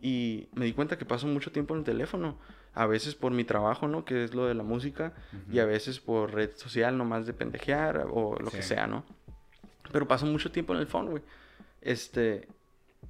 Y 0.00 0.48
me 0.54 0.64
di 0.64 0.72
cuenta 0.72 0.96
que 0.96 1.04
paso 1.04 1.26
mucho 1.26 1.50
tiempo 1.50 1.74
en 1.74 1.80
el 1.80 1.84
teléfono. 1.84 2.38
A 2.74 2.86
veces 2.86 3.16
por 3.16 3.32
mi 3.32 3.44
trabajo, 3.44 3.88
¿no? 3.88 4.04
Que 4.04 4.22
es 4.22 4.34
lo 4.34 4.46
de 4.46 4.54
la 4.54 4.62
música. 4.62 5.12
Y 5.50 5.58
a 5.58 5.64
veces 5.64 5.98
por 5.98 6.32
red 6.32 6.50
social, 6.54 6.96
nomás 6.96 7.26
de 7.26 7.32
pendejear 7.32 8.06
o 8.08 8.36
lo 8.38 8.50
que 8.50 8.62
sea, 8.62 8.86
¿no? 8.86 9.04
Pero 9.90 10.06
paso 10.06 10.26
mucho 10.26 10.52
tiempo 10.52 10.74
en 10.74 10.80
el 10.80 10.86
phone, 10.86 11.10
güey. 11.10 11.22
Este. 11.80 12.46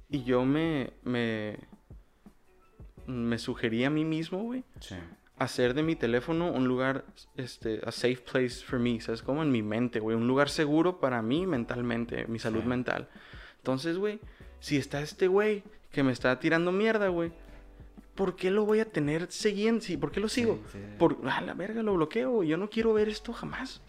Y 0.09 0.23
yo 0.23 0.45
me. 0.45 0.93
Me. 1.03 1.57
Me 3.05 3.37
sugerí 3.37 3.83
a 3.83 3.89
mí 3.89 4.05
mismo, 4.05 4.43
güey. 4.43 4.63
Sí. 4.79 4.95
Hacer 5.39 5.73
de 5.73 5.83
mi 5.83 5.95
teléfono 5.95 6.51
un 6.51 6.67
lugar. 6.67 7.05
Este. 7.37 7.81
A 7.85 7.91
safe 7.91 8.17
place 8.31 8.63
for 8.63 8.77
me. 8.79 8.99
¿Sabes? 9.01 9.21
Como 9.23 9.41
en 9.41 9.51
mi 9.51 9.61
mente, 9.63 9.99
güey. 9.99 10.15
Un 10.17 10.27
lugar 10.27 10.49
seguro 10.49 10.99
para 10.99 11.21
mí 11.21 11.47
mentalmente. 11.47 12.25
Mi 12.27 12.39
salud 12.39 12.61
Sí. 12.61 12.67
mental. 12.67 13.07
Entonces, 13.57 13.97
güey. 13.97 14.19
Si 14.59 14.75
está 14.77 15.01
este 15.01 15.27
güey 15.27 15.63
que 15.91 16.03
me 16.03 16.11
está 16.11 16.37
tirando 16.39 16.71
mierda, 16.71 17.07
güey. 17.07 17.31
¿Por 18.15 18.35
qué 18.35 18.51
lo 18.51 18.65
voy 18.65 18.81
a 18.81 18.85
tener 18.91 19.31
siguiendo? 19.31 19.79
Sí, 19.79 19.95
¿Por 19.95 20.11
qué 20.11 20.19
lo 20.19 20.27
sigo? 20.27 20.59
Sí, 20.73 20.77
sí. 20.77 20.79
Por, 20.97 21.19
a 21.25 21.39
la 21.39 21.53
verga, 21.53 21.81
lo 21.83 21.93
bloqueo, 21.93 22.31
güey. 22.31 22.49
Yo 22.49 22.57
no 22.57 22.69
quiero 22.69 22.91
ver 22.93 23.07
esto 23.07 23.31
jamás. 23.31 23.81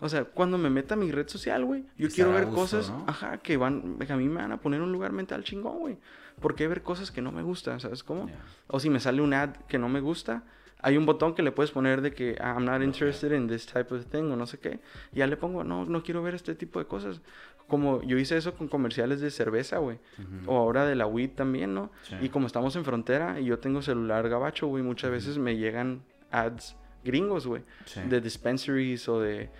O 0.00 0.08
sea, 0.08 0.24
cuando 0.24 0.56
me 0.56 0.70
meta 0.70 0.94
a 0.94 0.96
mi 0.96 1.12
red 1.12 1.28
social, 1.28 1.66
güey, 1.66 1.82
yo 1.98 2.06
Estar 2.08 2.14
quiero 2.14 2.32
ver 2.32 2.46
gusto, 2.46 2.60
cosas, 2.78 2.88
¿no? 2.90 3.04
ajá, 3.06 3.36
que 3.36 3.58
van, 3.58 3.98
que 3.98 4.10
a 4.10 4.16
mí 4.16 4.26
me 4.26 4.36
van 4.40 4.52
a 4.52 4.56
poner 4.62 4.80
un 4.80 4.90
lugar 4.90 5.12
mental 5.12 5.44
chingón, 5.44 5.80
güey. 5.80 5.98
¿Por 6.40 6.54
qué 6.54 6.68
ver 6.68 6.82
cosas 6.82 7.10
que 7.10 7.20
no 7.22 7.32
me 7.32 7.42
gustan, 7.42 7.80
sabes 7.80 8.02
cómo? 8.02 8.28
O 8.68 8.80
si 8.80 8.90
me 8.90 9.00
sale 9.00 9.20
un 9.22 9.34
ad 9.34 9.50
que 9.68 9.78
no 9.78 9.88
me 9.88 10.00
gusta, 10.00 10.42
hay 10.82 10.96
un 10.96 11.04
botón 11.04 11.34
que 11.34 11.42
le 11.42 11.52
puedes 11.52 11.70
poner 11.70 12.00
de 12.00 12.12
que 12.12 12.36
"Ah, 12.40 12.54
I'm 12.56 12.64
not 12.64 12.82
interested 12.82 13.32
in 13.32 13.46
this 13.48 13.66
type 13.66 13.94
of 13.94 14.06
thing 14.06 14.30
o 14.30 14.36
no 14.36 14.46
sé 14.46 14.58
qué. 14.58 14.80
Y 15.12 15.18
ya 15.18 15.26
le 15.26 15.36
pongo, 15.36 15.62
no, 15.64 15.84
no 15.84 16.02
quiero 16.02 16.22
ver 16.22 16.34
este 16.34 16.54
tipo 16.54 16.78
de 16.78 16.86
cosas. 16.86 17.20
Como 17.68 18.02
yo 18.02 18.18
hice 18.18 18.36
eso 18.36 18.54
con 18.54 18.66
comerciales 18.66 19.20
de 19.20 19.30
cerveza, 19.30 19.78
güey. 19.78 19.98
O 20.46 20.56
ahora 20.56 20.86
de 20.86 20.94
la 20.96 21.06
weed 21.06 21.30
también, 21.30 21.74
¿no? 21.74 21.90
Sí. 22.02 22.16
Y 22.22 22.28
como 22.30 22.46
estamos 22.46 22.74
en 22.76 22.84
frontera 22.84 23.38
y 23.38 23.44
yo 23.44 23.58
tengo 23.58 23.82
celular 23.82 24.28
gabacho, 24.28 24.66
güey, 24.66 24.82
muchas 24.82 25.10
veces 25.10 25.38
me 25.38 25.56
llegan 25.56 26.02
ads 26.32 26.76
gringos, 27.04 27.46
güey 27.46 27.62
Sí. 27.84 28.00
de 28.08 28.20
dispensaries 28.20 29.08
o 29.08 29.20
de 29.20 29.50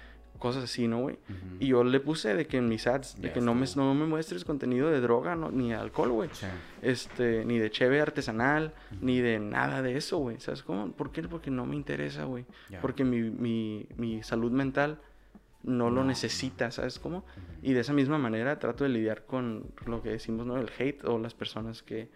cosas 0.40 0.64
así, 0.64 0.88
¿no, 0.88 1.02
güey? 1.02 1.18
Y 1.60 1.68
yo 1.68 1.84
le 1.84 2.00
puse 2.00 2.34
de 2.34 2.46
que 2.46 2.56
en 2.56 2.68
mis 2.68 2.88
ads, 2.88 3.20
de 3.20 3.30
que 3.32 3.40
no 3.40 3.54
me, 3.54 3.66
no 3.76 3.94
me 3.94 4.06
muestres 4.06 4.44
contenido 4.44 4.90
de 4.90 5.00
droga, 5.00 5.36
no, 5.36 5.52
ni 5.52 5.68
de 5.68 5.76
alcohol, 5.76 6.10
güey. 6.10 6.30
Sí. 6.32 6.46
Este, 6.82 7.44
ni 7.44 7.58
de 7.58 7.70
cheve 7.70 8.00
artesanal, 8.00 8.74
ni 9.00 9.20
de 9.20 9.38
nada 9.38 9.82
de 9.82 9.96
eso, 9.96 10.18
güey. 10.18 10.40
¿Sabes 10.40 10.62
cómo? 10.64 10.90
¿Por 10.92 11.12
qué? 11.12 11.22
Porque 11.22 11.52
no 11.52 11.66
me 11.66 11.76
interesa, 11.76 12.24
güey. 12.24 12.46
Porque 12.80 13.04
mi, 13.04 13.20
mi, 13.20 13.86
mi 13.96 14.22
salud 14.24 14.50
mental 14.50 14.98
no 15.62 15.90
lo 15.90 16.04
necesita, 16.04 16.70
¿sabes 16.70 16.98
cómo? 16.98 17.24
Y 17.62 17.74
de 17.74 17.80
esa 17.80 17.92
misma 17.92 18.18
manera 18.18 18.58
trato 18.58 18.84
de 18.84 18.90
lidiar 18.90 19.26
con 19.26 19.66
lo 19.86 20.02
que 20.02 20.08
decimos, 20.08 20.46
¿no? 20.46 20.56
El 20.56 20.70
hate 20.78 21.04
o 21.04 21.18
las 21.18 21.34
personas 21.34 21.82
que, 21.82 22.08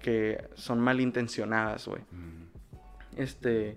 que 0.00 0.48
son 0.54 0.80
malintencionadas, 0.80 1.86
güey. 1.86 2.02
Este, 3.16 3.76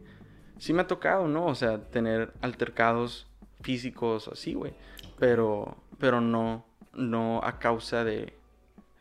sí 0.58 0.72
me 0.74 0.84
ha 0.84 0.88
tocado, 0.88 1.28
¿no? 1.28 1.46
O 1.48 1.56
sea, 1.56 1.82
tener 1.82 2.32
altercados 2.42 3.28
físicos 3.64 4.28
así, 4.28 4.54
güey. 4.54 4.74
Pero, 5.18 5.76
pero 5.98 6.22
no, 6.22 6.66
no 6.94 7.42
a 7.44 7.58
causa 7.60 8.04
de 8.04 8.38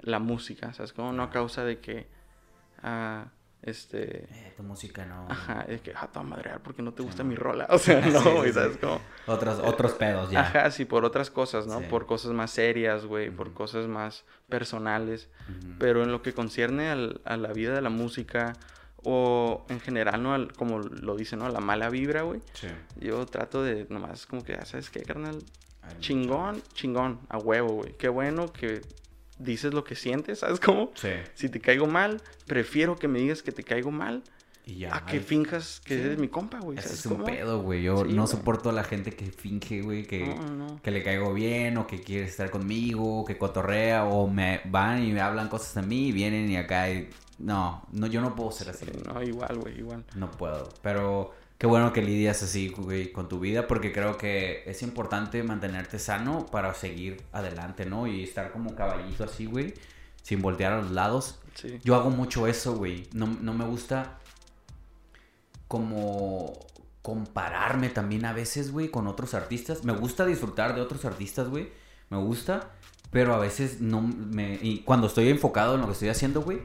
la 0.00 0.18
música, 0.18 0.72
¿sabes? 0.72 0.92
Como 0.92 1.12
no 1.12 1.22
a 1.22 1.30
causa 1.30 1.64
de 1.64 1.78
que, 1.80 2.06
ah, 2.82 3.26
este, 3.62 4.24
Eh, 4.24 4.54
tu 4.56 4.62
música 4.64 5.04
no. 5.06 5.26
ajá, 5.30 5.64
de 5.68 5.78
que, 5.80 5.92
ah, 5.94 6.08
te 6.12 6.18
madrear 6.20 6.60
porque 6.62 6.82
no 6.82 6.92
te 6.92 7.02
gusta 7.04 7.22
mi 7.22 7.36
rola. 7.36 7.66
O 7.70 7.78
sea, 7.78 8.00
no, 8.06 8.20
güey, 8.36 8.48
sí. 8.48 8.54
¿sabes? 8.54 8.76
Como, 8.78 9.00
Otros, 9.26 9.60
otros 9.60 9.92
pedos 9.92 10.30
ya. 10.30 10.40
ajá, 10.40 10.70
sí, 10.72 10.84
por 10.84 11.04
otras 11.04 11.30
cosas, 11.30 11.66
¿no? 11.68 11.80
Por 11.82 12.06
cosas 12.06 12.32
más 12.32 12.50
serias, 12.50 13.04
güey, 13.06 13.30
por 13.30 13.52
cosas 13.52 13.86
más 13.86 14.24
personales. 14.48 15.28
Pero 15.78 16.02
en 16.02 16.10
lo 16.10 16.22
que 16.22 16.32
concierne 16.32 16.88
al- 16.90 17.20
a 17.24 17.36
la 17.36 17.52
vida 17.52 17.72
de 17.74 17.82
la 17.82 17.90
música 17.90 18.54
o 19.04 19.64
en 19.68 19.80
general, 19.80 20.22
¿no? 20.22 20.34
Al- 20.34 20.52
como 20.52 20.78
lo 20.78 21.16
dice, 21.16 21.36
¿no? 21.36 21.48
La 21.48 21.60
mala 21.60 21.88
vibra, 21.90 22.22
güey. 22.22 22.40
Sí. 22.54 22.68
Yo 23.00 23.26
trato 23.26 23.62
de 23.62 23.86
nomás 23.90 24.26
como 24.26 24.44
que, 24.44 24.54
ah, 24.54 24.64
¿sabes 24.64 24.90
qué, 24.90 25.00
carnal? 25.02 25.38
Ay, 25.82 25.96
Chingón, 26.00 26.62
chingón, 26.74 27.20
a 27.28 27.38
huevo, 27.38 27.74
güey. 27.74 27.96
Qué 27.98 28.08
bueno 28.08 28.52
que 28.52 28.82
dices 29.38 29.74
lo 29.74 29.82
que 29.82 29.96
sientes, 29.96 30.38
¿sabes 30.40 30.60
cómo? 30.60 30.92
Sí. 30.94 31.08
Si 31.34 31.48
te 31.48 31.60
caigo 31.60 31.86
mal, 31.86 32.20
prefiero 32.46 32.96
que 32.96 33.08
me 33.08 33.18
digas 33.18 33.42
que 33.42 33.50
te 33.50 33.64
caigo 33.64 33.90
mal 33.90 34.22
Y 34.64 34.76
ya. 34.76 34.94
a 34.94 35.04
que 35.06 35.18
finjas 35.18 35.80
que 35.84 35.96
Sí. 35.96 36.00
eres 36.00 36.18
mi 36.20 36.28
compa, 36.28 36.60
güey. 36.60 36.78
Ese 36.78 36.86
¿sabes 36.88 37.00
es 37.00 37.06
un 37.06 37.12
cómo? 37.14 37.24
pedo, 37.24 37.60
güey. 37.62 37.82
Yo 37.82 38.04
Sí, 38.04 38.12
no 38.12 38.28
soporto 38.28 38.70
a 38.70 38.72
la 38.72 38.84
gente 38.84 39.10
que 39.10 39.24
finge, 39.32 39.82
güey, 39.82 40.04
que, 40.04 40.26
No, 40.26 40.46
no. 40.54 40.80
que 40.82 40.92
le 40.92 41.02
caigo 41.02 41.34
bien 41.34 41.76
o 41.78 41.88
que 41.88 42.00
quiere 42.00 42.26
estar 42.26 42.50
conmigo, 42.50 43.24
que 43.24 43.36
cotorrea 43.36 44.04
o 44.04 44.28
me 44.28 44.60
van 44.66 45.02
y 45.02 45.10
me 45.12 45.20
hablan 45.20 45.48
cosas 45.48 45.76
a 45.78 45.82
mí 45.82 46.08
y 46.08 46.12
vienen 46.12 46.48
y 46.48 46.56
acá 46.56 46.88
y... 46.90 47.10
No, 47.42 47.82
no, 47.90 48.06
yo 48.06 48.20
no 48.20 48.36
puedo 48.36 48.52
ser 48.52 48.70
así. 48.70 48.86
Sí, 48.86 48.92
no, 49.04 49.20
igual, 49.20 49.58
güey, 49.58 49.78
igual. 49.78 50.04
No 50.14 50.30
puedo. 50.30 50.68
Pero 50.80 51.32
qué 51.58 51.66
bueno 51.66 51.92
que 51.92 52.00
lidias 52.00 52.42
así, 52.42 52.68
güey, 52.68 53.10
con 53.10 53.28
tu 53.28 53.40
vida 53.40 53.66
porque 53.66 53.92
creo 53.92 54.16
que 54.16 54.62
es 54.64 54.82
importante 54.82 55.42
mantenerte 55.42 55.98
sano 55.98 56.46
para 56.46 56.72
seguir 56.72 57.20
adelante, 57.32 57.84
¿no? 57.84 58.06
Y 58.06 58.22
estar 58.22 58.52
como 58.52 58.76
caballito 58.76 59.24
así, 59.24 59.46
güey, 59.46 59.74
sin 60.22 60.40
voltear 60.40 60.72
a 60.72 60.82
los 60.82 60.92
lados. 60.92 61.40
Sí. 61.54 61.80
Yo 61.82 61.96
hago 61.96 62.10
mucho 62.10 62.46
eso, 62.46 62.76
güey. 62.76 63.08
No, 63.12 63.26
no 63.26 63.52
me 63.52 63.64
gusta 63.64 64.18
como 65.66 66.52
compararme 67.02 67.88
también 67.88 68.24
a 68.24 68.32
veces, 68.32 68.70
güey, 68.70 68.88
con 68.88 69.08
otros 69.08 69.34
artistas. 69.34 69.82
Me 69.82 69.92
gusta 69.92 70.24
disfrutar 70.24 70.76
de 70.76 70.80
otros 70.80 71.04
artistas, 71.04 71.48
güey. 71.48 71.70
Me 72.08 72.18
gusta. 72.18 72.70
Pero 73.10 73.34
a 73.34 73.38
veces 73.38 73.80
no 73.80 74.00
me... 74.00 74.58
Y 74.62 74.82
cuando 74.84 75.08
estoy 75.08 75.28
enfocado 75.28 75.74
en 75.74 75.80
lo 75.80 75.86
que 75.88 75.92
estoy 75.92 76.08
haciendo, 76.08 76.40
güey. 76.40 76.60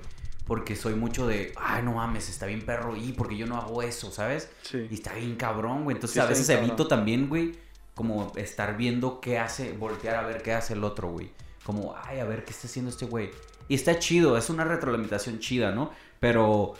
Porque 0.48 0.76
soy 0.78 0.96
mucho 0.96 1.28
de... 1.28 1.52
Ay, 1.58 1.84
no 1.84 1.94
mames, 1.96 2.30
está 2.30 2.46
bien 2.46 2.62
perro. 2.62 2.96
Y 2.96 3.12
porque 3.12 3.36
yo 3.36 3.46
no 3.46 3.58
hago 3.58 3.82
eso, 3.84 4.12
¿sabes? 4.12 4.50
Sí. 4.62 4.88
Y 4.90 4.94
está 4.94 5.14
bien 5.14 5.36
cabrón, 5.36 5.84
güey. 5.84 5.96
Entonces 5.96 6.14
Sí, 6.16 6.20
a 6.22 6.26
veces 6.26 6.48
evito 6.50 6.70
cabrón. 6.70 6.88
también, 6.88 7.28
güey, 7.30 7.52
como 7.94 8.32
estar 8.38 8.78
viendo 8.78 9.20
qué 9.20 9.38
hace, 9.40 9.74
voltear 9.74 10.16
a 10.16 10.22
ver 10.26 10.42
qué 10.42 10.54
hace 10.54 10.74
el 10.74 10.84
otro, 10.86 11.10
güey. 11.10 11.32
Como, 11.66 11.94
ay, 12.02 12.20
a 12.20 12.26
ver 12.26 12.46
qué 12.46 12.52
está 12.52 12.68
haciendo 12.68 12.90
este 12.90 13.06
güey. 13.06 13.30
Y 13.68 13.76
está 13.76 14.00
chido, 14.00 14.38
es 14.38 14.50
una 14.50 14.64
retroalimentación 14.64 15.40
chida, 15.40 15.72
¿no? 15.72 15.92
Pero 16.22 16.76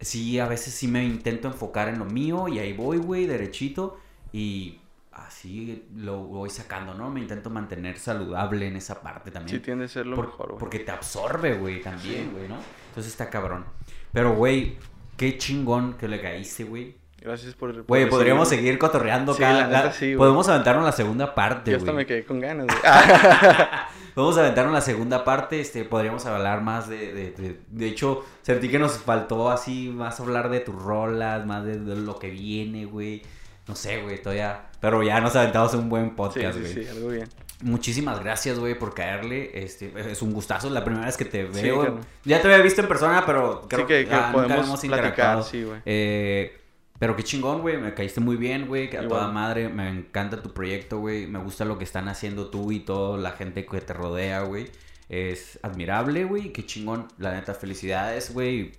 sí, 0.00 0.38
a 0.38 0.46
veces 0.46 0.72
sí 0.72 0.86
me 0.86 1.04
intento 1.04 1.48
enfocar 1.48 1.88
en 1.88 1.98
lo 1.98 2.04
mío 2.04 2.46
y 2.46 2.60
ahí 2.60 2.72
voy, 2.72 2.98
güey, 2.98 3.26
derechito. 3.26 3.98
Y 4.32 4.78
así 5.10 5.84
lo 5.96 6.18
voy 6.18 6.48
sacando, 6.50 6.94
¿no? 6.94 7.10
Me 7.10 7.18
intento 7.20 7.50
mantener 7.50 7.98
saludable 7.98 8.68
en 8.68 8.76
esa 8.76 9.00
parte 9.00 9.32
también. 9.32 9.58
Sí 9.58 9.64
tiende 9.64 9.86
a 9.86 9.88
ser 9.88 10.06
lo 10.06 10.14
Por- 10.14 10.26
mejor, 10.26 10.46
güey. 10.50 10.58
Porque 10.60 10.78
te 10.78 10.92
absorbe, 10.92 11.54
güey, 11.58 11.80
también, 11.82 12.26
Sí. 12.26 12.30
güey, 12.32 12.48
¿no? 12.48 12.56
Entonces 12.90 13.12
está 13.12 13.30
cabrón. 13.30 13.64
Pero, 14.12 14.34
güey, 14.34 14.76
qué 15.16 15.38
chingón 15.38 15.94
que 15.94 16.08
le 16.08 16.20
caíste, 16.20 16.64
güey. 16.64 16.96
Gracias 17.20 17.54
por... 17.54 17.72
por 17.72 17.84
Güey, 17.84 18.08
podríamos 18.08 18.48
seguir 18.48 18.78
cotorreando 18.78 19.34
Sí, 19.34 19.40
cada... 19.40 19.66
la 19.68 19.92
sí. 19.92 20.16
Podemos 20.16 20.48
aventarnos 20.48 20.84
la 20.84 20.92
segunda 20.92 21.34
parte, 21.34 21.70
Yo 21.70 21.76
hasta 21.76 21.92
güey. 21.92 22.04
me 22.04 22.06
quedé 22.06 22.24
con 22.24 22.40
ganas, 22.40 22.66
güey. 22.66 22.78
Podemos 24.14 24.38
aventarnos 24.38 24.72
la 24.72 24.80
segunda 24.80 25.22
parte, 25.24 25.60
este, 25.60 25.84
podríamos 25.84 26.26
hablar 26.26 26.62
más 26.62 26.88
de... 26.88 27.12
De, 27.12 27.30
de, 27.32 27.60
de 27.68 27.86
hecho, 27.86 28.24
sentí 28.42 28.68
que 28.68 28.78
nos 28.78 28.98
faltó 28.98 29.50
así 29.50 29.88
más 29.94 30.18
hablar 30.18 30.50
de 30.50 30.60
tus 30.60 30.74
rolas, 30.74 31.46
más 31.46 31.64
de, 31.64 31.78
de 31.78 31.96
lo 31.96 32.18
que 32.18 32.30
viene, 32.30 32.86
güey. 32.86 33.22
No 33.68 33.76
sé, 33.76 34.02
güey, 34.02 34.20
todavía... 34.20 34.62
Pero 34.80 35.02
ya 35.02 35.20
nos 35.20 35.36
aventamos 35.36 35.74
un 35.74 35.88
buen 35.90 36.06
sí, 36.06 36.12
podcast, 36.16 36.54
sí, 36.58 36.60
güey. 36.60 36.72
sí, 36.84 36.90
algo 36.90 37.08
bien. 37.08 37.28
Muchísimas 37.62 38.20
gracias, 38.20 38.58
güey, 38.58 38.78
por 38.78 38.94
caerle. 38.94 39.50
Este, 39.62 39.92
es 40.10 40.22
un 40.22 40.32
gustazo, 40.32 40.68
es 40.68 40.72
la 40.72 40.84
primera 40.84 41.06
vez 41.06 41.16
que 41.16 41.24
te 41.26 41.52
Sí, 41.52 41.62
veo. 41.62 42.00
ya 42.24 42.40
te 42.40 42.48
había 42.48 42.62
visto 42.62 42.80
en 42.80 42.88
persona, 42.88 43.24
pero 43.26 43.66
creo 43.68 43.82
sí, 43.82 43.86
que, 43.86 44.08
ah, 44.10 44.30
podemos 44.32 44.80
platicar, 44.80 45.42
sí, 45.44 45.64
güey. 45.64 45.80
Eh, 45.84 46.56
pero 46.98 47.16
qué 47.16 47.22
chingón, 47.22 47.62
güey. 47.62 47.78
Me 47.78 47.94
caíste 47.94 48.20
muy 48.20 48.36
bien, 48.36 48.66
güey. 48.66 48.94
A 48.96 49.08
toda 49.08 49.28
madre. 49.28 49.68
Me 49.68 49.88
encanta 49.88 50.42
tu 50.42 50.52
proyecto, 50.52 50.98
güey. 50.98 51.26
Me 51.26 51.38
gusta 51.38 51.64
lo 51.64 51.78
que 51.78 51.84
están 51.84 52.08
haciendo 52.08 52.48
tú 52.50 52.72
y 52.72 52.80
toda 52.80 53.18
la 53.18 53.32
gente 53.32 53.64
que 53.64 53.80
te 53.80 53.94
rodea, 53.94 54.40
güey. 54.42 54.70
Es 55.08 55.58
admirable, 55.62 56.24
güey. 56.24 56.52
Qué 56.52 56.64
chingón. 56.66 57.08
La 57.18 57.32
neta, 57.32 57.54
felicidades, 57.54 58.34
güey. 58.34 58.72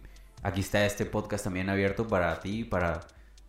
Aquí 0.44 0.62
está 0.62 0.86
este 0.86 1.06
podcast 1.06 1.44
también 1.44 1.70
abierto 1.70 2.08
para 2.08 2.40
ti, 2.40 2.64
para, 2.64 3.02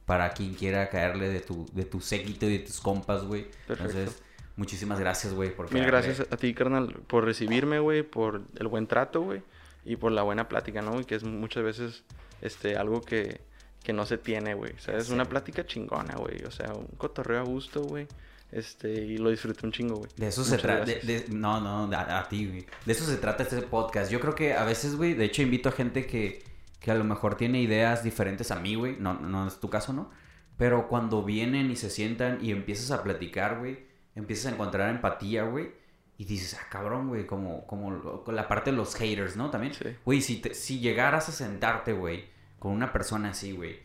para 0.07 0.31
quien 0.33 0.55
quiera 0.55 0.89
caerle 0.89 1.29
de 1.29 1.41
tu, 1.41 1.67
de 1.73 1.85
tu 1.85 2.01
séquito 2.01 2.47
y 2.47 2.59
de 2.59 2.65
tus 2.65 2.81
compas, 2.81 3.25
güey. 3.25 3.47
Entonces, 3.69 4.22
muchísimas 4.57 4.99
gracias, 5.01 5.35
güey. 5.35 5.55
por 5.55 5.73
Mil 5.73 5.85
gracias 5.85 6.21
a 6.31 6.37
ti, 6.37 6.55
carnal, 6.55 6.95
por 7.07 7.25
recibirme, 7.25 7.79
güey, 7.79 8.03
por 8.03 8.43
el 8.57 8.69
buen 8.69 8.87
trato, 8.87 9.23
güey, 9.23 9.43
y 9.85 9.97
por 9.97 10.13
la 10.13 10.23
buena 10.23 10.49
plática, 10.49 10.83
¿no? 10.83 11.01
Y 11.01 11.05
que 11.05 11.15
es 11.15 11.25
muchas 11.25 11.63
veces 11.63 12.05
este, 12.41 12.77
algo 12.77 13.01
que, 13.03 13.41
que 13.83 13.93
no 13.93 14.07
se 14.07 14.19
tiene, 14.19 14.55
güey. 14.55 14.73
O 14.73 14.79
sea, 14.81 14.97
es 14.97 15.07
sé, 15.07 15.15
una 15.15 15.25
plática 15.25 15.67
chingona, 15.67 16.15
güey. 16.17 16.45
O 16.45 16.51
sea, 16.51 16.73
un 16.73 16.87
cotorreo 16.97 17.41
a 17.41 17.45
gusto, 17.45 17.83
güey. 17.83 18.07
Este, 18.51 18.93
y 18.93 19.17
lo 19.17 19.31
disfruté 19.31 19.67
un 19.67 19.73
chingo, 19.73 19.97
güey. 19.97 20.11
De 20.17 20.29
eso 20.29 20.45
se 20.45 20.51
Muchas 20.53 20.63
trata. 20.63 20.85
gracias. 20.85 21.29
No, 21.31 21.61
no, 21.61 21.97
a, 21.97 22.19
a 22.19 22.29
ti, 22.29 22.47
güey. 22.47 22.67
De 22.85 22.93
eso 22.93 23.05
se 23.05 23.17
trata 23.17 23.45
este 23.45 23.63
podcast. 23.63 24.13
Yo 24.13 24.21
creo 24.21 24.35
que 24.35 24.53
a 24.53 24.65
veces, 24.65 24.97
güey, 24.97 25.15
de 25.15 25.25
hecho 25.25 25.41
invito 25.41 25.71
a 25.71 25.73
gente 25.73 26.07
que, 26.07 26.45
que 26.79 26.91
a 26.91 26.95
lo 26.95 27.05
mejor 27.05 27.37
tiene 27.37 27.63
ideas 27.63 28.05
diferentes 28.05 28.51
a 28.51 28.57
mí, 28.57 28.75
güey. 28.75 28.97
No, 28.99 29.15
no 29.15 29.47
es 29.47 29.59
tu 29.59 29.71
caso, 29.71 29.95
¿no? 29.95 30.11
Pero 30.59 30.87
cuando 30.87 31.25
vienen 31.25 31.71
y 31.71 31.77
se 31.77 31.89
sientan 31.89 32.45
y 32.45 32.51
empiezas 32.51 32.91
a 32.91 33.03
platicar, 33.03 33.59
güey, 33.59 33.87
empiezas 34.15 34.47
a 34.47 34.55
encontrar 34.55 34.91
empatía, 34.91 35.45
güey. 35.45 35.71
Y 36.19 36.25
dices, 36.25 36.55
ah, 36.61 36.67
cabrón, 36.71 37.09
güey, 37.09 37.27
como, 37.27 37.67
como 37.67 38.23
la 38.29 38.47
parte 38.47 38.71
de 38.71 38.77
los 38.77 38.95
haters, 38.95 39.37
¿no? 39.37 39.51
También. 39.51 39.75
Sí. 39.75 39.85
Güey, 40.05 40.21
si, 40.21 40.37
te- 40.41 40.55
si 40.55 40.79
llegaras 40.79 41.29
a 41.29 41.33
sentarte, 41.33 41.93
güey, 41.93 42.27
con 42.59 42.73
una 42.73 42.93
persona 42.93 43.31
así, 43.31 43.53
güey, 43.53 43.81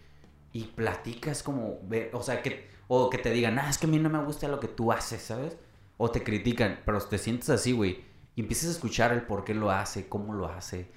y 0.54 0.66
platicas 0.66 1.42
como, 1.42 1.80
o 2.14 2.22
sea, 2.24 2.42
que, 2.44 2.68
o 2.88 3.10
que 3.10 3.18
te 3.18 3.32
digan, 3.32 3.58
ah, 3.58 3.70
es 3.70 3.78
que 3.80 3.88
a 3.88 3.90
mí 3.90 3.98
no 3.98 4.10
me 4.10 4.24
gusta 4.24 4.48
lo 4.48 4.60
que 4.60 4.68
tú 4.68 4.92
haces, 4.92 5.22
¿sabes? 5.22 5.58
O 5.98 6.12
te 6.12 6.22
critican, 6.24 6.80
pero 6.86 7.00
te 7.02 7.18
sientes 7.18 7.50
así, 7.50 7.72
güey, 7.72 8.04
y 8.36 8.42
empiezas 8.42 8.70
a 8.70 8.72
escuchar 8.74 9.14
el 9.14 9.24
por 9.24 9.44
qué 9.44 9.56
lo 9.56 9.72
hace, 9.72 10.08
cómo 10.08 10.34
lo 10.34 10.48
hace, 10.48 10.92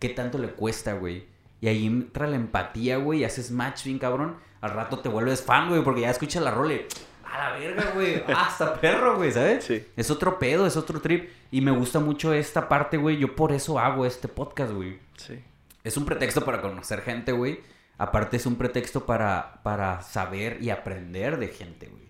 qué 0.00 0.10
tanto 0.10 0.36
le 0.36 0.50
cuesta, 0.50 0.92
güey. 0.94 1.26
Y 1.62 1.68
ahí 1.68 1.86
entra 1.86 2.26
la 2.26 2.36
empatía, 2.36 2.98
güey, 2.98 3.20
y 3.20 3.24
haces 3.24 3.50
match 3.50 3.84
bien 3.84 3.98
cabrón. 3.98 4.36
Al 4.60 4.72
rato 4.72 4.98
te 4.98 5.08
vuelves 5.08 5.40
fan, 5.42 5.70
güey, 5.70 5.82
porque 5.82 6.02
ya 6.02 6.10
escuchas 6.10 6.42
la 6.42 6.50
rola 6.50 6.74
y, 6.74 6.86
a 7.34 7.50
la 7.50 7.58
verga, 7.58 7.90
güey, 7.94 8.22
hasta 8.28 8.80
perro, 8.80 9.16
güey, 9.16 9.32
¿sabes? 9.32 9.64
Sí. 9.64 9.84
Es 9.96 10.10
otro 10.10 10.38
pedo, 10.38 10.66
es 10.66 10.76
otro 10.76 11.00
trip. 11.00 11.28
Y 11.50 11.60
me 11.60 11.72
gusta 11.72 11.98
mucho 11.98 12.32
esta 12.32 12.68
parte, 12.68 12.96
güey. 12.96 13.18
Yo 13.18 13.34
por 13.34 13.50
eso 13.50 13.78
hago 13.78 14.06
este 14.06 14.28
podcast, 14.28 14.72
güey. 14.72 14.98
Sí. 15.16 15.42
Es 15.82 15.96
un 15.96 16.04
pretexto 16.04 16.44
para 16.44 16.60
conocer 16.62 17.02
gente, 17.02 17.32
güey. 17.32 17.58
Aparte 17.98 18.36
es 18.36 18.46
un 18.46 18.56
pretexto 18.56 19.04
para, 19.04 19.60
para 19.64 20.02
saber 20.02 20.58
y 20.60 20.70
aprender 20.70 21.38
de 21.38 21.48
gente, 21.48 21.86
güey. 21.88 22.04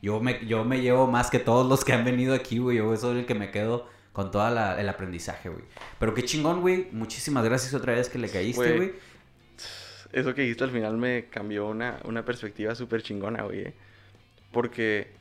Yo 0.00 0.20
me, 0.20 0.46
yo 0.46 0.64
me 0.64 0.80
llevo 0.80 1.08
más 1.08 1.28
que 1.28 1.40
todos 1.40 1.68
los 1.68 1.84
que 1.84 1.92
han 1.92 2.04
venido 2.04 2.32
aquí, 2.34 2.58
güey. 2.58 2.76
Yo 2.78 2.96
soy 2.96 3.18
el 3.20 3.26
que 3.26 3.34
me 3.34 3.50
quedo 3.50 3.88
con 4.12 4.30
todo 4.30 4.46
el 4.48 4.88
aprendizaje, 4.88 5.48
güey. 5.48 5.64
Pero 5.98 6.14
qué 6.14 6.24
chingón, 6.24 6.60
güey. 6.60 6.88
Muchísimas 6.92 7.44
gracias 7.44 7.74
otra 7.74 7.94
vez 7.94 8.08
que 8.08 8.18
le 8.18 8.28
caíste, 8.28 8.76
Güey. 8.76 8.92
Eso 10.12 10.34
que 10.34 10.42
dijiste 10.42 10.64
al 10.64 10.70
final 10.70 10.96
me 10.96 11.26
cambió 11.26 11.66
una, 11.66 11.98
una 12.04 12.24
perspectiva 12.24 12.74
súper 12.74 13.02
chingona, 13.02 13.42
güey. 13.42 13.60
eh. 13.60 13.74
Porque 14.52 15.12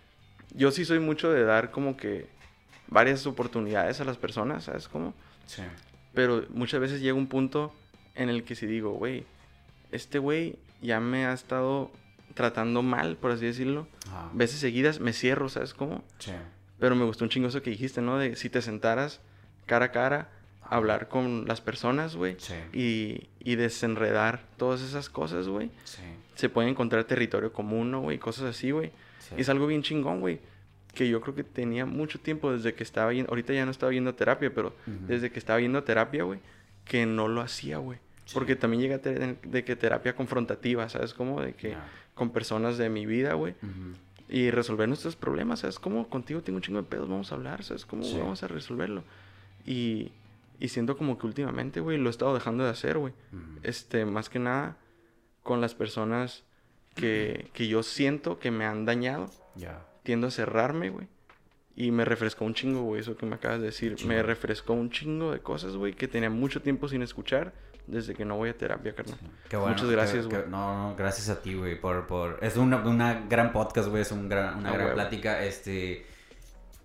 yo 0.53 0.71
sí 0.71 0.85
soy 0.85 0.99
mucho 0.99 1.31
de 1.31 1.43
dar 1.43 1.71
como 1.71 1.97
que 1.97 2.27
varias 2.87 3.25
oportunidades 3.27 3.99
a 4.01 4.05
las 4.05 4.17
personas, 4.17 4.65
¿sabes 4.65 4.87
cómo? 4.87 5.13
Sí. 5.45 5.63
Pero 6.13 6.45
muchas 6.49 6.79
veces 6.79 7.01
llega 7.01 7.13
un 7.13 7.27
punto 7.27 7.73
en 8.15 8.29
el 8.29 8.43
que 8.43 8.55
si 8.55 8.65
digo, 8.65 8.91
güey, 8.91 9.25
este 9.91 10.19
güey 10.19 10.57
ya 10.81 10.99
me 10.99 11.25
ha 11.25 11.33
estado 11.33 11.91
tratando 12.33 12.81
mal, 12.81 13.17
por 13.17 13.31
así 13.31 13.45
decirlo, 13.45 13.87
veces 14.33 14.59
seguidas 14.59 14.99
me 14.99 15.13
cierro, 15.13 15.49
¿sabes 15.49 15.73
cómo? 15.73 16.03
Sí. 16.19 16.31
Pero 16.79 16.95
me 16.95 17.05
gustó 17.05 17.25
un 17.25 17.29
chingo 17.29 17.47
eso 17.47 17.61
que 17.61 17.71
dijiste, 17.71 18.01
¿no? 18.01 18.17
De 18.17 18.35
si 18.35 18.49
te 18.49 18.61
sentaras 18.61 19.19
cara 19.65 19.85
a 19.85 19.91
cara, 19.91 20.29
hablar 20.69 21.07
con 21.07 21.47
las 21.47 21.61
personas, 21.61 22.15
güey. 22.15 22.35
Sí. 22.39 22.53
Y, 22.73 23.29
y, 23.39 23.55
desenredar 23.55 24.41
todas 24.57 24.81
esas 24.81 25.09
cosas, 25.09 25.47
güey. 25.47 25.71
Sí. 25.83 26.01
Se 26.35 26.49
puede 26.49 26.69
encontrar 26.69 27.05
territorio 27.05 27.53
común, 27.53 27.91
¿no, 27.91 28.01
güey? 28.01 28.19
Cosas 28.19 28.45
así, 28.45 28.71
güey. 28.71 28.91
Y 29.35 29.41
es 29.41 29.49
algo 29.49 29.67
bien 29.67 29.81
chingón, 29.83 30.19
güey. 30.19 30.39
Que 30.93 31.07
yo 31.09 31.21
creo 31.21 31.35
que 31.35 31.43
tenía 31.43 31.85
mucho 31.85 32.19
tiempo 32.19 32.51
desde 32.51 32.73
que 32.73 32.83
estaba 32.83 33.11
viendo, 33.11 33.29
ahorita 33.29 33.53
ya 33.53 33.65
no 33.65 33.71
estaba 33.71 33.91
viendo 33.91 34.15
terapia, 34.15 34.53
pero 34.53 34.73
desde 34.85 35.31
que 35.31 35.39
estaba 35.39 35.59
viendo 35.59 35.83
terapia, 35.83 36.23
güey, 36.23 36.39
que 36.85 37.05
no 37.05 37.27
lo 37.27 37.41
hacía, 37.41 37.77
güey. 37.77 37.99
Porque 38.33 38.55
también 38.55 38.81
llega 38.81 38.97
de, 38.97 39.63
que 39.63 39.75
terapia 39.75 40.15
confrontativa, 40.15 40.89
¿sabes? 40.89 41.13
Como 41.13 41.41
de 41.41 41.53
que 41.53 41.75
con 42.13 42.31
personas 42.31 42.77
de 42.77 42.89
mi 42.89 43.05
vida, 43.05 43.33
güey. 43.33 43.55
Y 44.29 44.51
resolver 44.51 44.87
nuestros 44.87 45.15
problemas, 45.15 45.59
¿sabes? 45.59 45.79
Como 45.79 46.09
contigo 46.09 46.41
tengo 46.41 46.57
un 46.57 46.61
chingo 46.61 46.81
de 46.81 46.87
pedos, 46.87 47.07
vamos 47.07 47.31
a 47.31 47.35
hablar, 47.35 47.63
¿sabes? 47.63 47.85
Cómo 47.85 48.03
vamos 48.17 48.43
a 48.43 48.47
resolverlo. 48.47 49.03
Y, 49.65 50.11
y 50.59 50.69
siento 50.69 50.97
como 50.97 51.17
que 51.17 51.27
últimamente, 51.27 51.79
güey, 51.79 51.97
lo 51.97 52.07
he 52.07 52.11
estado 52.11 52.33
dejando 52.33 52.63
de 52.63 52.71
hacer, 52.71 52.97
güey. 52.97 53.13
Este, 53.63 54.05
más 54.05 54.29
que 54.29 54.39
nada 54.39 54.77
con 55.43 55.61
las 55.61 55.75
personas 55.75 56.43
que, 56.97 57.49
que 57.53 57.67
yo 57.67 57.83
siento 57.83 58.39
que 58.39 58.51
me 58.51 58.65
han 58.65 58.85
dañado. 58.85 59.29
Ya. 59.55 59.85
Tiendo 60.03 60.27
a 60.27 60.31
cerrarme, 60.31 60.89
güey. 60.89 61.07
Y 61.75 61.91
me 61.91 62.05
refrescó 62.05 62.43
un 62.43 62.53
chingo, 62.53 62.81
güey, 62.81 63.01
eso 63.01 63.15
que 63.15 63.25
me 63.25 63.35
acabas 63.35 63.59
de 63.59 63.67
decir. 63.67 63.95
Me 64.05 64.23
refrescó 64.23 64.73
un 64.73 64.89
chingo 64.89 65.31
de 65.31 65.39
cosas, 65.39 65.75
güey, 65.75 65.93
que 65.93 66.07
tenía 66.07 66.29
mucho 66.29 66.61
tiempo 66.61 66.89
sin 66.89 67.03
escuchar 67.03 67.53
desde 67.85 68.15
que 68.15 68.25
no 68.25 68.35
voy 68.35 68.49
a 68.49 68.57
terapia, 68.57 68.93
carnal. 68.93 69.17
Muchas 69.51 69.89
gracias, 69.89 70.27
güey. 70.27 70.41
No, 70.49 70.89
no, 70.89 70.95
gracias 70.95 71.29
a 71.29 71.41
ti, 71.41 71.53
güey, 71.53 71.79
por, 71.79 72.07
por... 72.07 72.39
Es 72.41 72.57
una, 72.57 72.77
una 72.77 73.25
gran 73.29 73.53
podcast, 73.53 73.89
güey, 73.89 74.01
es 74.01 74.11
un 74.11 74.27
gran, 74.27 74.57
una 74.57 74.71
gran 74.71 74.93
plática, 74.93 75.43
este... 75.43 76.05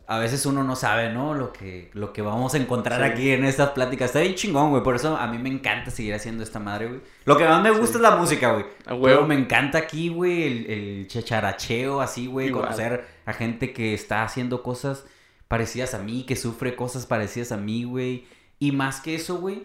A 0.07 0.19
veces 0.19 0.45
uno 0.47 0.65
no 0.65 0.77
sabe, 0.77 1.13
¿no? 1.13 1.33
Lo 1.35 1.53
que, 1.53 1.91
lo 1.95 2.13
que 2.13 2.23
vamos 2.23 2.55
a 2.55 2.59
encontrar 2.59 3.03
aquí 3.03 3.31
en 3.31 3.45
estas 3.45 3.71
pláticas. 3.71 4.07
Está 4.07 4.21
bien 4.21 4.35
chingón, 4.35 4.71
güey. 4.71 4.83
Por 4.83 4.97
eso 4.97 5.17
a 5.17 5.27
mí 5.27 5.39
me 5.39 5.49
encanta 5.49 5.91
seguir 5.91 6.15
haciendo 6.15 6.43
esta 6.43 6.59
madre, 6.59 6.89
güey. 6.89 7.01
Lo 7.25 7.37
que 7.37 7.45
más 7.45 7.63
me 7.63 7.71
gusta 7.71 7.99
es 7.99 8.03
la 8.03 8.17
música, 8.17 8.53
güey. 8.53 8.67
Pero 8.85 9.27
me 9.27 9.35
encanta 9.35 9.79
aquí, 9.79 10.09
güey, 10.09 10.43
el, 10.43 10.71
el 10.71 11.07
chacharacheo, 11.09 12.01
así, 12.01 12.27
güey. 12.27 12.51
Conocer 12.51 13.07
a 13.25 13.33
gente 13.33 13.73
que 13.73 13.95
está 13.95 14.25
haciendo 14.25 14.63
cosas 14.63 15.05
parecidas 15.49 15.95
a 15.95 15.99
mí, 15.99 16.25
que 16.25 16.35
sufre 16.35 16.75
cosas 16.75 17.07
parecidas 17.07 17.53
a 17.53 17.57
mí, 17.57 17.85
güey. 17.85 18.27
Y 18.59 18.73
más 18.73 19.01
que 19.01 19.15
eso, 19.15 19.37
güey, 19.37 19.65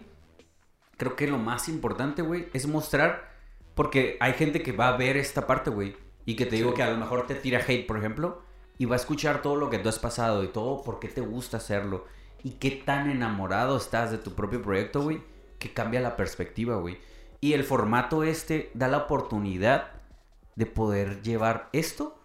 creo 0.98 1.16
que 1.16 1.26
lo 1.26 1.38
más 1.38 1.68
importante, 1.68 2.20
güey, 2.20 2.48
es 2.52 2.66
mostrar, 2.66 3.30
porque 3.74 4.18
hay 4.20 4.34
gente 4.34 4.60
que 4.60 4.72
va 4.72 4.88
a 4.88 4.96
ver 4.96 5.16
esta 5.16 5.46
parte, 5.46 5.70
güey, 5.70 5.96
y 6.26 6.34
que 6.34 6.44
te 6.44 6.56
digo 6.56 6.74
que 6.74 6.82
a 6.82 6.90
lo 6.90 6.98
mejor 6.98 7.26
te 7.26 7.34
tira 7.36 7.62
hate, 7.66 7.86
por 7.86 7.96
ejemplo, 7.96 8.42
y 8.78 8.84
va 8.84 8.94
a 8.94 8.98
escuchar 8.98 9.42
todo 9.42 9.56
lo 9.56 9.70
que 9.70 9.78
tú 9.78 9.88
has 9.88 9.98
pasado 9.98 10.44
y 10.44 10.48
todo 10.48 10.82
por 10.82 11.00
qué 11.00 11.08
te 11.08 11.20
gusta 11.20 11.56
hacerlo 11.58 12.06
y 12.42 12.52
qué 12.52 12.70
tan 12.70 13.10
enamorado 13.10 13.76
estás 13.76 14.10
de 14.10 14.18
tu 14.18 14.34
propio 14.34 14.62
proyecto, 14.62 15.02
güey, 15.02 15.20
que 15.58 15.72
cambia 15.72 16.00
la 16.00 16.16
perspectiva, 16.16 16.76
güey. 16.76 16.98
Y 17.40 17.52
el 17.52 17.64
formato 17.64 18.22
este 18.22 18.70
da 18.74 18.88
la 18.88 18.98
oportunidad 18.98 19.90
de 20.56 20.66
poder 20.66 21.22
llevar 21.22 21.68
esto 21.72 22.20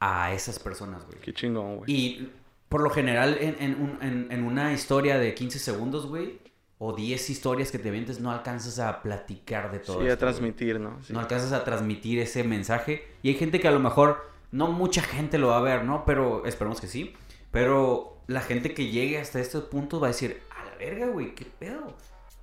a 0.00 0.32
esas 0.32 0.58
personas, 0.58 1.04
güey. 1.06 1.18
Qué 1.20 1.32
chingón, 1.32 1.78
güey. 1.78 1.90
Y 1.90 2.32
por 2.68 2.82
lo 2.82 2.90
general, 2.90 3.36
en, 3.40 4.28
en 4.30 4.44
una 4.44 4.72
historia 4.72 5.18
de 5.18 5.34
15 5.34 5.58
segundos, 5.58 6.06
güey, 6.06 6.38
o 6.82 6.94
10 6.94 7.28
historias 7.28 7.70
que 7.70 7.78
te 7.78 7.90
vientes, 7.90 8.20
no 8.20 8.30
alcanzas 8.30 8.78
a 8.78 9.02
platicar 9.02 9.70
de 9.70 9.80
todo. 9.80 10.00
Sí, 10.00 10.08
a 10.08 10.16
transmitir, 10.16 10.80
¿no? 10.80 10.98
No 11.10 11.20
alcanzas 11.20 11.52
a 11.52 11.62
transmitir 11.62 12.18
ese 12.18 12.42
mensaje. 12.42 13.06
Y 13.22 13.28
hay 13.28 13.34
gente 13.34 13.60
que 13.60 13.68
a 13.68 13.70
lo 13.70 13.80
mejor, 13.80 14.26
no 14.52 14.68
mucha 14.68 15.02
gente 15.02 15.38
lo 15.38 15.48
va 15.48 15.58
a 15.58 15.62
ver, 15.62 15.84
¿no? 15.84 16.04
Pero 16.04 16.44
esperemos 16.46 16.80
que 16.80 16.86
sí. 16.86 17.14
Pero 17.50 18.18
la 18.26 18.40
gente 18.40 18.74
que 18.74 18.86
llegue 18.86 19.18
hasta 19.18 19.40
este 19.40 19.58
punto 19.60 20.00
va 20.00 20.08
a 20.08 20.10
decir, 20.10 20.40
a 20.56 20.64
la 20.64 20.76
verga, 20.76 21.06
güey, 21.06 21.34
qué 21.34 21.44
pedo. 21.44 21.96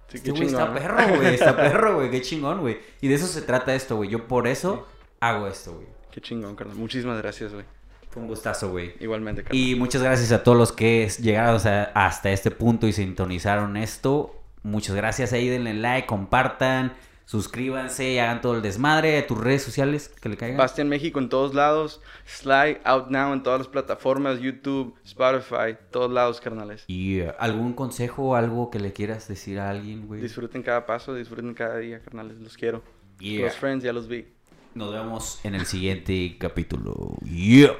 Sí, 0.07 0.17
este 0.17 0.31
güey 0.31 0.45
está 0.45 0.73
perro, 0.73 1.15
güey, 1.15 1.33
está 1.33 1.55
perro, 1.57 1.95
güey, 1.95 2.11
qué 2.11 2.21
chingón, 2.21 2.61
güey. 2.61 2.79
Y 3.01 3.07
de 3.07 3.15
eso 3.15 3.27
se 3.27 3.41
trata 3.41 3.75
esto, 3.75 3.97
güey. 3.97 4.09
Yo 4.09 4.27
por 4.27 4.47
eso 4.47 4.87
hago 5.19 5.47
esto, 5.47 5.73
güey. 5.73 5.87
Qué 6.11 6.21
chingón, 6.21 6.55
carnal. 6.55 6.77
Muchísimas 6.77 7.17
gracias, 7.21 7.53
güey. 7.53 7.65
Fue 8.09 8.21
un 8.21 8.27
gustazo, 8.27 8.69
güey. 8.69 8.95
Igualmente, 8.99 9.43
Carlos. 9.43 9.61
Y 9.61 9.75
muchas 9.75 10.01
gracias 10.01 10.31
a 10.31 10.43
todos 10.43 10.57
los 10.57 10.71
que 10.71 11.09
llegaron 11.21 11.59
hasta 11.93 12.31
este 12.31 12.51
punto 12.51 12.87
y 12.87 12.93
sintonizaron 12.93 13.75
esto. 13.77 14.33
Muchas 14.63 14.95
gracias 14.95 15.33
ahí, 15.33 15.47
denle 15.47 15.73
like, 15.73 16.07
compartan, 16.07 16.93
suscríbanse, 17.27 18.19
hagan 18.19 18.41
todo 18.41 18.55
el 18.55 18.61
desmadre. 18.63 19.21
tus 19.21 19.37
redes 19.37 19.61
sociales 19.61 20.09
que 20.19 20.29
le 20.29 20.37
caigan. 20.37 20.57
Bastian 20.57 20.89
México 20.89 21.19
en 21.19 21.29
todos 21.29 21.53
lados. 21.53 22.01
Slide 22.25 22.79
Out 22.83 23.09
Now 23.09 23.33
en 23.33 23.43
todas 23.43 23.59
las 23.59 23.67
plataformas, 23.67 24.39
YouTube, 24.39 24.95
Spotify, 25.05 25.77
todos 25.91 26.11
lados, 26.11 26.41
carnales. 26.41 26.83
¿Y 26.87 27.21
algún 27.37 27.73
consejo, 27.73 28.35
algo 28.35 28.71
que 28.71 28.79
le 28.79 28.93
quieras 28.93 29.27
decir 29.27 29.59
a 29.59 29.69
alguien, 29.69 30.07
güey? 30.07 30.21
Disfruten 30.21 30.63
cada 30.63 30.85
paso, 30.85 31.13
disfruten 31.13 31.53
cada 31.53 31.77
día, 31.77 32.01
carnales. 32.01 32.37
Los 32.39 32.57
quiero. 32.57 32.81
Los 33.19 33.55
friends, 33.55 33.83
ya 33.83 33.93
los 33.93 34.07
vi. 34.07 34.27
Nos 34.73 34.91
vemos 34.93 35.39
en 35.43 35.55
el 35.55 35.65
siguiente 35.65 36.37
capítulo. 36.39 37.17
Yeah. 37.23 37.75